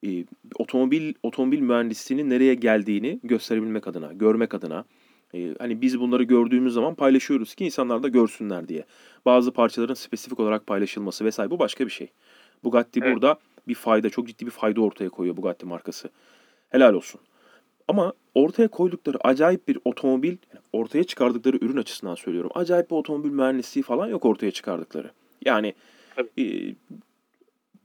E, 0.05 0.25
otomobil 0.55 1.13
otomobil 1.23 1.59
mühendisliğinin 1.59 2.29
nereye 2.29 2.53
geldiğini 2.53 3.19
gösterebilmek 3.23 3.87
adına, 3.87 4.13
görmek 4.13 4.53
adına. 4.53 4.85
E, 5.33 5.55
hani 5.59 5.81
biz 5.81 5.99
bunları 5.99 6.23
gördüğümüz 6.23 6.73
zaman 6.73 6.95
paylaşıyoruz 6.95 7.55
ki 7.55 7.65
insanlar 7.65 8.03
da 8.03 8.07
görsünler 8.07 8.67
diye. 8.67 8.85
Bazı 9.25 9.51
parçaların 9.51 9.93
spesifik 9.93 10.39
olarak 10.39 10.67
paylaşılması 10.67 11.25
vesaire 11.25 11.51
bu 11.51 11.59
başka 11.59 11.85
bir 11.85 11.91
şey. 11.91 12.07
Bugatti 12.63 12.99
evet. 13.03 13.15
burada 13.15 13.39
bir 13.67 13.75
fayda, 13.75 14.09
çok 14.09 14.27
ciddi 14.27 14.45
bir 14.45 14.51
fayda 14.51 14.81
ortaya 14.81 15.09
koyuyor 15.09 15.37
Bugatti 15.37 15.65
markası. 15.65 16.09
Helal 16.69 16.93
olsun. 16.93 17.21
Ama 17.89 18.13
ortaya 18.35 18.67
koydukları 18.67 19.17
acayip 19.27 19.67
bir 19.67 19.77
otomobil, 19.85 20.37
ortaya 20.73 21.03
çıkardıkları 21.03 21.57
ürün 21.57 21.77
açısından 21.77 22.15
söylüyorum. 22.15 22.51
Acayip 22.55 22.91
bir 22.91 22.95
otomobil 22.95 23.29
mühendisliği 23.29 23.83
falan 23.83 24.07
yok 24.07 24.25
ortaya 24.25 24.51
çıkardıkları. 24.51 25.11
Yani 25.45 25.73
e, 26.37 26.43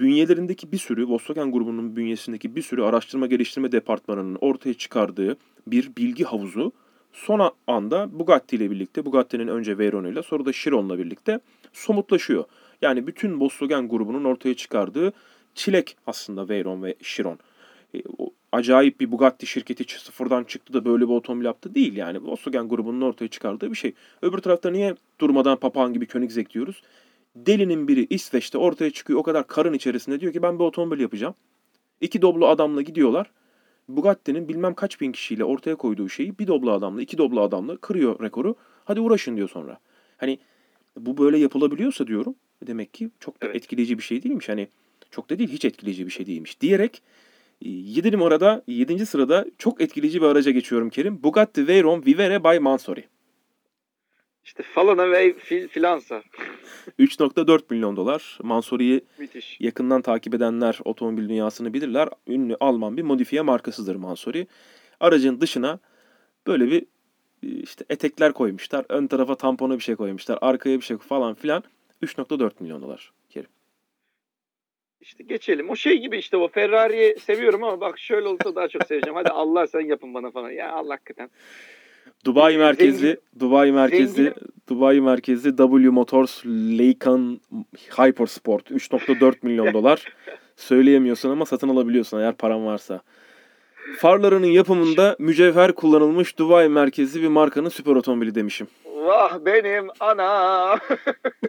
bünyelerindeki 0.00 0.72
bir 0.72 0.78
sürü, 0.78 1.08
Volkswagen 1.08 1.52
grubunun 1.52 1.96
bünyesindeki 1.96 2.56
bir 2.56 2.62
sürü 2.62 2.82
araştırma 2.82 3.26
geliştirme 3.26 3.72
departmanının 3.72 4.38
ortaya 4.40 4.74
çıkardığı 4.74 5.36
bir 5.66 5.96
bilgi 5.96 6.24
havuzu 6.24 6.72
son 7.12 7.52
anda 7.66 8.18
Bugatti 8.18 8.56
ile 8.56 8.70
birlikte, 8.70 9.04
Bugatti'nin 9.04 9.48
önce 9.48 9.78
Veyron 9.78 10.04
ile 10.04 10.22
sonra 10.22 10.46
da 10.46 10.52
Chiron'la 10.52 10.98
birlikte 10.98 11.40
somutlaşıyor. 11.72 12.44
Yani 12.82 13.06
bütün 13.06 13.40
Volkswagen 13.40 13.88
grubunun 13.88 14.24
ortaya 14.24 14.54
çıkardığı 14.54 15.12
çilek 15.54 15.96
aslında 16.06 16.48
Veyron 16.48 16.82
ve 16.82 16.94
Chiron. 17.02 17.38
E, 17.94 18.02
acayip 18.54 19.00
bir 19.00 19.12
Bugatti 19.12 19.46
şirketi 19.46 19.84
sıfırdan 19.98 20.44
çıktı 20.44 20.72
da 20.72 20.84
böyle 20.84 21.04
bir 21.04 21.12
otomobil 21.12 21.44
yaptı 21.44 21.74
değil 21.74 21.96
yani. 21.96 22.18
Volkswagen 22.22 22.68
grubunun 22.68 23.00
ortaya 23.00 23.28
çıkardığı 23.28 23.70
bir 23.70 23.76
şey. 23.76 23.94
Öbür 24.22 24.38
tarafta 24.38 24.70
niye 24.70 24.94
durmadan 25.20 25.56
papağan 25.56 25.92
gibi 25.92 26.06
Koenigsegg 26.06 26.50
diyoruz? 26.50 26.82
Delinin 27.36 27.88
biri 27.88 28.06
İsveç'te 28.10 28.58
ortaya 28.58 28.90
çıkıyor 28.90 29.18
o 29.18 29.22
kadar 29.22 29.46
karın 29.46 29.72
içerisinde 29.72 30.20
diyor 30.20 30.32
ki 30.32 30.42
ben 30.42 30.58
bir 30.58 30.64
otomobil 30.64 31.00
yapacağım. 31.00 31.34
İki 32.00 32.22
doblo 32.22 32.46
adamla 32.46 32.82
gidiyorlar. 32.82 33.30
Bugatti'nin 33.88 34.48
bilmem 34.48 34.74
kaç 34.74 35.00
bin 35.00 35.12
kişiyle 35.12 35.44
ortaya 35.44 35.76
koyduğu 35.76 36.08
şeyi 36.08 36.38
bir 36.38 36.46
doblo 36.46 36.70
adamla, 36.70 37.02
iki 37.02 37.18
doblo 37.18 37.40
adamla 37.40 37.76
kırıyor 37.76 38.22
rekoru. 38.22 38.54
Hadi 38.84 39.00
uğraşın 39.00 39.36
diyor 39.36 39.48
sonra. 39.48 39.78
Hani 40.16 40.38
bu 40.96 41.18
böyle 41.18 41.38
yapılabiliyorsa 41.38 42.06
diyorum 42.06 42.34
demek 42.66 42.94
ki 42.94 43.10
çok 43.20 43.42
da 43.42 43.46
etkileyici 43.46 43.98
bir 43.98 44.02
şey 44.02 44.22
değilmiş. 44.22 44.48
Hani 44.48 44.68
çok 45.10 45.30
da 45.30 45.38
değil 45.38 45.50
hiç 45.50 45.64
etkileyici 45.64 46.06
bir 46.06 46.10
şey 46.10 46.26
değilmiş 46.26 46.60
diyerek 46.60 47.02
7 47.64 48.12
numarada 48.12 48.62
7. 48.66 49.06
sırada 49.06 49.46
çok 49.58 49.80
etkileyici 49.80 50.22
bir 50.22 50.26
araca 50.26 50.50
geçiyorum 50.50 50.90
Kerim. 50.90 51.22
Bugatti 51.22 51.68
Veyron 51.68 52.02
Vivere 52.06 52.44
by 52.44 52.58
Mansory. 52.58 53.02
İşte 54.44 54.62
Falana 54.62 55.10
ve 55.10 55.32
filansa. 55.68 56.22
3.4 56.98 57.60
milyon 57.70 57.96
dolar. 57.96 58.38
Mansory'yi 58.42 59.00
yakından 59.60 60.02
takip 60.02 60.34
edenler 60.34 60.78
otomobil 60.84 61.28
dünyasını 61.28 61.74
bilirler. 61.74 62.08
Ünlü 62.26 62.56
Alman 62.60 62.96
bir 62.96 63.02
modifiye 63.02 63.42
markasıdır 63.42 63.96
Mansory. 63.96 64.46
Aracın 65.00 65.40
dışına 65.40 65.78
böyle 66.46 66.70
bir 66.70 66.86
işte 67.42 67.84
etekler 67.90 68.32
koymuşlar. 68.32 68.86
Ön 68.88 69.06
tarafa 69.06 69.34
tampona 69.34 69.78
bir 69.78 69.82
şey 69.82 69.96
koymuşlar. 69.96 70.38
Arkaya 70.40 70.76
bir 70.76 70.84
şey 70.84 70.96
falan 70.96 71.34
filan. 71.34 71.64
3.4 72.02 72.50
milyon 72.60 72.82
dolar. 72.82 73.12
İşte 75.04 75.24
geçelim. 75.24 75.70
O 75.70 75.76
şey 75.76 75.98
gibi 75.98 76.18
işte 76.18 76.36
o 76.36 76.48
Ferrari'yi 76.48 77.16
seviyorum 77.20 77.64
ama 77.64 77.80
bak 77.80 77.98
şöyle 77.98 78.28
olsa 78.28 78.54
daha 78.54 78.68
çok 78.68 78.86
seveceğim. 78.86 79.16
Hadi 79.16 79.28
Allah 79.28 79.66
sen 79.66 79.80
yapın 79.80 80.14
bana 80.14 80.30
falan. 80.30 80.50
Ya 80.50 80.72
Allah 80.72 80.92
hakikaten. 80.92 81.30
Dubai 82.24 82.58
merkezi, 82.58 82.98
Zengin, 82.98 83.20
Dubai 83.40 83.72
merkezi, 83.72 84.12
Zengin. 84.12 84.34
Dubai 84.68 85.00
merkezi 85.00 85.56
W 85.56 85.88
Motors 85.90 86.46
Leycan 86.46 87.40
Hypersport 87.98 88.70
3.4 88.70 89.34
milyon 89.42 89.74
dolar. 89.74 90.12
Söyleyemiyorsun 90.56 91.30
ama 91.30 91.46
satın 91.46 91.68
alabiliyorsun 91.68 92.20
eğer 92.20 92.34
paran 92.34 92.66
varsa. 92.66 93.00
Farlarının 93.98 94.46
yapımında 94.46 95.16
mücevher 95.18 95.72
kullanılmış 95.72 96.38
Dubai 96.38 96.68
merkezi 96.68 97.22
bir 97.22 97.28
markanın 97.28 97.68
süper 97.68 97.96
otomobili 97.96 98.34
demişim. 98.34 98.66
Vah 98.84 99.38
benim 99.44 99.88
ana. 100.00 100.78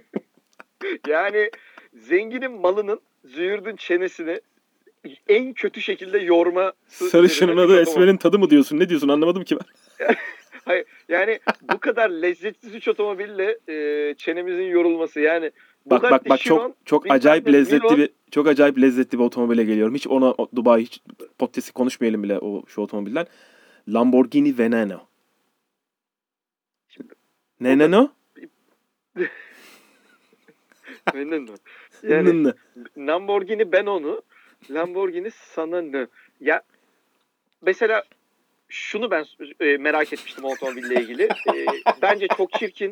yani 1.08 1.52
zenginin 1.94 2.52
malının 2.52 3.00
züğürdün 3.26 3.76
çenesini 3.76 4.42
en 5.28 5.54
kötü 5.54 5.82
şekilde 5.82 6.20
yorma. 6.20 6.74
Sarışının 6.88 7.58
adı 7.58 7.82
Esmer'in 7.82 8.18
tadı 8.18 8.40
mı 8.40 8.50
diyorsun? 8.50 8.80
Ne 8.80 8.90
diyorsun 8.90 9.08
anlamadım 9.08 9.44
ki 9.44 9.58
ben. 9.60 10.16
Hayır, 10.66 10.86
yani 11.10 11.40
bu 11.74 11.80
kadar 11.80 12.10
lezzetli 12.10 12.70
üç 12.70 12.88
otomobille 12.88 13.58
e, 13.68 14.14
çenemizin 14.18 14.64
yorulması 14.64 15.20
yani 15.20 15.52
Bak 15.86 16.04
bak 16.04 16.30
bak 16.30 16.40
çok 16.40 16.76
çok 16.86 17.12
acayip 17.12 17.48
lezzetli 17.48 17.86
Milon, 17.86 17.98
bir 17.98 18.10
çok 18.32 18.48
acayip 18.48 18.82
lezzetli 18.82 19.20
bir 19.20 19.24
otomobile 19.24 19.64
geliyorum. 19.64 19.96
Hiç 19.96 20.08
ona 20.08 20.36
Dubai 20.56 20.82
hiç 20.82 21.02
podcast'i 21.38 21.74
konuşmayalım 21.74 22.24
bile 22.24 22.40
o 22.40 22.64
şu 22.68 22.82
otomobilden. 22.82 23.28
Lamborghini 23.88 24.58
Veneno. 24.58 25.08
Ne 27.60 27.78
ne 27.78 27.92
no? 27.92 28.12
Veneno. 31.16 31.56
Yani. 32.04 32.54
Lamborghini 32.98 33.72
ben 33.72 33.86
onu, 33.86 34.22
Lamborghini 34.72 35.32
sana 35.32 35.82
ne? 35.82 36.08
Ya 36.42 36.62
mesela 37.62 38.04
şunu 38.70 39.12
ben 39.12 39.26
e, 39.60 39.78
merak 39.78 40.14
etmiştim 40.14 40.46
otomobille 40.46 41.02
ilgili. 41.02 41.24
E, 41.24 41.66
bence 42.02 42.28
çok 42.38 42.52
çirkin. 42.54 42.92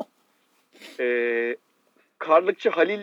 E, 1.00 1.56
Karlıkçı 2.20 2.70
Halil 2.70 3.00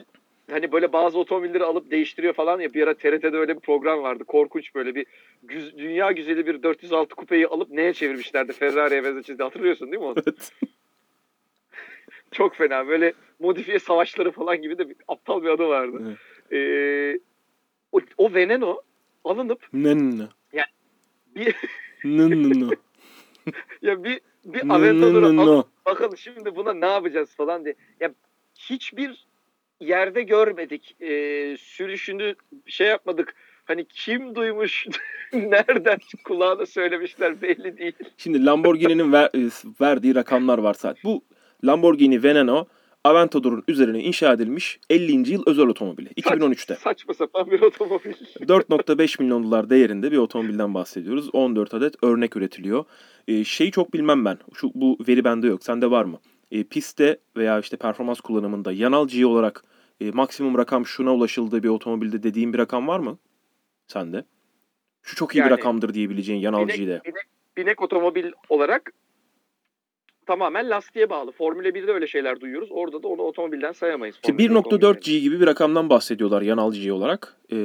hani 0.51 0.73
böyle 0.73 0.93
bazı 0.93 1.19
otomobilleri 1.19 1.65
alıp 1.65 1.91
değiştiriyor 1.91 2.35
falan 2.35 2.61
ya 2.61 2.75
bir 2.75 2.83
ara 2.83 2.95
TRT'de 2.95 3.37
öyle 3.37 3.55
bir 3.57 3.61
program 3.61 4.03
vardı. 4.03 4.25
Korkunç 4.25 4.75
böyle 4.75 4.95
bir 4.95 5.07
güz- 5.43 5.79
dünya 5.79 6.13
güzeli 6.13 6.47
bir 6.47 6.63
406 6.63 7.15
kupeyi 7.15 7.47
alıp 7.47 7.71
neye 7.71 7.93
çevirmişlerdi? 7.93 8.53
Ferrari'ye 8.53 9.05
benzetmişti. 9.05 9.43
Hatırlıyorsun 9.43 9.93
değil 9.93 10.03
mi 10.03 10.07
onu? 10.09 10.15
Evet. 10.27 10.53
Çok 12.33 12.55
fena. 12.55 12.89
Böyle 12.89 13.13
modifiye 13.39 13.79
savaşları 13.79 14.31
falan 14.31 14.63
gibi 14.63 14.79
de 14.79 14.89
bir, 14.89 14.97
aptal 15.09 15.43
bir 15.43 15.49
adı 15.49 15.69
vardı. 15.69 16.03
Evet. 16.07 16.19
Ee, 16.53 17.21
o, 17.93 18.01
o 18.17 18.35
Veneno 18.35 18.81
alınıp 19.25 19.67
Nınlı. 19.73 20.29
bir 21.37 21.55
Nınlı. 22.05 22.77
ya 23.83 24.05
bir 24.05 24.21
bir 24.45 24.69
Nınlı. 24.69 25.65
bakalım 25.87 26.17
şimdi 26.17 26.57
buna 26.57 26.73
ne 26.73 26.87
yapacağız 26.87 27.35
falan 27.37 27.65
diye. 27.65 27.75
Ya 28.01 28.15
hiçbir 28.59 29.27
yerde 29.81 30.23
görmedik. 30.23 30.97
Ee, 31.01 31.57
sürüşünü 31.59 32.35
şey 32.67 32.87
yapmadık. 32.87 33.35
Hani 33.65 33.85
kim 33.85 34.35
duymuş, 34.35 34.87
nereden 35.33 35.99
kulağına 36.25 36.67
söylemişler 36.67 37.43
belli 37.43 37.79
değil. 37.79 37.93
Şimdi 38.17 38.45
Lamborghini'nin 38.47 39.13
ver- 39.13 39.31
e, 39.35 39.51
verdiği 39.81 40.15
rakamlar 40.15 40.59
var 40.59 40.75
zaten. 40.75 41.01
Bu 41.05 41.25
Lamborghini 41.65 42.23
Veneno 42.23 42.65
Aventador'un 43.05 43.65
üzerine 43.69 44.03
inşa 44.03 44.33
edilmiş 44.33 44.81
50. 44.91 45.33
yıl 45.33 45.43
özel 45.47 45.67
otomobili. 45.67 46.09
2013'te. 46.09 46.75
Saçma 46.75 47.15
sapan 47.15 47.51
bir 47.51 47.61
otomobil. 47.61 48.11
4.5 48.41 49.23
milyon 49.23 49.45
dolar 49.45 49.71
değerinde 49.71 50.13
bir 50.13 50.17
otomobilden 50.17 50.75
bahsediyoruz. 50.75 51.31
14 51.33 51.75
adet 51.75 51.95
örnek 52.05 52.37
üretiliyor. 52.37 52.85
Ee, 53.29 53.45
şeyi 53.45 53.71
çok 53.71 53.95
bilmem 53.95 54.25
ben. 54.25 54.39
Şu 54.55 54.71
bu 54.75 54.99
veri 55.09 55.25
bende 55.25 55.47
yok. 55.47 55.65
Sende 55.65 55.91
var 55.91 56.05
mı? 56.05 56.19
Ee, 56.51 56.65
pistte 56.65 57.19
veya 57.37 57.61
işte 57.61 57.77
performans 57.77 58.21
kullanımında 58.21 58.73
yanal 58.73 59.09
G 59.09 59.27
olarak 59.27 59.65
e, 60.01 60.11
maksimum 60.11 60.59
rakam 60.59 60.87
şuna 60.87 61.15
ulaşıldığı 61.15 61.63
bir 61.63 61.69
otomobilde 61.69 62.23
dediğin 62.23 62.53
bir 62.53 62.59
rakam 62.59 62.89
var 62.89 62.99
mı? 63.01 63.19
Sende. 63.87 64.25
Şu 65.03 65.17
çok 65.17 65.35
iyi 65.35 65.39
bir 65.39 65.41
Yani- 65.41 65.51
rakamdır 65.51 65.95
diyebileceğin 65.95 66.41
yanal 66.41 66.63
Binek, 66.65 66.77
G'de. 66.77 67.01
binek, 67.05 67.25
binek 67.57 67.83
otomobil 67.83 68.33
olarak 68.49 68.93
tamamen 70.31 70.71
lastiğe 70.71 71.11
bağlı. 71.11 71.33
Formula 71.33 71.69
1'de 71.69 71.93
öyle 71.93 72.07
şeyler 72.07 72.41
duyuyoruz. 72.41 72.69
Orada 72.73 73.03
da 73.03 73.09
onu 73.09 73.23
otomobilden 73.23 73.73
sayamayız. 73.73 74.17
İşte 74.17 74.29
Formula 74.33 74.39
1 74.39 74.51
1.4 74.51 74.59
otomobilleri. 74.59 75.01
G 75.01 75.19
gibi 75.19 75.41
bir 75.41 75.47
rakamdan 75.47 75.91
bahsediyorlar 75.91 76.43
yanal 76.43 76.73
G 76.73 76.93
olarak. 76.93 77.37
Ee, 77.53 77.57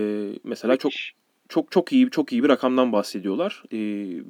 mesela 0.44 0.78
çok 0.78 0.90
Müthiş. 0.90 1.14
çok 1.50 1.72
çok 1.72 1.92
iyi 1.94 2.10
çok 2.10 2.32
iyi 2.32 2.44
bir 2.44 2.50
rakamdan 2.50 2.92
bahsediyorlar. 2.92 3.64
Ee, 3.68 3.78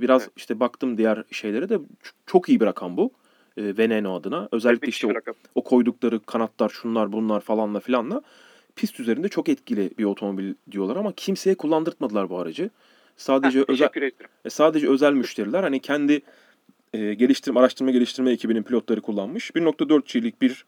biraz 0.02 0.22
Evet. 0.22 0.32
işte 0.38 0.60
baktım 0.60 0.98
diğer 0.98 1.24
şeylere 1.32 1.70
de 1.70 1.80
çok 2.26 2.50
iyi 2.50 2.60
bir 2.60 2.66
rakam 2.66 2.98
bu. 2.98 3.12
Ee, 3.58 3.78
Veneno 3.78 4.16
adına. 4.16 4.50
Özellikle 4.52 4.86
Müthiş 4.86 5.04
işte 5.04 5.08
o, 5.28 5.34
o 5.56 5.64
koydukları 5.64 6.20
kanatlar 6.20 6.70
şunlar 6.70 7.12
bunlar 7.12 7.42
falanla 7.42 7.80
filanla 7.80 8.22
pist 8.76 9.00
üzerinde 9.00 9.30
çok 9.30 9.50
etkili 9.50 9.90
bir 9.98 10.04
otomobil 10.04 10.54
diyorlar 10.72 10.96
ama 10.96 11.12
kimseye 11.12 11.56
kullandırtmadılar 11.56 12.30
bu 12.30 12.40
aracı. 12.40 12.70
Sadece 13.18 13.60
Heh, 13.60 13.66
özel 13.68 13.90
ederim. 13.96 14.12
e, 14.46 14.50
sadece 14.50 14.90
özel 14.90 15.14
müşteriler 15.14 15.64
hani 15.64 15.80
kendi 15.80 16.22
e, 16.96 17.14
geliştirme 17.14 17.60
araştırma 17.60 17.92
geliştirme 17.92 18.32
ekibinin 18.32 18.64
pilotları 18.64 19.02
kullanmış. 19.02 19.52
1.4 19.52 20.14
G'lik 20.14 20.42
bir 20.42 20.66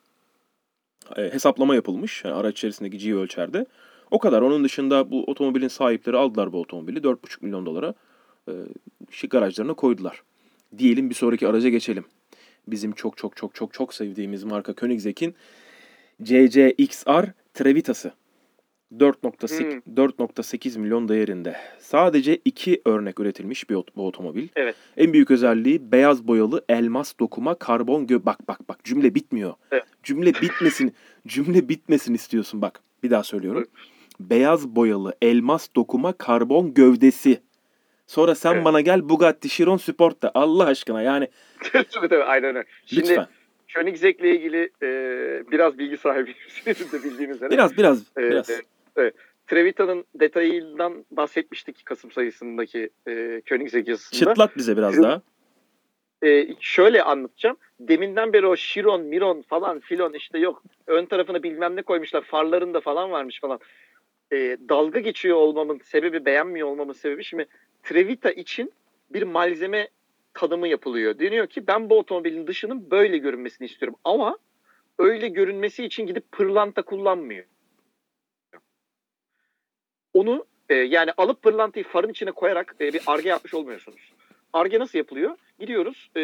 e, 1.17 1.34
hesaplama 1.34 1.75
yapılmış 1.75 2.23
yani 2.25 2.36
araç 2.36 2.53
içerisindeki 2.53 2.97
G 2.97 3.15
ölçerde. 3.15 3.65
O 4.11 4.19
kadar. 4.19 4.41
Onun 4.41 4.63
dışında 4.63 5.11
bu 5.11 5.23
otomobilin 5.23 5.67
sahipleri 5.67 6.17
aldılar 6.17 6.53
bu 6.53 6.61
otomobili 6.61 6.99
4,5 6.99 7.38
milyon 7.41 7.65
dolara 7.65 7.93
e, 8.49 8.53
şık 9.11 9.32
garajlarına 9.32 9.73
koydular. 9.73 10.23
Diyelim 10.78 11.09
bir 11.09 11.15
sonraki 11.15 11.47
araca 11.47 11.69
geçelim. 11.69 12.05
Bizim 12.67 12.91
çok 12.91 13.17
çok 13.17 13.36
çok 13.36 13.55
çok 13.55 13.73
çok 13.73 13.93
sevdiğimiz 13.93 14.43
marka 14.43 14.73
Koenigsegg'in 14.73 15.36
CCXR 16.23 17.25
Trevita'sı. 17.53 18.11
4.8 18.96 19.60
Hmm. 19.60 19.96
4.8 19.96 20.80
milyon 20.80 21.10
değerinde. 21.10 21.56
Sadece 21.80 22.36
iki 22.46 22.82
örnek 22.86 23.20
üretilmiş 23.20 23.70
bir 23.70 23.76
bu 23.96 24.08
otomobil. 24.08 24.48
Evet. 24.56 24.76
En 24.98 25.14
büyük 25.14 25.32
özelliği 25.32 25.92
beyaz 25.92 26.28
boyalı 26.28 26.66
elmas 26.70 27.14
dokuma 27.20 27.56
karbon 27.56 28.08
gö 28.08 28.20
bak 28.26 28.48
bak 28.48 28.70
bak 28.70 28.84
cümle 28.84 29.16
bitmiyor. 29.16 29.54
Evet. 29.72 29.84
Cümle 30.04 30.34
bitmesin. 30.34 30.94
cümle 31.28 31.70
bitmesin 31.70 32.14
istiyorsun 32.14 32.62
bak. 32.62 32.80
Bir 33.04 33.10
daha 33.10 33.24
söylüyorum. 33.24 33.66
Beyaz 34.20 34.68
boyalı 34.68 35.14
elmas 35.22 35.68
dokuma 35.76 36.14
karbon 36.14 36.74
gövdesi. 36.74 37.42
Sonra 38.08 38.36
sen 38.36 38.54
Evet. 38.54 38.66
bana 38.66 38.82
gel 38.82 39.10
Bugatti 39.10 39.50
Chiron 39.50 39.78
Sport 39.78 40.22
da 40.22 40.32
Allah 40.34 40.66
aşkına 40.66 41.02
yani 41.02 41.28
Tabii, 41.74 42.08
tabii, 42.10 42.24
Aynen 42.24 42.56
öyle. 42.56 42.64
Şimdi 42.86 43.02
lütfen. 43.10 43.28
Koenigsegg'le 43.76 44.24
ilgili 44.24 44.70
e, 44.84 44.88
biraz 45.52 45.78
bilgi. 45.78 45.98
Sizin 46.64 46.92
de 46.92 47.04
bildiğiniz 47.04 47.36
üzere. 47.36 47.50
Biraz 47.50 47.78
biraz 47.78 48.04
Evet, 48.18 48.32
biraz. 48.32 48.62
Evet. 48.98 49.16
Trevita'nın 49.48 50.06
detayından 50.16 51.06
bahsetmiştik 51.12 51.86
Kasım 51.86 52.12
sayısındaki 52.12 52.89
e, 53.08 53.41
Koenigsegg 53.50 53.88
yazısında. 53.88 54.20
Çıtlat 54.20 54.58
bize 54.58 54.78
biraz 54.78 55.04
daha. 55.04 55.22
E, 56.24 56.48
şöyle 56.60 57.04
anlatacağım. 57.04 57.58
Deminden 57.80 58.34
beri 58.34 58.48
o 58.48 58.56
Chiron, 58.56 59.02
Miron 59.02 59.41
falan 59.41 59.80
filon 59.80 60.14
işte 60.14 60.39
yok. 60.39 60.64
Ön 60.88 61.06
tarafına 61.06 61.43
bilmem 61.43 61.76
ne 61.76 61.82
koymuşlar. 61.82 62.22
Farlarında 62.22 62.80
falan 62.80 63.12
varmış 63.12 63.41
falan. 63.41 63.60
E, 64.32 64.58
dalga 64.70 65.00
geçiyor 65.00 65.38
olmamın 65.38 65.80
sebebi, 65.84 66.26
beğenmiyor 66.26 66.68
olmamın 66.68 66.93
sebebi 66.93 67.24
şimdi 67.24 67.48
Trevita 67.84 68.32
için 68.32 68.74
bir 69.10 69.24
malzeme 69.24 69.88
tanımı 70.34 70.68
yapılıyor. 70.68 71.20
Deniyor 71.20 71.48
ki 71.48 71.68
ben 71.68 71.89
bu 71.89 72.00
otomobilin 72.00 72.48
dışının 72.48 72.91
böyle 72.91 73.18
görünmesini 73.18 73.66
istiyorum. 73.66 73.98
Ama 74.04 74.38
öyle 75.00 75.28
görünmesi 75.28 75.86
için 75.86 76.08
gidip 76.08 76.32
pırlanta 76.32 76.82
kullanmıyor. 76.82 77.45
Onu 80.18 80.45
e, 80.70 80.76
yani 80.76 81.11
alıp 81.18 81.41
pırlantayı 81.41 81.86
farın 81.86 82.09
içine 82.09 82.32
koyarak 82.32 82.76
e, 82.82 82.93
bir 82.93 83.01
arge 83.07 83.30
yapmış 83.30 83.53
olmuyorsunuz. 83.53 84.13
Arge 84.53 84.80
nasıl 84.80 84.97
yapılıyor? 84.97 85.36
Gidiyoruz 85.59 86.09
e, 86.18 86.22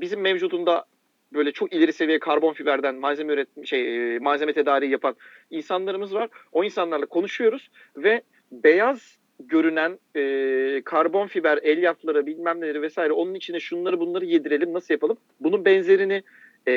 bizim 0.00 0.20
mevcudunda 0.20 0.84
böyle 1.32 1.52
çok 1.52 1.72
ileri 1.72 1.92
seviye 1.92 2.18
karbon 2.18 2.52
fiberden 2.52 2.94
malzeme 2.94 3.32
üret 3.32 3.66
şey 3.66 4.14
e, 4.14 4.18
malzeme 4.18 4.52
tedariği 4.52 4.90
yapan 4.90 5.16
insanlarımız 5.50 6.14
var. 6.14 6.28
O 6.52 6.64
insanlarla 6.64 7.06
konuşuyoruz 7.06 7.70
ve 7.96 8.22
beyaz 8.52 9.16
görünen 9.38 9.98
e, 10.16 10.82
karbon 10.84 11.26
fiber 11.26 11.58
elyafları 11.62 12.26
bilmem 12.26 12.60
neleri 12.60 12.82
vesaire 12.82 13.12
onun 13.12 13.34
içine 13.34 13.60
şunları 13.60 14.00
bunları 14.00 14.24
yedirelim 14.24 14.72
nasıl 14.72 14.94
yapalım? 14.94 15.16
Bunun 15.40 15.64
benzerini 15.64 16.22
e, 16.66 16.74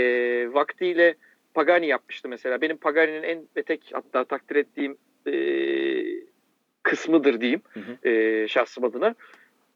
vaktiyle 0.53 1.15
Pagani 1.53 1.87
yapmıştı 1.87 2.29
mesela. 2.29 2.61
Benim 2.61 2.77
Pagani'nin 2.77 3.23
en 3.23 3.47
ve 3.57 3.63
tek 3.63 3.81
hatta 3.93 4.23
takdir 4.23 4.55
ettiğim 4.55 4.97
e, 5.25 5.31
kısmıdır 6.85 7.41
diyeyim 7.41 7.61
Hı 7.73 7.79
hı. 7.79 8.09
e, 8.09 8.47
şahsım 8.47 8.83
adına. 8.83 9.15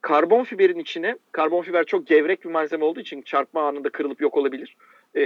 Karbon 0.01 0.43
fiberin 0.43 0.79
içine, 0.79 1.17
karbon 1.31 1.61
fiber 1.61 1.83
çok 1.83 2.07
gevrek 2.07 2.45
bir 2.45 2.49
malzeme 2.49 2.83
olduğu 2.83 2.99
için 2.99 3.21
çarpma 3.21 3.67
anında 3.67 3.89
kırılıp 3.89 4.21
yok 4.21 4.37
olabilir. 4.37 4.77
E, 5.15 5.23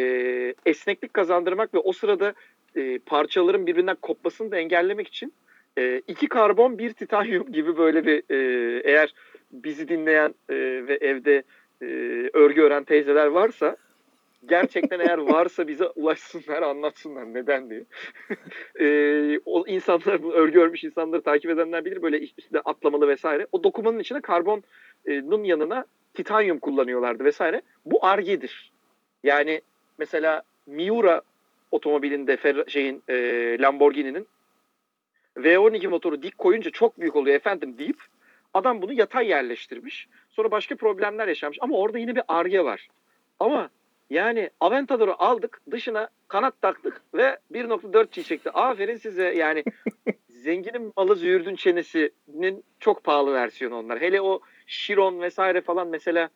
esneklik 0.66 1.14
kazandırmak 1.14 1.74
ve 1.74 1.78
o 1.78 1.92
sırada 1.92 2.34
e, 2.76 3.00
parçaların 3.00 3.68
birbirinden 3.68 3.96
kopmasını 4.02 4.52
da 4.52 4.58
engellemek 4.58 5.08
için 5.08 5.34
e, 5.78 6.02
iki 6.08 6.28
karbon 6.28 6.78
bir 6.78 6.94
titanyum 6.94 7.52
gibi 7.52 7.78
böyle 7.78 8.06
bir 8.06 8.24
e, 8.30 8.82
eğer 8.84 9.14
bizi 9.52 9.88
dinleyen 9.88 10.34
e, 10.50 10.56
ve 10.88 10.98
evde 11.02 11.44
e, 11.82 11.86
örgü 12.34 12.62
ören 12.62 12.84
teyzeler 12.84 13.28
varsa 13.28 13.78
gerçekten 14.50 15.00
eğer 15.00 15.18
varsa 15.18 15.68
bize 15.68 15.88
ulaşsınlar 15.88 16.62
anlatsınlar 16.62 17.34
neden 17.34 17.70
diye. 17.70 17.86
e, 18.80 19.40
o 19.46 19.68
insanlar 19.68 20.24
bu 20.24 20.34
örgü 20.34 20.60
örmüş 20.60 20.84
insanları 20.84 21.22
takip 21.22 21.52
edenler 21.52 21.86
bilir 21.86 22.02
böyle 22.02 22.20
üstünde 22.20 22.60
atlamalı 22.60 23.08
vesaire. 23.08 23.48
O 23.52 23.64
dokumanın 23.64 24.00
içine 24.00 24.22
karbonun 24.22 25.44
yanına 25.44 25.86
titanyum 26.14 26.60
kullanıyorlardı 26.60 27.24
vesaire. 27.24 27.62
Bu 27.86 28.06
argedir. 28.06 28.72
Yani 29.24 29.62
mesela 29.98 30.44
Miura 30.68 31.22
otomobilinde 31.72 32.36
Ferra- 32.36 32.70
şeyin 32.70 33.04
e, 33.10 33.16
Lamborghini'nin 33.60 34.28
V12 35.38 35.88
motoru 35.88 36.22
dik 36.22 36.38
koyunca 36.38 36.72
çok 36.72 37.00
büyük 37.00 37.16
oluyor 37.16 37.36
efendim 37.36 37.76
deyip 37.78 38.02
adam 38.54 38.82
bunu 38.82 38.94
yatay 38.94 39.28
yerleştirmiş. 39.28 40.08
Sonra 40.30 40.52
başka 40.52 40.76
problemler 40.76 41.28
yaşanmış 41.28 41.58
ama 41.62 41.78
orada 41.78 41.98
yine 41.98 42.16
bir 42.16 42.24
arge 42.28 42.64
var. 42.64 42.88
Ama 43.40 43.70
yani 44.10 44.50
Aventador'u 44.60 45.16
aldık 45.20 45.62
dışına 45.72 46.10
kanat 46.28 46.62
taktık 46.62 47.02
ve 47.14 47.38
1.4 47.52 48.16
G 48.16 48.24
çekti. 48.24 48.52
Aferin 48.52 48.98
size 48.98 49.24
yani 49.24 49.64
zenginin 50.30 50.94
malı 50.98 51.16
züğürdün 51.16 51.56
çenesinin 51.56 52.64
çok 52.80 53.04
pahalı 53.04 53.34
versiyonu 53.34 53.76
onlar. 53.76 54.02
Hele 54.02 54.22
o 54.22 54.42
Chiron 54.68 55.22
vesaire 55.22 55.62
falan 55.62 55.88
mesela 55.88 56.30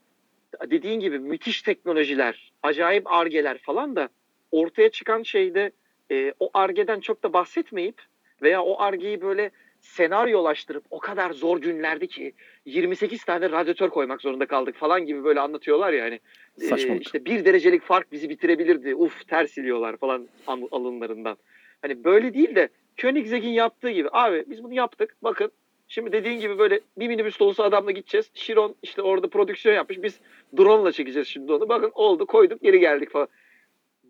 dediğin 0.66 1.00
gibi 1.00 1.20
müthiş 1.20 1.62
teknolojiler, 1.62 2.52
acayip 2.64 3.12
argeler 3.12 3.58
falan 3.58 3.96
da 3.96 4.10
ortaya 4.52 4.92
çıkan 4.92 5.24
şeyde 5.24 5.72
e, 6.12 6.34
o 6.40 6.50
argeden 6.54 7.00
çok 7.00 7.24
da 7.24 7.34
bahsetmeyip 7.34 8.02
veya 8.42 8.64
o 8.64 8.82
argeyi 8.82 9.22
böyle 9.22 9.52
senaryolaştırıp 9.88 10.84
o 10.90 11.00
kadar 11.00 11.32
zor 11.32 11.62
günlerdi 11.62 12.08
ki 12.08 12.34
28 12.66 13.24
tane 13.24 13.52
radyatör 13.52 13.90
koymak 13.90 14.22
zorunda 14.22 14.46
kaldık 14.46 14.76
falan 14.76 15.06
gibi 15.06 15.24
böyle 15.24 15.40
anlatıyorlar 15.40 15.94
ya 15.94 16.06
hani 16.06 16.20
e, 16.62 17.00
işte 17.00 17.26
bir 17.26 17.46
derecelik 17.46 17.84
fark 17.84 18.12
bizi 18.12 18.30
bitirebilirdi 18.30 18.96
uf 18.96 19.28
ters 19.28 19.52
siliyorlar 19.52 19.98
falan 19.98 20.28
alınlarından. 20.48 21.38
Hani 21.82 22.04
böyle 22.04 22.34
değil 22.34 22.56
de 22.56 22.70
Koenigsegg'in 23.02 23.50
yaptığı 23.50 23.90
gibi 23.90 24.10
abi 24.12 24.46
biz 24.48 24.64
bunu 24.64 24.74
yaptık 24.74 25.16
bakın 25.22 25.52
Şimdi 25.90 26.12
dediğin 26.12 26.40
gibi 26.40 26.60
böyle 26.60 26.80
bir 26.98 27.08
minibüs 27.08 27.40
dolusu 27.40 27.64
adamla 27.64 27.92
gideceğiz. 27.92 28.32
Şiron 28.34 28.76
işte 28.84 29.02
orada 29.02 29.28
prodüksiyon 29.28 29.76
yapmış. 29.76 30.04
Biz 30.04 30.20
drone 30.58 30.84
ile 30.84 30.92
çekeceğiz 30.92 31.28
şimdi 31.28 31.54
onu. 31.54 31.70
Bakın 31.70 31.92
oldu 31.96 32.26
koyduk 32.26 32.62
geri 32.62 32.80
geldik 32.80 33.12
falan. 33.12 33.28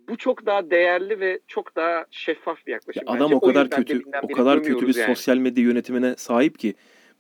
Bu 0.09 0.17
çok 0.17 0.45
daha 0.45 0.69
değerli 0.69 1.19
ve 1.19 1.39
çok 1.47 1.75
daha 1.75 2.05
şeffaf 2.11 2.67
bir 2.67 2.71
yaklaşım. 2.71 3.03
Ya 3.07 3.13
adam 3.13 3.33
o 3.33 3.39
kadar 3.39 3.69
kötü 3.69 4.01
o 4.21 4.27
kadar 4.27 4.63
kötü 4.63 4.87
bir 4.87 4.95
yani. 4.95 5.15
sosyal 5.15 5.37
medya 5.37 5.63
yönetimine 5.63 6.15
sahip 6.15 6.59
ki 6.59 6.73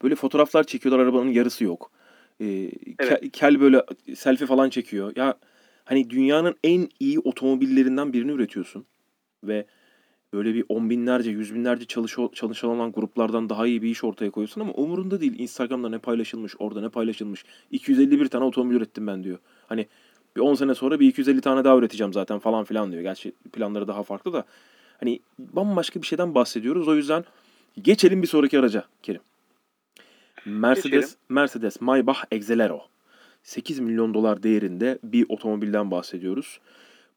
böyle 0.03 0.15
fotoğraflar 0.15 0.63
çekiyorlar 0.63 1.03
arabanın 1.03 1.29
yarısı 1.29 1.63
yok. 1.63 1.91
Ee, 2.39 2.45
evet. 2.45 2.71
kel, 2.97 3.29
kel 3.29 3.61
böyle 3.61 3.81
selfie 4.15 4.47
falan 4.47 4.69
çekiyor. 4.69 5.13
Ya 5.15 5.37
hani 5.85 6.09
dünyanın 6.09 6.55
en 6.63 6.89
iyi 6.99 7.19
otomobillerinden 7.19 8.13
birini 8.13 8.31
üretiyorsun 8.31 8.85
ve 9.43 9.65
böyle 10.33 10.53
bir 10.53 10.65
on 10.69 10.89
binlerce, 10.89 11.31
yüz 11.31 11.55
binlerce 11.55 11.85
çalış 11.85 12.15
çalışan 12.33 12.69
olan 12.69 12.91
gruplardan 12.91 13.49
daha 13.49 13.67
iyi 13.67 13.81
bir 13.81 13.89
iş 13.89 14.03
ortaya 14.03 14.31
koyuyorsun 14.31 14.61
ama 14.61 14.73
umurunda 14.73 15.21
değil. 15.21 15.39
Instagram'da 15.39 15.89
ne 15.89 15.97
paylaşılmış, 15.97 16.55
orada 16.59 16.81
ne 16.81 16.89
paylaşılmış. 16.89 17.45
251 17.71 18.27
tane 18.27 18.45
otomobil 18.45 18.75
ürettim 18.75 19.07
ben 19.07 19.23
diyor. 19.23 19.37
Hani 19.67 19.87
bir 20.37 20.41
10 20.41 20.55
sene 20.55 20.75
sonra 20.75 20.99
bir 20.99 21.07
250 21.07 21.41
tane 21.41 21.63
daha 21.63 21.77
üreteceğim 21.77 22.13
zaten 22.13 22.39
falan 22.39 22.63
filan 22.63 22.91
diyor. 22.91 23.03
Gerçi 23.03 23.31
planları 23.53 23.87
daha 23.87 24.03
farklı 24.03 24.33
da. 24.33 24.45
Hani 24.99 25.19
bambaşka 25.39 26.01
bir 26.01 26.07
şeyden 26.07 26.35
bahsediyoruz. 26.35 26.87
O 26.87 26.95
yüzden 26.95 27.25
geçelim 27.81 28.21
bir 28.21 28.27
sonraki 28.27 28.59
araca 28.59 28.83
Kerim. 29.03 29.21
Mercedes 30.45 30.91
geçelim. 30.91 31.09
Mercedes 31.29 31.81
Maybach 31.81 32.19
Exelero. 32.31 32.81
8 33.43 33.79
milyon 33.79 34.13
dolar 34.13 34.43
değerinde 34.43 34.99
bir 35.03 35.25
otomobilden 35.29 35.91
bahsediyoruz. 35.91 36.59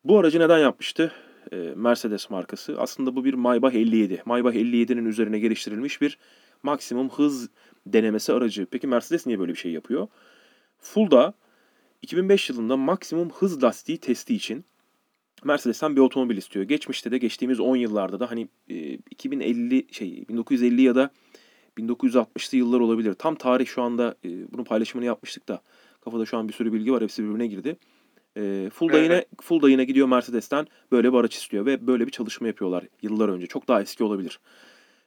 Bu 0.05 0.19
aracı 0.19 0.41
neden 0.41 0.59
yapmıştı? 0.59 1.13
E, 1.53 1.57
Mercedes 1.77 2.31
markası. 2.31 2.75
Aslında 2.79 3.17
bu 3.17 3.25
bir 3.25 3.35
Maybach 3.35 3.75
57. 3.75 4.23
Maybach 4.25 4.55
57'nin 4.55 5.05
üzerine 5.05 5.39
geliştirilmiş 5.39 6.01
bir 6.01 6.19
maksimum 6.63 7.11
hız 7.11 7.49
denemesi 7.87 8.33
aracı. 8.33 8.67
Peki 8.71 8.87
Mercedes 8.87 9.27
niye 9.27 9.39
böyle 9.39 9.53
bir 9.53 9.59
şey 9.59 9.73
yapıyor? 9.73 10.09
Full'da 10.79 11.35
2005 12.03 12.51
yılında 12.51 12.77
maksimum 12.77 13.31
hız 13.31 13.63
lastiği 13.63 13.99
testi 13.99 14.35
için 14.35 14.65
Mercedes'ten 15.45 15.97
bir 15.97 16.01
otomobil 16.01 16.37
istiyor. 16.37 16.65
Geçmişte 16.65 17.11
de 17.11 17.19
geçtiğimiz 17.19 17.61
10 17.61 17.77
yıllarda 17.77 18.21
da 18.21 18.31
hani 18.31 18.49
2050 19.11 19.87
şey 19.95 20.25
1950 20.29 20.83
ya 20.83 20.95
da 20.95 21.11
1960'lı 21.79 22.59
yıllar 22.59 22.81
olabilir. 22.81 23.15
Tam 23.15 23.35
tarih 23.35 23.67
şu 23.67 23.83
anda 23.83 24.15
bunun 24.25 24.65
paylaşımını 24.65 25.07
yapmıştık 25.07 25.49
da 25.49 25.63
kafada 26.01 26.27
şu 26.27 26.39
an 26.39 26.49
bir 26.49 26.53
sürü 26.53 26.73
bilgi 26.73 26.93
var. 26.93 27.03
Hepsi 27.03 27.25
birbirine 27.25 27.47
girdi. 27.47 27.77
E, 28.37 28.71
Fulda 28.75 28.99
evet. 28.99 29.05
yine 29.05 29.25
Fulda 29.43 29.71
yine 29.71 29.85
gidiyor 29.85 30.09
Mercedes'ten 30.09 30.67
böyle 30.93 31.13
bir 31.13 31.19
araç 31.19 31.37
istiyor 31.37 31.67
ve 31.67 31.87
böyle 31.87 32.07
bir 32.07 32.13
çalışma 32.13 32.47
yapıyorlar 32.47 32.85
yıllar 33.03 33.29
önce. 33.29 33.47
Çok 33.47 33.69
daha 33.69 33.83
eski 33.83 34.05
olabilir. 34.05 34.41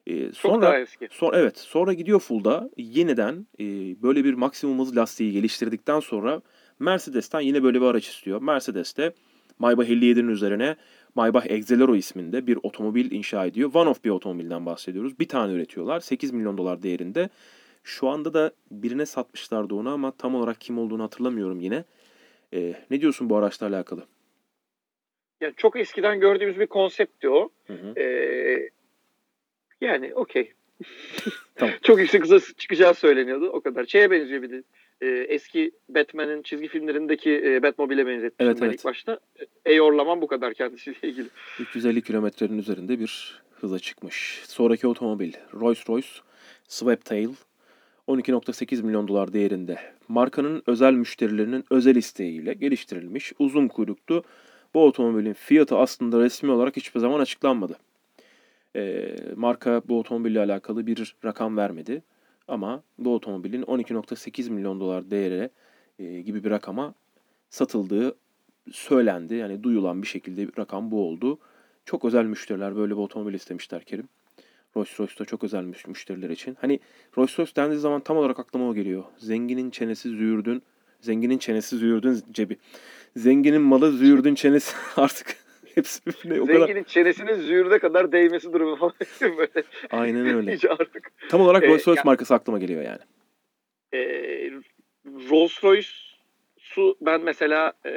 E, 0.07 0.31
sonra, 0.31 0.53
Çok 0.53 0.61
daha 0.61 0.79
eski. 0.79 1.07
Sonra, 1.11 1.37
evet 1.37 1.57
sonra 1.57 1.93
gidiyor 1.93 2.19
Fulda 2.19 2.69
yeniden 2.77 3.47
e, 3.59 3.65
böyle 4.01 4.23
bir 4.23 4.33
maksimum 4.33 4.79
hız 4.79 4.97
lastiği 4.97 5.31
geliştirdikten 5.31 5.99
sonra 5.99 6.41
Mercedes'ten 6.83 7.39
yine 7.39 7.63
böyle 7.63 7.81
bir 7.81 7.85
araç 7.85 8.07
istiyor. 8.07 8.41
Mercedes 8.41 8.97
de 8.97 9.13
Maybach 9.59 9.89
57'nin 9.89 10.27
üzerine 10.27 10.75
Maybach 11.15 11.45
Exelero 11.51 11.95
isminde 11.95 12.47
bir 12.47 12.59
otomobil 12.63 13.11
inşa 13.11 13.45
ediyor. 13.45 13.71
One 13.73 13.89
of 13.89 14.03
bir 14.03 14.09
otomobilden 14.09 14.65
bahsediyoruz. 14.65 15.19
Bir 15.19 15.27
tane 15.27 15.53
üretiyorlar. 15.53 15.99
8 15.99 16.31
milyon 16.31 16.57
dolar 16.57 16.83
değerinde. 16.83 17.29
Şu 17.83 18.07
anda 18.07 18.33
da 18.33 18.51
birine 18.71 19.05
satmışlardı 19.05 19.75
onu 19.75 19.89
ama 19.89 20.11
tam 20.11 20.35
olarak 20.35 20.61
kim 20.61 20.77
olduğunu 20.77 21.03
hatırlamıyorum 21.03 21.59
yine. 21.59 21.83
E, 22.53 22.73
ne 22.91 23.01
diyorsun 23.01 23.29
bu 23.29 23.37
araçla 23.37 23.67
alakalı? 23.67 24.03
Yani 25.41 25.53
çok 25.57 25.79
eskiden 25.79 26.19
gördüğümüz 26.19 26.59
bir 26.59 26.67
konseptti 26.67 27.29
o. 27.29 27.49
Hı 27.67 27.73
hı. 27.73 27.99
Ee, 27.99 28.69
yani 29.81 30.13
okey. 30.15 30.53
tamam. 31.55 31.75
çok 31.83 31.99
yüksek 31.99 32.23
hıza 32.23 32.39
çıkacağı 32.57 32.93
söyleniyordu. 32.93 33.49
O 33.49 33.61
kadar. 33.61 33.85
Şeye 33.85 34.11
benziyor 34.11 34.41
bir 34.41 34.51
de. 34.51 34.63
E, 35.01 35.07
eski 35.07 35.71
Batman'in 35.89 36.41
çizgi 36.41 36.67
filmlerindeki 36.67 37.41
e, 37.45 37.63
Batmobile'e 37.63 38.07
benzetmiştim 38.07 38.47
evet, 38.47 38.61
ben 38.61 38.65
evet. 38.65 38.79
ilk 38.79 38.85
başta. 38.85 39.19
Eyorlamam 39.65 40.21
bu 40.21 40.27
kadar 40.27 40.53
kendisiyle 40.53 40.97
ilgili. 41.03 41.27
350 41.59 42.01
kilometrenin 42.01 42.57
üzerinde 42.57 42.99
bir 42.99 43.41
hıza 43.51 43.79
çıkmış. 43.79 44.41
Sonraki 44.47 44.87
otomobil 44.87 45.33
Rolls-Royce 45.53 46.21
Sweptail 46.67 47.29
12.8 48.07 48.83
milyon 48.83 49.07
dolar 49.07 49.33
değerinde 49.33 49.77
markanın 50.07 50.63
özel 50.67 50.93
müşterilerinin 50.93 51.65
özel 51.69 51.95
isteğiyle 51.95 52.53
geliştirilmiş 52.53 53.33
uzun 53.39 53.67
kuyruklu 53.67 54.23
bu 54.73 54.85
otomobilin 54.85 55.33
fiyatı 55.33 55.77
aslında 55.77 56.19
resmi 56.19 56.51
olarak 56.51 56.75
hiçbir 56.75 56.99
zaman 56.99 57.19
açıklanmadı. 57.19 57.77
E, 58.75 59.15
marka 59.35 59.81
bu 59.87 59.99
otomobille 59.99 60.39
alakalı 60.39 60.87
bir 60.87 61.15
rakam 61.25 61.57
vermedi 61.57 62.01
ama 62.47 62.83
bu 62.97 63.15
otomobilin 63.15 63.63
12.8 63.63 64.49
milyon 64.49 64.79
dolar 64.79 65.11
değeri 65.11 65.49
e, 65.99 66.21
gibi 66.21 66.43
bir 66.43 66.51
rakama 66.51 66.93
satıldığı 67.49 68.15
söylendi. 68.71 69.35
Yani 69.35 69.63
duyulan 69.63 70.01
bir 70.01 70.07
şekilde 70.07 70.47
bir 70.47 70.57
rakam 70.57 70.91
bu 70.91 71.07
oldu. 71.07 71.39
Çok 71.85 72.05
özel 72.05 72.25
müşteriler 72.25 72.75
böyle 72.75 72.93
bir 72.93 73.01
otomobil 73.01 73.33
istemişler 73.33 73.83
Kerim. 73.83 74.09
Rolls 74.77 74.99
Royce'da 74.99 75.25
çok 75.25 75.43
özelmiş 75.43 75.87
müşteriler 75.87 76.29
için. 76.29 76.57
Hani 76.61 76.79
Rolls 77.17 77.39
Royce 77.39 77.55
dendiği 77.55 77.79
zaman 77.79 78.01
tam 78.01 78.17
olarak 78.17 78.39
aklıma 78.39 78.69
o 78.69 78.73
geliyor. 78.73 79.03
Zenginin 79.17 79.71
çenesi 79.71 80.09
züğürdün, 80.09 80.63
zenginin 81.01 81.37
çenesi 81.37 81.77
züğürdün 81.77 82.23
cebi. 82.31 82.57
Zenginin 83.15 83.61
malı 83.61 83.91
züğürdün 83.91 84.35
çenesi 84.35 84.75
artık 84.95 85.42
hepsi 85.75 86.05
birbirine 86.05 86.41
o 86.41 86.45
kadar. 86.45 86.59
Zenginin 86.59 86.83
çenesinin 86.83 87.35
züğürde 87.35 87.79
kadar 87.79 88.11
değmesi 88.11 88.53
durumu 88.53 88.75
falan 88.75 88.93
böyle. 89.37 89.63
Aynen 89.91 90.35
öyle. 90.35 90.53
Hiç 90.53 90.65
artık. 90.65 91.11
Tam 91.29 91.41
olarak 91.41 91.63
Rolls 91.63 91.87
Royce 91.87 92.01
ee, 92.01 92.05
markası 92.05 92.33
aklıma 92.33 92.59
geliyor 92.59 92.81
yani. 92.81 92.99
E, 93.93 93.99
Rolls 95.05 95.63
Royce'u 95.63 96.97
ben 97.01 97.21
mesela 97.21 97.73
e, 97.85 97.91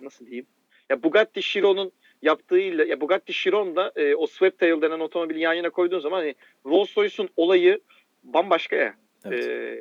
nasıl 0.00 0.26
diyeyim? 0.26 0.46
Ya 0.90 1.02
Bugatti 1.02 1.42
Chiron'un 1.42 1.92
yaptığıyla 2.22 2.84
ya 2.84 3.00
Bugatti 3.00 3.32
Chiron 3.32 3.76
da 3.76 3.92
e, 3.96 4.14
o 4.14 4.26
Sweptail 4.26 4.82
denen 4.82 5.00
otomobili 5.00 5.40
yan 5.40 5.54
yana 5.54 5.70
koyduğun 5.70 5.98
zaman 5.98 6.18
hani 6.18 6.34
Rolls 6.66 6.98
Royce'un 6.98 7.28
olayı 7.36 7.80
bambaşka 8.24 8.76
ya. 8.76 8.94
Evet. 9.24 9.46
E, 9.48 9.78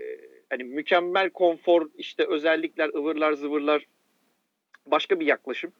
hani 0.50 0.64
mükemmel 0.64 1.30
konfor 1.30 1.90
işte 1.98 2.26
özellikler 2.26 2.90
ıvırlar 2.90 3.34
zıvırlar 3.34 3.86
başka 4.86 5.20
bir 5.20 5.26
yaklaşım. 5.26 5.72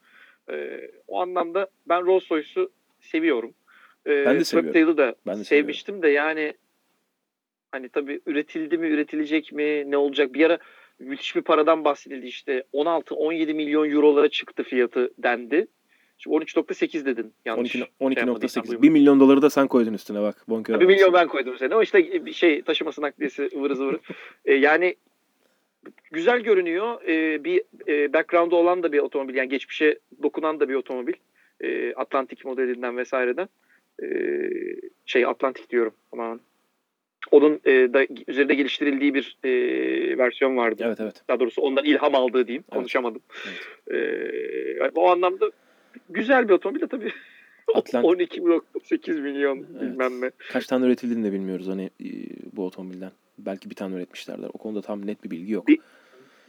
E, 0.50 0.80
o 1.08 1.20
anlamda 1.20 1.68
ben 1.88 2.06
Rolls 2.06 2.30
Royce'u 2.30 2.70
seviyorum. 3.00 3.54
E, 4.06 4.26
ben 4.26 4.40
de 4.40 4.44
seviyorum. 4.44 4.96
da 4.96 5.14
ben 5.26 5.38
de 5.38 5.44
sevmiştim 5.44 5.94
seviyorum. 5.94 6.02
de 6.02 6.08
yani 6.08 6.54
hani 7.72 7.88
tabii 7.88 8.20
üretildi 8.26 8.78
mi 8.78 8.88
üretilecek 8.88 9.52
mi 9.52 9.90
ne 9.90 9.96
olacak 9.96 10.34
bir 10.34 10.46
ara 10.46 10.58
müthiş 10.98 11.36
bir 11.36 11.42
paradan 11.42 11.84
bahsedildi 11.84 12.26
işte 12.26 12.64
16-17 12.72 13.54
milyon 13.54 13.90
eurolara 13.90 14.28
çıktı 14.28 14.62
fiyatı 14.62 15.10
dendi. 15.18 15.66
Şimdi 16.18 16.36
13.8 16.36 17.04
dedin 17.04 17.32
yanlış. 17.44 17.74
12.8. 17.74 18.66
Şey 18.66 18.82
1 18.82 18.90
milyon 18.90 19.20
doları 19.20 19.42
da 19.42 19.50
sen 19.50 19.68
koydun 19.68 19.94
üstüne 19.94 20.22
bak. 20.22 20.44
Bonkör 20.48 20.80
1 20.80 20.86
milyon 20.86 21.12
ben 21.12 21.28
koydum 21.28 21.54
üzerine. 21.54 21.76
O 21.76 21.82
işte 21.82 22.32
şey 22.32 22.62
taşıması 22.62 23.02
nakliyesi 23.02 23.50
ıvırı 23.56 23.76
zıvırı. 23.76 23.98
ee, 24.44 24.54
yani 24.54 24.96
güzel 26.12 26.40
görünüyor. 26.40 27.02
Ee, 27.02 27.44
bir 27.44 27.62
e, 27.88 28.12
background'u 28.12 28.56
olan 28.56 28.82
da 28.82 28.92
bir 28.92 28.98
otomobil. 28.98 29.34
Yani 29.34 29.48
geçmişe 29.48 29.98
dokunan 30.22 30.60
da 30.60 30.68
bir 30.68 30.74
otomobil. 30.74 31.14
Ee, 31.60 31.94
Atlantik 31.94 32.44
modelinden 32.44 32.96
vesaireden. 32.96 33.48
Ee, 34.02 34.50
şey 35.06 35.26
Atlantik 35.26 35.70
diyorum. 35.70 35.92
Aman. 36.12 36.40
Onun 37.30 37.60
e, 37.64 37.72
da, 37.72 38.06
üzerinde 38.28 38.54
geliştirildiği 38.54 39.14
bir 39.14 39.36
e, 39.44 39.50
versiyon 40.18 40.56
vardı. 40.56 40.82
Evet 40.86 41.00
evet. 41.00 41.22
Daha 41.28 41.40
doğrusu 41.40 41.62
ondan 41.62 41.84
ilham 41.84 42.14
aldığı 42.14 42.46
diyeyim. 42.46 42.64
Evet. 42.68 42.78
Konuşamadım. 42.78 43.22
Evet. 43.86 44.80
Ee, 44.80 44.90
o 44.94 45.10
anlamda 45.10 45.50
güzel 46.10 46.48
bir 46.48 46.52
otomobil 46.52 46.80
de 46.80 46.86
tabii. 46.86 47.12
Atlant... 47.74 48.06
12.8 48.20 49.20
milyon 49.20 49.56
evet. 49.58 49.82
bilmem 49.82 50.20
ne. 50.20 50.30
Kaç 50.52 50.66
tane 50.66 50.86
üretildiğini 50.86 51.24
de 51.24 51.32
bilmiyoruz 51.32 51.68
hani 51.68 51.84
e, 51.84 52.08
bu 52.52 52.66
otomobilden. 52.66 53.10
Belki 53.38 53.70
bir 53.70 53.74
tane 53.74 53.94
üretmişlerdir. 53.96 54.50
O 54.52 54.58
konuda 54.58 54.82
tam 54.82 55.06
net 55.06 55.24
bir 55.24 55.30
bilgi 55.30 55.52
yok. 55.52 55.68
Bir, 55.68 55.78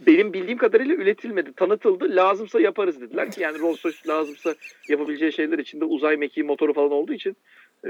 benim 0.08 0.34
bildiğim 0.34 0.58
kadarıyla 0.58 0.96
üretilmedi. 0.96 1.54
Tanıtıldı. 1.54 2.16
Lazımsa 2.16 2.60
yaparız 2.60 3.02
dediler 3.02 3.32
ki 3.32 3.42
yani 3.42 3.60
Rolls 3.60 3.86
Royce 3.86 3.98
lazımsa 4.08 4.56
yapabileceği 4.90 5.34
şeyler 5.34 5.60
içinde 5.60 5.86
uzay 5.86 6.18
mekiği 6.18 6.44
motoru 6.44 6.74
falan 6.74 6.92
olduğu 6.92 7.14
için 7.14 7.38
e, 7.86 7.90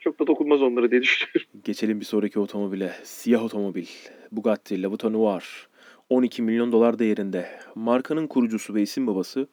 çok 0.00 0.20
da 0.20 0.26
dokunmaz 0.26 0.62
onlara 0.62 0.90
diye 0.90 1.02
düşünüyorum. 1.02 1.46
Geçelim 1.64 2.00
bir 2.00 2.04
sonraki 2.04 2.38
otomobile. 2.38 2.92
Siyah 3.02 3.44
otomobil. 3.44 3.86
Bugatti 4.32 4.82
La 4.82 4.88
Noir. 5.10 5.68
12 6.10 6.42
milyon 6.42 6.72
dolar 6.72 6.98
değerinde. 6.98 7.46
Markanın 7.74 8.26
kurucusu 8.26 8.74
ve 8.74 8.82
isim 8.82 9.06
babası 9.06 9.48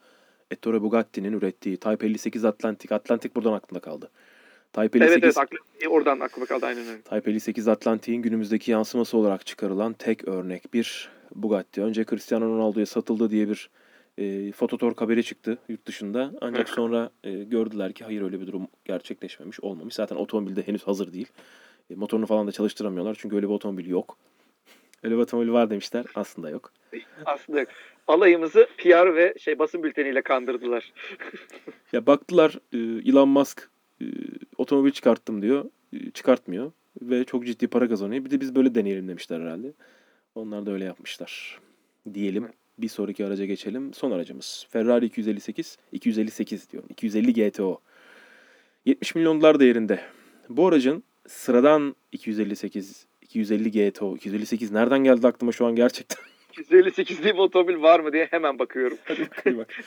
Ettore 0.51 0.81
Bugatti'nin 0.81 1.33
ürettiği 1.33 1.77
Type 1.77 2.05
58 2.05 2.45
Atlantic. 2.45 2.95
Atlantic 2.95 3.35
buradan 3.35 3.53
aklımda 3.53 3.79
kaldı. 3.79 4.09
58, 4.77 5.01
evet 5.01 5.23
evet 5.23 5.37
aklı, 5.37 5.57
oradan 5.89 6.19
aklıma 6.19 6.45
kaldı 6.45 6.65
aynen 6.65 6.87
öyle. 6.87 7.01
Type 7.01 7.31
58 7.31 7.67
Atlantic'in 7.67 8.21
günümüzdeki 8.21 8.71
yansıması 8.71 9.17
olarak 9.17 9.45
çıkarılan 9.45 9.93
tek 9.93 10.27
örnek 10.27 10.73
bir 10.73 11.09
Bugatti. 11.35 11.81
Önce 11.81 12.05
Cristiano 12.05 12.45
Ronaldo'ya 12.45 12.85
satıldı 12.85 13.31
diye 13.31 13.49
bir 13.49 13.69
e, 14.17 14.51
fototor 14.51 14.95
haberi 14.95 15.23
çıktı 15.23 15.57
yurt 15.69 15.85
dışında. 15.85 16.31
Ancak 16.41 16.69
sonra 16.69 17.09
e, 17.23 17.31
gördüler 17.31 17.93
ki 17.93 18.03
hayır 18.03 18.21
öyle 18.21 18.41
bir 18.41 18.47
durum 18.47 18.67
gerçekleşmemiş, 18.85 19.59
olmamış. 19.59 19.93
Zaten 19.93 20.15
otomobilde 20.15 20.67
henüz 20.67 20.83
hazır 20.83 21.13
değil. 21.13 21.27
E, 21.89 21.95
motorunu 21.95 22.25
falan 22.25 22.47
da 22.47 22.51
çalıştıramıyorlar 22.51 23.17
çünkü 23.19 23.35
öyle 23.35 23.47
bir 23.47 23.53
otomobil 23.53 23.89
yok. 23.89 24.17
Öyle 25.03 25.15
bir 25.15 25.21
otomobil 25.21 25.51
var 25.51 25.69
demişler. 25.69 26.05
Aslında 26.15 26.49
yok. 26.49 26.71
Aslında 27.25 27.59
yok. 27.59 27.69
Alayımızı 28.07 28.67
PR 28.77 29.15
ve 29.15 29.33
şey 29.39 29.59
basın 29.59 29.83
bülteniyle 29.83 30.21
kandırdılar. 30.21 30.93
ya 31.93 32.05
baktılar 32.05 32.59
e, 32.73 32.77
Elon 33.09 33.29
Musk 33.29 33.69
e, 34.01 34.05
otomobil 34.57 34.91
çıkarttım 34.91 35.41
diyor. 35.41 35.65
E, 35.93 36.11
çıkartmıyor. 36.11 36.71
Ve 37.01 37.23
çok 37.23 37.45
ciddi 37.45 37.67
para 37.67 37.89
kazanıyor. 37.89 38.25
Bir 38.25 38.29
de 38.29 38.41
biz 38.41 38.55
böyle 38.55 38.75
deneyelim 38.75 39.07
demişler 39.07 39.41
herhalde. 39.41 39.73
Onlar 40.35 40.65
da 40.65 40.71
öyle 40.71 40.85
yapmışlar. 40.85 41.59
Diyelim. 42.13 42.47
Bir 42.77 42.87
sonraki 42.87 43.25
araca 43.25 43.45
geçelim. 43.45 43.93
Son 43.93 44.11
aracımız. 44.11 44.65
Ferrari 44.69 45.05
258. 45.05 45.77
258 45.91 46.71
diyorum. 46.71 46.89
250 46.91 47.33
GTO. 47.33 47.81
70 48.85 49.15
milyon 49.15 49.41
dolar 49.41 49.59
değerinde. 49.59 49.99
Bu 50.49 50.67
aracın 50.67 51.03
sıradan 51.27 51.95
258 52.11 53.07
250 53.21 53.71
GTO 53.71 54.15
258 54.15 54.71
nereden 54.71 55.03
geldi 55.03 55.27
aklıma 55.27 55.51
şu 55.51 55.65
an 55.65 55.75
gerçekten? 55.75 56.17
258 56.51 57.23
diye 57.23 57.33
bir 57.33 57.39
otomobil 57.39 57.81
var 57.81 57.99
mı 57.99 58.13
diye 58.13 58.25
hemen 58.25 58.59
bakıyorum. 58.59 58.97
Hadi 59.05 59.57
bak. 59.57 59.75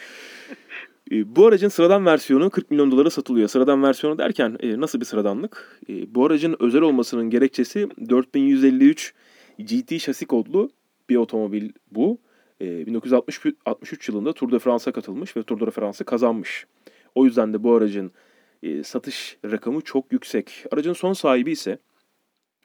E, 1.10 1.36
bu 1.36 1.46
aracın 1.46 1.68
sıradan 1.68 2.06
versiyonu 2.06 2.50
40 2.50 2.70
milyon 2.70 2.90
dolara 2.90 3.10
satılıyor. 3.10 3.48
Sıradan 3.48 3.82
versiyonu 3.82 4.18
derken 4.18 4.56
e, 4.60 4.80
nasıl 4.80 5.00
bir 5.00 5.04
sıradanlık? 5.04 5.80
E, 5.88 6.14
bu 6.14 6.26
aracın 6.26 6.56
özel 6.60 6.82
olmasının 6.82 7.30
gerekçesi 7.30 7.88
4153 8.10 9.14
GT 9.58 10.00
şasi 10.00 10.26
kodlu 10.26 10.70
bir 11.10 11.16
otomobil 11.16 11.70
bu. 11.90 12.18
1963 12.60 14.08
yılında 14.08 14.32
Tour 14.32 14.52
de 14.52 14.58
France'a 14.58 14.92
katılmış 14.92 15.36
ve 15.36 15.42
Tour 15.42 15.60
de 15.66 15.70
France'ı 15.70 16.04
kazanmış. 16.04 16.66
O 17.14 17.24
yüzden 17.24 17.52
de 17.52 17.62
bu 17.62 17.74
aracın 17.74 18.12
satış 18.82 19.36
rakamı 19.44 19.80
çok 19.80 20.12
yüksek. 20.12 20.64
Aracın 20.72 20.92
son 20.92 21.12
sahibi 21.12 21.50
ise 21.50 21.78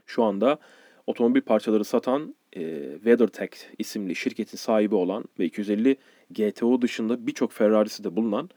şu 0.05 0.23
anda 0.23 0.59
otomobil 1.07 1.41
parçaları 1.41 1.83
satan 1.83 2.35
e, 2.57 2.91
WeatherTech 2.93 3.51
isimli 3.77 4.15
şirketin 4.15 4.57
sahibi 4.57 4.95
olan 4.95 5.25
ve 5.39 5.45
250 5.45 5.95
GTO 6.31 6.81
dışında 6.81 7.27
birçok 7.27 7.51
Ferrari'si 7.51 8.03
de 8.03 8.15
bulunan 8.15 8.49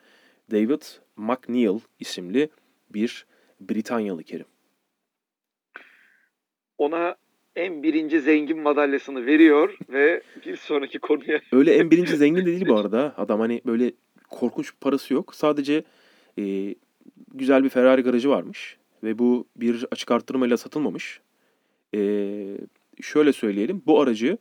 David 0.50 0.82
McNeil 1.16 1.78
isimli 2.00 2.48
bir 2.90 3.26
Britanyalı 3.60 4.22
Kerim. 4.22 4.46
Ona 6.78 7.16
en 7.56 7.82
birinci 7.82 8.20
zengin 8.20 8.58
madalyasını 8.58 9.26
veriyor 9.26 9.76
ve 9.88 10.22
bir 10.46 10.56
sonraki 10.56 10.98
konuya... 10.98 11.40
Öyle 11.52 11.74
en 11.74 11.90
birinci 11.90 12.16
zengin 12.16 12.42
de 12.42 12.46
değil 12.46 12.68
bu 12.68 12.76
arada. 12.76 13.14
Adam 13.16 13.40
hani 13.40 13.60
böyle 13.66 13.92
korkunç 14.30 14.72
parası 14.80 15.14
yok. 15.14 15.34
Sadece 15.34 15.84
e, 16.38 16.74
güzel 17.34 17.64
bir 17.64 17.68
Ferrari 17.68 18.02
garajı 18.02 18.28
varmış. 18.28 18.76
Ve 19.02 19.18
bu 19.18 19.46
bir 19.56 19.86
açık 19.90 20.10
arttırmayla 20.10 20.56
satılmamış. 20.56 21.20
E, 21.94 21.98
şöyle 23.02 23.32
söyleyelim. 23.32 23.82
Bu 23.86 24.00
aracı 24.00 24.38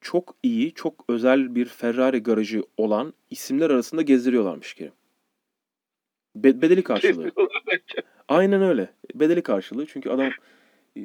çok 0.00 0.36
iyi, 0.42 0.72
çok 0.74 1.04
özel 1.08 1.54
bir 1.54 1.64
Ferrari 1.64 2.18
garajı 2.18 2.62
olan 2.76 3.12
isimler 3.30 3.70
arasında 3.70 4.02
gezdiriyorlarmış 4.02 4.74
ki. 4.74 4.92
Be- 6.36 6.62
bedeli 6.62 6.82
karşılığı. 6.82 7.32
Aynen 8.28 8.62
öyle. 8.62 8.90
Bedeli 9.14 9.42
karşılığı. 9.42 9.86
Çünkü 9.86 10.10
adam 10.10 10.30
e, 10.96 11.02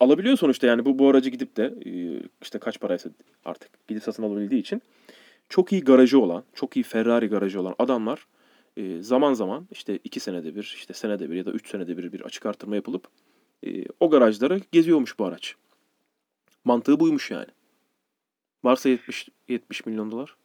alabiliyor 0.00 0.36
sonuçta 0.36 0.66
yani 0.66 0.84
bu 0.84 0.98
bu 0.98 1.08
aracı 1.08 1.30
gidip 1.30 1.56
de 1.56 1.74
e, 1.86 2.22
işte 2.42 2.58
kaç 2.58 2.80
paraysa 2.80 3.10
artık 3.44 3.88
gidip 3.88 4.02
satın 4.02 4.22
alabildiği 4.22 4.60
için 4.60 4.82
çok 5.48 5.72
iyi 5.72 5.84
garajı 5.84 6.20
olan, 6.20 6.44
çok 6.54 6.76
iyi 6.76 6.82
Ferrari 6.82 7.26
garajı 7.26 7.60
olan 7.60 7.74
adamlar 7.78 8.26
e, 8.76 9.02
zaman 9.02 9.34
zaman 9.34 9.68
işte 9.70 9.98
iki 10.04 10.20
senede 10.20 10.54
bir, 10.54 10.74
işte 10.76 10.94
senede 10.94 11.30
bir 11.30 11.36
ya 11.36 11.46
da 11.46 11.50
üç 11.50 11.68
senede 11.70 11.96
bir 11.96 12.12
bir 12.12 12.20
açık 12.20 12.46
artırma 12.46 12.76
yapılıp 12.76 13.08
e, 13.66 13.84
o 14.00 14.10
garajlara 14.10 14.58
geziyormuş 14.72 15.18
bu 15.18 15.24
araç. 15.24 15.56
Mantığı 16.66 17.00
buymuş 17.00 17.30
yani. 17.30 17.46
Varsa 18.64 18.88
70 18.88 19.28
70 19.48 19.86
milyon 19.86 20.10
dolar. 20.10 20.36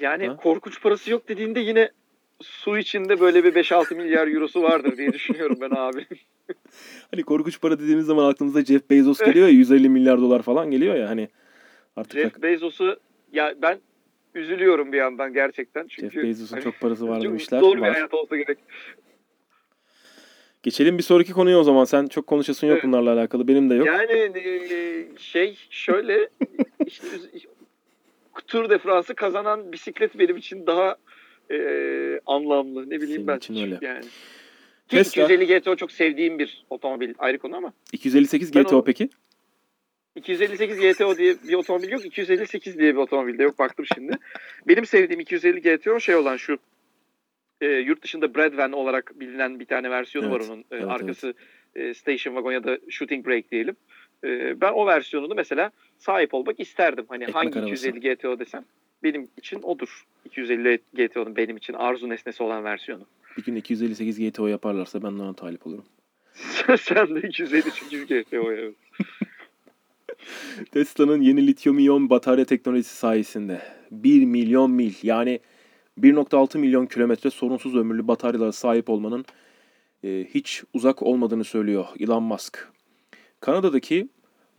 Yani 0.00 0.28
ha? 0.28 0.36
korkunç 0.36 0.82
parası 0.82 1.10
yok 1.10 1.28
dediğinde 1.28 1.60
yine 1.60 1.90
su 2.40 2.78
içinde 2.78 3.20
böyle 3.20 3.44
bir 3.44 3.54
5-6 3.54 3.94
milyar 3.94 4.28
eurosu 4.28 4.62
vardır 4.62 4.96
diye 4.96 5.12
düşünüyorum 5.12 5.58
ben 5.60 5.70
abi. 5.70 6.06
hani 7.10 7.22
korkunç 7.22 7.60
para 7.60 7.78
dediğimiz 7.78 8.06
zaman 8.06 8.30
aklımıza 8.30 8.64
Jeff 8.64 8.90
Bezos 8.90 9.18
geliyor 9.18 9.48
ya 9.48 9.52
150 9.52 9.88
milyar 9.88 10.18
dolar 10.18 10.42
falan 10.42 10.70
geliyor 10.70 10.94
ya 10.94 11.08
hani 11.08 11.28
artık 11.96 12.20
Jeff 12.20 12.42
Bezos'u 12.42 13.00
ya 13.32 13.54
ben 13.62 13.78
üzülüyorum 14.34 14.92
bir 14.92 14.98
yandan 14.98 15.32
gerçekten 15.32 15.86
çünkü 15.88 16.14
Jeff 16.14 16.24
Bezos'un 16.24 16.54
hani, 16.54 16.64
çok 16.64 16.80
parası 16.80 17.08
var 17.08 17.22
demişler. 17.22 17.60
Zor 17.60 17.76
bir 17.76 17.80
var. 17.80 17.92
hayat 17.92 18.14
olsa 18.14 18.36
gerek. 18.36 18.58
Geçelim 20.62 20.98
bir 20.98 21.02
sonraki 21.02 21.32
konuya 21.32 21.58
o 21.58 21.62
zaman. 21.62 21.84
Sen 21.84 22.06
çok 22.06 22.26
konuşasın 22.26 22.66
yok 22.66 22.74
evet. 22.74 22.84
bunlarla 22.84 23.12
alakalı. 23.12 23.48
Benim 23.48 23.70
de 23.70 23.74
yok. 23.74 23.86
Yani 23.86 24.12
e, 24.12 25.06
şey 25.18 25.58
şöyle 25.70 26.28
işte 26.86 27.06
Tour 28.46 28.70
de 28.70 28.78
France'ı 28.78 29.14
kazanan 29.14 29.72
bisiklet 29.72 30.18
benim 30.18 30.36
için 30.36 30.66
daha 30.66 30.96
e, 31.50 31.56
anlamlı. 32.26 32.90
Ne 32.90 33.00
bileyim 33.00 33.08
Senin 33.08 33.26
ben. 33.26 33.36
Için 33.36 33.56
öyle. 33.62 33.78
Yani. 33.82 34.04
Tesla. 34.88 35.22
250 35.22 35.58
GTO 35.58 35.76
çok 35.76 35.92
sevdiğim 35.92 36.38
bir 36.38 36.64
otomobil 36.70 37.14
ayrı 37.18 37.38
konu 37.38 37.56
ama. 37.56 37.72
258 37.92 38.50
GTO 38.50 38.76
o, 38.76 38.84
peki? 38.84 39.08
258 40.16 40.78
GTO 40.78 41.16
diye 41.16 41.34
bir 41.48 41.54
otomobil 41.54 41.88
yok. 41.88 42.06
258 42.06 42.78
diye 42.78 42.94
bir 42.94 42.98
otomobil 42.98 43.38
de 43.38 43.42
yok. 43.42 43.58
Baktım 43.58 43.86
şimdi. 43.94 44.18
Benim 44.68 44.86
sevdiğim 44.86 45.20
250 45.20 45.60
GTO 45.60 46.00
şey 46.00 46.14
olan 46.14 46.36
şu 46.36 46.58
e, 47.62 47.66
yurt 47.66 48.02
dışında 48.02 48.34
Bradvan 48.34 48.72
olarak 48.72 49.20
bilinen 49.20 49.60
bir 49.60 49.66
tane 49.66 49.90
versiyonu 49.90 50.26
evet, 50.26 50.40
var 50.40 50.46
onun. 50.48 50.60
E, 50.60 50.64
evet, 50.70 50.84
arkası 50.88 51.34
evet. 51.76 51.90
E, 51.90 51.94
station 51.94 52.34
wagon 52.34 52.52
ya 52.52 52.64
da 52.64 52.78
shooting 52.88 53.26
brake 53.26 53.50
diyelim. 53.50 53.76
E, 54.24 54.60
ben 54.60 54.72
o 54.72 54.86
versiyonunu 54.86 55.34
mesela 55.34 55.70
sahip 55.98 56.34
olmak 56.34 56.60
isterdim. 56.60 57.04
Hani 57.08 57.22
Ekmek 57.22 57.36
hangi 57.36 57.58
arabası. 57.58 57.88
250 57.88 58.14
GTO 58.14 58.38
desem 58.38 58.64
benim 59.02 59.28
için 59.36 59.62
odur. 59.62 60.04
250 60.24 60.78
GTO'nun 60.94 61.36
benim 61.36 61.56
için 61.56 61.72
arzu 61.72 62.08
nesnesi 62.08 62.42
olan 62.42 62.64
versiyonu. 62.64 63.06
Bir 63.36 63.44
gün 63.44 63.56
258 63.56 64.18
GTO 64.20 64.46
yaparlarsa 64.46 65.02
ben 65.02 65.08
ona 65.08 65.34
talip 65.34 65.66
olurum. 65.66 65.84
Sen 66.78 67.14
de 67.14 67.28
258 67.28 68.06
GTO 68.06 68.52
evet. 68.52 68.74
Tesla'nın 70.70 71.20
yeni 71.20 71.46
lityum 71.46 71.78
iyon 71.78 72.10
batarya 72.10 72.44
teknolojisi 72.44 72.96
sayesinde 72.96 73.62
1 73.90 74.24
milyon 74.24 74.70
mil 74.70 74.92
yani 75.02 75.40
1.6 76.00 76.58
milyon 76.58 76.86
kilometre 76.86 77.30
sorunsuz 77.30 77.76
ömürlü 77.76 78.08
bataryalara 78.08 78.52
sahip 78.52 78.90
olmanın 78.90 79.24
e, 80.04 80.26
hiç 80.34 80.62
uzak 80.74 81.02
olmadığını 81.02 81.44
söylüyor 81.44 81.86
Elon 82.00 82.22
Musk. 82.22 82.68
Kanada'daki 83.40 84.08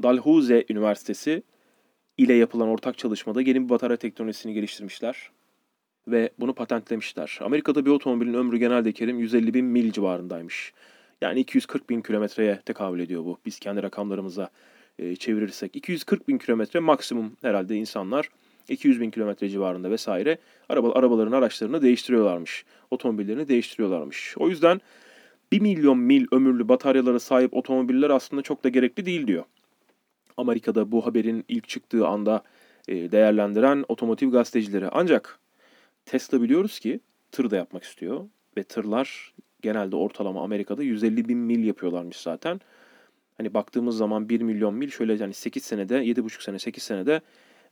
Dalhousie 0.04 0.66
Üniversitesi 0.70 1.44
ile 2.18 2.34
yapılan 2.34 2.68
ortak 2.68 2.98
çalışmada 2.98 3.42
yeni 3.42 3.64
bir 3.64 3.70
batarya 3.70 3.98
teknolojisini 3.98 4.54
geliştirmişler 4.54 5.32
ve 6.08 6.30
bunu 6.40 6.54
patentlemişler. 6.54 7.40
Amerika'da 7.42 7.86
bir 7.86 7.92
otomobilin 7.92 8.34
ömrü 8.34 8.58
genelde 8.58 8.92
kerim 8.92 9.20
150 9.20 9.54
bin 9.54 9.66
mil 9.66 9.92
civarındaymış. 9.92 10.74
Yani 11.22 11.40
240 11.40 11.90
bin 11.90 12.02
kilometreye 12.02 12.62
tekabül 12.66 13.00
ediyor 13.00 13.26
bu. 13.26 13.38
Biz 13.46 13.60
kendi 13.60 13.84
rakamlarımıza 13.84 14.50
e, 15.00 15.16
çevirirsek. 15.16 15.76
240 15.76 16.28
bin 16.28 16.38
kilometre 16.38 16.80
maksimum 16.80 17.38
herhalde 17.42 17.76
insanlar 17.76 18.30
200 18.70 19.02
bin 19.02 19.12
kilometre 19.12 19.50
civarında 19.50 19.92
vesaire 19.92 20.38
araba, 20.70 20.92
arabaların 20.94 21.32
araçlarını 21.32 21.82
değiştiriyorlarmış. 21.82 22.66
Otomobillerini 22.92 23.48
değiştiriyorlarmış. 23.48 24.36
O 24.38 24.50
yüzden 24.50 24.82
1 25.52 25.62
milyon 25.62 25.98
mil 25.98 26.26
ömürlü 26.32 26.68
bataryalara 26.68 27.20
sahip 27.20 27.54
otomobiller 27.54 28.10
aslında 28.10 28.42
çok 28.42 28.64
da 28.64 28.70
gerekli 28.70 29.06
değil 29.06 29.28
diyor. 29.28 29.44
Amerika'da 30.38 30.92
bu 30.92 31.06
haberin 31.06 31.46
ilk 31.48 31.68
çıktığı 31.68 32.08
anda 32.08 32.44
e, 32.88 33.12
değerlendiren 33.12 33.86
otomotiv 33.88 34.32
gazetecileri. 34.32 34.90
Ancak 34.90 35.40
Tesla 36.06 36.42
biliyoruz 36.42 36.80
ki 36.80 37.00
tır 37.32 37.52
da 37.52 37.56
yapmak 37.56 37.84
istiyor 37.84 38.26
ve 38.58 38.64
tırlar 38.64 39.34
genelde 39.62 39.96
ortalama 39.96 40.44
Amerika'da 40.44 40.84
150 40.84 41.30
bin 41.30 41.38
mil 41.38 41.64
yapıyorlarmış 41.64 42.18
zaten. 42.18 42.62
Hani 43.38 43.54
baktığımız 43.54 43.98
zaman 43.98 44.30
1 44.30 44.42
milyon 44.42 44.74
mil 44.74 44.90
şöyle 44.90 45.14
yani 45.14 45.34
8 45.34 45.64
senede 45.64 45.96
7,5 45.96 46.44
sene 46.44 46.60
8 46.60 46.84
senede 46.84 47.22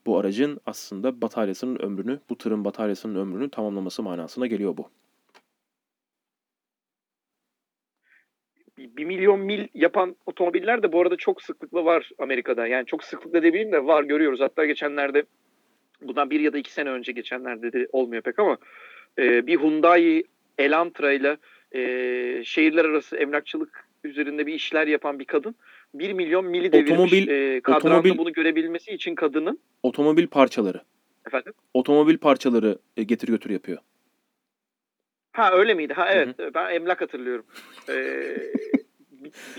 bu 0.06 0.18
aracın 0.18 0.60
aslında 0.66 1.22
bataryasının 1.22 1.82
ömrünü, 1.82 2.20
bu 2.30 2.38
tırın 2.38 2.66
bataryasının 2.66 3.16
ömrünü 3.16 3.50
tamamlaması 3.50 4.04
manasına 4.04 4.48
geliyor 4.48 4.78
bu. 4.78 4.90
1 8.78 9.06
milyon 9.06 9.40
mil 9.40 9.68
yapan 9.74 10.16
otomobiller 10.26 10.84
de 10.84 10.92
bu 10.92 11.02
arada 11.02 11.16
çok 11.16 11.42
sıklıkla 11.42 11.86
var 11.86 12.10
Amerika'da. 12.20 12.68
Yani 12.68 12.86
çok 12.86 13.04
sıklıkla 13.04 13.44
demeyeyim 13.44 13.72
de 13.72 13.86
var 13.86 14.04
görüyoruz. 14.04 14.40
Hatta 14.40 14.66
geçenlerde 14.66 15.24
bundan 16.02 16.30
bir 16.30 16.40
ya 16.40 16.54
da 16.54 16.58
iki 16.58 16.74
sene 16.74 16.90
önce 16.90 17.12
geçenlerde 17.12 17.74
de 17.74 17.88
olmuyor 17.92 18.22
pek 18.22 18.40
ama 18.40 18.58
e, 19.18 19.48
bir 19.48 19.60
Hyundai 19.60 20.24
Elantra 20.58 21.12
ile 21.12 21.38
e, 21.72 21.82
şehirler 22.44 22.86
arası 22.86 23.18
emlakçılık 23.18 23.86
üzerinde 24.04 24.48
bir 24.48 24.54
işler 24.54 24.88
yapan 24.88 25.20
bir 25.20 25.26
kadın 25.26 25.56
1 25.94 26.14
milyon 26.14 26.46
mili 26.46 26.72
devirmiş. 26.72 26.92
Otomobil- 26.92 27.56
e, 27.56 27.62
kadranda 27.62 27.98
otomobil- 28.00 28.18
bunu 28.18 28.34
görebilmesi 28.34 28.92
için 28.92 29.16
kadının 29.16 29.60
Otomobil 29.84 30.28
parçaları. 30.28 30.82
efendim 31.28 31.54
Otomobil 31.74 32.18
parçaları 32.18 32.78
e, 32.98 33.04
getir 33.04 33.28
götür 33.28 33.50
yapıyor. 33.50 33.78
Ha 35.32 35.52
öyle 35.54 35.74
miydi? 35.74 35.94
Ha 35.94 36.12
evet. 36.12 36.36
Ben 36.56 36.74
emlak 36.76 37.02
hatırlıyorum. 37.02 37.46
Ee, 37.90 38.38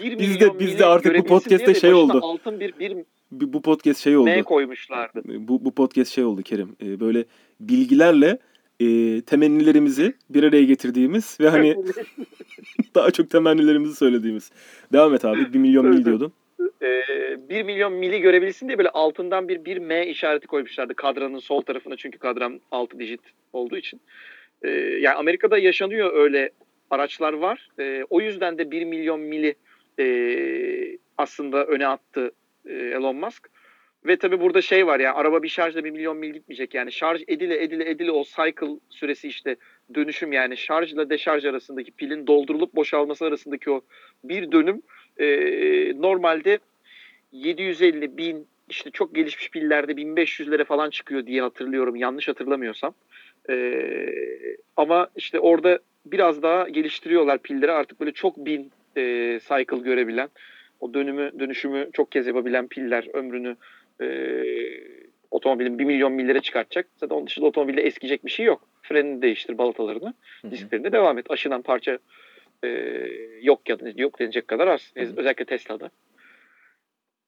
bir 0.03 0.18
Biz 0.18 0.41
de- 0.41 0.59
biz 0.59 0.78
de 0.78 0.87
artık 0.87 1.18
bu 1.18 1.24
podcast'te 1.24 1.74
şey 1.74 1.95
oldu. 1.95 2.20
Altın 2.22 2.61
bir, 2.61 2.78
bir 2.78 2.97
Bu, 3.33 3.62
podcast 3.62 4.01
şey 4.01 4.16
oldu. 4.16 4.26
M 4.26 4.43
koymuşlardı. 4.43 5.22
Bu, 5.24 5.64
bu 5.64 5.74
podcast 5.74 6.12
şey 6.12 6.24
oldu 6.24 6.43
Kerim. 6.43 6.76
E, 6.83 7.01
böyle 7.01 7.24
bilgilerle 7.61 8.39
e, 8.83 9.20
temennilerimizi 9.20 10.14
bir 10.30 10.43
araya 10.43 10.64
getirdiğimiz 10.64 11.39
ve 11.41 11.49
hani 11.49 11.76
daha 12.95 13.11
çok 13.11 13.30
temennilerimizi 13.30 13.97
söylediğimiz. 13.97 14.51
Devam 14.93 15.14
et 15.14 15.24
abi. 15.24 15.53
1 15.53 15.59
milyon 15.59 15.87
mil 15.87 16.05
diyordun. 16.05 16.33
Ee, 16.83 17.49
1 17.49 17.62
milyon 17.62 17.93
mili 17.93 18.20
görebilsin 18.20 18.68
diye 18.68 18.78
böyle 18.78 18.91
altından 18.91 19.49
bir, 19.49 19.64
bir 19.64 19.78
M 19.78 20.07
işareti 20.07 20.47
koymuşlardı 20.47 20.95
kadranın 20.95 21.39
sol 21.39 21.61
tarafına 21.61 21.97
çünkü 21.97 22.18
kadran 22.18 22.61
6 22.70 22.99
dijit 22.99 23.20
olduğu 23.53 23.76
için. 23.76 24.01
Ee, 24.62 24.70
yani 25.01 25.16
Amerika'da 25.16 25.59
yaşanıyor 25.59 26.14
öyle 26.14 26.51
araçlar 26.91 27.33
var. 27.33 27.68
Ee, 27.78 28.05
o 28.11 28.20
yüzden 28.20 28.59
de 28.59 28.70
1 28.70 28.85
milyon 28.85 29.20
mili 29.20 29.55
e, 29.99 30.99
aslında 31.18 31.64
öne 31.66 31.87
attı 31.87 32.33
e, 32.66 32.72
Elon 32.72 33.16
Musk. 33.16 33.51
Ve 34.07 34.17
tabii 34.17 34.41
burada 34.41 34.63
şey 34.63 34.87
var 34.87 35.01
ya 35.01 35.15
araba 35.15 35.43
bir 35.43 35.49
şarjda 35.49 35.85
1 35.85 35.91
milyon 35.91 36.17
mil 36.17 36.33
gitmeyecek. 36.33 36.75
Yani 36.75 36.93
şarj 36.93 37.23
edile 37.29 37.63
edile 37.63 37.91
edile 37.91 38.11
o 38.11 38.25
cycle 38.25 38.81
süresi 38.91 39.29
işte 39.29 39.57
dönüşüm 39.95 40.33
yani 40.33 40.57
şarjla 40.57 41.11
deşarj 41.11 41.45
arasındaki 41.45 41.91
pilin 41.91 42.27
doldurulup 42.27 42.75
boşalması 42.75 43.25
arasındaki 43.25 43.71
o 43.71 43.81
bir 44.25 44.53
dönüm 44.53 44.83
e, 45.19 45.27
normalde 46.03 46.59
750 47.33 48.17
bin 48.17 48.47
işte 48.69 48.91
çok 48.91 49.15
gelişmiş 49.15 49.51
pillerde 49.51 49.93
1500'lere 49.93 50.65
falan 50.65 50.91
çıkıyor 50.91 51.27
diye 51.27 51.43
hatırlıyorum 51.43 51.97
yanlış 51.97 52.29
hatırlamıyorsam. 52.29 52.95
E, 53.51 53.75
ama 54.77 55.09
işte 55.17 55.41
orada 55.41 55.79
biraz 56.07 56.43
daha 56.43 56.69
geliştiriyorlar 56.69 57.39
pilleri 57.39 57.73
artık 57.73 58.01
böyle 58.01 58.13
çok 58.13 58.37
bin 58.37 58.73
e, 58.97 59.03
cycle 59.49 59.79
görebilen 59.79 60.29
o 60.81 60.95
dönümü 60.95 61.33
dönüşümü 61.39 61.91
çok 61.93 62.13
kez 62.13 62.27
yapabilen 62.27 62.69
piller 62.69 63.09
ömrünü 63.15 63.57
e, 64.03 64.07
otomobilin 65.31 65.79
1 65.79 65.85
milyon 65.85 66.13
millere 66.13 66.41
çıkartacak. 66.41 66.87
Zaten 66.97 67.17
onun 67.17 67.27
dışında 67.27 67.47
otomobilde 67.47 67.83
eskiyecek 67.83 68.25
bir 68.25 68.31
şey 68.31 68.47
yok. 68.47 68.69
Frenini 68.83 69.23
değiştir 69.23 69.59
balatalarını. 69.59 70.15
Disklerinde 70.51 70.93
devam 70.93 71.19
et. 71.19 71.31
Aşınan 71.31 71.63
parça 71.63 71.99
e, 72.65 72.69
yok 73.43 73.69
ya 73.69 73.77
yok 73.97 74.19
denecek 74.19 74.49
kadar 74.49 74.67
az. 74.67 74.93
Hı 74.97 75.05
hı. 75.05 75.13
Özellikle 75.17 75.45
Tesla'da. 75.45 75.91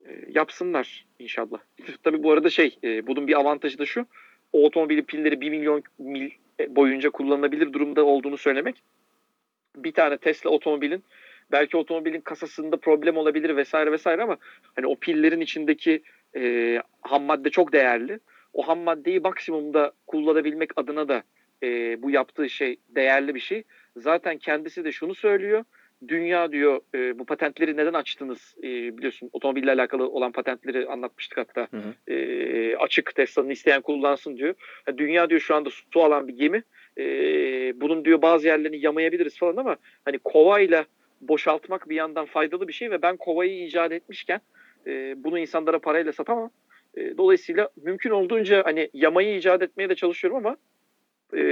E, 0.06 0.10
yapsınlar 0.28 1.06
inşallah. 1.18 1.58
Tabii 2.02 2.22
bu 2.22 2.32
arada 2.32 2.50
şey 2.50 2.78
e, 2.84 3.06
bunun 3.06 3.26
bir 3.26 3.40
avantajı 3.40 3.78
da 3.78 3.86
şu. 3.86 4.06
O 4.52 4.66
otomobilin 4.66 5.02
pilleri 5.02 5.40
1 5.40 5.50
milyon 5.50 5.82
mil 5.98 6.30
boyunca 6.68 7.10
kullanılabilir 7.10 7.72
durumda 7.72 8.04
olduğunu 8.04 8.36
söylemek. 8.36 8.82
Bir 9.76 9.92
tane 9.92 10.18
Tesla 10.18 10.50
otomobilin 10.50 11.04
belki 11.52 11.76
otomobilin 11.76 12.20
kasasında 12.20 12.76
problem 12.76 13.16
olabilir 13.16 13.56
vesaire 13.56 13.92
vesaire 13.92 14.22
ama 14.22 14.36
hani 14.76 14.86
o 14.86 14.96
pillerin 14.96 15.40
içindeki 15.40 16.02
e, 16.36 16.82
ham 17.02 17.22
madde 17.22 17.50
çok 17.50 17.72
değerli. 17.72 18.18
O 18.52 18.68
ham 18.68 18.78
maddeyi 18.78 19.20
maksimumda 19.20 19.92
kullanabilmek 20.06 20.70
adına 20.76 21.08
da 21.08 21.22
e, 21.62 22.02
bu 22.02 22.10
yaptığı 22.10 22.50
şey 22.50 22.76
değerli 22.88 23.34
bir 23.34 23.40
şey. 23.40 23.62
Zaten 23.96 24.38
kendisi 24.38 24.84
de 24.84 24.92
şunu 24.92 25.14
söylüyor. 25.14 25.64
Dünya 26.08 26.52
diyor 26.52 26.80
e, 26.94 27.18
bu 27.18 27.26
patentleri 27.26 27.76
neden 27.76 27.92
açtınız? 27.92 28.54
E, 28.58 28.62
biliyorsun 28.98 29.30
otomobille 29.32 29.72
alakalı 29.72 30.08
olan 30.08 30.32
patentleri 30.32 30.88
anlatmıştık 30.88 31.38
hatta. 31.38 31.68
Hı 31.70 31.76
hı. 31.76 32.12
E, 32.12 32.76
açık 32.76 33.14
Tesla'nın 33.14 33.50
isteyen 33.50 33.82
kullansın 33.82 34.36
diyor. 34.36 34.54
Ha, 34.86 34.98
dünya 34.98 35.30
diyor 35.30 35.40
şu 35.40 35.54
anda 35.54 35.70
su 35.70 36.02
alan 36.02 36.28
bir 36.28 36.36
gemi. 36.36 36.62
E, 36.98 37.04
bunun 37.80 38.04
diyor 38.04 38.22
bazı 38.22 38.46
yerlerini 38.46 38.84
yamayabiliriz 38.84 39.38
falan 39.38 39.56
ama 39.56 39.76
hani 40.04 40.18
kovayla 40.18 40.84
boşaltmak 41.20 41.88
bir 41.88 41.96
yandan 41.96 42.26
faydalı 42.26 42.68
bir 42.68 42.72
şey 42.72 42.90
ve 42.90 43.02
ben 43.02 43.16
kovayı 43.16 43.64
icat 43.64 43.92
etmişken 43.92 44.40
e, 44.86 45.24
bunu 45.24 45.38
insanlara 45.38 45.78
parayla 45.78 46.12
satamam. 46.12 46.50
E, 46.96 47.16
dolayısıyla 47.16 47.68
mümkün 47.82 48.10
olduğunca 48.10 48.62
hani 48.64 48.90
yamayı 48.94 49.36
icat 49.36 49.62
etmeye 49.62 49.88
de 49.88 49.94
çalışıyorum 49.94 50.38
ama 50.38 50.56
e, 51.32 51.42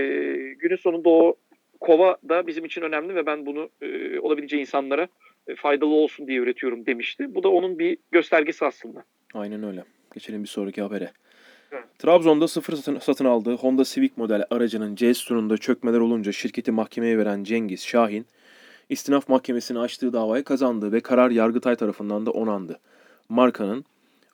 günün 0.59 0.77
sonunda 0.77 1.09
o 1.09 1.37
kova 1.81 2.17
da 2.29 2.47
bizim 2.47 2.65
için 2.65 2.83
önemli 2.83 3.15
ve 3.15 3.27
ben 3.27 3.47
bunu 3.47 3.69
e, 3.83 4.19
olabileceği 4.21 4.61
insanlara 4.61 5.09
e, 5.47 5.55
faydalı 5.55 5.95
olsun 5.95 6.27
diye 6.27 6.39
üretiyorum 6.39 6.87
demişti. 6.87 7.35
Bu 7.35 7.43
da 7.43 7.49
onun 7.49 7.79
bir 7.79 7.99
göstergesi 8.11 8.65
aslında. 8.65 9.05
Aynen 9.35 9.63
öyle. 9.63 9.85
Geçelim 10.15 10.43
bir 10.43 10.49
sonraki 10.49 10.83
habere. 10.83 11.11
Evet. 11.73 11.85
Trabzon'da 11.99 12.49
sıfır 12.49 12.73
satın, 12.73 12.99
satın 12.99 13.25
aldığı 13.25 13.57
Honda 13.57 13.85
Civic 13.85 14.11
model 14.17 14.45
aracının 14.51 14.95
C 14.95 15.15
sütununda 15.15 15.59
çökmeler 15.59 15.99
olunca 15.99 16.33
şirketi 16.33 16.73
mahkemeye 16.73 17.19
veren 17.19 17.45
Cengiz 17.45 17.87
Şahin, 17.87 18.27
istinaf 18.89 19.29
mahkemesini 19.29 19.79
açtığı 19.79 20.13
davayı 20.13 20.45
kazandı 20.45 20.93
ve 20.93 21.01
karar 21.01 21.31
Yargıtay 21.31 21.77
tarafından 21.77 22.27
da 22.27 22.31
onandı. 22.31 22.79
Markanın 23.33 23.85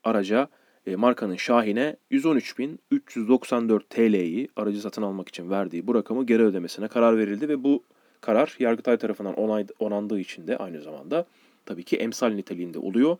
araca, 0.05 0.49
e, 0.87 0.97
markanın 0.97 1.37
Şahin'e 1.37 1.97
113.394 2.11 3.83
TL'yi 3.89 4.49
aracı 4.57 4.81
satın 4.81 5.03
almak 5.03 5.29
için 5.29 5.51
verdiği 5.51 5.87
bu 5.87 5.95
rakamı 5.95 6.27
geri 6.27 6.43
ödemesine 6.43 6.89
karar 6.89 7.19
verildi 7.19 7.49
ve 7.49 7.65
bu 7.65 7.85
karar 8.21 8.57
Yargıtay 8.59 8.97
tarafından 8.97 9.35
onay, 9.35 9.67
onandığı 9.79 10.21
için 10.21 10.47
de 10.47 10.57
aynı 10.57 10.81
zamanda 10.81 11.27
tabii 11.67 11.83
ki 11.83 11.97
emsal 11.97 12.29
niteliğinde 12.29 12.79
oluyor. 12.79 13.17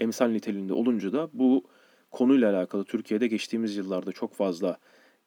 Emsal 0.00 0.28
niteliğinde 0.28 0.72
olunca 0.72 1.12
da 1.12 1.28
bu 1.32 1.64
konuyla 2.10 2.56
alakalı 2.56 2.84
Türkiye'de 2.84 3.26
geçtiğimiz 3.26 3.76
yıllarda 3.76 4.12
çok 4.12 4.34
fazla 4.34 4.78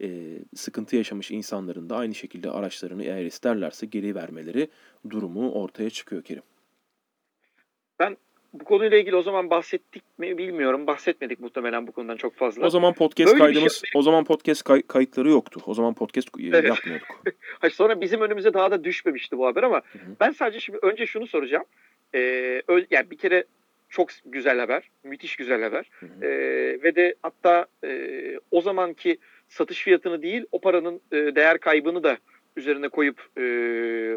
e, 0.01 0.39
sıkıntı 0.55 0.95
yaşamış 0.95 1.31
insanların 1.31 1.89
da 1.89 1.97
aynı 1.97 2.15
şekilde 2.15 2.51
araçlarını 2.51 3.03
eğer 3.03 3.25
isterlerse 3.25 3.85
geri 3.85 4.15
vermeleri 4.15 4.69
durumu 5.09 5.51
ortaya 5.51 5.89
çıkıyor 5.89 6.23
Kerim. 6.23 6.43
Bu 8.53 8.63
konuyla 8.65 8.97
ilgili 8.97 9.15
o 9.15 9.21
zaman 9.21 9.49
bahsettik 9.49 10.03
mi 10.17 10.37
bilmiyorum. 10.37 10.87
Bahsetmedik 10.87 11.39
muhtemelen 11.39 11.87
bu 11.87 11.91
konudan 11.91 12.17
çok 12.17 12.35
fazla. 12.35 12.65
O 12.65 12.69
zaman 12.69 12.93
podcast 12.93 13.27
Böyle 13.33 13.37
şey- 13.37 13.45
kaydımız, 13.53 13.81
o 13.95 14.01
zaman 14.01 14.23
podcast 14.23 14.63
kay- 14.63 14.81
kayıtları 14.81 15.29
yoktu. 15.29 15.61
O 15.65 15.73
zaman 15.73 15.93
podcast 15.93 16.27
Evet. 16.39 16.63
yapmıyorduk. 16.69 17.07
Hayır, 17.59 17.73
sonra 17.73 18.01
bizim 18.01 18.21
önümüze 18.21 18.53
daha 18.53 18.71
da 18.71 18.83
düşmemişti 18.83 19.37
bu 19.37 19.47
haber 19.47 19.63
ama 19.63 19.75
Hı 19.91 19.99
hı. 19.99 20.01
ben 20.19 20.31
sadece 20.31 20.59
şimdi 20.59 20.79
önce 20.81 21.05
şunu 21.05 21.27
soracağım. 21.27 21.65
Ee, 22.15 22.19
yani 22.91 23.11
bir 23.11 23.17
kere 23.17 23.43
çok 23.89 24.09
güzel 24.25 24.59
haber, 24.59 24.89
müthiş 25.03 25.35
güzel 25.35 25.63
haber. 25.63 25.89
Hı 25.99 26.05
hı. 26.05 26.25
Ee, 26.25 26.29
ve 26.83 26.95
de 26.95 27.15
hatta 27.21 27.65
e, 27.83 28.11
o 28.51 28.61
zamanki 28.61 29.17
satış 29.49 29.83
fiyatını 29.83 30.21
değil, 30.21 30.45
o 30.51 30.61
paranın 30.61 31.01
e, 31.11 31.15
değer 31.15 31.57
kaybını 31.57 32.03
da 32.03 32.17
üzerine 32.55 32.89
koyup 32.89 33.27
e, 33.37 33.41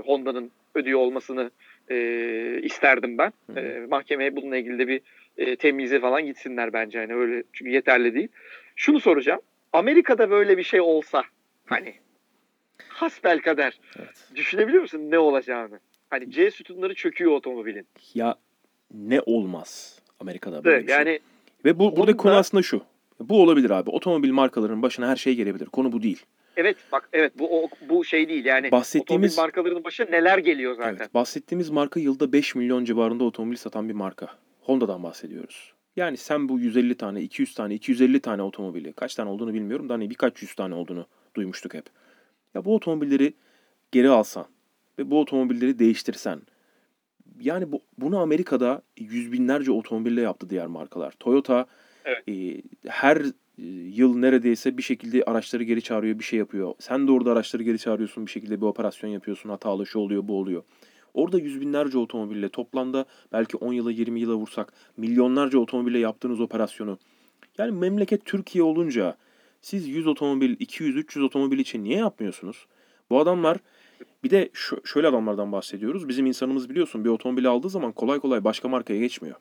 Honda'nın 0.07 0.51
ödüyor 0.75 0.99
olmasını 1.01 1.51
e, 1.91 2.61
isterdim 2.63 3.19
ben. 3.19 3.33
Hı 3.47 3.53
hı. 3.53 3.59
E, 3.61 3.87
mahkemeye 3.87 4.37
bununla 4.37 4.57
ilgili 4.57 4.79
de 4.79 4.89
bir 4.89 5.01
e, 5.39 5.57
temize 5.57 6.01
falan 6.01 6.27
gitsinler 6.27 6.73
bence. 6.73 6.99
hani 6.99 7.15
öyle 7.15 7.43
çünkü 7.53 7.71
yeterli 7.71 8.15
değil. 8.15 8.29
Şunu 8.77 9.01
soracağım. 9.01 9.41
Amerika'da 9.73 10.31
böyle 10.31 10.59
bir 10.59 10.63
şey 10.63 10.81
olsa 10.81 11.23
hani 11.67 11.95
hasbel 12.89 13.41
kader 13.41 13.81
Evet. 13.99 14.29
düşünebiliyor 14.35 14.83
musun 14.83 15.11
ne 15.11 15.19
olacağını? 15.19 15.81
Hani 16.11 16.31
C 16.31 16.51
sütunları 16.51 16.95
çöküyor 16.95 17.33
otomobilin. 17.33 17.87
Ya 18.15 18.37
ne 18.95 19.21
olmaz 19.21 20.01
Amerika'da 20.21 20.65
böyle 20.65 20.83
bir 20.83 20.87
şey. 20.89 20.97
Yani 20.97 21.19
Ve 21.65 21.79
bu 21.79 21.97
buradaki 21.97 22.17
konu 22.17 22.35
aslında 22.35 22.63
şu. 22.63 22.83
Bu 23.21 23.43
olabilir 23.43 23.71
abi. 23.71 23.91
Otomobil 23.91 24.31
markalarının 24.31 24.83
başına 24.83 25.09
her 25.09 25.17
şey 25.17 25.35
gelebilir. 25.35 25.67
Konu 25.67 25.93
bu 25.93 26.03
değil. 26.03 26.23
Evet 26.57 26.77
bak 26.93 27.09
evet 27.13 27.39
bu 27.39 27.63
o, 27.65 27.69
bu 27.89 28.05
şey 28.05 28.29
değil 28.29 28.45
yani 28.45 28.69
Bahsettiğimiz- 28.69 29.03
otomobil 29.03 29.37
markalarının 29.37 29.85
başına 29.85 30.07
neler 30.11 30.39
geliyor 30.39 30.75
zaten. 30.77 30.97
Evet, 31.01 31.15
bahsettiğimiz 31.15 31.71
marka 31.71 32.01
yılda 32.01 32.33
5 32.33 32.55
milyon 32.55 32.85
civarında 32.85 33.25
otomobil 33.25 33.57
satan 33.57 33.89
bir 33.89 33.95
marka. 33.95 34.29
Honda'dan 34.61 35.03
bahsediyoruz. 35.03 35.73
Yani 35.97 36.17
sen 36.17 36.49
bu 36.49 36.61
150 36.61 36.95
tane, 36.95 37.23
200 37.23 37.55
tane, 37.55 37.75
250 37.75 38.21
tane 38.21 38.43
otomobili, 38.43 38.93
kaç 38.93 39.15
tane 39.15 39.31
olduğunu 39.31 39.55
bilmiyorum 39.55 39.89
da 39.89 39.95
hani 39.95 40.11
birkaç 40.11 40.43
yüz 40.43 40.55
tane 40.55 40.75
olduğunu 40.75 41.07
duymuştuk 41.35 41.75
hep. 41.75 41.85
Ya 42.55 42.65
bu 42.65 42.75
otomobilleri 42.75 43.35
geri 43.93 44.09
alsan 44.09 44.47
ve 44.99 45.11
bu 45.11 45.21
otomobilleri 45.21 45.79
değiştirsen, 45.79 46.41
yani 47.41 47.73
bu, 47.73 47.83
bunu 47.99 48.19
Amerika'da 48.19 48.83
yüz 48.97 49.33
binlerce 49.33 49.73
otomobille 49.73 50.21
yaptı 50.21 50.51
diğer 50.51 50.67
markalar. 50.67 51.13
Toyota 51.21 51.67
Evet. 52.05 52.29
e, 52.29 52.63
her 52.89 53.23
yıl 53.59 54.17
neredeyse 54.17 54.79
bir 54.79 54.83
şekilde 54.83 55.25
araçları 55.25 55.63
geri 55.63 55.83
çağırıyor, 55.83 56.19
bir 56.19 56.25
şey 56.25 56.39
yapıyor. 56.39 56.75
Sen 56.79 57.09
de 57.09 57.13
orada 57.13 57.33
araçları 57.33 57.63
geri 57.63 57.79
çağırıyorsun, 57.79 58.27
bir 58.27 58.31
şekilde 58.31 58.61
bir 58.61 58.67
operasyon 58.67 59.11
yapıyorsun, 59.11 59.49
hatalı 59.49 59.87
şu 59.87 59.99
oluyor, 59.99 60.29
bu 60.29 60.39
oluyor. 60.39 60.63
Orada 61.15 61.39
yüz 61.39 61.61
binlerce 61.61 61.99
otomobille 61.99 62.49
toplamda 62.49 63.05
belki 63.33 63.57
10 63.57 63.73
yıla 63.73 63.91
20 63.91 64.21
yıla 64.21 64.35
vursak 64.35 64.73
milyonlarca 64.97 65.59
otomobille 65.59 65.99
yaptığınız 65.99 66.41
operasyonu 66.41 66.99
yani 67.59 67.73
memleket 67.73 68.25
Türkiye 68.25 68.65
olunca 68.65 69.17
Siz 69.63 69.89
100 69.89 70.07
otomobil, 70.07 70.57
200, 70.59 70.97
300 70.97 71.25
otomobil 71.25 71.59
için 71.59 71.85
niye 71.85 71.99
yapmıyorsunuz? 71.99 72.67
Bu 73.11 73.21
adamlar 73.21 73.59
bir 74.25 74.31
de 74.31 74.51
şöyle 74.85 75.09
adamlardan 75.09 75.53
bahsediyoruz. 75.53 76.09
Bizim 76.09 76.27
insanımız 76.27 76.71
biliyorsun 76.71 77.05
bir 77.05 77.11
otomobil 77.11 77.47
aldığı 77.47 77.71
zaman 77.71 77.93
kolay 77.93 78.21
kolay 78.21 78.45
başka 78.45 78.69
markaya 78.69 78.99
geçmiyor. 78.99 79.37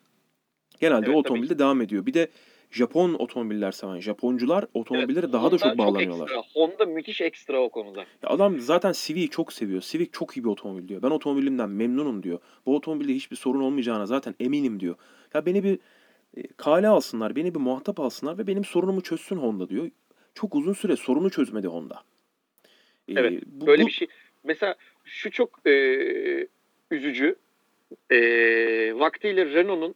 Genelde 0.80 1.06
Evet, 1.06 1.16
o 1.16 1.18
otomobilde 1.18 1.58
devam 1.58 1.80
ediyor. 1.80 2.06
Bir 2.06 2.14
de 2.14 2.28
Japon 2.72 3.14
otomobiller 3.18 3.72
seven 3.72 4.00
Japoncular 4.00 4.64
otomobillere 4.74 5.32
daha 5.32 5.52
da 5.52 5.58
çok 5.58 5.78
bağlanıyorlar. 5.78 6.24
ekstra. 6.24 6.42
Honda 6.54 6.84
müthiş 6.86 7.20
ekstra 7.20 7.60
o 7.62 7.68
konuda. 7.68 8.00
Ya 8.00 8.06
adam 8.28 8.60
zaten 8.60 8.92
Civic'i 8.96 9.28
çok 9.28 9.52
seviyor. 9.52 9.80
Civic 9.80 10.08
çok 10.12 10.36
iyi 10.36 10.44
bir 10.44 10.48
otomobil 10.48 10.88
diyor. 10.88 11.02
Ben 11.02 11.10
otomobilimden 11.10 11.70
memnunum 11.70 12.22
diyor. 12.22 12.38
Bu 12.66 12.76
otomobilde 12.76 13.14
hiçbir 13.14 13.36
sorun 13.36 13.60
olmayacağına 13.60 14.06
zaten 14.06 14.34
eminim 14.40 14.80
diyor. 14.80 14.94
Ya 15.34 15.46
beni 15.46 15.64
bir 15.64 15.78
e, 16.36 16.42
kale 16.56 16.88
alsınlar, 16.88 17.36
beni 17.36 17.54
bir 17.54 17.60
muhatap 17.60 18.00
alsınlar 18.00 18.38
ve 18.38 18.46
benim 18.46 18.64
sorunumu 18.64 19.00
çözsün 19.00 19.36
Honda 19.36 19.68
diyor. 19.68 19.90
Çok 20.34 20.54
uzun 20.54 20.72
süre 20.72 20.96
sorunu 20.96 21.30
çözmedi 21.30 21.66
Honda. 21.66 22.02
E, 23.08 23.12
Evet, 23.16 23.42
bu- 23.46 23.66
Böyle 23.66 23.82
bu- 23.82 23.86
bir 23.86 23.92
şey. 23.92 24.08
Mesela 24.44 24.74
şu 25.04 25.30
çok 25.30 25.66
e, 25.66 26.48
üzücü. 26.90 27.36
E, 28.10 28.18
vaktiyle 28.98 29.46
Renault'un 29.46 29.94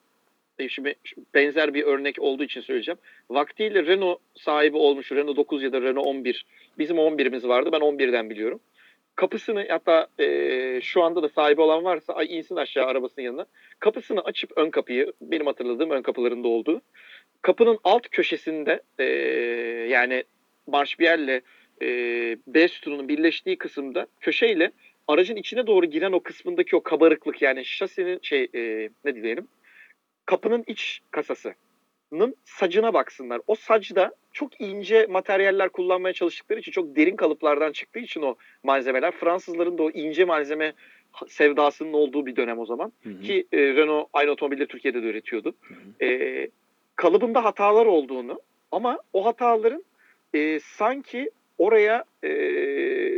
şimdi 0.69 0.95
benzer 1.35 1.75
bir 1.75 1.83
örnek 1.83 2.17
olduğu 2.19 2.45
için 2.45 2.61
söyleyeceğim. 2.61 2.99
Vaktiyle 3.31 3.87
Renault 3.87 4.21
sahibi 4.35 4.77
olmuş 4.77 5.13
Renault 5.13 5.37
9 5.37 5.63
ya 5.63 5.73
da 5.73 5.83
Renault 5.83 6.07
11. 6.07 6.47
Bizim 6.79 6.97
11'imiz 6.97 7.49
vardı. 7.49 7.71
Ben 7.73 7.81
11'den 7.81 8.31
biliyorum. 8.31 8.61
Kapısını 9.17 9.67
hatta 9.69 10.07
e, 10.19 10.81
şu 10.83 11.03
anda 11.03 11.23
da 11.23 11.29
sahibi 11.29 11.61
olan 11.61 11.85
varsa 11.85 12.13
ay 12.13 12.39
insin 12.39 12.57
aşağı 12.57 12.87
arabasının 12.87 13.25
yanına. 13.25 13.47
Kapısını 13.79 14.21
açıp 14.21 14.53
ön 14.57 14.71
kapıyı 14.71 15.13
benim 15.21 15.47
hatırladığım 15.47 15.91
ön 15.91 16.03
kapılarında 16.03 16.49
olduğu. 16.49 16.83
Kapının 17.43 17.79
alt 17.85 18.09
köşesinde 18.09 18.83
e, 18.99 19.05
yani 19.91 20.25
marşbiyerle 20.67 21.41
e, 21.83 21.87
B 22.47 22.69
sütununun 22.69 23.09
birleştiği 23.09 23.59
kısımda 23.59 24.07
köşeyle 24.21 24.71
aracın 25.09 25.37
içine 25.37 25.67
doğru 25.67 25.87
giren 25.87 26.13
o 26.13 26.21
kısmındaki 26.21 26.77
o 26.77 26.83
kabarıklık 26.83 27.43
yani 27.43 27.65
şasinin 27.65 28.19
şey 28.23 28.49
e, 28.55 28.89
ne 29.05 29.15
diyelim 29.15 29.49
kapının 30.27 30.65
iç 30.67 31.01
kasasının 31.11 32.37
sacına 32.45 32.95
baksınlar. 32.95 33.41
O 33.47 33.55
sacda 33.55 34.15
çok 34.33 34.61
ince 34.61 35.07
materyaller 35.07 35.69
kullanmaya 35.69 36.13
çalıştıkları 36.13 36.61
için 36.61 36.73
çok 36.73 36.97
derin 36.97 37.17
kalıplardan 37.17 37.73
çıktığı 37.73 37.99
için 37.99 38.23
o 38.23 38.35
malzemeler 38.63 39.11
Fransızların 39.13 39.79
da 39.79 39.83
o 39.83 39.91
ince 39.91 40.25
malzeme 40.25 40.73
sevdasının 41.29 41.93
olduğu 41.93 42.27
bir 42.27 42.37
dönem 42.37 42.59
o 42.59 42.67
zaman. 42.67 42.93
Hı 43.03 43.09
hı, 43.11 43.23
Ki 43.23 43.47
e, 43.53 43.59
Renault 43.59 44.09
aynı 44.13 44.31
otomobilleri 44.31 44.67
Türkiye'de 44.69 45.03
de 45.03 45.07
üretiyordu. 45.07 45.55
hı 45.63 45.75
hı. 45.75 46.07
E, 46.07 46.49
kalıbında 46.97 47.45
hatalar 47.45 47.87
olduğunu 47.87 48.41
ama 48.73 48.99
o 49.13 49.25
hataların 49.25 49.85
e, 50.35 50.61
sanki 50.61 51.31
oraya 51.59 52.05
e, 52.25 52.31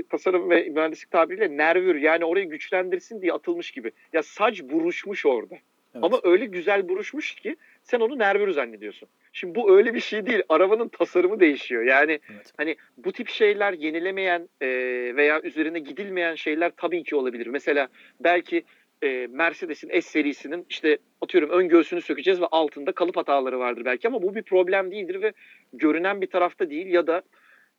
tasarım 0.02 0.50
ve 0.50 0.68
mühendislik 0.68 1.10
tabiriyle 1.10 1.56
nervür 1.56 1.94
yani 1.94 2.24
orayı 2.24 2.48
güçlendirsin 2.48 3.22
diye 3.22 3.32
atılmış 3.32 3.70
gibi. 3.70 3.92
Ya 4.12 4.22
saç 4.22 4.62
buruşmuş 4.62 5.26
orada. 5.26 5.54
Evet. 5.98 6.04
Ama 6.04 6.20
öyle 6.32 6.46
güzel 6.46 6.88
buruşmuş 6.88 7.34
ki 7.34 7.56
sen 7.82 8.00
onu 8.00 8.18
nervür 8.18 8.50
zannediyorsun. 8.50 9.08
Şimdi 9.32 9.54
bu 9.54 9.76
öyle 9.76 9.94
bir 9.94 10.00
şey 10.00 10.26
değil. 10.26 10.42
Arabanın 10.48 10.88
tasarımı 10.88 11.40
değişiyor. 11.40 11.82
Yani 11.82 12.20
Evet. 12.32 12.52
hani 12.56 12.76
bu 12.96 13.12
tip 13.12 13.28
şeyler 13.28 13.72
yenilemeyen 13.72 14.48
e, 14.60 14.68
veya 15.16 15.40
üzerine 15.42 15.78
gidilmeyen 15.78 16.34
şeyler 16.34 16.72
tabii 16.76 17.04
ki 17.04 17.16
olabilir. 17.16 17.46
Mesela 17.46 17.88
belki 18.20 18.64
e, 19.02 19.26
Mercedes'in 19.30 19.88
S 19.88 20.00
serisinin 20.00 20.66
işte 20.68 20.98
atıyorum 21.20 21.50
ön 21.50 21.68
göğsünü 21.68 22.00
sökeceğiz 22.00 22.40
ve 22.40 22.46
altında 22.46 22.92
kalıp 22.92 23.16
hataları 23.16 23.58
vardır 23.58 23.84
belki 23.84 24.08
ama 24.08 24.22
bu 24.22 24.34
bir 24.34 24.42
problem 24.42 24.90
değildir 24.90 25.22
ve 25.22 25.32
görünen 25.72 26.20
bir 26.20 26.26
tarafta 26.26 26.70
değil 26.70 26.86
ya 26.86 27.06
da 27.06 27.22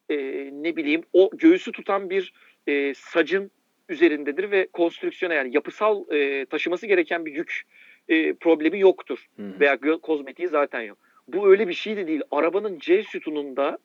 e, 0.09 0.15
ne 0.53 0.75
bileyim 0.75 1.03
o 1.13 1.29
göğsü 1.33 1.71
tutan 1.71 2.09
bir 2.09 2.33
e, 2.67 2.93
sacın 2.93 3.51
üzerindedir 3.89 4.51
ve 4.51 4.67
konstrüksiyona 4.73 5.33
yani 5.33 5.55
yapısal 5.55 6.11
e, 6.11 6.45
taşıması 6.45 6.87
gereken 6.87 7.25
bir 7.25 7.35
yük 7.35 7.61
e, 8.09 8.33
problemi 8.33 8.79
yoktur 8.79 9.25
hı. 9.37 9.59
veya 9.59 9.79
kozmetiği 10.01 10.47
zaten 10.47 10.81
yok. 10.81 10.97
Bu 11.27 11.49
öyle 11.49 11.67
bir 11.67 11.73
şey 11.73 11.97
de 11.97 12.07
değil. 12.07 12.21
Arabanın 12.31 12.79
C 12.79 13.03
sütununda 13.03 13.77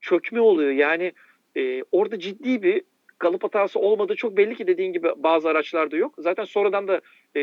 çökme 0.00 0.40
oluyor. 0.40 0.70
Yani 0.70 1.12
e, 1.56 1.82
orada 1.92 2.18
ciddi 2.18 2.62
bir 2.62 2.82
kalıp 3.18 3.44
hatası 3.44 3.78
olmadığı 3.78 4.14
çok 4.14 4.36
belli 4.36 4.54
ki 4.54 4.66
dediğin 4.66 4.92
gibi 4.92 5.08
bazı 5.16 5.48
araçlarda 5.48 5.96
yok. 5.96 6.14
Zaten 6.18 6.44
sonradan 6.44 6.88
da 6.88 7.00
e, 7.36 7.42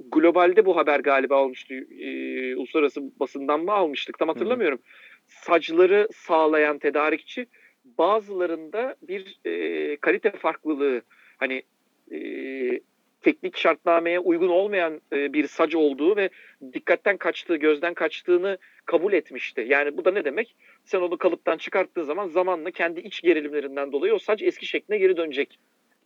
globalde 0.00 0.66
bu 0.66 0.76
haber 0.76 1.00
galiba 1.00 1.42
olmuştu. 1.42 1.74
E, 1.74 2.56
uluslararası 2.56 3.02
basından 3.20 3.60
mı 3.60 3.72
almıştık 3.72 4.18
tam 4.18 4.28
hatırlamıyorum. 4.28 4.78
Sacları 5.26 6.08
sağlayan 6.14 6.78
tedarikçi 6.78 7.46
bazılarında 7.98 8.96
bir 9.02 9.40
e, 9.44 9.96
kalite 9.96 10.30
farklılığı 10.30 11.02
hani 11.36 11.62
e, 12.12 12.18
teknik 13.22 13.56
şartnameye 13.56 14.18
uygun 14.18 14.48
olmayan 14.48 15.00
e, 15.12 15.32
bir 15.32 15.46
sac 15.46 15.74
olduğu 15.76 16.16
ve 16.16 16.30
dikkatten 16.72 17.16
kaçtığı, 17.16 17.56
gözden 17.56 17.94
kaçtığını 17.94 18.58
kabul 18.86 19.12
etmişti. 19.12 19.66
Yani 19.68 19.96
bu 19.96 20.04
da 20.04 20.10
ne 20.10 20.24
demek? 20.24 20.56
Sen 20.84 21.00
onu 21.00 21.18
kalıptan 21.18 21.56
çıkarttığın 21.56 22.02
zaman 22.02 22.28
zamanla 22.28 22.70
kendi 22.70 23.00
iç 23.00 23.20
gerilimlerinden 23.22 23.92
dolayı 23.92 24.14
o 24.14 24.18
saç 24.18 24.42
eski 24.42 24.66
şekline 24.66 24.98
geri 24.98 25.16
dönecek 25.16 25.58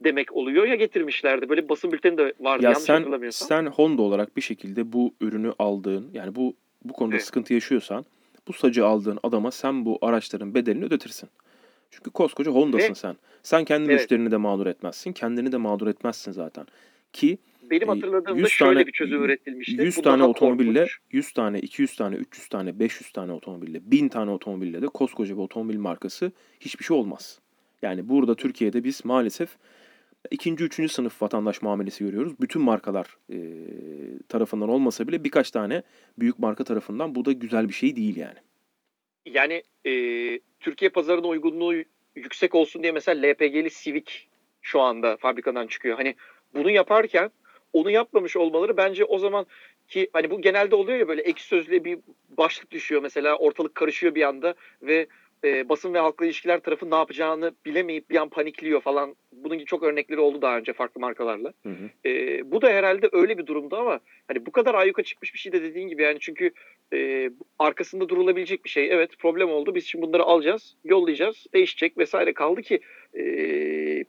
demek 0.04 0.32
oluyor. 0.36 0.66
Ya 0.66 0.74
getirmişlerdi. 0.74 1.48
Böyle 1.48 1.68
basın 1.68 1.92
bülteni 1.92 2.18
de 2.18 2.32
vardı 2.40 2.64
Ya 2.64 2.70
yanlış 2.70 2.84
sen 2.86 2.94
hatırlamıyorsam. 2.94 3.48
sen 3.48 3.66
Honda 3.66 4.02
olarak 4.02 4.36
bir 4.36 4.42
şekilde 4.42 4.92
bu 4.92 5.14
ürünü 5.20 5.52
aldığın 5.58 6.10
yani 6.12 6.34
bu 6.34 6.54
bu 6.84 6.92
konuda 6.92 7.14
Evet. 7.16 7.24
sıkıntı 7.24 7.54
yaşıyorsan 7.54 8.04
bu 8.48 8.52
sacı 8.52 8.86
aldığın 8.86 9.18
adama 9.22 9.50
sen 9.50 9.84
bu 9.84 9.98
araçların 10.02 10.54
bedelini 10.54 10.84
ödetirsin. 10.84 11.28
Çünkü 11.90 12.10
koskoca 12.10 12.50
Honda'sın 12.50 12.90
Ve- 12.90 12.94
sen. 12.94 13.16
Sen 13.42 13.64
kendi 13.64 13.90
Evet. 13.90 14.00
müşterini 14.00 14.30
de 14.30 14.36
mağdur 14.36 14.66
etmezsin. 14.66 15.12
Kendini 15.12 15.52
de 15.52 15.56
mağdur 15.56 15.86
etmezsin 15.86 16.32
zaten. 16.32 16.66
Ki 17.12 17.38
Benim 17.70 17.88
e, 17.88 17.92
hatırladığımda 17.92 18.40
100 18.40 18.48
şöyle 18.48 18.74
tane- 18.74 18.86
bir 18.86 18.92
çözüm 18.92 19.24
üretilmişti. 19.24 19.82
100 19.82 19.96
Bu 19.96 20.02
tane 20.02 20.22
otomobille, 20.24 20.80
korkunç. 20.80 20.98
100 21.10 21.32
tane, 21.32 21.60
200 21.60 21.96
tane, 21.96 22.16
300 22.16 22.48
tane, 22.48 22.78
500 22.78 23.12
tane 23.12 23.32
otomobille, 23.32 23.80
1000 23.90 24.08
tane 24.08 24.30
otomobille 24.30 24.82
de 24.82 24.86
koskoca 24.86 25.36
bir 25.36 25.40
otomobil 25.42 25.78
markası 25.78 26.32
hiçbir 26.60 26.84
şey 26.84 26.96
olmaz. 26.96 27.40
Yani 27.82 28.08
burada 28.08 28.34
Türkiye'de 28.34 28.84
biz 28.84 29.04
maalesef 29.04 29.50
ikinci, 30.30 30.64
üçüncü 30.64 30.88
sınıf 30.88 31.22
vatandaş 31.22 31.62
muamelesi 31.62 32.04
görüyoruz. 32.04 32.32
Bütün 32.40 32.62
markalar 32.62 33.16
e, 33.32 33.38
tarafından 34.28 34.68
olmasa 34.68 35.08
bile 35.08 35.24
birkaç 35.24 35.50
tane 35.50 35.82
büyük 36.18 36.38
marka 36.38 36.64
tarafından 36.64 37.14
bu 37.14 37.24
da 37.24 37.32
güzel 37.32 37.68
bir 37.68 37.74
şey 37.74 37.96
değil 37.96 38.16
yani. 38.16 38.38
Yani 39.26 39.62
e, 39.86 39.92
Türkiye 40.60 40.88
pazarına 40.90 41.26
uygunluğu 41.26 41.74
yüksek 42.16 42.54
olsun 42.54 42.82
diye 42.82 42.92
mesela 42.92 43.28
LPG'li 43.28 43.70
Civic 43.70 44.04
şu 44.62 44.80
anda 44.80 45.16
fabrikadan 45.16 45.66
çıkıyor. 45.66 45.96
Hani 45.96 46.14
bunu 46.54 46.70
yaparken 46.70 47.30
onu 47.72 47.90
yapmamış 47.90 48.36
olmaları 48.36 48.76
bence 48.76 49.04
o 49.04 49.18
zaman 49.18 49.46
ki 49.88 50.10
hani 50.12 50.30
bu 50.30 50.40
genelde 50.40 50.74
oluyor 50.76 50.98
ya 50.98 51.08
böyle 51.08 51.22
ek 51.22 51.42
sözle 51.42 51.84
bir 51.84 51.98
başlık 52.28 52.70
düşüyor 52.70 53.02
mesela 53.02 53.36
ortalık 53.36 53.74
karışıyor 53.74 54.14
bir 54.14 54.22
anda 54.22 54.54
ve 54.82 55.06
e, 55.44 55.68
basın 55.68 55.94
ve 55.94 55.98
halkla 55.98 56.26
ilişkiler 56.26 56.60
tarafı 56.60 56.90
ne 56.90 56.94
yapacağını 56.94 57.52
bilemeyip 57.66 58.10
bir 58.10 58.16
an 58.16 58.28
panikliyor 58.28 58.80
falan. 58.80 59.16
Bunun 59.32 59.58
gibi 59.58 59.66
çok 59.66 59.82
örnekleri 59.82 60.20
oldu 60.20 60.42
daha 60.42 60.58
önce 60.58 60.72
farklı 60.72 61.00
markalarla. 61.00 61.52
Hı 61.62 61.68
hı. 61.68 62.08
E, 62.08 62.42
bu 62.50 62.62
da 62.62 62.68
herhalde 62.68 63.08
öyle 63.12 63.38
bir 63.38 63.46
durumda 63.46 63.78
ama 63.78 64.00
hani 64.28 64.46
bu 64.46 64.52
kadar 64.52 64.74
ayyuka 64.74 65.02
çıkmış 65.02 65.34
bir 65.34 65.38
şey 65.38 65.52
de 65.52 65.62
dediğin 65.62 65.88
gibi 65.88 66.02
yani 66.02 66.18
çünkü 66.20 66.50
e, 66.94 67.30
arkasında 67.58 68.08
durulabilecek 68.08 68.64
bir 68.64 68.70
şey. 68.70 68.92
Evet 68.92 69.10
problem 69.18 69.50
oldu. 69.50 69.74
Biz 69.74 69.86
şimdi 69.86 70.06
bunları 70.06 70.22
alacağız, 70.22 70.76
yollayacağız, 70.84 71.46
değişecek 71.54 71.98
vesaire 71.98 72.32
kaldı 72.32 72.62
ki 72.62 72.80
e, 73.14 73.24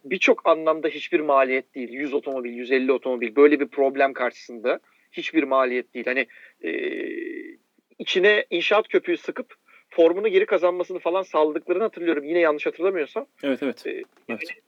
birçok 0.06 0.48
anlamda 0.48 0.88
hiçbir 0.88 1.20
maliyet 1.20 1.76
değil. 1.76 1.90
100 1.90 2.14
otomobil, 2.14 2.52
150 2.52 2.92
otomobil 2.92 3.36
böyle 3.36 3.60
bir 3.60 3.68
problem 3.68 4.14
karşısında 4.14 4.80
hiçbir 5.12 5.44
maliyet 5.44 5.94
değil. 5.94 6.06
Hani 6.06 6.28
e, 6.64 6.72
içine 8.00 8.46
inşaat 8.50 8.88
köpüğü 8.88 9.18
sıkıp 9.18 9.63
formunu 9.96 10.28
geri 10.28 10.46
kazanmasını 10.46 11.00
falan 11.00 11.24
sağladıklarını 11.24 11.84
hatırlıyorum. 11.84 12.24
Yine 12.24 12.40
yanlış 12.40 12.66
hatırlamıyorsam. 12.66 13.26
Evet 13.44 13.64
evet. 13.64 13.88
E, 13.88 14.04
evet. 14.30 14.60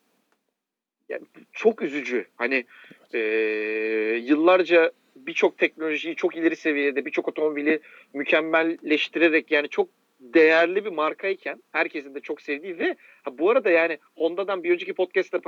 çok 1.52 1.82
üzücü. 1.82 2.26
Hani 2.36 2.66
e, 3.14 3.20
yıllarca 4.24 4.92
birçok 5.16 5.58
teknolojiyi 5.58 6.16
çok 6.16 6.36
ileri 6.36 6.56
seviyede, 6.56 7.06
birçok 7.06 7.28
otomobili 7.28 7.80
mükemmelleştirerek 8.14 9.52
yani 9.52 9.70
çok 9.70 9.90
değerli 10.20 10.86
bir 10.86 10.90
markayken 10.92 11.64
herkesin 11.72 12.16
de 12.16 12.20
çok 12.20 12.42
sevdiği 12.42 12.80
ve 12.80 12.96
ha, 13.24 13.38
bu 13.38 13.50
arada 13.50 13.70
yani 13.70 13.98
Honda'dan 14.16 14.64
bir 14.64 14.72
önceki 14.72 14.94
podcast'ta 14.94 15.40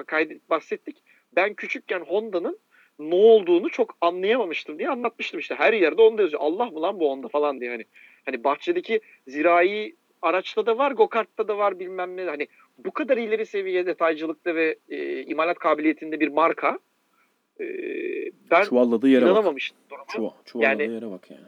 bahsettik. 0.49 0.97
Ben 1.35 1.53
küçükken 1.53 1.99
Honda'nın 1.99 2.59
ne 2.99 3.15
olduğunu 3.15 3.69
çok 3.69 3.97
anlayamamıştım 4.01 4.79
diye 4.79 4.89
anlatmıştım 4.89 5.39
işte. 5.39 5.55
Her 5.55 5.73
yerde 5.73 6.01
Honda 6.01 6.21
yazıyor. 6.21 6.41
Allah 6.41 6.65
mı 6.65 6.81
lan 6.81 6.99
bu 6.99 7.09
Honda 7.09 7.27
falan 7.27 7.59
diye 7.59 7.71
hani. 7.71 7.85
Hani 8.27 8.43
bahçedeki 8.43 8.99
zirai 9.27 9.95
araçta 10.21 10.65
da 10.65 10.77
var, 10.77 10.91
go-kart'ta 10.91 11.47
da 11.47 11.57
var 11.57 11.79
bilmem 11.79 12.17
ne. 12.17 12.23
Hani 12.23 12.47
bu 12.77 12.91
kadar 12.91 13.17
ileri 13.17 13.45
seviye 13.45 13.85
detaycılıkta 13.85 14.55
ve 14.55 14.75
e, 14.89 15.23
imalat 15.23 15.59
kabiliyetinde 15.59 16.19
bir 16.19 16.27
marka 16.27 16.79
e, 17.59 17.65
ben 18.51 18.63
Çuvalladığı 18.63 19.07
yere 19.09 19.21
bak. 19.21 19.31
inanamamıştım. 19.31 19.77
duruma. 19.89 20.05
Çuva, 20.07 20.33
çuvalladığı 20.45 20.83
Yani- 20.83 20.93
yere 20.93 21.11
bak 21.11 21.31
yani. 21.31 21.41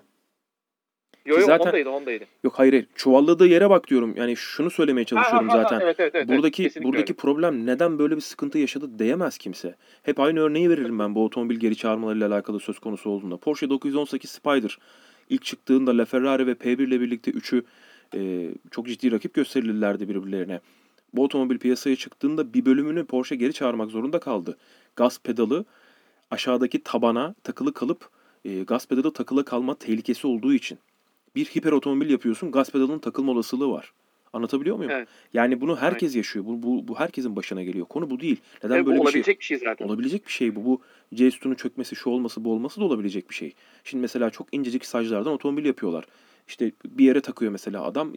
Yok 1.25 1.37
yok 1.39 1.47
zaten- 1.47 1.65
Honda'ydı 1.65 1.89
Honda'ydı. 1.89 2.25
Yok 2.43 2.53
hayır 2.59 2.73
hayır. 2.73 2.87
Çuvalladığı 2.95 3.47
yere 3.47 3.69
bak 3.69 3.87
diyorum. 3.87 4.13
Yani 4.17 4.35
şunu 4.35 4.69
söylemeye 4.71 5.05
çalışıyorum 5.05 5.49
Ha, 5.49 5.55
ha, 5.55 5.59
ha, 5.59 5.63
zaten. 5.63 5.79
Evet, 5.85 5.95
evet, 5.99 6.15
evet, 6.15 6.27
buradaki 6.27 6.69
buradaki 6.83 7.11
öyle. 7.13 7.21
problem 7.21 7.65
neden 7.65 7.99
böyle 7.99 8.15
bir 8.15 8.21
sıkıntı 8.21 8.57
yaşadı 8.57 8.99
diyemez 8.99 9.37
kimse. 9.37 9.75
Hep 10.03 10.19
aynı 10.19 10.39
örneği 10.39 10.69
veririm 10.69 10.99
ben 10.99 11.15
bu 11.15 11.25
otomobil 11.25 11.55
geri 11.55 11.75
çağırmalarıyla 11.75 12.27
alakalı 12.27 12.59
söz 12.59 12.79
konusu 12.79 13.09
olduğunda. 13.09 13.37
Porsche 13.37 13.69
918 13.69 14.29
Spider 14.29 14.77
ilk 15.29 15.45
çıktığında 15.45 15.97
LaFerrari 15.97 16.47
ve 16.47 16.51
P1 16.51 16.83
ile 16.83 17.01
birlikte 17.01 17.31
üçü 17.31 17.63
e, 18.15 18.49
çok 18.71 18.87
ciddi 18.87 19.11
rakip 19.11 19.33
gösterilirlerdi 19.33 20.09
birbirlerine. 20.09 20.59
Bu 21.13 21.23
otomobil 21.23 21.57
piyasaya 21.57 21.95
çıktığında 21.95 22.53
bir 22.53 22.65
bölümünü 22.65 23.05
Porsche 23.05 23.35
geri 23.35 23.53
çağırmak 23.53 23.91
zorunda 23.91 24.19
kaldı. 24.19 24.57
Gaz 24.95 25.19
pedalı 25.19 25.65
aşağıdaki 26.31 26.83
tabana 26.83 27.35
takılı 27.43 27.73
kalıp 27.73 28.09
e, 28.45 28.63
gaz 28.63 28.87
pedalı 28.87 29.13
takılı 29.13 29.45
kalma 29.45 29.75
tehlikesi 29.75 30.27
olduğu 30.27 30.53
için. 30.53 30.79
Bir 31.35 31.45
hiper 31.45 31.71
otomobil 31.71 32.09
yapıyorsun 32.09 32.51
gaz 32.51 32.71
pedalının 32.71 32.99
takılma 32.99 33.31
olasılığı 33.31 33.71
var. 33.71 33.93
Anlatabiliyor 34.33 34.77
muyum? 34.77 34.91
Evet. 34.91 35.07
Yani 35.33 35.61
bunu 35.61 35.75
herkes 35.77 36.15
yaşıyor. 36.15 36.45
Bu, 36.45 36.63
bu, 36.63 36.87
bu 36.87 36.99
herkesin 36.99 37.35
başına 37.35 37.63
geliyor. 37.63 37.85
Konu 37.85 38.09
bu 38.09 38.19
değil. 38.19 38.41
Neden 38.63 38.77
Ve 38.77 38.85
bu 38.85 38.89
böyle 38.89 38.99
bir 38.99 39.05
şey? 39.05 39.07
olabilecek 39.07 39.39
bir 39.39 39.45
şey 39.45 39.57
zaten. 39.57 39.85
Olabilecek 39.85 40.27
bir 40.27 40.31
şey 40.31 40.55
bu. 40.55 40.65
Bu 40.65 40.81
C 41.13 41.31
sütunun 41.31 41.55
çökmesi, 41.55 41.95
şu 41.95 42.09
olması, 42.09 42.45
bu 42.45 42.53
olması 42.53 42.81
da 42.81 42.85
olabilecek 42.85 43.29
bir 43.29 43.35
şey. 43.35 43.53
Şimdi 43.83 44.01
mesela 44.01 44.29
çok 44.29 44.47
incecik 44.51 44.85
sajlardan 44.85 45.33
otomobil 45.33 45.65
yapıyorlar. 45.65 46.05
İşte 46.47 46.71
bir 46.85 47.05
yere 47.05 47.21
takıyor 47.21 47.51
mesela 47.51 47.83
adam. 47.83 48.13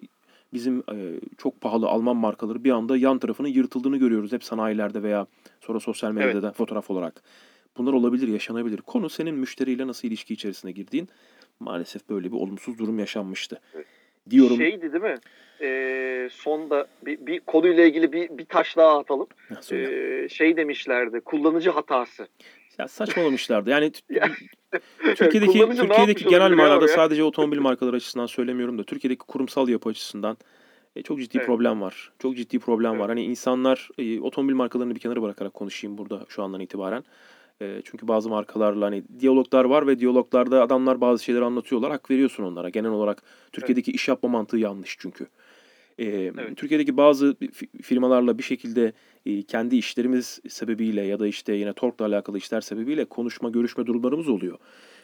Bizim 0.52 0.78
e, 0.78 1.20
çok 1.38 1.60
pahalı 1.60 1.86
Alman 1.88 2.16
markaları 2.16 2.64
bir 2.64 2.70
anda 2.70 2.96
yan 2.96 3.18
tarafının 3.18 3.48
yırtıldığını 3.48 3.96
görüyoruz. 3.96 4.32
Hep 4.32 4.44
sanayilerde 4.44 5.02
veya 5.02 5.26
sonra 5.60 5.80
sosyal 5.80 6.12
medyada 6.12 6.46
Evet. 6.46 6.56
fotoğraf 6.56 6.90
olarak. 6.90 7.22
Bunlar 7.76 7.92
olabilir, 7.92 8.28
yaşanabilir. 8.28 8.78
Konu 8.78 9.08
senin 9.10 9.34
müşteriyle 9.34 9.86
nasıl 9.86 10.08
ilişki 10.08 10.34
içerisine 10.34 10.72
girdiğin. 10.72 11.08
Maalesef 11.60 12.08
böyle 12.08 12.32
bir 12.32 12.36
olumsuz 12.36 12.78
durum 12.78 12.98
yaşanmıştı. 12.98 13.60
Evet. 13.74 13.86
Diyorum. 14.30 14.56
Şeydi 14.56 14.92
değil 14.92 15.04
mi? 15.04 15.18
Ee, 15.60 16.28
sonda 16.32 16.86
bir, 17.06 17.26
bir 17.26 17.40
konuyla 17.40 17.84
ilgili 17.84 18.12
bir, 18.12 18.38
bir 18.38 18.44
taş 18.44 18.76
daha 18.76 18.98
atalım. 18.98 19.26
Ee, 19.72 20.28
şey 20.30 20.56
demişlerdi. 20.56 21.20
Kullanıcı 21.20 21.70
hatası. 21.70 22.28
Ya 22.78 22.88
saçmalamışlardı. 22.88 23.70
Yani 23.70 23.92
Türkiye'deki 25.16 25.58
kullanıcı 25.58 25.82
Türkiye'deki 25.82 26.24
genel 26.24 26.50
manada 26.50 26.88
sadece 26.88 27.24
otomobil 27.24 27.58
markaları 27.58 27.96
açısından 27.96 28.26
söylemiyorum 28.26 28.78
da 28.78 28.84
Türkiye'deki 28.84 29.26
kurumsal 29.26 29.68
yapı 29.68 29.88
açısından 29.88 30.36
e, 30.96 31.02
çok 31.02 31.20
ciddi 31.20 31.36
Evet. 31.36 31.46
problem 31.46 31.80
var. 31.80 32.12
Çok 32.18 32.36
ciddi 32.36 32.58
problem 32.58 32.90
Evet. 32.90 33.00
var. 33.00 33.08
Hani 33.08 33.24
insanlar 33.24 33.88
e, 33.98 34.20
otomobil 34.20 34.54
markalarını 34.54 34.94
bir 34.94 35.00
kenara 35.00 35.22
bırakarak 35.22 35.54
konuşayım 35.54 35.98
burada 35.98 36.26
şu 36.28 36.42
andan 36.42 36.60
itibaren. 36.60 37.04
E, 37.62 37.82
çünkü 37.84 38.08
bazı 38.08 38.28
markalarla 38.28 38.86
hani 38.86 39.02
diyaloglar 39.20 39.64
var 39.64 39.86
ve 39.86 39.98
diyaloglarda 39.98 40.62
adamlar 40.62 41.00
bazı 41.00 41.24
şeyleri 41.24 41.44
anlatıyorlar. 41.44 41.90
Hak 41.90 42.10
veriyorsun 42.10 42.44
onlara. 42.44 42.68
Genel 42.68 42.90
olarak 42.90 43.22
Türkiye'deki 43.52 43.92
iş 43.92 44.08
yapma 44.08 44.28
mantığı 44.28 44.58
yanlış 44.58 44.96
çünkü. 44.98 45.26
E, 45.98 46.32
Türkiye'deki 46.56 46.96
bazı 46.96 47.26
fi- 47.32 47.82
firmalarla 47.82 48.38
bir 48.38 48.42
şekilde 48.42 48.92
e, 49.26 49.42
kendi 49.42 49.76
işlerimiz 49.76 50.40
sebebiyle 50.48 51.02
ya 51.02 51.20
da 51.20 51.26
işte 51.26 51.52
yine 51.52 51.72
Tork'la 51.72 52.06
alakalı 52.06 52.38
işler 52.38 52.60
sebebiyle 52.60 53.04
konuşma, 53.04 53.50
görüşme 53.50 53.86
durumlarımız 53.86 54.28
oluyor. 54.28 54.58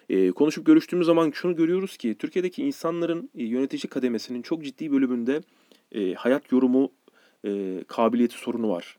E, 0.09 0.31
konuşup 0.31 0.67
görüştüğümüz 0.67 1.07
zaman 1.07 1.31
şunu 1.31 1.57
görüyoruz 1.57 1.97
ki 1.97 2.17
Türkiye'deki 2.19 2.63
insanların 2.63 3.31
e, 3.35 3.45
yönetici 3.45 3.91
kademesinin 3.91 4.43
çok 4.43 4.65
ciddi 4.65 4.93
bölümünde 4.93 5.41
e, 5.93 6.15
hayat 6.15 6.53
yorumu 6.53 6.93
e, 7.45 7.85
kabiliyeti 7.89 8.39
sorunu 8.39 8.69
var. 8.69 8.98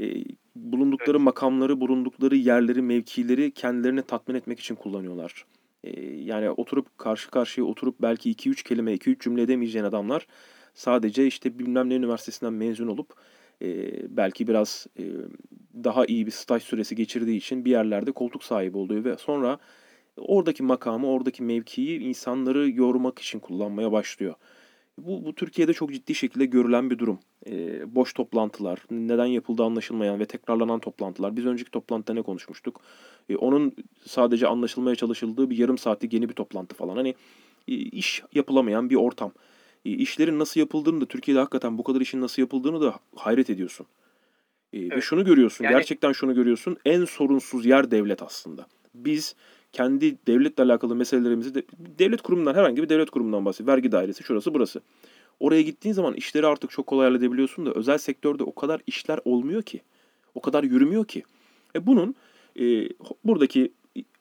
E, 0.00 0.24
bulundukları 0.56 1.16
Evet. 1.16 1.24
makamları, 1.24 1.80
bulundukları 1.80 2.36
yerleri, 2.36 2.82
mevkileri 2.82 3.50
kendilerini 3.54 4.02
tatmin 4.02 4.34
etmek 4.34 4.60
için 4.60 4.74
kullanıyorlar. 4.74 5.44
E, 5.84 6.06
yani 6.06 6.50
oturup 6.50 6.98
karşı 6.98 7.30
karşıya 7.30 7.66
oturup 7.66 8.02
belki 8.02 8.30
2-3 8.30 8.62
kelime, 8.62 8.94
2-3 8.94 9.20
cümle 9.24 9.42
edemeyeceğin 9.42 9.84
adamlar 9.84 10.26
sadece 10.74 11.26
işte 11.26 11.58
bilmem 11.58 11.90
ne 11.90 11.94
üniversitesinden 11.94 12.52
mezun 12.52 12.88
olup 12.88 13.14
e, 13.62 13.66
belki 14.16 14.46
biraz 14.46 14.86
e, 14.98 15.04
daha 15.84 16.06
iyi 16.06 16.26
bir 16.26 16.30
staj 16.30 16.62
süresi 16.62 16.94
geçirdiği 16.94 17.36
için 17.36 17.64
bir 17.64 17.70
yerlerde 17.70 18.12
koltuk 18.12 18.44
sahibi 18.44 18.78
oluyor 18.78 19.04
ve 19.04 19.16
sonra 19.16 19.58
oradaki 20.16 20.62
makamı, 20.62 21.06
oradaki 21.08 21.42
mevkiyi 21.42 22.00
insanları 22.00 22.70
yormak 22.70 23.18
için 23.18 23.40
kullanmaya 23.40 23.92
başlıyor. 23.92 24.34
Bu, 25.06 25.24
bu 25.24 25.34
Türkiye'de 25.34 25.72
çok 25.72 25.92
ciddi 25.92 26.14
şekilde 26.14 26.44
görülen 26.46 26.90
bir 26.90 26.98
durum. 26.98 27.18
E, 27.46 27.82
boş 27.94 28.12
toplantılar, 28.12 28.78
neden 28.90 29.26
yapıldığı 29.26 29.62
anlaşılmayan 29.64 30.20
ve 30.20 30.24
tekrarlanan 30.24 30.80
toplantılar. 30.80 31.36
Biz 31.36 31.46
önceki 31.46 31.70
toplantıda 31.70 32.14
ne 32.14 32.22
konuşmuştuk? 32.22 32.80
E, 33.28 33.36
onun 33.36 33.72
sadece 34.06 34.46
anlaşılmaya 34.46 34.96
çalışıldığı 34.96 35.50
bir 35.50 35.58
yarım 35.58 35.78
saatlik 35.78 36.12
yeni 36.12 36.28
bir 36.28 36.34
toplantı 36.34 36.74
falan. 36.76 36.96
Hani 36.96 37.14
e, 37.68 37.74
iş 37.74 38.22
yapılamayan 38.34 38.90
bir 38.90 38.96
ortam. 38.96 39.32
E, 39.84 39.90
işlerin 39.90 40.38
nasıl 40.38 40.60
yapıldığını 40.60 41.00
da 41.00 41.06
Türkiye'de 41.06 41.38
hakikaten 41.40 41.78
bu 41.78 41.84
kadar 41.84 42.00
işin 42.00 42.20
nasıl 42.20 42.42
yapıldığını 42.42 42.80
da 42.80 42.94
hayret 43.16 43.50
ediyorsun. 43.50 43.86
E, 44.72 44.80
Ve 44.80 44.86
Evet. 44.92 45.02
şunu 45.02 45.24
görüyorsun, 45.24 45.64
Yani- 45.64 45.72
gerçekten 45.74 46.12
şunu 46.12 46.34
görüyorsun. 46.34 46.76
En 46.84 47.04
sorunsuz 47.04 47.66
yer 47.66 47.90
devlet 47.90 48.22
aslında. 48.22 48.66
Biz 48.94 49.34
kendi 49.72 50.26
devletle 50.26 50.62
alakalı 50.62 50.96
meselelerimizi 50.96 51.54
de, 51.54 51.62
devlet 51.98 52.22
kurumundan 52.22 52.54
herhangi 52.54 52.82
bir 52.82 52.88
devlet 52.88 53.10
kurumundan 53.10 53.44
bahsediyor. 53.44 53.76
Vergi 53.76 53.92
dairesi 53.92 54.22
şurası 54.22 54.54
burası. 54.54 54.80
Oraya 55.40 55.62
gittiğin 55.62 55.94
zaman 55.94 56.14
işleri 56.14 56.46
artık 56.46 56.70
çok 56.70 56.86
kolay 56.86 57.08
halledebiliyorsun 57.08 57.66
da 57.66 57.72
özel 57.72 57.98
sektörde 57.98 58.44
o 58.44 58.54
kadar 58.54 58.80
işler 58.86 59.18
olmuyor 59.24 59.62
ki. 59.62 59.80
O 60.34 60.40
kadar 60.40 60.64
yürümüyor 60.64 61.04
ki. 61.04 61.22
E 61.74 61.86
bunun 61.86 62.14
e, 62.60 62.88
buradaki 63.24 63.72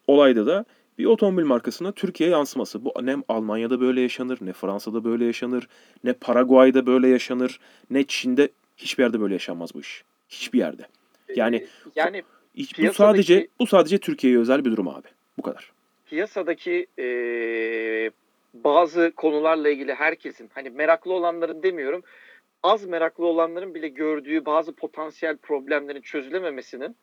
olayda 0.08 0.46
da 0.46 0.66
bir 0.98 1.06
otomobil 1.06 1.44
markasına 1.44 1.92
Türkiye 1.92 2.30
yansıması. 2.30 2.86
Bu 2.86 2.94
ne 3.02 3.18
Almanya'da 3.28 3.82
böyle 3.82 4.02
yaşanır, 4.02 4.38
ne 4.42 4.54
Fransa'da 4.54 5.04
böyle 5.04 5.26
yaşanır, 5.26 5.68
ne 6.04 6.14
Paraguay'da 6.14 6.86
böyle 6.86 7.08
yaşanır, 7.08 7.60
ne 7.90 8.04
Çin'de 8.04 8.50
hiçbir 8.78 9.04
yerde 9.04 9.22
böyle 9.22 9.34
yaşanmaz 9.34 9.74
bu 9.74 9.80
iş. 9.80 10.04
Hiçbir 10.30 10.60
yerde. 10.60 10.88
Yani 11.36 11.68
yani 11.96 12.24
hiç, 12.56 12.80
bu 12.80 12.94
sadece 12.94 13.48
bu 13.60 13.68
sadece 13.68 13.98
Türkiye'ye 13.98 14.40
özel 14.40 14.66
bir 14.66 14.72
durum 14.72 14.88
abi. 14.88 15.08
Bu 15.40 15.44
kadar. 15.44 15.72
piyasadaki 16.06 16.88
e, 17.00 17.06
bazı 18.54 19.12
konularla 19.16 19.70
ilgili 19.70 19.94
herkesin 19.94 20.50
hani 20.54 20.70
meraklı 20.70 21.14
olanların 21.14 21.64
demiyorum 21.64 22.04
az 22.64 22.86
meraklı 22.86 23.26
olanların 23.26 23.76
bile 23.76 23.88
gördüğü 23.88 24.46
bazı 24.46 24.76
potansiyel 24.76 25.38
problemlerin 25.38 26.02
çözülememesinin 26.02 26.96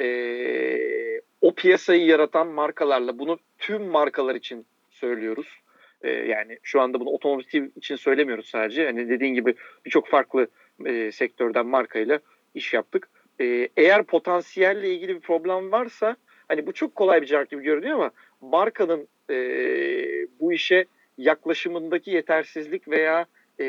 e, 0.00 1.20
o 1.40 1.54
piyasayı 1.54 2.04
yaratan 2.06 2.46
markalarla 2.46 3.18
bunu 3.18 3.38
tüm 3.58 3.82
markalar 3.82 4.34
için 4.34 4.66
söylüyoruz. 4.90 5.46
E, 6.02 6.10
yani 6.10 6.58
şu 6.62 6.80
anda 6.80 7.00
bunu 7.00 7.10
otomotiv 7.10 7.66
için 7.76 7.96
söylemiyoruz 7.96 8.46
sadece. 8.46 8.86
Hani 8.86 9.08
dediğin 9.08 9.34
gibi 9.34 9.54
birçok 9.84 10.08
farklı 10.08 10.46
e, 10.86 11.12
sektörden 11.12 11.66
markayla 11.66 12.20
iş 12.54 12.74
yaptık. 12.74 13.08
E, 13.40 13.68
eğer 13.76 14.02
potansiyelle 14.02 14.94
ilgili 14.94 15.14
bir 15.14 15.20
problem 15.20 15.72
varsa 15.72 16.16
hani 16.54 16.66
bu 16.66 16.72
çok 16.72 16.94
kolay 16.94 17.22
bir 17.22 17.26
cevap 17.26 17.50
gibi 17.50 17.62
görünüyor 17.62 17.94
ama 17.94 18.10
markanın 18.40 19.08
e, 19.30 19.36
bu 20.40 20.52
işe 20.52 20.84
yaklaşımındaki 21.18 22.10
yetersizlik 22.10 22.88
veya 22.88 23.26
e, 23.60 23.66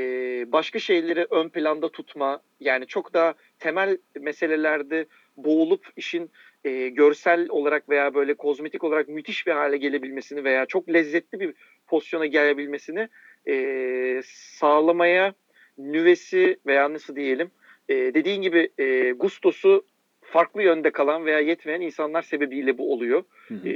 başka 0.52 0.80
şeyleri 0.80 1.28
ön 1.30 1.50
planda 1.50 1.90
tutma 1.90 2.42
yani 2.60 2.88
çok 2.88 3.14
daha 3.14 3.34
temel 3.60 3.98
meselelerde 4.20 5.06
boğulup 5.38 5.86
işin 5.96 6.32
e, 6.64 6.90
görsel 6.90 7.50
olarak 7.50 7.90
veya 7.90 8.14
böyle 8.14 8.34
kozmetik 8.34 8.84
olarak 8.84 9.08
müthiş 9.08 9.48
bir 9.48 9.52
hale 9.52 9.78
gelebilmesini 9.78 10.44
veya 10.44 10.66
çok 10.66 10.90
lezzetli 10.90 11.40
bir 11.40 11.54
pozisyona 11.88 12.26
gelebilmesini 12.26 13.10
e, 13.48 14.22
sağlamaya 14.26 15.34
nüvesi 15.78 16.58
veya 16.66 16.94
nasıl 16.94 17.16
diyelim 17.16 17.52
e, 17.90 17.96
dediğin 17.96 18.42
gibi 18.42 18.70
e, 18.78 19.12
gustosu 19.12 19.86
farklı 20.32 20.64
yönde 20.64 20.92
kalan 20.92 21.26
veya 21.26 21.40
yetmeyen 21.40 21.82
insanlar 21.82 22.22
sebebiyle 22.22 22.78
bu 22.78 22.94
oluyor. 22.94 23.24
Hı 23.48 23.54
hı. 23.54 23.70
E, 23.70 23.74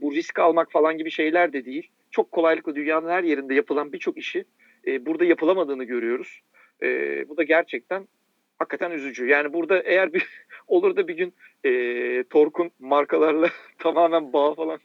bu 0.00 0.14
risk 0.14 0.38
almak 0.38 0.72
falan 0.72 0.98
gibi 0.98 1.10
şeyler 1.10 1.52
de 1.52 1.64
değil. 1.64 1.90
Çok 2.10 2.32
kolaylıkla 2.32 2.74
dünyanın 2.74 3.08
her 3.08 3.24
yerinde 3.24 3.54
yapılan 3.54 3.92
birçok 3.92 4.18
işi 4.18 4.44
e, 4.86 5.06
burada 5.06 5.24
yapılamadığını 5.24 5.84
görüyoruz. 5.84 6.40
E, 6.82 6.88
bu 7.28 7.36
da 7.36 7.42
gerçekten 7.42 8.08
hakikaten 8.58 8.90
üzücü. 8.90 9.26
Yani 9.26 9.52
burada 9.52 9.82
eğer 9.82 10.12
bir 10.12 10.26
olur 10.66 10.96
da 10.96 11.08
bir 11.08 11.16
gün 11.16 11.34
e, 11.64 12.24
Tork'un 12.30 12.70
markalarla 12.78 13.48
tamamen 13.78 14.32
bağ 14.32 14.54
falan 14.54 14.78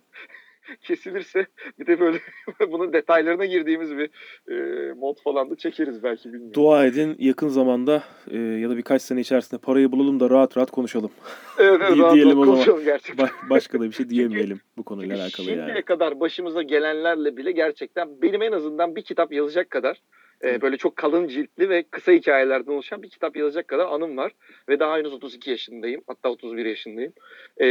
kesilirse 0.82 1.46
bir 1.80 1.88
de 1.88 2.00
böyle 2.00 2.20
bunun 2.72 2.94
detaylarına 2.94 3.46
girdiğimiz 3.46 3.98
bir 3.98 4.10
e, 4.52 4.94
mod 4.94 5.18
falan 5.24 5.50
da 5.50 5.56
çekeriz 5.56 6.04
belki 6.04 6.26
bilmiyorum. 6.26 6.54
Dua 6.54 6.86
edin 6.86 7.16
yakın 7.20 7.48
zamanda 7.48 8.04
e, 8.32 8.38
ya 8.38 8.70
da 8.70 8.78
birkaç 8.78 9.02
sene 9.02 9.20
içerisinde 9.20 9.62
parayı 9.62 9.92
bulalım 9.92 10.20
da 10.20 10.30
rahat 10.30 10.58
rahat 10.58 10.72
konuşalım. 10.72 11.12
evet, 11.60 11.82
evet, 11.82 11.82
rahat 12.00 12.16
diyelim 12.16 12.30
rahat 12.32 12.42
o 12.42 12.46
zaman. 12.46 12.56
konuşalım 12.56 12.84
gerçekten. 12.84 13.26
Ba- 13.26 13.50
başka 13.50 13.80
da 13.80 13.84
bir 13.84 13.92
şey 13.92 14.10
diyemeyelim 14.10 14.62
bu 14.78 14.84
konuyla 14.84 15.16
Çünkü 15.16 15.24
alakalı 15.24 15.46
şimdiye 15.46 15.68
yani. 15.68 15.82
kadar 15.82 16.20
başımıza 16.20 16.62
gelenlerle 16.62 17.38
bile 17.38 17.52
gerçekten 17.52 18.22
benim 18.22 18.42
en 18.42 18.52
azından 18.52 18.96
bir 18.96 19.02
kitap 19.02 19.34
yazacak 19.34 19.70
kadar 19.70 20.02
e, 20.44 20.62
böyle 20.62 20.78
çok 20.78 20.96
kalın 20.96 21.28
ciltli 21.28 21.70
ve 21.70 21.84
kısa 21.84 22.12
hikayelerden 22.12 22.72
oluşan 22.72 23.04
bir 23.04 23.10
kitap 23.10 23.38
yazacak 23.38 23.68
kadar 23.68 23.86
anım 23.86 24.18
var. 24.18 24.32
Ve 24.70 24.80
daha 24.80 24.98
henüz 24.98 25.14
32 25.14 25.50
yaşındayım. 25.50 26.02
Hatta 26.08 26.30
31 26.30 26.66
yaşındayım. 26.66 27.14
E, 27.62 27.68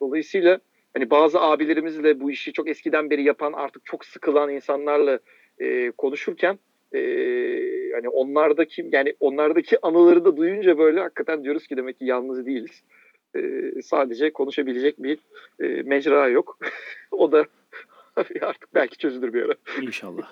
dolayısıyla 0.00 0.60
hani 0.98 1.10
bazı 1.10 1.40
abilerimizle 1.40 2.20
bu 2.20 2.30
işi 2.30 2.52
çok 2.52 2.68
eskiden 2.68 3.10
beri 3.10 3.22
yapan 3.22 3.52
artık 3.52 3.84
çok 3.84 4.04
sıkılan 4.04 4.50
insanlarla 4.50 5.18
e, 5.58 5.90
konuşurken 5.90 6.58
e, 6.94 7.00
hani 7.94 8.08
onlardaki 8.08 8.88
yani 8.92 9.14
onlardaki 9.20 9.78
anıları 9.82 10.24
da 10.24 10.36
duyunca 10.36 10.78
böyle 10.78 11.00
hakikaten 11.00 11.44
diyoruz 11.44 11.66
ki 11.66 11.76
demek 11.76 11.98
ki 11.98 12.04
yalnız 12.04 12.46
değiliz. 12.46 12.82
E, 13.36 13.40
sadece 13.82 14.32
konuşabilecek 14.32 15.02
bir 15.02 15.18
e, 15.60 15.66
mecra 15.82 16.28
yok. 16.28 16.58
o 17.10 17.32
da 17.32 17.44
artık 18.40 18.74
belki 18.74 18.98
çözülür 18.98 19.32
bir 19.32 19.42
ara. 19.42 19.54
İnşallah. 19.82 20.30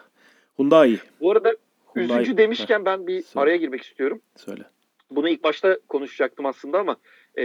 Hyundai. 0.59 0.99
Bu 1.21 1.31
arada 1.31 1.57
Hyundai. 1.97 2.17
üzücü 2.17 2.37
demişken 2.37 2.85
ben 2.85 3.07
bir 3.07 3.23
Söyle. 3.23 3.43
araya 3.43 3.57
girmek 3.57 3.83
istiyorum. 3.83 4.21
Söyle. 4.37 4.63
Bunu 5.11 5.29
ilk 5.29 5.45
başta 5.45 5.79
konuşacaktım 5.89 6.47
aslında 6.47 6.79
ama 6.79 6.97
e, 7.39 7.45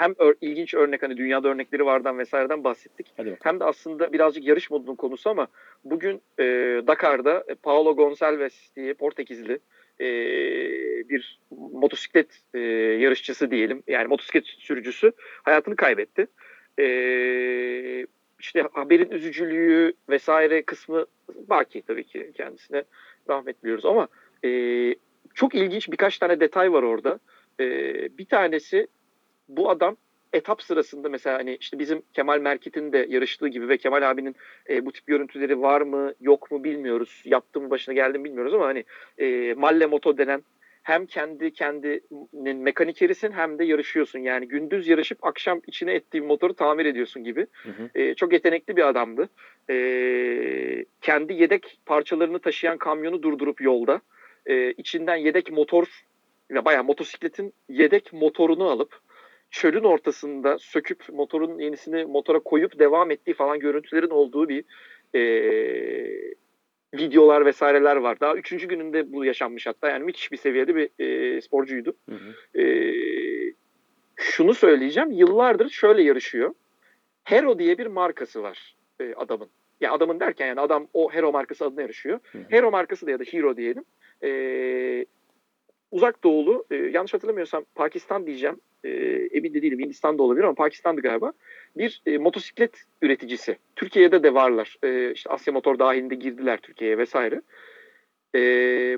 hem 0.00 0.14
ör, 0.18 0.34
ilginç 0.40 0.74
örnek 0.74 1.02
hani 1.02 1.16
dünyada 1.16 1.48
örnekleri 1.48 1.84
vardan 1.84 2.18
vesaireden 2.18 2.64
bahsettik. 2.64 3.06
Hem 3.42 3.60
de 3.60 3.64
aslında 3.64 4.12
birazcık 4.12 4.44
yarış 4.44 4.70
modunun 4.70 4.96
konusu 4.96 5.30
ama 5.30 5.46
bugün 5.84 6.22
e, 6.38 6.44
Dakar'da 6.86 7.44
Paulo 7.62 7.96
Gonçalves 7.96 8.76
diye 8.76 8.94
Portekizli 8.94 9.58
e, 10.00 10.08
bir 11.08 11.40
motosiklet 11.50 12.40
e, 12.54 12.58
yarışçısı 13.04 13.50
diyelim 13.50 13.82
yani 13.86 14.08
motosiklet 14.08 14.46
sürücüsü 14.46 15.12
hayatını 15.42 15.76
kaybetti. 15.76 16.26
E, 16.78 16.86
işte 18.38 18.68
haberin 18.72 19.10
üzücülüğü 19.10 19.92
vesaire 20.08 20.62
kısmı 20.62 21.06
baki 21.48 21.82
tabii 21.82 22.04
ki 22.04 22.30
kendisine 22.34 22.84
rahmet 23.28 23.62
diliyoruz 23.62 23.84
ama 23.84 24.08
e, 24.44 24.50
çok 25.34 25.54
ilginç 25.54 25.90
birkaç 25.92 26.18
tane 26.18 26.40
detay 26.40 26.72
var 26.72 26.82
orada. 26.82 27.20
E, 27.60 27.64
bir 28.18 28.26
tanesi 28.26 28.86
bu 29.56 29.70
adam 29.70 29.96
etap 30.32 30.62
sırasında 30.62 31.08
mesela 31.08 31.38
hani 31.38 31.56
işte 31.60 31.78
bizim 31.78 32.02
Kemal 32.12 32.40
Merkit'in 32.40 32.92
de 32.92 33.06
yarıştığı 33.08 33.48
gibi 33.48 33.68
ve 33.68 33.78
Kemal 33.78 34.10
abinin 34.10 34.36
e, 34.68 34.86
bu 34.86 34.92
tip 34.92 35.06
görüntüleri 35.06 35.60
var 35.60 35.80
mı 35.80 36.14
yok 36.20 36.50
mu 36.50 36.64
bilmiyoruz. 36.64 37.22
Yaptı 37.24 37.60
mı 37.60 37.70
başına 37.70 37.94
geldi 37.94 38.18
mi 38.18 38.24
bilmiyoruz 38.24 38.54
ama 38.54 38.66
hani 38.66 38.84
e, 39.18 39.54
Malle 39.54 39.86
Moto 39.86 40.18
denen 40.18 40.42
hem 40.82 41.06
kendi 41.06 41.52
kendinin 41.52 42.56
mekanikerisin 42.56 43.32
hem 43.32 43.58
de 43.58 43.64
yarışıyorsun. 43.64 44.18
Yani 44.18 44.48
gündüz 44.48 44.88
yarışıp 44.88 45.24
akşam 45.24 45.60
içine 45.66 45.92
ettiğin 45.92 46.26
motoru 46.26 46.54
tamir 46.54 46.86
ediyorsun 46.86 47.24
gibi. 47.24 47.46
Hı 47.62 47.68
hı. 47.70 47.90
E, 47.94 48.14
çok 48.14 48.32
yetenekli 48.32 48.76
bir 48.76 48.88
adamdı. 48.88 49.28
E, 49.70 50.84
kendi 51.00 51.32
yedek 51.32 51.78
parçalarını 51.86 52.38
taşıyan 52.38 52.78
kamyonu 52.78 53.22
durdurup 53.22 53.60
yolda 53.60 54.00
e, 54.46 54.72
içinden 54.72 55.16
yedek 55.16 55.52
motor 55.52 56.04
yani 56.50 56.64
bayağı 56.64 56.84
motosikletin 56.84 57.52
yedek 57.68 58.12
motorunu 58.12 58.68
alıp 58.68 59.00
çölün 59.50 59.84
ortasında 59.84 60.58
söküp 60.58 61.08
motorun 61.12 61.58
yenisini 61.58 62.04
motora 62.04 62.38
koyup 62.38 62.78
devam 62.78 63.10
ettiği 63.10 63.34
falan 63.34 63.58
görüntülerin 63.58 64.10
olduğu 64.10 64.48
bir 64.48 64.64
e, 65.14 65.22
videolar 66.94 67.46
vesaireler 67.46 67.96
var. 67.96 68.20
Daha 68.20 68.36
üçüncü 68.36 68.68
gününde 68.68 69.12
bu 69.12 69.24
yaşanmış 69.24 69.66
hatta. 69.66 69.90
Yani 69.90 70.04
müthiş 70.04 70.32
bir 70.32 70.36
seviyede 70.36 70.74
bir 70.74 70.90
e, 70.98 71.40
sporcuydu. 71.40 71.96
Hı 72.08 72.14
hı. 72.14 72.60
E, 72.60 72.64
şunu 74.16 74.54
söyleyeceğim. 74.54 75.12
Yıllardır 75.12 75.70
şöyle 75.70 76.02
yarışıyor. 76.02 76.54
Hero 77.24 77.58
diye 77.58 77.78
bir 77.78 77.86
markası 77.86 78.42
var 78.42 78.76
e, 79.00 79.14
adamın. 79.14 79.46
Ya 79.46 79.86
yani 79.86 79.96
adamın 79.96 80.20
derken 80.20 80.46
yani 80.46 80.60
adam 80.60 80.88
o 80.94 81.12
Hero 81.12 81.32
markası 81.32 81.64
adına 81.64 81.82
yarışıyor. 81.82 82.20
Hı 82.32 82.38
hı. 82.38 82.42
Hero 82.48 82.70
markası 82.70 83.06
da 83.06 83.10
ya 83.10 83.18
da 83.18 83.24
Hero 83.24 83.56
diyelim. 83.56 83.84
E, 84.22 85.06
uzak 85.90 86.24
doğulu, 86.24 86.64
e, 86.70 86.76
yanlış 86.76 87.14
hatırlamıyorsam 87.14 87.64
Pakistan 87.74 88.26
diyeceğim. 88.26 88.60
E, 88.84 88.90
emin 89.32 89.54
de 89.54 89.62
değilim 89.62 89.78
Hindistan'da 89.78 90.22
olabilir 90.22 90.44
ama 90.44 90.54
Pakistan'dı 90.54 91.00
galiba. 91.00 91.32
Bir 91.76 92.02
e, 92.06 92.18
motosiklet 92.18 92.82
üreticisi. 93.02 93.58
Türkiye'de 93.76 94.22
de 94.22 94.34
varlar. 94.34 94.76
E, 94.82 95.12
işte 95.12 95.30
Asya 95.30 95.52
Motor 95.52 95.78
dahilinde 95.78 96.14
girdiler 96.14 96.58
Türkiye'ye 96.62 96.98
vesaire. 96.98 97.42
E, 98.34 98.40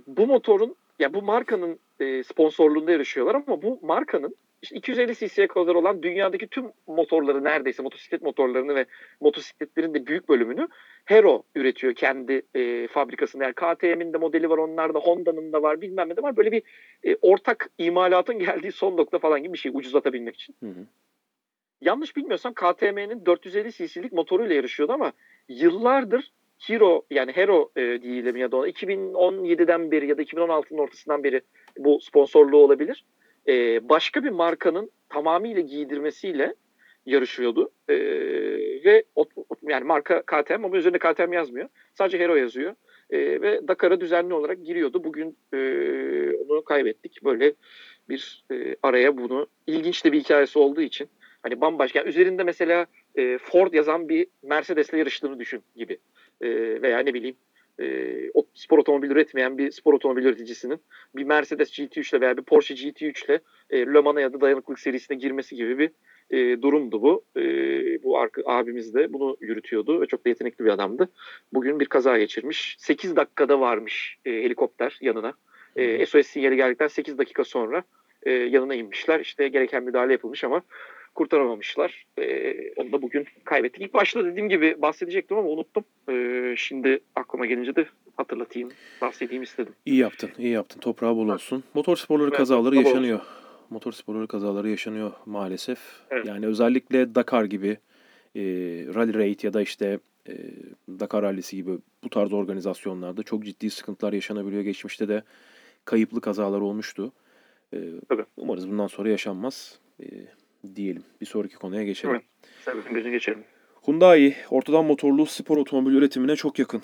bu 0.07 0.27
motorun, 0.27 0.77
ya 0.99 1.15
bu 1.15 1.23
markanın 1.23 1.79
e, 2.01 2.23
sponsorluğunda 2.23 2.93
yarışıyorlar 2.93 3.35
ama 3.35 3.63
bu 3.63 3.79
markanın 3.83 4.37
işte 4.63 4.77
250 4.77 5.15
cc'ye 5.15 5.49
kadar 5.49 5.75
olan 5.75 6.03
dünyadaki 6.03 6.47
tüm 6.47 6.65
motorları 6.87 7.45
neredeyse 7.45 7.83
motosiklet 7.83 8.23
motorlarını 8.23 8.75
ve 8.75 8.87
motosikletlerin 9.21 9.95
de 9.95 10.07
büyük 10.07 10.29
bölümünü 10.29 10.69
Hero 11.05 11.43
üretiyor 11.55 11.95
kendi 11.95 12.43
e, 12.55 12.89
fabrikasında. 12.89 13.45
Yani 13.45 13.55
KTM'in 13.55 14.13
de 14.13 14.19
modeli 14.19 14.51
var, 14.51 14.59
onlarda 14.59 14.99
Honda'nın 14.99 15.53
da 15.53 15.63
var, 15.63 15.81
bilmem 15.81 16.09
ne 16.09 16.17
de 16.17 16.23
var. 16.23 16.37
Böyle 16.37 16.53
bir 16.53 16.63
e, 17.05 17.17
ortak 17.23 17.71
imalatın 17.79 18.39
geldiği 18.39 18.73
son 18.73 18.97
nokta 18.97 19.19
falan 19.19 19.43
gibi 19.43 19.53
bir 19.53 19.59
şey 19.59 19.73
ucuzlatabilmek 19.75 20.35
için. 20.35 20.55
Hı 20.63 20.69
hı. 20.69 20.87
Yanlış 21.81 22.17
bilmiyorsam 22.17 22.55
KTM'nin 22.55 23.27
450 23.27 23.73
cc'lik 23.73 24.13
motoruyla 24.13 24.55
yarışıyordu 24.55 24.93
ama 24.93 25.13
yıllardır 25.49 26.33
Hero 26.59 27.03
yani 27.11 27.33
Hero 27.33 27.71
e, 27.77 28.03
diyelim 28.03 28.37
ya 28.37 28.53
da 28.53 28.57
2017'den 28.57 29.91
beri 29.91 30.09
ya 30.09 30.19
da 30.19 30.23
2016'nın 30.23 30.79
ortasından 30.79 31.25
beri 31.25 31.41
bu 31.79 32.01
sponsorluğu 32.01 32.57
olabilir. 32.57 33.05
E, 33.49 33.89
başka 33.89 34.25
bir 34.25 34.31
markanın 34.31 34.91
tamamıyla 35.09 35.61
giydirmesiyle 35.61 36.55
yarışıyordu. 37.07 37.71
E, 37.89 37.95
ve 38.85 39.05
o, 39.17 39.25
yani 39.63 39.85
marka 39.85 40.23
KTM 40.23 40.65
ama 40.65 40.77
üzerinde 40.77 40.99
KTM 40.99 41.33
yazmıyor. 41.33 41.69
Sadece 41.95 42.19
Hero 42.19 42.35
yazıyor. 42.35 42.75
E, 43.11 43.19
ve 43.19 43.69
Dakar'a 43.69 44.01
düzenli 44.01 44.35
olarak 44.35 44.65
giriyordu. 44.65 45.05
Bugün 45.05 45.37
e, 45.55 45.59
onu 46.49 46.65
kaybettik. 46.65 47.25
Böyle 47.25 47.55
bir 48.09 48.45
e, 48.53 48.77
araya 48.83 49.17
bunu 49.17 49.47
ilginç 49.67 50.05
de 50.05 50.13
bir 50.13 50.21
hikayesi 50.21 50.59
olduğu 50.59 50.81
için 50.81 51.09
hani 51.43 51.61
bambaşka 51.61 51.99
yani 51.99 52.09
üzerinde 52.09 52.45
mesela 52.45 52.87
e, 53.17 53.39
Ford 53.39 53.73
yazan 53.73 54.09
bir 54.09 54.27
Mercedes'le 54.43 54.93
yarıştığını 54.93 55.39
düşün 55.39 55.63
gibi. 55.77 55.99
E, 56.41 56.49
veya 56.83 56.99
ne 56.99 57.15
bileyim 57.15 57.37
e, 57.83 58.43
spor 58.55 58.79
otomobil 58.79 59.11
üretmeyen 59.11 59.59
bir 59.59 59.71
spor 59.71 59.95
otomobil 59.95 60.25
üreticisinin 60.25 60.81
bir 61.17 61.25
Mercedes 61.25 61.79
GT3 61.79 62.11
ile 62.11 62.21
veya 62.21 62.37
bir 62.37 62.43
Porsche 62.43 62.75
GT3 62.75 63.27
ile 63.27 63.41
e, 63.71 63.87
Le 63.87 64.01
Mans'a 64.01 64.21
ya 64.21 64.33
da 64.33 64.41
dayanıklık 64.41 64.81
serisine 64.81 65.17
girmesi 65.17 65.57
gibi 65.57 65.79
bir 65.79 65.91
e, 66.31 66.63
durumdu 66.63 67.03
bu. 67.03 67.25
E, 67.37 67.43
bu 68.03 68.19
arka, 68.19 68.43
abimiz 68.47 68.95
de 68.95 69.13
bunu 69.13 69.37
yürütüyordu 69.41 70.01
ve 70.01 70.07
çok 70.07 70.25
da 70.25 70.29
yetenekli 70.29 70.65
bir 70.65 70.71
adamdı. 70.71 71.09
Bugün 71.53 71.81
bir 71.81 71.87
kaza 71.87 72.19
geçirmiş. 72.19 72.77
8 72.79 73.17
dakikada 73.17 73.61
varmış 73.61 74.17
e, 74.25 74.31
helikopter 74.31 74.99
yanına. 75.01 75.33
E, 75.77 76.07
SOS 76.07 76.27
sinyali 76.27 76.57
geldikten 76.57 76.87
8 76.87 77.19
dakika 77.19 77.45
sonra 77.45 77.83
e, 78.23 78.31
yanına 78.31 78.75
inmişler. 78.75 79.21
İşte 79.21 79.49
gereken 79.49 79.83
müdahale 79.83 80.13
yapılmış 80.13 80.45
ama 80.45 80.63
kurtaramamışlar. 81.15 82.07
E, 82.19 82.55
onu 82.77 82.93
da 82.93 83.03
bugün 83.03 83.27
kaybettik. 83.45 83.83
İlk 83.83 83.95
başta 83.95 84.25
dediğim 84.25 84.49
gibi 84.49 84.83
bahsedecektim 84.83 85.37
ama 85.37 85.49
unuttum. 85.49 85.85
E, 86.09 86.55
şimdi 86.57 87.01
aklıma 87.17 87.47
gelince 87.47 87.77
de 87.77 87.87
hatırlatayım, 88.17 88.71
bahsedeyim 89.01 89.43
istedim. 89.43 89.75
İyi 89.87 89.97
yaptın, 89.97 90.31
iyi 90.39 90.51
yaptın. 90.51 90.81
Toprağı 90.81 91.17
bol 91.17 91.29
olsun. 91.29 91.65
Motor 91.75 91.97
sporları 91.97 92.29
evet, 92.29 92.39
kazaları 92.39 92.77
yaşanıyor. 92.77 93.19
Olsun. 93.19 93.33
Motor 93.71 93.93
sporları 93.93 94.27
kazaları 94.27 94.69
yaşanıyor 94.69 95.13
maalesef. 95.27 95.79
Evet. 96.11 96.27
Yani 96.27 96.47
özellikle 96.47 97.15
Dakar 97.15 97.45
gibi, 97.45 97.79
e, 98.37 98.43
Rally 98.95 99.15
Raid 99.15 99.41
ya 99.43 99.53
da 99.53 99.63
işte 99.63 99.99
e, 100.29 100.35
Dakar 100.89 101.23
Rally'si 101.23 101.57
gibi 101.57 101.79
bu 102.05 102.11
tarz 102.11 102.33
organizasyonlarda 102.33 103.23
çok 103.23 103.45
ciddi 103.45 103.71
sıkıntılar 103.71 104.13
yaşanabiliyor. 104.13 104.63
Geçmişte 104.63 105.09
de 105.09 105.23
kayıplı 105.85 106.21
kazalar 106.21 106.61
olmuştu. 106.61 107.13
E, 107.75 107.79
Tabii. 108.09 108.25
Umarız 108.37 108.71
bundan 108.71 108.87
sonra 108.87 109.09
yaşanmaz. 109.09 109.79
E, 110.01 110.07
diyelim. 110.75 111.05
Bir 111.21 111.27
sonraki 111.27 111.55
konuya 111.55 111.83
geçelim. 111.83 112.15
Evet. 112.15 112.25
Sebebin 112.65 112.95
gözüne 112.95 113.13
geçelim. 113.13 113.45
Hyundai 113.87 114.37
ortadan 114.51 114.85
motorlu 114.85 115.27
spor 115.27 115.57
otomobil 115.57 115.95
üretimine 115.95 116.37
çok 116.37 116.59
yakın. 116.59 116.83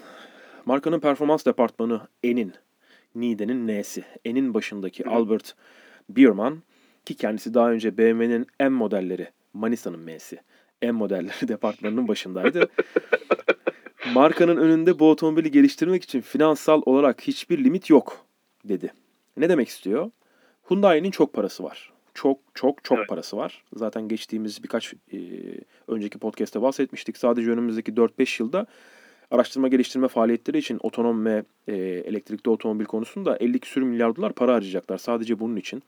Markanın 0.67 1.01
performans 1.01 1.47
departmanı 1.47 2.09
Enin, 2.23 2.53
Nide'nin 3.15 3.69
N'si, 3.69 4.05
Enin 4.25 4.55
başındaki 4.55 5.05
Hı. 5.05 5.11
Albert 5.11 5.55
Biermann 6.09 6.63
ki 7.05 7.15
kendisi 7.15 7.55
daha 7.55 7.71
önce 7.71 7.99
BMW'nin 7.99 8.47
M 8.61 8.69
modelleri, 8.69 9.29
Manisa'nın 9.53 10.01
M'si, 10.01 10.39
M 10.83 10.91
modelleri 10.91 11.49
departmanının 11.49 12.09
başındaydı. 12.09 12.69
Markanın 14.15 14.57
önünde 14.57 14.99
bu 14.99 15.11
otomobili 15.11 15.51
geliştirmek 15.51 16.05
için 16.05 16.21
finansal 16.21 16.83
olarak 16.87 17.21
hiçbir 17.21 17.65
limit 17.65 17.91
yok 17.91 18.27
dedi. 18.65 18.93
Ne 19.37 19.49
demek 19.49 19.69
istiyor? 19.69 20.11
Hyundai'nin 20.71 21.11
çok 21.11 21.33
parası 21.33 21.65
var 21.65 21.98
çok 22.19 22.39
çok 22.55 22.85
çok 22.85 22.99
evet. 22.99 23.09
parası 23.09 23.36
var. 23.36 23.65
Zaten 23.74 24.09
geçtiğimiz 24.09 24.62
birkaç 24.62 24.95
e, 25.12 25.19
önceki 25.89 26.19
podcast'te 26.19 26.62
bahsetmiştik. 26.62 27.16
Sadece 27.16 27.51
önümüzdeki 27.51 27.93
4-5 27.93 28.43
yılda 28.43 28.66
araştırma 29.31 29.69
geliştirme 29.69 30.09
faaliyetleri 30.09 30.59
için 30.59 30.78
otonom 30.82 31.24
ve 31.24 31.45
e, 31.69 31.77
elektrikli 31.77 32.51
otomobil 32.51 32.85
konusunda 32.85 33.36
50 33.36 33.59
küsür 33.59 33.82
milyar 33.82 34.16
dolar 34.16 34.32
para 34.32 34.55
harcayacaklar 34.55 34.99
sadece 34.99 35.39
bunun 35.39 35.57
için. 35.57 35.82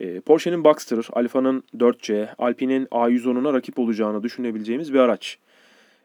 E, 0.00 0.20
Porsche'nin 0.20 0.64
Boxster, 0.64 1.06
Alfa'nın 1.12 1.62
4C, 1.76 2.28
Alpine'in 2.38 2.86
A110'una 2.86 3.54
rakip 3.54 3.78
olacağını 3.78 4.22
düşünebileceğimiz 4.22 4.92
bir 4.94 4.98
araç. 4.98 5.38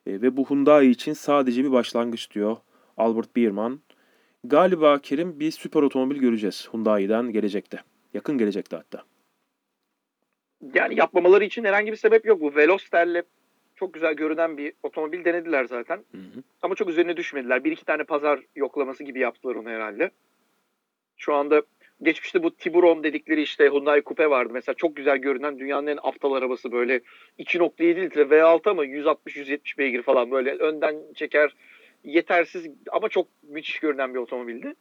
E, 0.07 0.21
ve 0.21 0.37
bu 0.37 0.49
Hyundai 0.49 0.89
için 0.89 1.13
sadece 1.13 1.63
bir 1.63 1.71
başlangıç 1.71 2.31
diyor 2.31 2.57
Albert 2.97 3.35
Biermann. 3.35 3.79
Galiba 4.43 4.99
Kerim 4.99 5.39
bir 5.39 5.51
süper 5.51 5.81
otomobil 5.81 6.17
göreceğiz 6.17 6.69
Hyundai'den 6.73 7.31
gelecekte. 7.31 7.79
Yakın 8.13 8.37
gelecekte 8.37 8.75
hatta. 8.75 9.12
Yani 10.73 10.99
yapmamaları 10.99 11.43
için 11.43 11.63
herhangi 11.63 11.91
bir 11.91 11.97
sebep 11.97 12.25
yok. 12.25 12.41
Bu 12.41 12.55
Veloster'le 12.55 13.23
çok 13.75 13.93
güzel 13.93 14.13
görünen 14.13 14.57
bir 14.57 14.73
otomobil 14.83 15.25
denediler 15.25 15.65
zaten. 15.65 15.97
Hı 15.97 16.17
hı. 16.17 16.43
Ama 16.61 16.75
çok 16.75 16.89
üzerine 16.89 17.17
düşmediler. 17.17 17.63
Bir 17.63 17.71
iki 17.71 17.85
tane 17.85 18.03
pazar 18.03 18.39
yoklaması 18.55 19.03
gibi 19.03 19.19
yaptılar 19.19 19.55
onu 19.55 19.69
herhalde. 19.69 20.11
Şu 21.17 21.33
anda 21.33 21.61
geçmişte 22.01 22.43
bu 22.43 22.55
Tiburon 22.55 23.03
dedikleri 23.03 23.41
işte 23.41 23.69
Hyundai 23.69 24.03
Coupe 24.03 24.29
vardı. 24.29 24.53
Mesela 24.53 24.75
çok 24.75 24.95
güzel 24.95 25.17
görünen 25.17 25.59
dünyanın 25.59 25.87
en 25.87 25.99
aptal 26.03 26.33
arabası 26.33 26.71
böyle 26.71 27.01
2.7 27.39 28.01
litre 28.01 28.21
V6 28.21 28.69
ama 28.69 28.85
160-170 28.85 29.77
beygir 29.77 30.01
falan 30.01 30.31
böyle 30.31 30.51
önden 30.51 30.95
çeker 31.15 31.55
yetersiz 32.03 32.67
ama 32.91 33.09
çok 33.09 33.27
müthiş 33.43 33.79
görünen 33.79 34.13
bir 34.13 34.19
otomobildi. 34.19 34.73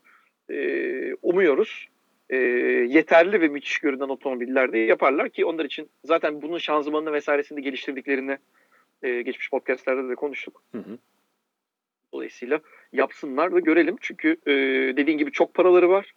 Ee, 0.50 1.14
umuyoruz 1.22 1.88
e, 2.32 2.36
yeterli 2.88 3.40
ve 3.40 3.48
müthiş 3.48 3.78
görünen 3.78 4.09
otomobiller 4.09 4.72
de 4.72 4.78
yaparlar 4.78 5.28
ki 5.28 5.44
onlar 5.44 5.64
için 5.64 5.88
zaten 6.04 6.42
bunun 6.42 6.59
şanzımanını 6.59 7.12
vesairesini 7.12 7.62
geliştirdiklerini 7.62 8.38
e, 9.02 9.22
geçmiş 9.22 9.50
podcastlerde 9.50 10.09
de 10.09 10.14
konuştuk. 10.14 10.62
Hı 10.72 10.78
hı. 10.78 10.98
Dolayısıyla 12.12 12.60
yapsınlar 12.92 13.54
ve 13.54 13.60
görelim. 13.60 13.96
Çünkü 14.00 14.36
e, 14.46 14.52
dediğin 14.96 15.18
gibi 15.18 15.32
çok 15.32 15.54
paraları 15.54 15.88
var. 15.88 16.12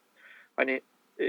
Hani 0.57 0.81
e, 1.19 1.27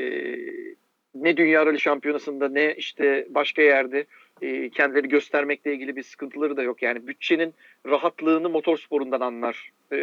ne 1.15 1.37
Dünya 1.37 1.67
Rally 1.67 1.79
Şampiyonası'nda 1.79 2.49
ne 2.49 2.75
işte 2.75 3.27
başka 3.31 3.63
yerde 3.63 4.07
e, 4.43 4.71
kendileri 4.71 5.09
göstermekle 5.09 5.75
ilgili 5.75 5.97
bir 5.97 6.03
sıkıntıları 6.03 6.57
da 6.57 6.63
yok. 6.63 6.83
Yani 6.83 7.07
bütçenin 7.07 7.55
rahatlığını 7.87 8.49
motorsporundan 8.49 9.21
anlar 9.21 9.73
e, 9.93 9.99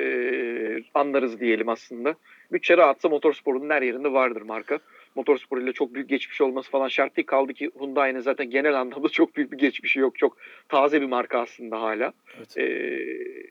anlarız 0.94 1.40
diyelim 1.40 1.70
aslında. 1.70 2.16
Bütçe 2.52 2.78
rahatsa 2.78 3.10
motorsporunun 3.10 3.70
her 3.70 3.82
yerinde 3.82 4.14
vardır 4.14 4.42
marka. 4.42 4.80
Motorspor 5.16 5.58
ile 5.58 5.74
çok 5.74 5.94
büyük 5.94 6.10
geçmiş 6.10 6.42
olması 6.42 6.72
falan 6.72 6.88
şart 6.88 7.18
değil. 7.18 7.26
Kaldı 7.26 7.54
ki 7.54 7.72
Hyundai'nin 7.80 8.20
zaten 8.20 8.50
genel 8.50 8.82
anlamda 8.82 9.10
çok 9.12 9.36
büyük 9.36 9.52
bir 9.52 9.58
geçmişi 9.58 10.00
yok. 10.00 10.18
Çok 10.18 10.38
taze 10.70 11.02
bir 11.02 11.06
marka 11.06 11.40
aslında 11.40 11.82
hala. 11.82 12.14
Evet. 12.38 12.58
E, 12.58 12.98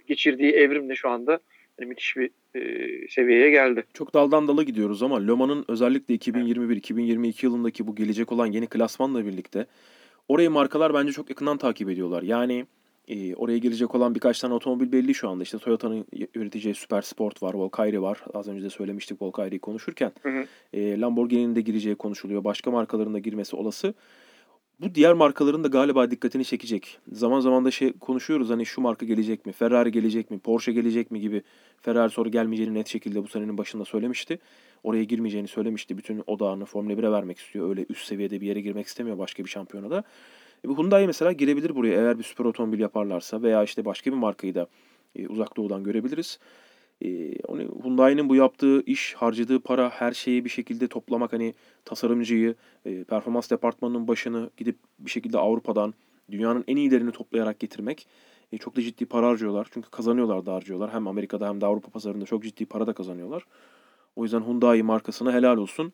geçirdiği 0.06 0.52
evrimle 0.52 0.94
şu 0.94 1.08
anda 1.08 1.40
yani 1.78 1.88
müthiş 1.88 2.16
bir 2.16 2.30
e, 2.54 3.08
seviyeye 3.08 3.50
geldi. 3.50 3.84
Çok 3.94 4.14
daldan 4.14 4.48
dala 4.48 4.62
gidiyoruz 4.62 5.02
ama 5.02 5.20
Le 5.20 5.62
özellikle 5.68 6.14
2021-2022 6.14 7.46
yılındaki 7.46 7.86
bu 7.86 7.94
gelecek 7.94 8.32
olan 8.32 8.46
yeni 8.46 8.66
klasmanla 8.66 9.26
birlikte 9.26 9.66
orayı 10.32 10.50
markalar 10.50 10.94
bence 10.94 11.12
çok 11.12 11.30
yakından 11.30 11.58
takip 11.58 11.90
ediyorlar. 11.90 12.22
Yani 12.22 12.66
e, 13.08 13.34
oraya 13.34 13.58
girecek 13.58 13.94
olan 13.94 14.14
birkaç 14.14 14.40
tane 14.40 14.54
otomobil 14.54 14.92
belli 14.92 15.14
şu 15.14 15.28
anda. 15.28 15.42
İşte 15.42 15.58
Toyota'nın 15.58 16.06
üreteceği 16.34 16.74
Super 16.74 17.02
Sport 17.02 17.42
var, 17.42 17.54
Volkswagen 17.54 18.02
var. 18.02 18.18
Az 18.34 18.48
önce 18.48 18.64
de 18.64 18.70
söylemiştik 18.70 19.22
Volkswagen'i 19.22 19.58
konuşurken. 19.58 20.12
Hı 20.22 20.28
hı. 20.28 20.44
E, 20.72 21.00
Lamborghini'nin 21.00 21.56
de 21.56 21.60
gireceği 21.60 21.94
konuşuluyor. 21.94 22.44
Başka 22.44 22.70
markaların 22.70 23.14
da 23.14 23.18
girmesi 23.18 23.56
olası 23.56 23.94
bu 24.80 24.94
diğer 24.94 25.12
markaların 25.12 25.64
da 25.64 25.68
galiba 25.68 26.10
dikkatini 26.10 26.44
çekecek. 26.44 26.98
Zaman 27.12 27.40
zaman 27.40 27.64
da 27.64 27.70
şey 27.70 27.92
konuşuyoruz 27.92 28.50
hani 28.50 28.66
şu 28.66 28.80
marka 28.80 29.06
gelecek 29.06 29.46
mi, 29.46 29.52
Ferrari 29.52 29.92
gelecek 29.92 30.30
mi, 30.30 30.38
Porsche 30.38 30.72
gelecek 30.72 31.10
mi 31.10 31.20
gibi. 31.20 31.42
Ferrari 31.80 32.10
sonra 32.10 32.28
gelmeyeceğini 32.28 32.74
net 32.74 32.88
şekilde 32.88 33.22
bu 33.22 33.28
senenin 33.28 33.58
başında 33.58 33.84
söylemişti. 33.84 34.38
Oraya 34.82 35.04
girmeyeceğini 35.04 35.48
söylemişti. 35.48 35.98
Bütün 35.98 36.22
odağını 36.26 36.64
Formula 36.64 36.92
1'e 36.92 37.12
vermek 37.12 37.38
istiyor. 37.38 37.68
Öyle 37.68 37.86
üst 37.88 38.06
seviyede 38.06 38.40
bir 38.40 38.46
yere 38.46 38.60
girmek 38.60 38.86
istemiyor 38.86 39.18
başka 39.18 39.44
bir 39.44 39.48
şampiyonada. 39.48 40.04
E, 40.64 40.68
Hyundai 40.68 41.06
mesela 41.06 41.32
girebilir 41.32 41.74
buraya 41.74 41.94
eğer 41.94 42.18
bir 42.18 42.24
süper 42.24 42.44
otomobil 42.44 42.80
yaparlarsa 42.80 43.42
veya 43.42 43.64
işte 43.64 43.84
başka 43.84 44.12
bir 44.12 44.16
markayı 44.16 44.54
da 44.54 44.66
e, 45.16 45.26
uzak 45.26 45.56
doğudan 45.56 45.84
görebiliriz. 45.84 46.38
E, 47.04 47.08
Hyundai'nin 47.84 48.28
bu 48.28 48.36
yaptığı 48.36 48.82
iş, 48.82 49.14
harcadığı 49.14 49.60
para, 49.60 49.90
her 49.90 50.12
şeyi 50.12 50.44
bir 50.44 50.50
şekilde 50.50 50.88
toplamak 50.88 51.32
hani 51.32 51.54
tasarımcıyı, 51.84 52.54
e, 52.84 53.04
performans 53.04 53.50
departmanının 53.50 54.08
başını 54.08 54.50
gidip 54.56 54.76
bir 54.98 55.10
şekilde 55.10 55.38
Avrupa'dan 55.38 55.94
dünyanın 56.30 56.64
en 56.68 56.76
iyilerini 56.76 57.12
toplayarak 57.12 57.60
getirmek 57.60 58.06
e, 58.52 58.58
çok 58.58 58.76
da 58.76 58.82
ciddi 58.82 59.06
para 59.06 59.28
harcıyorlar. 59.28 59.68
Çünkü 59.70 59.90
kazanıyorlar 59.90 60.46
da 60.46 60.54
harcıyorlar. 60.54 60.92
Hem 60.92 61.08
Amerika'da 61.08 61.48
hem 61.48 61.60
de 61.60 61.66
Avrupa 61.66 61.90
pazarında 61.90 62.24
çok 62.24 62.42
ciddi 62.42 62.66
para 62.66 62.86
da 62.86 62.92
kazanıyorlar. 62.92 63.42
O 64.16 64.22
yüzden 64.22 64.40
Hyundai 64.40 64.82
markasına 64.82 65.32
helal 65.32 65.56
olsun. 65.56 65.92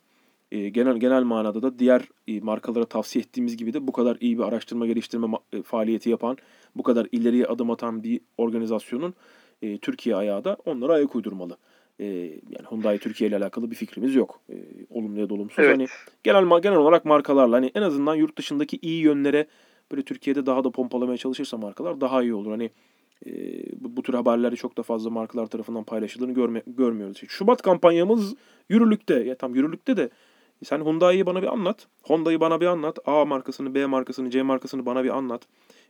E, 0.53 0.69
genel 0.69 0.97
genel 0.97 1.23
manada 1.23 1.62
da 1.62 1.78
diğer 1.78 2.09
e, 2.28 2.40
markalara 2.40 2.85
tavsiye 2.85 3.23
ettiğimiz 3.23 3.57
gibi 3.57 3.74
de 3.74 3.86
bu 3.86 3.93
kadar 3.93 4.16
iyi 4.20 4.39
bir 4.39 4.43
araştırma 4.43 4.86
geliştirme 4.86 5.27
e, 5.53 5.62
faaliyeti 5.62 6.11
yapan, 6.11 6.36
bu 6.77 6.82
kadar 6.82 7.07
ileriye 7.12 7.47
adım 7.47 7.70
atan 7.70 8.03
bir 8.03 8.20
organizasyonun 8.39 9.15
e, 9.62 9.78
Türkiye 9.78 10.16
ayağı 10.16 10.45
da 10.45 10.57
onlara 10.65 10.93
ayak 10.93 11.16
uydurmalı. 11.16 11.57
E, 12.01 12.05
yani 12.07 12.66
Hyundai 12.70 12.99
Türkiye 12.99 13.31
ile 13.31 13.36
alakalı 13.36 13.70
bir 13.70 13.77
fikrimiz 13.77 14.15
yok. 14.15 14.40
E, 14.51 14.55
olumlu 14.90 15.20
ya 15.20 15.28
da 15.28 15.35
olumsuz. 15.35 15.59
Evet. 15.59 15.73
Hani 15.73 15.86
genel 16.23 16.61
genel 16.61 16.78
olarak 16.78 17.05
markalarla 17.05 17.57
hani 17.57 17.70
en 17.74 17.82
azından 17.82 18.15
yurt 18.15 18.39
dışındaki 18.39 18.78
iyi 18.82 19.03
yönlere 19.03 19.47
böyle 19.90 20.03
Türkiye'de 20.03 20.47
daha 20.47 20.65
da 20.65 20.70
pompalamaya 20.70 21.16
çalışırsa 21.16 21.57
markalar 21.57 22.01
daha 22.01 22.23
iyi 22.23 22.35
olur. 22.35 22.51
Hani 22.51 22.70
e, 23.27 23.31
bu, 23.81 23.97
bu 23.97 24.03
tür 24.03 24.15
haberleri 24.15 24.57
çok 24.57 24.77
da 24.77 24.82
fazla 24.82 25.11
markalar 25.11 25.47
tarafından 25.47 25.85
paylaşıldığını 25.85 26.35
görme, 26.35 26.62
görmüyoruz. 26.66 27.23
Şubat 27.28 27.62
kampanyamız 27.62 28.35
yürürlükte. 28.69 29.15
Ya 29.15 29.35
tam 29.35 29.55
yürürlükte 29.55 29.97
de 29.97 30.11
sen 30.65 30.85
Hyundai'yi 30.85 31.27
bana 31.27 31.43
bir 31.43 31.47
anlat. 31.47 31.86
Honda'yı 32.03 32.40
bana 32.40 32.61
bir 32.61 32.66
anlat. 32.66 32.99
A 33.05 33.24
markasını, 33.24 33.74
B 33.74 33.86
markasını, 33.86 34.31
C 34.31 34.43
markasını 34.43 34.86
bana 34.86 35.05
bir 35.05 35.16
anlat. 35.16 35.43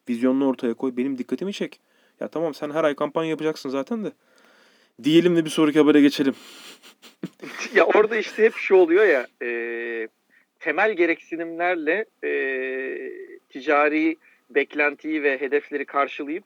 Vizyonunu 0.08 0.48
ortaya 0.48 0.74
koy. 0.74 0.96
Benim 0.96 1.18
dikkatimi 1.18 1.52
çek. 1.52 1.80
Ya 2.20 2.28
tamam 2.28 2.54
sen 2.54 2.70
her 2.70 2.84
ay 2.84 2.94
kampanya 2.94 3.30
yapacaksın 3.30 3.70
zaten 3.70 4.04
de. 4.04 4.12
Diyelim 5.02 5.36
de 5.36 5.44
bir 5.44 5.50
sonraki 5.50 5.78
habere 5.78 6.00
geçelim. 6.00 6.34
ya 7.74 7.84
orada 7.84 8.16
işte 8.16 8.44
hep 8.44 8.54
şu 8.54 8.74
oluyor 8.74 9.04
ya 9.04 9.26
e, 9.42 10.08
temel 10.60 10.92
gereksinimlerle 10.92 12.04
e, 12.24 12.30
ticari 13.48 14.16
beklentiyi 14.50 15.22
ve 15.22 15.40
hedefleri 15.40 15.84
karşılayıp 15.84 16.44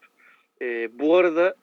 e, 0.63 0.99
bu 0.99 1.17
arada 1.17 1.55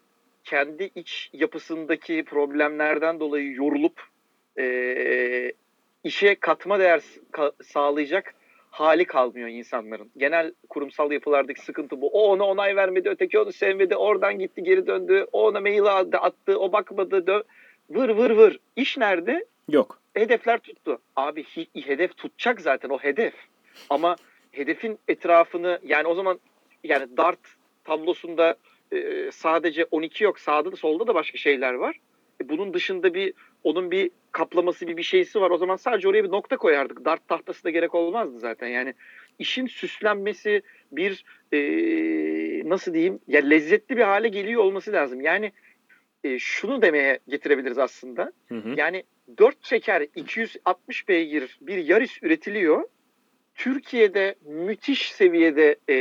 kendi 0.44 0.92
iç 0.96 1.30
yapısındaki 1.34 2.24
problemlerden 2.24 3.20
dolayı 3.20 3.54
yorulup 3.54 4.02
e, 4.60 5.52
işe 6.04 6.36
katma 6.36 6.80
değer 6.80 7.02
sağlayacak 7.64 8.34
hali 8.72 9.06
kalmıyor 9.06 9.48
insanların. 9.48 10.12
Genel 10.18 10.54
kurumsal 10.70 11.12
yapılardaki 11.12 11.62
sıkıntı 11.62 12.02
bu. 12.02 12.10
O 12.10 12.32
ona 12.32 12.44
onay 12.44 12.76
vermedi, 12.76 13.10
öteki 13.10 13.40
onu 13.40 13.52
sevmedi, 13.52 13.96
oradan 13.96 14.40
gitti 14.40 14.64
geri 14.64 14.88
döndü, 14.88 15.26
o 15.32 15.48
ona 15.48 15.60
mail 15.60 15.84
aldı, 15.84 16.18
attı, 16.18 16.60
o 16.60 16.72
bakmadı, 16.72 17.28
dö 17.28 17.42
vır 17.90 18.10
vır 18.10 18.32
vır. 18.32 18.60
İş 18.76 18.98
nerede? 18.98 19.46
Yok. 19.70 20.00
Hedefler 20.14 20.60
tuttu. 20.60 21.02
Abi 21.16 21.46
hedef 21.74 22.18
tutacak 22.18 22.62
zaten 22.62 22.90
o 22.90 22.98
hedef. 22.98 23.34
Ama 23.90 24.16
hedefin 24.52 25.00
etrafını 25.08 25.80
yani 25.84 26.08
o 26.08 26.14
zaman 26.14 26.40
yani 26.84 27.18
dart 27.18 27.40
tablosunda 27.84 28.56
e, 28.92 29.30
sadece 29.32 29.86
12 29.92 30.24
yok. 30.24 30.40
Sağda 30.40 30.72
da 30.72 30.76
solda 30.76 31.08
da 31.08 31.16
başka 31.16 31.38
şeyler 31.38 31.74
var. 31.74 32.00
E, 32.42 32.50
bunun 32.50 32.74
dışında 32.74 33.14
bir 33.14 33.34
onun 33.64 33.92
bir 33.92 34.12
kaplaması 34.32 34.88
bir 34.88 34.98
bir 34.98 35.04
şeysi 35.04 35.42
var. 35.42 35.52
O 35.52 35.58
zaman 35.58 35.76
sadece 35.76 36.08
oraya 36.08 36.24
bir 36.24 36.32
nokta 36.32 36.58
koyardık. 36.58 37.06
Dart 37.06 37.28
tahtası 37.28 37.64
da 37.64 37.70
gerek 37.70 37.96
olmazdı 37.96 38.40
zaten. 38.40 38.68
Yani 38.68 38.94
işin 39.40 39.68
süslenmesi 39.68 40.62
bir 40.92 41.26
e, 41.54 41.60
nasıl 42.70 42.94
diyeyim 42.94 43.20
ya 43.28 43.42
lezzetli 43.42 43.98
bir 43.98 44.04
hale 44.04 44.28
geliyor 44.28 44.64
olması 44.64 44.92
lazım. 44.92 45.22
Yani 45.22 45.52
e, 46.24 46.40
şunu 46.40 46.82
demeye 46.82 47.20
getirebiliriz 47.28 47.78
aslında. 47.78 48.32
Hı 48.48 48.56
hı. 48.56 48.74
Yani 48.78 49.04
4 49.38 49.64
çeker 49.64 50.08
260 50.16 51.08
beygir 51.08 51.58
bir 51.62 51.78
Yaris 51.78 52.24
üretiliyor. 52.24 52.84
Türkiye'de 53.60 54.36
müthiş 54.46 55.12
seviyede 55.12 55.76
e, 55.90 55.96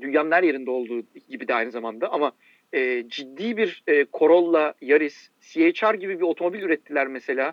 dünyanın 0.00 0.32
her 0.32 0.42
yerinde 0.42 0.70
olduğu 0.70 1.02
gibi 1.28 1.48
de 1.48 1.54
aynı 1.54 1.70
zamanda 1.70 2.12
ama 2.12 2.32
e, 2.72 3.08
ciddi 3.08 3.56
bir 3.56 3.82
e, 3.86 4.06
Corolla, 4.12 4.74
Yaris, 4.80 5.30
CHR 5.40 5.94
gibi 5.94 6.18
bir 6.18 6.24
otomobil 6.24 6.62
ürettiler 6.62 7.06
mesela. 7.06 7.52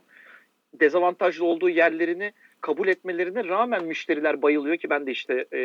Dezavantajlı 0.74 1.46
olduğu 1.46 1.70
yerlerini 1.70 2.32
kabul 2.62 2.88
etmelerine 2.88 3.44
rağmen 3.44 3.86
müşteriler 3.86 4.42
bayılıyor 4.42 4.78
ki 4.78 4.90
ben 4.90 5.08
de 5.08 5.12
işte 5.12 5.46
e, 5.52 5.62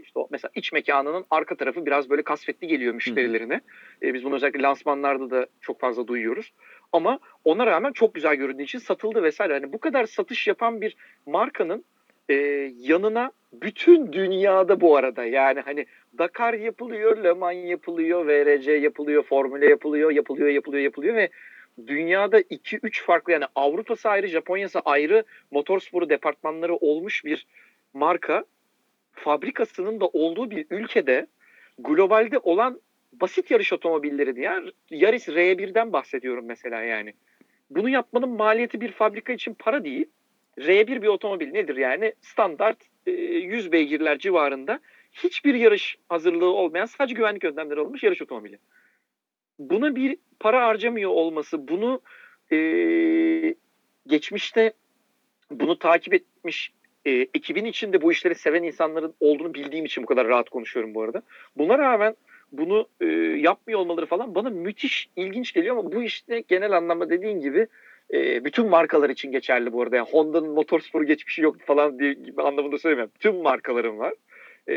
işte 0.00 0.18
o 0.18 0.28
mesela 0.30 0.50
iç 0.54 0.72
mekanının 0.72 1.24
arka 1.30 1.54
tarafı 1.54 1.86
biraz 1.86 2.10
böyle 2.10 2.22
kasvetli 2.22 2.66
geliyor 2.66 2.94
müşterilerine. 2.94 3.60
E, 4.02 4.14
biz 4.14 4.24
bunu 4.24 4.34
özellikle 4.34 4.62
lansmanlarda 4.62 5.30
da 5.30 5.46
çok 5.60 5.80
fazla 5.80 6.06
duyuyoruz. 6.06 6.52
Ama 6.92 7.18
ona 7.44 7.66
rağmen 7.66 7.92
çok 7.92 8.14
güzel 8.14 8.34
göründüğü 8.34 8.62
için 8.62 8.78
satıldı 8.78 9.22
vesaire. 9.22 9.52
Hani 9.52 9.72
bu 9.72 9.78
kadar 9.78 10.06
satış 10.06 10.46
yapan 10.46 10.80
bir 10.80 10.96
markanın 11.26 11.84
e, 12.30 12.34
yanına 12.78 13.32
bütün 13.52 14.12
dünyada 14.12 14.80
bu 14.80 14.96
arada 14.96 15.24
yani 15.24 15.60
hani 15.60 15.86
Dakar 16.18 16.54
yapılıyor, 16.54 17.24
Le 17.24 17.32
Mans 17.32 17.64
yapılıyor, 17.64 18.26
VRC 18.26 18.72
yapılıyor, 18.72 19.22
Formula 19.22 19.64
yapılıyor, 19.64 20.10
yapılıyor, 20.10 20.48
yapılıyor, 20.48 20.82
yapılıyor 20.82 21.14
ve 21.14 21.28
dünyada 21.86 22.40
2-3 22.40 23.02
farklı 23.04 23.32
yani 23.32 23.44
Avrupa'sı 23.54 24.08
ayrı, 24.08 24.26
Japonya'sı 24.26 24.80
ayrı 24.80 25.24
motorsporu 25.50 26.08
departmanları 26.08 26.76
olmuş 26.76 27.24
bir 27.24 27.46
marka 27.94 28.44
fabrikasının 29.12 30.00
da 30.00 30.06
olduğu 30.06 30.50
bir 30.50 30.66
ülkede 30.70 31.26
globalde 31.78 32.38
olan 32.38 32.80
basit 33.12 33.50
yarış 33.50 33.72
otomobilleri 33.72 34.40
ya 34.40 34.62
Yaris 34.90 35.28
R1'den 35.28 35.92
bahsediyorum 35.92 36.44
mesela 36.46 36.82
yani. 36.82 37.14
Bunu 37.70 37.88
yapmanın 37.88 38.28
maliyeti 38.28 38.80
bir 38.80 38.92
fabrika 38.92 39.32
için 39.32 39.54
para 39.54 39.84
değil. 39.84 40.06
R1 40.60 41.02
bir 41.02 41.06
otomobil 41.06 41.50
nedir 41.50 41.76
yani? 41.76 42.14
Standart 42.20 42.78
e, 43.06 43.10
100 43.10 43.72
beygirler 43.72 44.18
civarında 44.18 44.80
hiçbir 45.12 45.54
yarış 45.54 45.96
hazırlığı 46.08 46.54
olmayan 46.54 46.86
sadece 46.86 47.14
güvenlik 47.14 47.44
önlemleri 47.44 47.80
alınmış 47.80 48.02
yarış 48.02 48.22
otomobili. 48.22 48.58
Buna 49.58 49.96
bir 49.96 50.16
para 50.40 50.66
harcamıyor 50.66 51.10
olması, 51.10 51.68
bunu 51.68 52.00
e, 52.52 53.54
geçmişte 54.06 54.72
bunu 55.50 55.78
takip 55.78 56.14
etmiş 56.14 56.72
e, 57.04 57.10
ekibin 57.10 57.64
içinde 57.64 58.02
bu 58.02 58.12
işleri 58.12 58.34
seven 58.34 58.62
insanların 58.62 59.14
olduğunu 59.20 59.54
bildiğim 59.54 59.84
için 59.84 60.02
bu 60.02 60.06
kadar 60.06 60.28
rahat 60.28 60.50
konuşuyorum 60.50 60.94
bu 60.94 61.02
arada. 61.02 61.22
Buna 61.56 61.78
rağmen 61.78 62.16
bunu 62.52 62.88
e, 63.00 63.06
yapmıyor 63.40 63.80
olmaları 63.80 64.06
falan 64.06 64.34
bana 64.34 64.50
müthiş 64.50 65.10
ilginç 65.16 65.52
geliyor 65.52 65.76
ama 65.76 65.92
bu 65.92 66.02
işte 66.02 66.44
genel 66.48 66.76
anlamda 66.76 67.10
dediğin 67.10 67.40
gibi 67.40 67.66
e, 68.12 68.44
bütün 68.44 68.68
markalar 68.68 69.10
için 69.10 69.32
geçerli 69.32 69.72
bu 69.72 69.82
arada. 69.82 69.96
Yani 69.96 70.08
Honda'nın 70.10 70.50
motorspor 70.50 71.02
geçmişi 71.02 71.42
yok 71.42 71.60
falan 71.60 71.98
diye 71.98 72.12
gibi 72.12 72.42
anlamında 72.42 72.78
söylemiyorum. 72.78 73.12
Tüm 73.20 73.36
markaların 73.36 73.98
var. 73.98 74.14
E, 74.68 74.74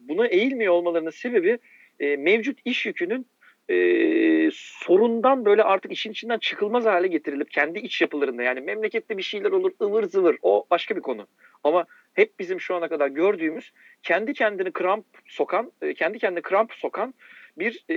buna 0.00 0.26
eğilmiyor 0.26 0.72
olmalarının 0.72 1.10
sebebi 1.10 1.58
e, 2.00 2.16
mevcut 2.16 2.58
iş 2.64 2.86
yükünün 2.86 3.26
e, 3.70 4.50
sorundan 4.52 5.44
böyle 5.44 5.62
artık 5.62 5.92
işin 5.92 6.10
içinden 6.10 6.38
çıkılmaz 6.38 6.84
hale 6.84 7.06
getirilip 7.06 7.50
kendi 7.50 7.78
iç 7.78 8.00
yapılarında 8.00 8.42
yani 8.42 8.60
memlekette 8.60 9.18
bir 9.18 9.22
şeyler 9.22 9.50
olur 9.50 9.72
ıvır 9.82 10.04
zıvır 10.04 10.36
o 10.42 10.66
başka 10.70 10.96
bir 10.96 11.00
konu. 11.00 11.26
Ama 11.64 11.84
hep 12.14 12.38
bizim 12.38 12.60
şu 12.60 12.74
ana 12.74 12.88
kadar 12.88 13.08
gördüğümüz 13.08 13.72
kendi 14.02 14.32
kendini 14.32 14.72
kramp 14.72 15.06
sokan, 15.26 15.72
e, 15.82 15.94
kendi 15.94 16.18
kendine 16.18 16.42
kramp 16.42 16.72
sokan 16.72 17.14
bir 17.58 17.84
e, 17.90 17.96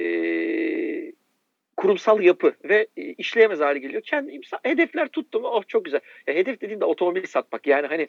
kurumsal 1.79 2.21
yapı 2.21 2.53
ve 2.63 2.87
e, 2.97 3.01
işleyemez 3.01 3.59
hale 3.59 3.79
geliyor. 3.79 4.01
Kendi 4.01 4.41
hedefler 4.63 5.07
tuttu 5.07 5.39
mu 5.39 5.47
oh 5.47 5.63
çok 5.67 5.85
güzel. 5.85 5.99
Ya 6.27 6.33
hedef 6.33 6.61
dediğinde 6.61 6.85
otomobil 6.85 7.25
satmak 7.25 7.67
yani 7.67 7.87
hani 7.87 8.07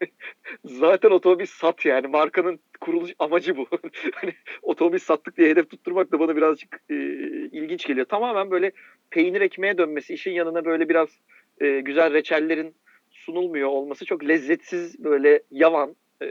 zaten 0.64 1.10
otomobil 1.10 1.46
sat 1.46 1.84
yani 1.84 2.06
markanın 2.06 2.60
kuruluş 2.80 3.10
amacı 3.18 3.56
bu. 3.56 3.66
hani 4.14 4.32
otomobil 4.62 4.98
sattık 4.98 5.36
diye 5.36 5.48
hedef 5.48 5.70
tutturmak 5.70 6.12
da 6.12 6.20
bana 6.20 6.36
birazcık 6.36 6.80
e, 6.90 6.94
ilginç 7.52 7.86
geliyor. 7.86 8.06
Tamamen 8.06 8.50
böyle 8.50 8.72
peynir 9.10 9.40
ekmeğe 9.40 9.78
dönmesi, 9.78 10.14
işin 10.14 10.32
yanına 10.32 10.64
böyle 10.64 10.88
biraz 10.88 11.08
e, 11.60 11.80
güzel 11.80 12.12
reçellerin 12.12 12.74
sunulmuyor 13.10 13.68
olması 13.68 14.04
çok 14.04 14.28
lezzetsiz 14.28 15.04
böyle 15.04 15.42
yavan 15.50 15.96
e, 16.20 16.26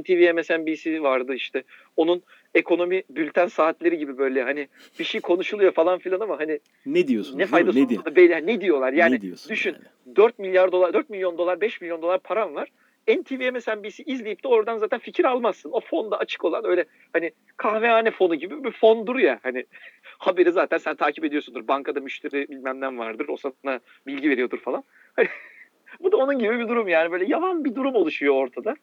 NTV 0.00 0.34
MSNBC 0.34 1.02
vardı 1.02 1.34
işte. 1.34 1.62
Onun 1.96 2.22
ekonomi 2.56 3.02
bülten 3.10 3.46
saatleri 3.46 3.98
gibi 3.98 4.18
böyle 4.18 4.42
hani 4.42 4.68
bir 4.98 5.04
şey 5.04 5.20
konuşuluyor 5.20 5.72
falan 5.72 5.98
filan 5.98 6.20
ama 6.20 6.40
hani 6.40 6.60
ne 6.86 7.08
diyorsun? 7.08 7.38
Ne 7.38 7.46
faydası 7.46 7.78
ne, 7.78 7.88
diyor? 7.88 8.16
beyler, 8.16 8.46
ne 8.46 8.60
diyorlar? 8.60 8.92
Yani 8.92 9.16
ne 9.16 9.20
düşün 9.50 9.76
yani? 10.06 10.16
4 10.16 10.38
milyar 10.38 10.72
dolar 10.72 10.94
4 10.94 11.10
milyon 11.10 11.38
dolar 11.38 11.60
5 11.60 11.80
milyon 11.80 12.02
dolar 12.02 12.18
param 12.18 12.54
var. 12.54 12.68
NTV 13.08 13.52
MSNBC 13.52 14.02
izleyip 14.06 14.44
de 14.44 14.48
oradan 14.48 14.78
zaten 14.78 14.98
fikir 14.98 15.24
almazsın. 15.24 15.70
O 15.72 15.80
fonda 15.80 16.18
açık 16.18 16.44
olan 16.44 16.64
öyle 16.64 16.84
hani 17.12 17.30
kahvehane 17.56 18.10
fonu 18.10 18.34
gibi 18.34 18.64
bir 18.64 18.70
fondur 18.70 19.16
ya. 19.16 19.40
Hani 19.42 19.64
haberi 20.18 20.52
zaten 20.52 20.78
sen 20.78 20.94
takip 20.94 21.24
ediyorsundur. 21.24 21.68
Bankada 21.68 22.00
müşteri 22.00 22.48
bilmem 22.48 22.80
ne 22.80 22.98
vardır. 22.98 23.26
O 23.28 23.36
sana 23.36 23.80
bilgi 24.06 24.30
veriyordur 24.30 24.58
falan. 24.58 24.84
Hani 25.16 25.28
bu 26.00 26.12
da 26.12 26.16
onun 26.16 26.38
gibi 26.38 26.58
bir 26.58 26.68
durum 26.68 26.88
yani. 26.88 27.12
Böyle 27.12 27.24
yavan 27.24 27.64
bir 27.64 27.74
durum 27.74 27.94
oluşuyor 27.94 28.34
ortada. 28.34 28.76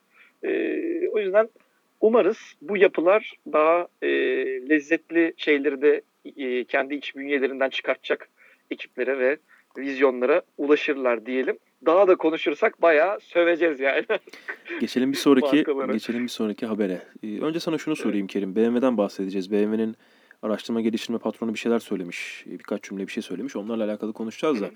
Ee, 0.43 1.07
o 1.09 1.19
yüzden 1.19 1.49
umarız 2.03 2.37
bu 2.61 2.77
yapılar 2.77 3.33
daha 3.53 3.87
e, 4.01 4.09
lezzetli 4.69 5.33
şeyleri 5.37 5.81
de 5.81 6.01
e, 6.35 6.63
kendi 6.63 6.95
iç 6.95 7.15
bünyelerinden 7.15 7.69
çıkartacak 7.69 8.29
ekiplere 8.71 9.19
ve 9.19 9.37
vizyonlara 9.77 10.41
ulaşırlar 10.57 11.25
diyelim. 11.25 11.57
Daha 11.85 12.07
da 12.07 12.15
konuşursak 12.15 12.81
bayağı 12.81 13.19
söveceğiz 13.19 13.79
yani. 13.79 14.05
Geçelim 14.79 15.11
bir 15.11 15.17
sonraki 15.17 15.63
geçelim 15.91 16.23
bir 16.23 16.29
sonraki 16.29 16.65
habere. 16.65 17.01
Ee, 17.23 17.39
önce 17.39 17.59
sana 17.59 17.77
şunu 17.77 17.95
sorayım 17.95 18.27
Kerim. 18.27 18.55
BMW'den 18.55 18.97
bahsedeceğiz. 18.97 19.51
BMW'nin 19.51 19.95
araştırma 20.41 20.81
geliştirme 20.81 21.19
patronu 21.19 21.53
bir 21.53 21.59
şeyler 21.59 21.79
söylemiş. 21.79 22.45
Ee, 22.47 22.51
birkaç 22.51 22.83
cümle 22.83 23.07
bir 23.07 23.11
şey 23.11 23.23
söylemiş. 23.23 23.55
Onlarla 23.55 23.85
alakalı 23.85 24.13
konuşacağız 24.13 24.61
da. 24.61 24.71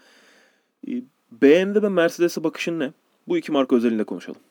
Ee, 0.88 0.92
BMW 1.32 1.82
ve 1.82 1.90
Mercedes'e 1.90 2.44
bakışın 2.44 2.80
ne? 2.80 2.92
Bu 3.28 3.38
iki 3.38 3.52
marka 3.52 3.76
özelinde 3.76 4.04
konuşalım. 4.04 4.42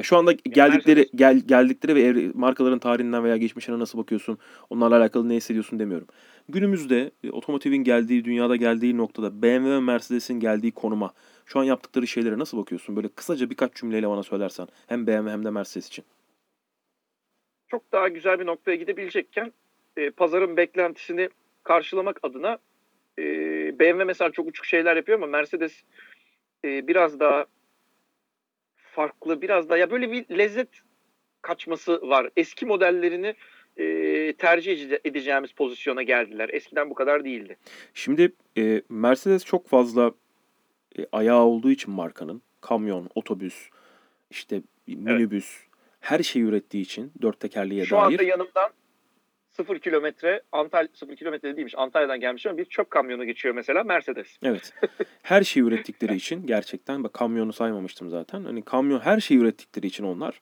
Ya 0.00 0.04
şu 0.04 0.16
anda 0.16 0.32
geldikleri 0.32 1.06
gel, 1.14 1.38
geldikleri 1.38 1.94
ve 1.94 2.02
evre, 2.02 2.30
markaların 2.34 2.78
tarihinden 2.78 3.24
veya 3.24 3.36
geçmişine 3.36 3.78
nasıl 3.78 3.98
bakıyorsun? 3.98 4.38
Onlarla 4.70 4.96
alakalı 4.96 5.28
ne 5.28 5.34
hissediyorsun 5.34 5.78
demiyorum. 5.78 6.06
Günümüzde 6.48 7.10
e, 7.24 7.30
otomotivin 7.30 7.84
geldiği, 7.84 8.24
dünyada 8.24 8.56
geldiği 8.56 8.96
noktada 8.96 9.42
BMW 9.42 9.70
ve 9.70 9.80
Mercedes'in 9.80 10.40
geldiği 10.40 10.72
konuma, 10.72 11.12
şu 11.46 11.60
an 11.60 11.64
yaptıkları 11.64 12.06
şeylere 12.06 12.38
nasıl 12.38 12.58
bakıyorsun? 12.58 12.96
Böyle 12.96 13.08
kısaca 13.08 13.50
birkaç 13.50 13.74
cümleyle 13.74 14.08
bana 14.08 14.22
söylersen 14.22 14.66
hem 14.86 15.06
BMW 15.06 15.30
hem 15.30 15.44
de 15.44 15.50
Mercedes 15.50 15.88
için. 15.88 16.04
Çok 17.68 17.92
daha 17.92 18.08
güzel 18.08 18.40
bir 18.40 18.46
noktaya 18.46 18.76
gidebilecekken 18.76 19.52
e, 19.96 20.10
pazarın 20.10 20.56
beklentisini 20.56 21.28
karşılamak 21.62 22.18
adına 22.22 22.58
e, 23.18 23.24
BMW 23.78 24.04
mesela 24.04 24.30
çok 24.30 24.48
uçuk 24.48 24.66
şeyler 24.66 24.96
yapıyor 24.96 25.18
ama 25.18 25.26
Mercedes 25.26 25.82
e, 26.64 26.86
biraz 26.86 27.20
daha 27.20 27.46
farklı 28.90 29.42
biraz 29.42 29.68
daha 29.68 29.78
ya 29.78 29.90
böyle 29.90 30.12
bir 30.12 30.38
lezzet 30.38 30.68
kaçması 31.42 32.08
var. 32.08 32.30
Eski 32.36 32.66
modellerini 32.66 33.34
e, 33.76 34.32
tercih 34.32 34.92
edeceğimiz 35.04 35.52
pozisyona 35.52 36.02
geldiler. 36.02 36.50
Eskiden 36.52 36.90
bu 36.90 36.94
kadar 36.94 37.24
değildi. 37.24 37.56
Şimdi 37.94 38.32
e, 38.58 38.82
Mercedes 38.88 39.44
çok 39.44 39.68
fazla 39.68 40.12
e, 40.98 41.06
ayağı 41.12 41.42
olduğu 41.42 41.70
için 41.70 41.94
markanın 41.94 42.42
kamyon, 42.60 43.08
otobüs, 43.14 43.68
işte 44.30 44.62
minibüs 44.86 45.56
evet. 45.60 45.70
her 46.00 46.22
şeyi 46.22 46.44
ürettiği 46.44 46.82
için 46.82 47.12
dört 47.22 47.40
tekerliğe 47.40 47.84
Şu 47.84 47.96
dair. 47.96 48.00
Şu 48.00 48.06
anda 48.06 48.22
yanımdan 48.22 48.70
sıfır 49.60 49.78
kilometre 49.78 50.42
Antalya 50.52 50.88
sıfır 50.94 51.16
kilometre 51.16 51.56
değilmiş 51.56 51.74
Antalya'dan 51.76 52.20
gelmiş 52.20 52.46
ama 52.46 52.58
bir 52.58 52.64
çöp 52.64 52.90
kamyonu 52.90 53.24
geçiyor 53.24 53.54
mesela 53.54 53.84
Mercedes. 53.84 54.38
Evet. 54.42 54.72
Her 55.22 55.42
şeyi 55.42 55.64
ürettikleri 55.64 56.16
için 56.16 56.46
gerçekten 56.46 57.04
bak 57.04 57.12
kamyonu 57.12 57.52
saymamıştım 57.52 58.10
zaten. 58.10 58.44
Hani 58.44 58.62
kamyon 58.62 59.00
her 59.00 59.20
şeyi 59.20 59.40
ürettikleri 59.40 59.86
için 59.86 60.04
onlar 60.04 60.40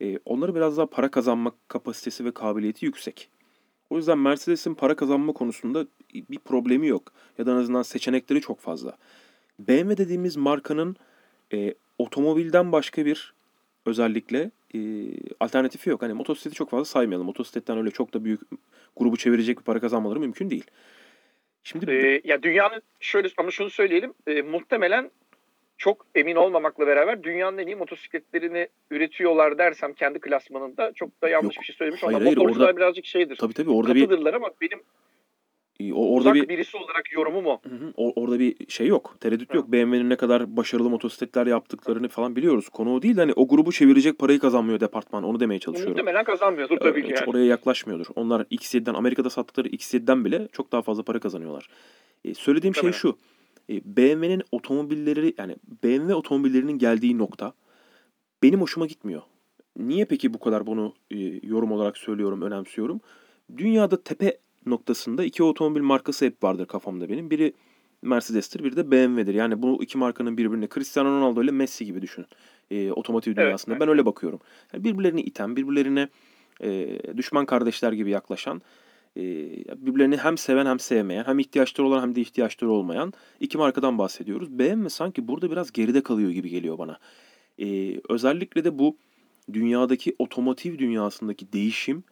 e, 0.00 0.18
onları 0.24 0.54
biraz 0.54 0.76
daha 0.76 0.86
para 0.86 1.10
kazanma 1.10 1.52
kapasitesi 1.68 2.24
ve 2.24 2.30
kabiliyeti 2.34 2.86
yüksek. 2.86 3.30
O 3.90 3.96
yüzden 3.96 4.18
Mercedes'in 4.18 4.74
para 4.74 4.96
kazanma 4.96 5.32
konusunda 5.32 5.86
bir 6.14 6.38
problemi 6.38 6.86
yok. 6.86 7.12
Ya 7.38 7.46
da 7.46 7.52
en 7.52 7.56
azından 7.56 7.82
seçenekleri 7.82 8.40
çok 8.40 8.60
fazla. 8.60 8.96
BMW 9.58 9.96
dediğimiz 9.96 10.36
markanın 10.36 10.96
e, 11.52 11.74
otomobilden 11.98 12.72
başka 12.72 13.06
bir 13.06 13.34
özellikle 13.86 14.50
e, 14.74 14.78
alternatifi 15.40 15.90
yok. 15.90 16.02
Hani 16.02 16.12
motosikleti 16.12 16.56
çok 16.56 16.70
fazla 16.70 16.84
saymayalım. 16.84 17.26
Motosikletten 17.26 17.78
öyle 17.78 17.90
çok 17.90 18.14
da 18.14 18.24
büyük 18.24 18.40
grubu 18.96 19.16
çevirecek 19.16 19.58
bir 19.58 19.64
para 19.64 19.80
kazanmaları 19.80 20.20
mümkün 20.20 20.50
değil. 20.50 20.64
Şimdi 21.64 21.90
ee, 21.90 22.20
ya 22.24 22.42
dünyanın 22.42 22.82
şöyle 23.00 23.28
ama 23.36 23.50
şunu 23.50 23.70
söyleyelim. 23.70 24.14
E, 24.26 24.42
muhtemelen 24.42 25.10
çok 25.78 26.06
emin 26.14 26.36
olmamakla 26.36 26.86
beraber 26.86 27.22
dünyanın 27.22 27.58
en 27.58 27.66
iyi 27.66 27.76
motosikletlerini 27.76 28.68
üretiyorlar 28.90 29.58
dersem 29.58 29.92
kendi 29.92 30.20
klasmanında 30.20 30.92
çok 30.92 31.22
da 31.22 31.28
yanlış 31.28 31.56
Yok. 31.56 31.62
bir 31.62 31.66
şey 31.66 31.76
söylemiş. 31.76 32.02
Hayır, 32.02 32.20
hayır, 32.20 32.36
orada, 32.36 32.76
birazcık 32.76 33.06
şeydir. 33.06 33.36
Tabii 33.36 33.54
tabii 33.54 33.70
orada 33.70 33.94
bir 33.94 34.34
ama 34.34 34.50
benim 34.60 34.82
orada 35.80 36.30
Uzak 36.30 36.34
bir 36.34 36.48
birisi 36.48 36.76
olarak 36.76 37.12
yorumum 37.12 37.46
o. 37.46 37.60
Hı 37.62 37.74
hı, 37.74 37.92
orada 37.96 38.38
bir 38.38 38.56
şey 38.68 38.86
yok. 38.86 39.16
Tereddüt 39.20 39.52
hı. 39.52 39.56
yok. 39.56 39.72
BMW'nin 39.72 40.10
ne 40.10 40.16
kadar 40.16 40.56
başarılı 40.56 40.90
motosikletler 40.90 41.46
yaptıklarını 41.46 42.08
falan 42.08 42.36
biliyoruz. 42.36 42.68
Konu 42.68 42.94
o 42.94 43.02
değil. 43.02 43.16
Hani 43.16 43.32
o 43.32 43.48
grubu 43.48 43.72
çevirecek 43.72 44.18
parayı 44.18 44.38
kazanmıyor 44.38 44.80
departman. 44.80 45.24
Onu 45.24 45.40
demeye 45.40 45.58
çalışıyorum. 45.58 45.92
Muhtemelen 45.92 46.24
kazanmıyordur 46.24 46.76
tabii 46.76 47.02
ki 47.02 47.12
yani. 47.12 47.30
Oraya 47.30 47.44
yaklaşmıyordur. 47.44 48.06
Onlar 48.16 48.40
X7'den 48.40 48.94
Amerika'da 48.94 49.30
sattıkları 49.30 49.68
X7'den 49.68 50.24
bile 50.24 50.48
çok 50.52 50.72
daha 50.72 50.82
fazla 50.82 51.02
para 51.02 51.20
kazanıyorlar. 51.20 51.68
Ee, 52.24 52.34
söylediğim 52.34 52.74
şey 52.74 52.92
şu. 52.92 53.18
E, 53.70 53.80
BMW'nin 53.84 54.42
otomobilleri 54.52 55.34
yani 55.38 55.56
BMW 55.84 56.14
otomobillerinin 56.14 56.78
geldiği 56.78 57.18
nokta 57.18 57.52
benim 58.42 58.60
hoşuma 58.60 58.86
gitmiyor. 58.86 59.22
Niye 59.76 60.04
peki 60.04 60.34
bu 60.34 60.38
kadar 60.38 60.66
bunu 60.66 60.94
e, 61.10 61.16
yorum 61.42 61.72
olarak 61.72 61.98
söylüyorum, 61.98 62.42
önemsiyorum? 62.42 63.00
Dünyada 63.56 64.02
tepe 64.02 64.38
noktasında 64.66 65.24
iki 65.24 65.42
otomobil 65.42 65.80
markası 65.80 66.24
hep 66.24 66.44
vardır 66.44 66.66
kafamda 66.66 67.08
benim. 67.08 67.30
Biri 67.30 67.52
Mercedes'tir, 68.02 68.64
biri 68.64 68.76
de 68.76 68.90
BMW'dir. 68.90 69.34
Yani 69.34 69.62
bu 69.62 69.82
iki 69.82 69.98
markanın 69.98 70.38
birbirine 70.38 70.68
Cristiano 70.74 71.08
Ronaldo 71.08 71.42
ile 71.42 71.50
Messi 71.50 71.84
gibi 71.84 72.02
düşün. 72.02 72.26
E, 72.70 72.92
otomotiv 72.92 73.36
dünyasında. 73.36 73.74
Evet, 73.74 73.80
ben 73.80 73.88
öyle 73.88 74.06
bakıyorum. 74.06 74.40
Yani 74.72 74.84
birbirlerini 74.84 75.20
iten, 75.20 75.56
birbirlerine 75.56 76.08
e, 76.60 76.98
düşman 77.16 77.46
kardeşler 77.46 77.92
gibi 77.92 78.10
yaklaşan, 78.10 78.62
e, 79.16 79.22
birbirlerini 79.86 80.16
hem 80.16 80.38
seven 80.38 80.66
hem 80.66 80.78
sevmeyen, 80.78 81.24
hem 81.24 81.38
ihtiyaçları 81.38 81.86
olan 81.86 82.02
hem 82.02 82.14
de 82.14 82.20
ihtiyaçları 82.20 82.70
olmayan 82.70 83.12
iki 83.40 83.58
markadan 83.58 83.98
bahsediyoruz. 83.98 84.58
BMW 84.58 84.88
sanki 84.88 85.28
burada 85.28 85.50
biraz 85.50 85.72
geride 85.72 86.02
kalıyor 86.02 86.30
gibi 86.30 86.50
geliyor 86.50 86.78
bana. 86.78 86.98
E, 87.58 88.00
özellikle 88.08 88.64
de 88.64 88.78
bu 88.78 88.96
dünyadaki 89.52 90.14
otomotiv 90.18 90.78
dünyasındaki 90.78 91.52
değişim 91.52 92.04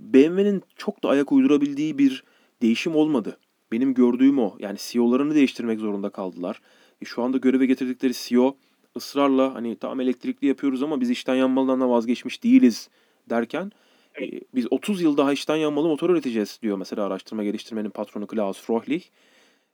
BMW'nin 0.00 0.62
çok 0.76 1.02
da 1.02 1.08
ayak 1.08 1.32
uydurabildiği 1.32 1.98
bir 1.98 2.24
değişim 2.62 2.96
olmadı. 2.96 3.38
Benim 3.72 3.94
gördüğüm 3.94 4.38
o. 4.38 4.56
Yani 4.58 4.78
CEO'larını 4.80 5.34
değiştirmek 5.34 5.80
zorunda 5.80 6.10
kaldılar. 6.10 6.60
E, 7.02 7.04
şu 7.04 7.22
anda 7.22 7.38
göreve 7.38 7.66
getirdikleri 7.66 8.12
CEO 8.14 8.56
ısrarla 8.96 9.54
hani 9.54 9.76
tamam 9.76 10.00
elektrikli 10.00 10.46
yapıyoruz 10.46 10.82
ama 10.82 11.00
biz 11.00 11.10
içten 11.10 11.34
yanmalıdan 11.34 11.80
da 11.80 11.90
vazgeçmiş 11.90 12.42
değiliz 12.42 12.88
derken 13.30 13.72
e, 14.20 14.40
biz 14.54 14.66
30 14.70 15.02
yıl 15.02 15.16
daha 15.16 15.32
içten 15.32 15.56
yanmalı 15.56 15.88
motor 15.88 16.10
üreteceğiz 16.10 16.58
diyor 16.62 16.76
mesela 16.76 17.04
araştırma 17.04 17.44
geliştirmenin 17.44 17.90
patronu 17.90 18.26
Klaus 18.26 18.60
Frohlich. 18.60 19.06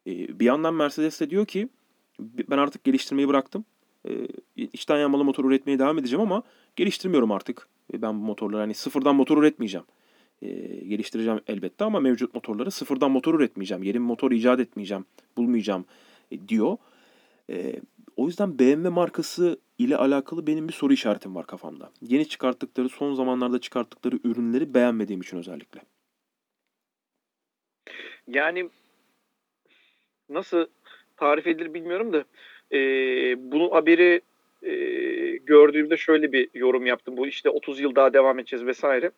E, 0.07 0.41
bir 0.41 0.45
yandan 0.45 0.75
Mercedes 0.75 1.21
de 1.21 1.31
diyor 1.31 1.47
ki 1.47 1.69
ben 2.21 2.59
artık 2.59 2.85
geliştirmeyi 2.85 3.29
bıraktım. 3.29 3.65
E, 4.09 4.29
içten 4.57 4.99
yanmalı 4.99 5.25
motor 5.25 5.45
üretmeye 5.45 5.79
devam 5.79 5.99
edeceğim 5.99 6.21
ama 6.21 6.43
geliştirmiyorum 6.77 7.33
artık. 7.33 7.69
E, 7.93 8.03
ben 8.03 8.21
bu 8.21 8.25
motorları 8.25 8.61
hani 8.61 8.75
sıfırdan 8.75 9.17
motor 9.17 9.39
üretmeyeceğim. 9.39 9.87
E, 10.43 10.49
geliştireceğim 10.77 11.41
elbette 11.47 11.85
ama 11.85 12.01
mevcut 12.01 12.35
motorları 12.35 12.71
sıfırdan 12.71 13.11
motor 13.11 13.35
üretmeyeceğim. 13.35 13.83
Yeni 13.83 13.95
bir 13.95 14.01
motor 14.01 14.31
icat 14.31 14.61
etmeyeceğim, 14.61 15.05
bulmayacağım 15.37 15.85
e, 16.31 16.49
diyor. 16.49 16.77
E, 17.51 17.81
o 18.17 18.27
yüzden 18.27 18.59
BMW 18.59 18.89
markası 18.89 19.61
ile 19.79 19.97
alakalı 19.97 20.47
benim 20.47 20.69
bir 20.69 20.73
soru 20.73 20.93
işaretim 20.93 21.35
var 21.35 21.47
kafamda. 21.47 21.91
Yeni 22.03 22.29
çıkarttıkları, 22.29 22.89
son 22.89 23.15
zamanlarda 23.15 23.61
çıkarttıkları 23.61 24.19
ürünleri 24.25 24.75
beğenmediğim 24.75 25.21
için 25.21 25.37
özellikle. 25.37 25.81
Yani 28.29 28.71
nasıl 30.29 30.67
tarif 31.17 31.47
edilir 31.47 31.75
bilmiyorum 31.75 32.13
da 32.13 32.25
e, 32.77 32.81
bunu 33.53 33.75
haberi 33.75 34.21
gördüğümde 35.47 35.97
şöyle 35.97 36.33
bir 36.33 36.49
yorum 36.55 36.87
yaptım. 36.87 37.17
Bu 37.17 37.27
işte 37.27 37.51
30 37.51 37.81
yıl 37.81 37.95
daha 37.95 38.13
devam 38.13 38.39
edeceğiz 38.39 38.67
vesaire. 38.67 39.11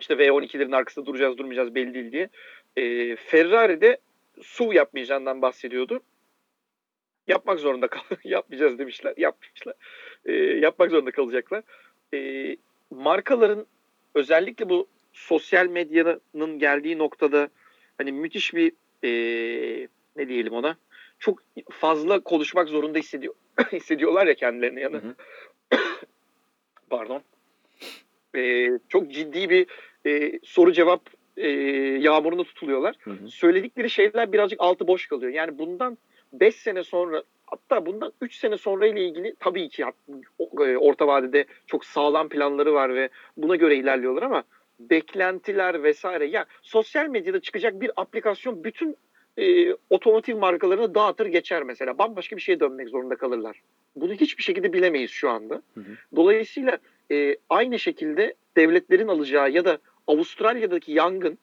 İşte 0.00 0.14
V12'lerin 0.14 0.76
arkasında 0.76 1.06
duracağız 1.06 1.38
durmayacağız 1.38 1.74
belli 1.74 1.94
değil 1.94 2.12
diye. 2.12 2.28
E, 2.76 3.16
Ferrari'de 3.16 3.98
SUV 4.42 4.72
yapmayacağından 4.72 5.42
bahsediyordu. 5.42 6.00
Yapmak 7.28 7.58
zorunda 7.58 7.88
kal 7.88 8.00
yapmayacağız 8.24 8.78
demişler. 8.78 9.14
Yapmışlar. 9.16 9.74
E, 10.24 10.32
yapmak 10.34 10.90
zorunda 10.90 11.10
kalacaklar. 11.10 11.62
E, 12.14 12.56
markaların 12.90 13.66
özellikle 14.14 14.68
bu 14.68 14.86
sosyal 15.12 15.66
medyanın 15.66 16.58
geldiği 16.58 16.98
noktada 16.98 17.48
hani 17.98 18.12
müthiş 18.12 18.54
bir 18.54 18.72
e, 19.04 19.88
ne 20.16 20.28
diyelim 20.28 20.52
ona 20.52 20.76
çok 21.18 21.42
fazla 21.70 22.20
konuşmak 22.20 22.68
zorunda 22.68 22.98
hissediyor 22.98 23.34
hissediyorlar 23.72 24.26
ya 24.26 24.34
kendilerini 24.34 24.80
yani. 24.80 25.00
Pardon. 26.90 27.22
E, 28.36 28.70
çok 28.88 29.10
ciddi 29.10 29.50
bir 29.50 29.66
e, 30.06 30.38
soru 30.44 30.72
cevap 30.72 31.00
e, 31.36 31.48
yağmuruna 32.00 32.44
tutuluyorlar. 32.44 32.96
Hı 33.00 33.10
hı. 33.10 33.28
Söyledikleri 33.28 33.90
şeyler 33.90 34.32
birazcık 34.32 34.60
altı 34.60 34.86
boş 34.86 35.06
kalıyor. 35.06 35.32
Yani 35.32 35.58
bundan 35.58 35.98
5 36.32 36.54
sene 36.54 36.84
sonra 36.84 37.22
hatta 37.46 37.86
bundan 37.86 38.12
3 38.20 38.34
sene 38.34 38.56
sonra 38.56 38.86
ile 38.86 39.04
ilgili 39.04 39.34
tabii 39.40 39.68
ki 39.68 39.84
e, 40.60 40.76
orta 40.76 41.06
vadede 41.06 41.44
çok 41.66 41.84
sağlam 41.84 42.28
planları 42.28 42.74
var 42.74 42.94
ve 42.94 43.08
buna 43.36 43.56
göre 43.56 43.76
ilerliyorlar 43.76 44.22
ama 44.22 44.44
beklentiler 44.80 45.82
vesaire 45.82 46.26
ya 46.26 46.46
sosyal 46.62 47.06
medyada 47.06 47.40
çıkacak 47.40 47.80
bir 47.80 47.90
aplikasyon 47.96 48.64
bütün 48.64 48.96
e, 49.38 49.76
otomotiv 49.90 50.38
markalarını 50.38 50.94
dağıtır 50.94 51.26
geçer 51.26 51.62
mesela. 51.62 51.98
Bambaşka 51.98 52.36
bir 52.36 52.40
şeye 52.40 52.60
dönmek 52.60 52.88
zorunda 52.88 53.16
kalırlar. 53.16 53.62
Bunu 53.96 54.12
hiçbir 54.12 54.42
şekilde 54.42 54.72
bilemeyiz 54.72 55.10
şu 55.10 55.30
anda. 55.30 55.62
Hı 55.74 55.80
hı. 55.80 55.96
Dolayısıyla 56.16 56.78
e, 57.10 57.36
aynı 57.50 57.78
şekilde 57.78 58.34
devletlerin 58.56 59.08
alacağı 59.08 59.50
ya 59.50 59.64
da 59.64 59.78
Avustralya'daki 60.06 60.92
yangın 60.92 61.38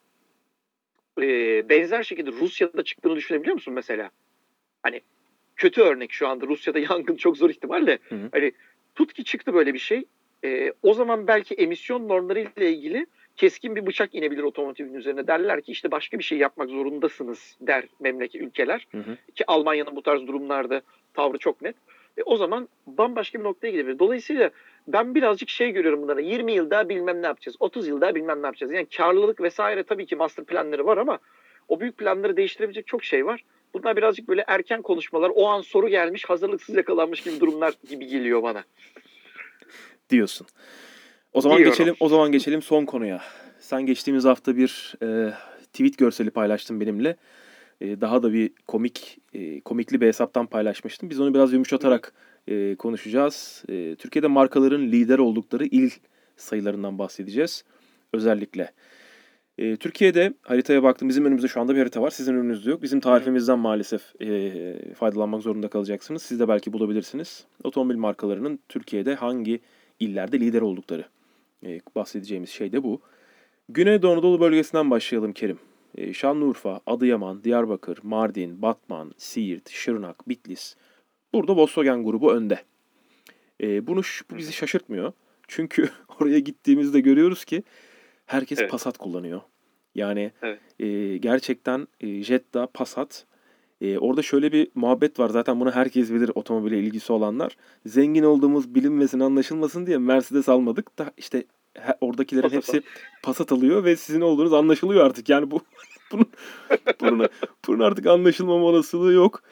e, 1.21 1.25
benzer 1.69 2.03
şekilde 2.03 2.31
Rusya'da 2.31 2.83
çıktığını 2.83 3.15
düşünebiliyor 3.15 3.53
musun 3.53 3.73
mesela? 3.73 4.09
Hani 4.83 5.01
kötü 5.55 5.81
örnek 5.81 6.11
şu 6.11 6.27
anda 6.27 6.47
Rusya'da 6.47 6.79
yangın 6.89 7.15
çok 7.15 7.37
zor 7.37 7.49
ihtimalle. 7.49 7.99
Hı 8.09 8.15
hı. 8.15 8.29
Hani 8.31 8.51
tut 8.95 9.13
ki 9.13 9.23
çıktı 9.23 9.53
böyle 9.53 9.73
bir 9.73 9.79
şey. 9.79 10.05
E, 10.43 10.73
o 10.83 10.93
zaman 10.93 11.27
belki 11.27 11.55
emisyon 11.55 12.07
normları 12.07 12.39
ile 12.39 12.71
ilgili 12.71 13.05
keskin 13.39 13.75
bir 13.75 13.85
bıçak 13.85 14.15
inebilir 14.15 14.43
otomotivin 14.43 14.93
üzerine. 14.93 15.27
Derler 15.27 15.61
ki 15.61 15.71
işte 15.71 15.91
başka 15.91 16.19
bir 16.19 16.23
şey 16.23 16.37
yapmak 16.37 16.69
zorundasınız 16.69 17.57
der 17.61 17.83
memleket 17.99 18.41
ülkeler. 18.41 18.87
Hı 18.91 18.97
hı. 18.97 19.17
Ki 19.35 19.43
Almanya'nın 19.47 19.95
bu 19.95 20.01
tarz 20.01 20.27
durumlarda 20.27 20.81
tavrı 21.13 21.37
çok 21.37 21.61
net. 21.61 21.75
E, 22.17 22.23
o 22.23 22.37
zaman 22.37 22.69
bambaşka 22.87 23.39
bir 23.39 23.43
noktaya 23.43 23.71
gidebilir. 23.71 23.99
Dolayısıyla 23.99 24.49
ben 24.87 25.15
birazcık 25.15 25.49
şey 25.49 25.71
görüyorum 25.71 26.01
bunlara. 26.01 26.21
20 26.21 26.51
yılda 26.51 26.89
bilmem 26.89 27.21
ne 27.21 27.25
yapacağız. 27.25 27.55
30 27.59 27.87
yılda 27.87 28.15
bilmem 28.15 28.41
ne 28.41 28.45
yapacağız. 28.45 28.73
Yani 28.73 28.85
karlılık 28.97 29.41
vesaire 29.41 29.83
tabii 29.83 30.05
ki 30.05 30.15
master 30.15 30.45
planları 30.45 30.85
var 30.85 30.97
ama 30.97 31.19
o 31.67 31.79
büyük 31.79 31.97
planları 31.97 32.37
değiştirebilecek 32.37 32.87
çok 32.87 33.03
şey 33.03 33.25
var. 33.25 33.43
Bunlar 33.73 33.97
birazcık 33.97 34.27
böyle 34.27 34.43
erken 34.47 34.81
konuşmalar. 34.81 35.31
O 35.35 35.47
an 35.47 35.61
soru 35.61 35.89
gelmiş, 35.89 36.25
hazırlıksız 36.25 36.75
yakalanmış 36.75 37.21
gibi 37.21 37.39
durumlar 37.39 37.73
gibi 37.89 38.07
geliyor 38.07 38.43
bana. 38.43 38.63
Diyorsun. 40.09 40.47
O 41.33 41.41
zaman 41.41 41.57
Diyorum. 41.57 41.73
geçelim 41.73 41.95
o 41.99 42.09
zaman 42.09 42.31
geçelim 42.31 42.61
son 42.61 42.85
konuya. 42.85 43.21
Sen 43.59 43.85
geçtiğimiz 43.85 44.25
hafta 44.25 44.57
bir 44.57 44.95
e, 45.03 45.33
tweet 45.73 45.97
görseli 45.97 46.29
paylaştın 46.29 46.81
benimle. 46.81 47.15
E, 47.81 48.01
daha 48.01 48.23
da 48.23 48.33
bir 48.33 48.51
komik 48.67 49.17
e, 49.33 49.61
komikli 49.61 50.01
bir 50.01 50.07
hesaptan 50.07 50.45
paylaşmıştım. 50.45 51.09
Biz 51.09 51.19
onu 51.19 51.33
biraz 51.33 51.53
yumuşatarak 51.53 52.13
e, 52.47 52.75
konuşacağız. 52.75 53.63
E, 53.69 53.95
Türkiye'de 53.95 54.27
markaların 54.27 54.81
lider 54.81 55.19
oldukları 55.19 55.65
il 55.65 55.89
sayılarından 56.37 56.99
bahsedeceğiz. 56.99 57.63
Özellikle. 58.13 58.71
E, 59.57 59.75
Türkiye'de 59.75 60.33
haritaya 60.41 60.83
baktım. 60.83 61.09
Bizim 61.09 61.25
önümüzde 61.25 61.47
şu 61.47 61.61
anda 61.61 61.75
bir 61.75 61.79
harita 61.79 62.01
var. 62.01 62.09
Sizin 62.09 62.33
önünüzde 62.35 62.69
yok. 62.69 62.81
Bizim 62.81 62.99
tarifimizden 62.99 63.59
maalesef 63.59 64.21
e, 64.21 64.93
faydalanmak 64.93 65.41
zorunda 65.41 65.67
kalacaksınız. 65.67 66.21
Siz 66.21 66.39
de 66.39 66.47
belki 66.47 66.73
bulabilirsiniz. 66.73 67.45
Otomobil 67.63 67.95
markalarının 67.95 68.59
Türkiye'de 68.69 69.15
hangi 69.15 69.59
illerde 69.99 70.39
lider 70.39 70.61
oldukları 70.61 71.05
e, 71.65 71.79
bahsedeceğimiz 71.95 72.49
şey 72.49 72.71
de 72.71 72.83
bu. 72.83 73.01
Güneydoğu 73.69 74.11
Anadolu 74.11 74.39
bölgesinden 74.39 74.91
başlayalım 74.91 75.33
Kerim. 75.33 75.59
E, 75.95 76.13
Şanlıurfa, 76.13 76.81
Adıyaman, 76.85 77.43
Diyarbakır, 77.43 77.99
Mardin, 78.03 78.61
Batman, 78.61 79.13
Siirt, 79.17 79.69
Şırnak, 79.69 80.29
Bitlis. 80.29 80.75
Burada 81.33 81.55
Volkswagen 81.55 82.03
grubu 82.03 82.33
önde. 82.33 82.59
E, 83.61 83.87
bunu 83.87 84.01
bu 84.31 84.37
bizi 84.37 84.53
şaşırtmıyor. 84.53 85.13
Çünkü 85.47 85.89
oraya 86.19 86.39
gittiğimizde 86.39 86.99
görüyoruz 86.99 87.45
ki 87.45 87.63
herkes 88.25 88.59
evet. 88.59 88.71
Passat 88.71 88.97
kullanıyor. 88.97 89.41
Yani 89.95 90.31
evet. 90.41 90.59
e, 90.79 91.17
gerçekten 91.17 91.87
e, 91.99 92.23
Jetta, 92.23 92.67
Passat. 92.67 93.25
E, 93.81 93.97
orada 93.97 94.21
şöyle 94.21 94.51
bir 94.51 94.67
muhabbet 94.75 95.19
var. 95.19 95.29
Zaten 95.29 95.59
bunu 95.59 95.71
herkes 95.71 96.11
bilir 96.11 96.31
otomobile 96.35 96.79
ilgisi 96.79 97.13
olanlar. 97.13 97.57
Zengin 97.85 98.23
olduğumuz 98.23 98.75
bilinmesin, 98.75 99.19
anlaşılmasın 99.19 99.87
diye 99.87 99.97
Mercedes 99.97 100.49
almadık 100.49 100.99
da 100.99 101.11
işte 101.17 101.43
oradakilerin 102.01 102.49
Passat. 102.49 102.57
hepsi 102.57 102.81
Passat 103.23 103.51
alıyor 103.51 103.83
ve 103.83 103.95
sizin 103.95 104.21
olduğunuz 104.21 104.53
anlaşılıyor 104.53 105.05
artık. 105.05 105.29
Yani 105.29 105.51
bu 105.51 105.61
bunun, 106.11 106.27
bunun, 107.01 107.27
bunun 107.67 107.79
artık 107.79 108.05
anlaşılmama 108.05 108.65
olasılığı 108.65 109.13
yok. 109.13 109.43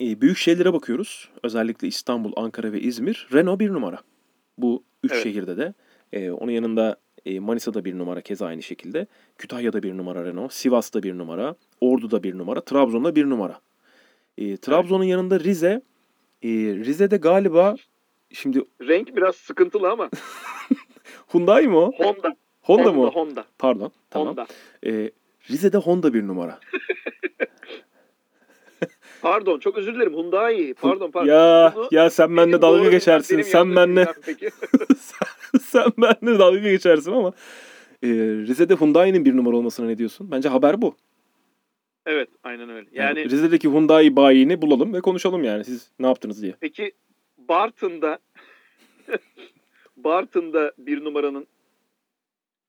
E, 0.00 0.20
büyük 0.20 0.36
şeylere 0.36 0.72
bakıyoruz. 0.72 1.28
Özellikle 1.42 1.88
İstanbul, 1.88 2.32
Ankara 2.36 2.72
ve 2.72 2.80
İzmir. 2.80 3.28
Renault 3.32 3.60
bir 3.60 3.70
numara. 3.70 3.98
Bu 4.58 4.84
üç 5.02 5.12
evet. 5.12 5.22
şehirde 5.22 5.56
de. 5.56 5.74
E, 6.12 6.30
onun 6.30 6.50
yanında 6.50 6.96
e, 7.26 7.40
Manisa'da 7.40 7.84
bir 7.84 7.98
numara 7.98 8.20
keza 8.20 8.46
aynı 8.46 8.62
şekilde. 8.62 9.06
Kütahya'da 9.38 9.82
bir 9.82 9.96
numara 9.96 10.24
Renault. 10.24 10.52
Sivas'ta 10.52 11.02
bir 11.02 11.18
numara. 11.18 11.54
Ordu'da 11.80 12.22
bir 12.22 12.38
numara. 12.38 12.60
Trabzon'da 12.60 13.16
bir 13.16 13.30
numara. 13.30 13.60
E, 14.38 14.56
Trabzon'un 14.56 15.02
evet. 15.02 15.10
yanında 15.10 15.40
Rize. 15.40 15.82
E, 16.42 16.48
Rize'de 16.50 17.16
galiba 17.16 17.74
şimdi... 18.32 18.64
Renk 18.80 19.16
biraz 19.16 19.36
sıkıntılı 19.36 19.90
ama. 19.90 20.10
Hyundai 21.32 21.68
mi 21.68 21.76
o? 21.76 21.92
Honda. 21.92 22.36
Honda, 22.62 22.82
Honda 22.82 22.92
mı? 22.92 23.06
Honda. 23.06 23.44
Pardon. 23.58 23.92
Tamam. 24.10 24.28
Honda. 24.28 24.46
E, 24.86 25.10
Rize'de 25.50 25.78
Honda 25.78 26.14
bir 26.14 26.26
numara. 26.26 26.60
Pardon 29.22 29.58
çok 29.58 29.78
özür 29.78 29.94
dilerim 29.94 30.14
Hyundai. 30.14 30.74
Pardon 30.74 31.10
pardon. 31.10 31.28
Ya 31.28 31.72
Bunu, 31.76 31.88
ya 31.90 32.10
sen 32.10 32.36
benimle 32.36 32.62
dalga 32.62 32.90
geçersin. 32.90 33.42
Sen 33.42 33.76
benimle 33.76 34.06
sen, 34.98 35.58
sen 35.60 35.92
benimle 35.98 36.38
dalga 36.38 36.70
geçersin 36.70 37.12
ama 37.12 37.32
e, 38.02 38.08
Rize'de 38.46 38.74
Hyundai'nin 38.74 39.24
bir 39.24 39.36
numara 39.36 39.56
olmasına 39.56 39.86
ne 39.86 39.98
diyorsun? 39.98 40.30
Bence 40.30 40.48
haber 40.48 40.82
bu. 40.82 40.94
Evet 42.06 42.28
aynen 42.44 42.68
öyle. 42.68 42.88
Yani, 42.92 43.18
yani 43.18 43.30
Rize'deki 43.30 43.68
Hyundai 43.68 44.16
bayini 44.16 44.62
bulalım 44.62 44.94
ve 44.94 45.00
konuşalım 45.00 45.44
yani 45.44 45.64
siz 45.64 45.90
ne 45.98 46.06
yaptınız 46.06 46.42
diye. 46.42 46.54
Peki 46.60 46.92
Bartın'da 47.38 48.18
Bartın'da 49.96 50.72
bir 50.78 51.04
numaranın 51.04 51.46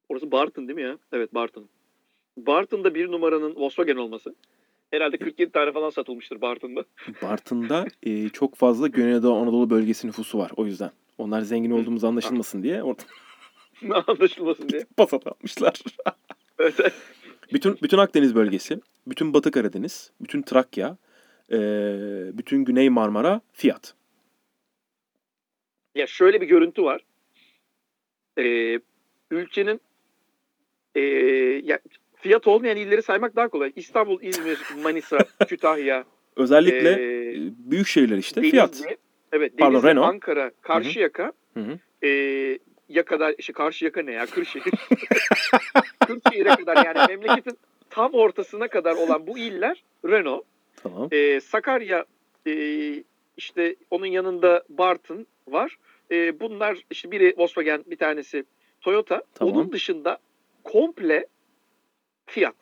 orası 0.09 0.31
Bartın 0.31 0.67
değil 0.67 0.75
mi 0.75 0.83
ya? 0.83 0.97
Evet 1.11 1.33
Bartın. 1.33 1.69
Bartın'da 2.37 2.95
bir 2.95 3.11
numaranın 3.11 3.55
Volkswagen 3.55 3.95
olması. 3.95 4.35
Herhalde 4.91 5.17
47 5.17 5.51
tane 5.51 5.71
falan 5.71 5.89
satılmıştır 5.89 6.41
Bartın'da. 6.41 6.85
Bartın'da 7.21 7.85
e, 8.03 8.29
çok 8.29 8.55
fazla 8.55 8.87
Güneydoğu 8.87 9.35
Anadolu 9.35 9.69
bölgesi 9.69 10.07
nüfusu 10.07 10.37
var 10.37 10.51
o 10.55 10.65
yüzden. 10.65 10.91
Onlar 11.17 11.41
zengin 11.41 11.71
olduğumuz 11.71 12.03
anlaşılmasın 12.03 12.63
diye. 12.63 12.83
Orada... 12.83 13.03
anlaşılmasın 14.07 14.69
diye. 14.69 14.85
Pasat 14.97 15.27
atmışlar. 15.27 15.81
evet. 16.59 16.93
Bütün, 17.53 17.77
bütün 17.83 17.97
Akdeniz 17.97 18.35
bölgesi, 18.35 18.79
bütün 19.07 19.33
Batı 19.33 19.51
Karadeniz, 19.51 20.11
bütün 20.21 20.41
Trakya, 20.41 20.97
e, 21.51 21.57
bütün 22.33 22.65
Güney 22.65 22.89
Marmara 22.89 23.41
Fiat. 23.53 23.93
Ya 25.95 26.07
şöyle 26.07 26.41
bir 26.41 26.47
görüntü 26.47 26.83
var. 26.83 27.01
Ee, 28.37 28.79
ülkenin 29.31 29.81
e, 30.95 31.01
ya 31.63 31.79
fiyat 32.19 32.47
olmayan 32.47 32.77
illeri 32.77 33.01
saymak 33.03 33.35
daha 33.35 33.47
kolay. 33.47 33.71
İstanbul, 33.75 34.21
İzmir, 34.21 34.59
Manisa, 34.83 35.17
Kütahya, 35.47 36.03
Özellikle 36.35 36.91
e, 36.91 37.35
büyük 37.57 37.87
şehirler 37.87 38.17
işte 38.17 38.41
Denizli, 38.41 38.51
fiyat. 38.51 38.81
Evet, 39.31 39.53
Pardon, 39.57 39.73
Denizli, 39.73 39.89
Renault. 39.89 40.07
Ankara, 40.07 40.51
Karşıyaka, 40.61 41.31
Hı 41.53 41.59
hı. 41.59 42.07
e, 42.07 42.09
ya 42.89 43.05
kadar 43.05 43.35
işte 43.37 43.53
Karşıyaka 43.53 44.01
ne 44.01 44.11
ya? 44.11 44.25
Kırşehir. 44.25 44.73
Kırşehir'e 46.07 46.55
kadar 46.55 46.85
yani 46.85 47.07
memleketin 47.07 47.57
tam 47.89 48.13
ortasına 48.13 48.67
kadar 48.67 48.95
olan 48.95 49.27
bu 49.27 49.37
iller 49.37 49.83
Renault. 50.05 50.43
Tamam. 50.83 51.07
E, 51.11 51.39
Sakarya 51.39 52.05
e, 52.47 52.53
işte 53.37 53.75
onun 53.91 54.05
yanında 54.05 54.63
Bartın 54.69 55.27
var. 55.47 55.77
E, 56.11 56.39
bunlar 56.39 56.77
işte 56.91 57.11
biri 57.11 57.33
Volkswagen 57.37 57.83
bir 57.87 57.97
tanesi 57.97 58.43
Toyota. 58.81 59.23
Tamam. 59.33 59.53
Onun 59.53 59.71
dışında 59.71 60.17
komple 60.63 61.27
Fiat. 62.29 62.55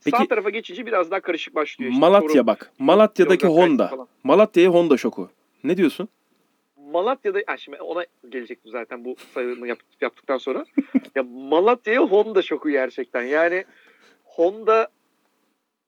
Sağ 0.00 0.10
Peki- 0.18 0.28
tarafa 0.28 0.50
geçince 0.50 0.86
biraz 0.86 1.10
daha 1.10 1.20
karışık 1.20 1.54
başlıyor. 1.54 1.90
işte. 1.90 2.00
Malatya 2.00 2.46
bak. 2.46 2.72
Malatya'daki 2.78 3.46
Honda. 3.46 4.06
Malatya'ya 4.24 4.70
Honda 4.70 4.96
şoku. 4.96 5.30
Ne 5.64 5.76
diyorsun? 5.76 6.08
Malatya'da 6.92 7.38
ha 7.46 7.56
şimdi 7.56 7.80
ona 7.82 8.04
gelecektim 8.28 8.72
zaten 8.72 9.04
bu 9.04 9.16
sayımı 9.34 9.68
yap- 9.68 9.78
yaptıktan 10.00 10.38
sonra. 10.38 10.64
ya 11.14 11.22
Malatya'ya 11.22 12.00
Honda 12.02 12.42
şoku 12.42 12.70
gerçekten. 12.70 13.22
Yani 13.22 13.64
Honda 14.24 14.88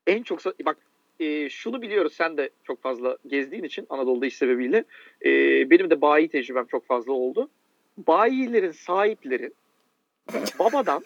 en 0.07 0.23
çok 0.23 0.41
bak 0.67 0.77
e, 1.21 1.49
şunu 1.49 1.83
biliyoruz 1.83 2.13
sen 2.13 2.37
de 2.37 2.51
çok 2.65 2.83
fazla 2.83 3.19
gezdiğin 3.27 3.65
için 3.65 3.87
Anadolu'da 3.89 4.27
iş 4.27 4.37
sebebiyle 4.37 4.85
e, 5.25 5.31
benim 5.71 5.91
de 5.91 6.01
bayi 6.01 6.29
tecrübem 6.29 6.67
çok 6.67 6.87
fazla 6.87 7.13
oldu. 7.13 7.51
Bayilerin 7.99 8.73
sahipleri 8.73 9.53
babadan 10.59 11.05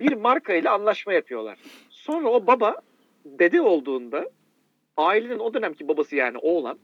bir 0.00 0.12
marka 0.12 0.54
ile 0.54 0.70
anlaşma 0.70 1.12
yapıyorlar. 1.12 1.58
Sonra 1.90 2.28
o 2.28 2.46
baba 2.46 2.76
dede 3.24 3.60
olduğunda 3.60 4.30
ailenin 4.96 5.38
o 5.38 5.54
dönemki 5.54 5.88
babası 5.88 6.16
yani 6.16 6.38
oğlan 6.38 6.78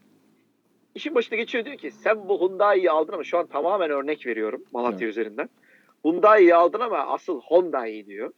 işin 0.95 1.15
başına 1.15 1.37
geçiyor 1.39 1.65
diyor 1.65 1.77
ki 1.77 1.91
sen 1.91 2.29
bu 2.29 2.41
Hyundai'yi 2.41 2.91
aldın 2.91 3.13
ama 3.13 3.25
şu 3.25 3.39
an 3.39 3.47
tamamen 3.47 3.91
örnek 3.91 4.27
veriyorum 4.27 4.65
Malatya 4.73 5.09
üzerinden. 5.09 5.49
Hyundai'yi 6.05 6.55
aldın 6.55 6.81
ama 6.81 6.99
asıl 6.99 7.41
Honda'yı 7.41 8.07
diyor. 8.07 8.33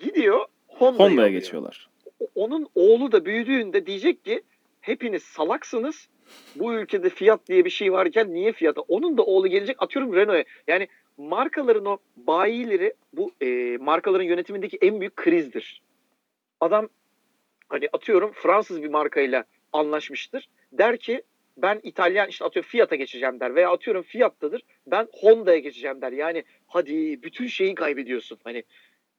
Gidiyor 0.00 0.44
Honda'ya 0.68 1.08
alıyor. 1.10 1.26
geçiyorlar. 1.28 1.90
Onun 2.34 2.68
oğlu 2.74 3.12
da 3.12 3.24
büyüdüğünde 3.24 3.86
diyecek 3.86 4.24
ki 4.24 4.42
hepiniz 4.80 5.22
salaksınız. 5.22 6.08
Bu 6.56 6.74
ülkede 6.74 7.10
fiyat 7.10 7.48
diye 7.48 7.64
bir 7.64 7.70
şey 7.70 7.92
varken 7.92 8.34
niye 8.34 8.52
fiyata? 8.52 8.80
Onun 8.80 9.18
da 9.18 9.22
oğlu 9.22 9.48
gelecek 9.48 9.82
atıyorum 9.82 10.14
Renault'a. 10.14 10.44
Yani 10.68 10.88
markaların 11.20 11.84
o 11.84 11.98
bayileri 12.16 12.94
bu 13.12 13.32
e, 13.40 13.76
markaların 13.80 14.24
yönetimindeki 14.24 14.78
en 14.82 15.00
büyük 15.00 15.16
krizdir. 15.16 15.82
Adam 16.60 16.88
hani 17.68 17.88
atıyorum 17.92 18.32
Fransız 18.34 18.82
bir 18.82 18.88
markayla 18.88 19.44
anlaşmıştır. 19.72 20.48
Der 20.72 20.96
ki 20.96 21.22
ben 21.56 21.80
İtalyan 21.82 22.28
işte 22.28 22.44
atıyorum 22.44 22.70
Fiat'a 22.70 22.96
geçeceğim 22.96 23.40
der 23.40 23.54
veya 23.54 23.70
atıyorum 23.70 24.02
Fiat'tadır 24.02 24.62
ben 24.86 25.08
Honda'ya 25.12 25.58
geçeceğim 25.58 26.02
der. 26.02 26.12
Yani 26.12 26.44
hadi 26.66 27.22
bütün 27.22 27.46
şeyi 27.46 27.74
kaybediyorsun. 27.74 28.38
Hani 28.44 28.62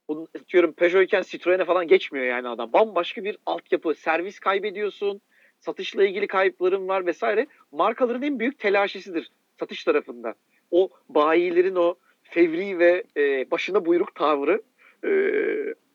bunun 0.08 0.28
atıyorum 0.42 0.74
Peugeot 0.74 1.04
iken 1.04 1.22
Citroen'e 1.22 1.66
falan 1.66 1.88
geçmiyor 1.88 2.26
yani 2.26 2.48
adam. 2.48 2.74
Bambaşka 2.74 3.24
bir 3.24 3.38
altyapı, 3.46 3.96
servis 3.96 4.40
kaybediyorsun. 4.40 5.22
Satışla 5.60 6.04
ilgili 6.04 6.28
kayıpların 6.28 6.88
var 6.88 7.06
vesaire. 7.06 7.48
Markaların 7.72 8.22
en 8.22 8.40
büyük 8.40 8.60
telaşesidir 8.60 9.32
satış 9.60 9.84
tarafında. 9.84 10.36
O 10.72 10.90
bayilerin 11.10 11.76
o 11.76 11.96
fevri 12.24 12.80
ve 12.80 13.04
e, 13.18 13.52
başına 13.52 13.86
buyruk 13.86 14.16
tavrı 14.16 14.62
e, 15.06 15.12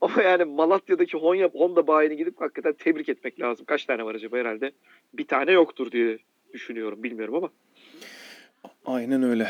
ama 0.01 0.23
yani 0.23 0.45
Malatya'daki 0.45 1.17
Honda, 1.19 1.51
Honda 1.53 1.87
bayini 1.87 2.17
gidip 2.17 2.41
hakikaten 2.41 2.73
tebrik 2.73 3.09
etmek 3.09 3.41
lazım. 3.41 3.67
Kaç 3.67 3.85
tane 3.85 4.05
var 4.05 4.15
acaba 4.15 4.37
herhalde? 4.37 4.73
Bir 5.15 5.27
tane 5.27 5.53
yoktur 5.53 5.93
diye 5.93 6.19
düşünüyorum. 6.53 7.03
Bilmiyorum 7.03 7.35
ama. 7.35 7.51
Aynen 8.87 9.23
öyle. 9.23 9.49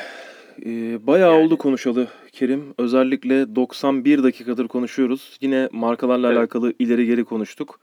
Ee, 0.66 1.06
bayağı 1.06 1.32
Yani- 1.32 1.44
oldu 1.46 1.58
konuşalı 1.58 2.08
Kerim. 2.32 2.74
Özellikle 2.78 3.56
91 3.56 4.22
dakikadır 4.22 4.68
konuşuyoruz. 4.68 5.38
Yine 5.40 5.68
markalarla 5.72 6.28
Evet. 6.28 6.38
alakalı 6.38 6.72
ileri 6.78 7.06
geri 7.06 7.24
konuştuk. 7.24 7.80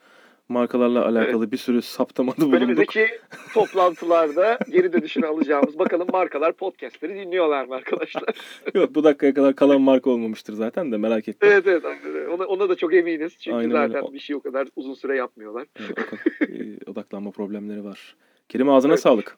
Markalarla 0.53 1.05
alakalı 1.05 1.51
bir 1.51 1.57
sürü 1.57 1.81
saptamada 1.81 2.37
bulunduk. 2.37 2.53
Önümüzdeki 2.57 3.07
toplantılarda 3.53 4.59
geri 4.69 4.93
dönüşünü 4.93 5.25
alacağımız 5.25 5.79
bakalım 5.79 6.07
markalar 6.11 6.53
podcastleri 6.53 7.15
dinliyorlar 7.15 7.65
mı 7.65 7.75
arkadaşlar? 7.75 8.23
Yok 8.73 8.95
bu 8.95 9.03
dakikaya 9.03 9.33
kadar 9.33 9.55
kalan 9.55 9.81
marka 9.81 10.09
olmamıştır 10.09 10.53
zaten 10.53 10.91
de 10.91 10.97
merak 10.97 11.27
etme. 11.27 11.47
evet 11.47 11.67
evet 11.67 11.83
ona, 12.29 12.45
ona 12.45 12.69
da 12.69 12.75
çok 12.75 12.93
eminiz. 12.93 13.37
Çünkü 13.39 13.57
Aynen 13.57 13.71
zaten 13.71 14.03
öyle. 14.03 14.13
bir 14.13 14.19
şey 14.19 14.35
o 14.35 14.39
kadar 14.41 14.67
uzun 14.75 14.93
süre 14.93 15.15
yapmıyorlar. 15.15 15.67
Evet, 15.79 15.97
e, 16.41 16.91
odaklanma 16.91 17.31
problemleri 17.31 17.83
var. 17.83 18.15
Kerim 18.49 18.69
ağzına 18.69 18.91
Evet. 18.91 19.01
sağlık. 19.01 19.37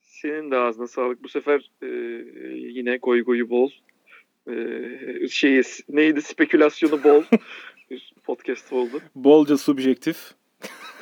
Senin 0.00 0.50
de 0.50 0.56
ağzına 0.56 0.86
sağlık. 0.86 1.22
Bu 1.24 1.28
sefer 1.28 1.70
e, 1.82 1.86
yine 2.56 2.96
goy 2.96 3.24
goyu 3.24 3.50
bol. 3.50 3.70
E, 4.50 5.28
şeyi 5.28 5.62
neydi 5.88 6.22
spekülasyonu 6.22 7.04
bol. 7.04 7.22
podcast 8.28 8.72
oldu. 8.72 9.00
Bolca 9.14 9.58
subjektif. 9.58 10.34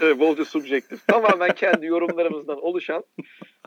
Evet, 0.01 0.21
bolca 0.21 0.45
subjektif. 0.45 1.07
Tamamen 1.07 1.55
kendi 1.55 1.87
yorumlarımızdan 1.87 2.65
oluşan 2.65 3.05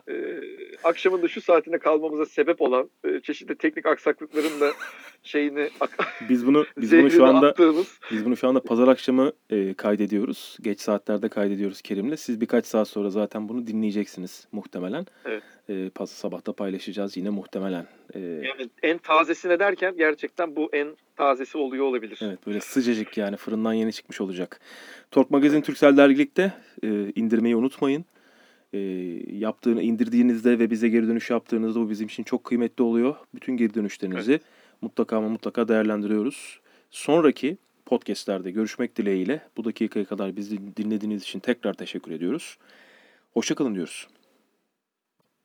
e, 0.08 0.40
akşamın 0.84 1.22
da 1.22 1.28
şu 1.28 1.40
saatine 1.40 1.78
kalmamıza 1.78 2.26
sebep 2.26 2.62
olan 2.62 2.90
e, 3.04 3.20
çeşitli 3.20 3.54
teknik 3.54 3.86
aksaklıkların 3.86 4.60
da 4.60 4.72
şeyini 5.22 5.68
Biz 6.28 6.46
bunu 6.46 6.66
biz 6.76 6.92
bunu 6.92 7.10
şu 7.10 7.26
anda 7.26 7.48
attığımız 7.48 7.98
biz 8.10 8.24
bunu 8.24 8.36
şu 8.36 8.48
anda 8.48 8.62
pazar 8.62 8.88
akşamı 8.88 9.32
e, 9.50 9.74
kaydediyoruz. 9.74 10.58
Geç 10.62 10.80
saatlerde 10.80 11.28
kaydediyoruz 11.28 11.82
Kerim'le. 11.82 12.16
Siz 12.16 12.40
birkaç 12.40 12.66
saat 12.66 12.88
sonra 12.88 13.10
zaten 13.10 13.48
bunu 13.48 13.66
dinleyeceksiniz 13.66 14.48
muhtemelen. 14.52 15.06
Evet. 15.24 15.42
E, 15.68 16.06
sabahta 16.06 16.52
paylaşacağız 16.52 17.16
yine 17.16 17.30
muhtemelen. 17.30 17.86
E, 18.14 18.18
yani 18.20 18.70
en 18.82 18.98
tazesine 18.98 19.58
derken 19.58 19.96
gerçekten 19.96 20.56
bu 20.56 20.70
en 20.72 20.96
tazesi 21.16 21.58
oluyor 21.58 21.84
olabilir. 21.84 22.18
Evet 22.22 22.46
böyle 22.46 22.60
sıcacık 22.60 23.18
yani 23.18 23.36
fırından 23.36 23.72
yeni 23.72 23.92
çıkmış 23.92 24.20
olacak. 24.20 24.60
Tork 25.10 25.30
Magazin 25.30 25.60
Türksel 25.60 25.96
Dergilik'te 25.96 26.52
e, 26.82 26.88
indirmeyi 27.14 27.56
unutmayın. 27.56 28.04
E, 28.72 28.78
yaptığını 29.36 29.82
indirdiğinizde 29.82 30.58
ve 30.58 30.70
bize 30.70 30.88
geri 30.88 31.08
dönüş 31.08 31.30
yaptığınızda 31.30 31.80
bu 31.80 31.90
bizim 31.90 32.06
için 32.06 32.22
çok 32.22 32.44
kıymetli 32.44 32.84
oluyor. 32.84 33.16
Bütün 33.34 33.56
geri 33.56 33.74
dönüşlerinizi 33.74 34.40
mutlaka 34.80 35.16
ama 35.16 35.28
mutlaka 35.28 35.68
değerlendiriyoruz. 35.68 36.60
Sonraki 36.90 37.56
podcastlerde 37.86 38.50
görüşmek 38.50 38.96
dileğiyle 38.96 39.42
bu 39.56 39.64
dakikaya 39.64 40.04
kadar 40.04 40.36
bizi 40.36 40.76
dinlediğiniz 40.76 41.22
için 41.22 41.40
tekrar 41.40 41.74
teşekkür 41.74 42.12
ediyoruz. 42.12 42.58
Hoşçakalın 43.34 43.74
diyoruz. 43.74 44.08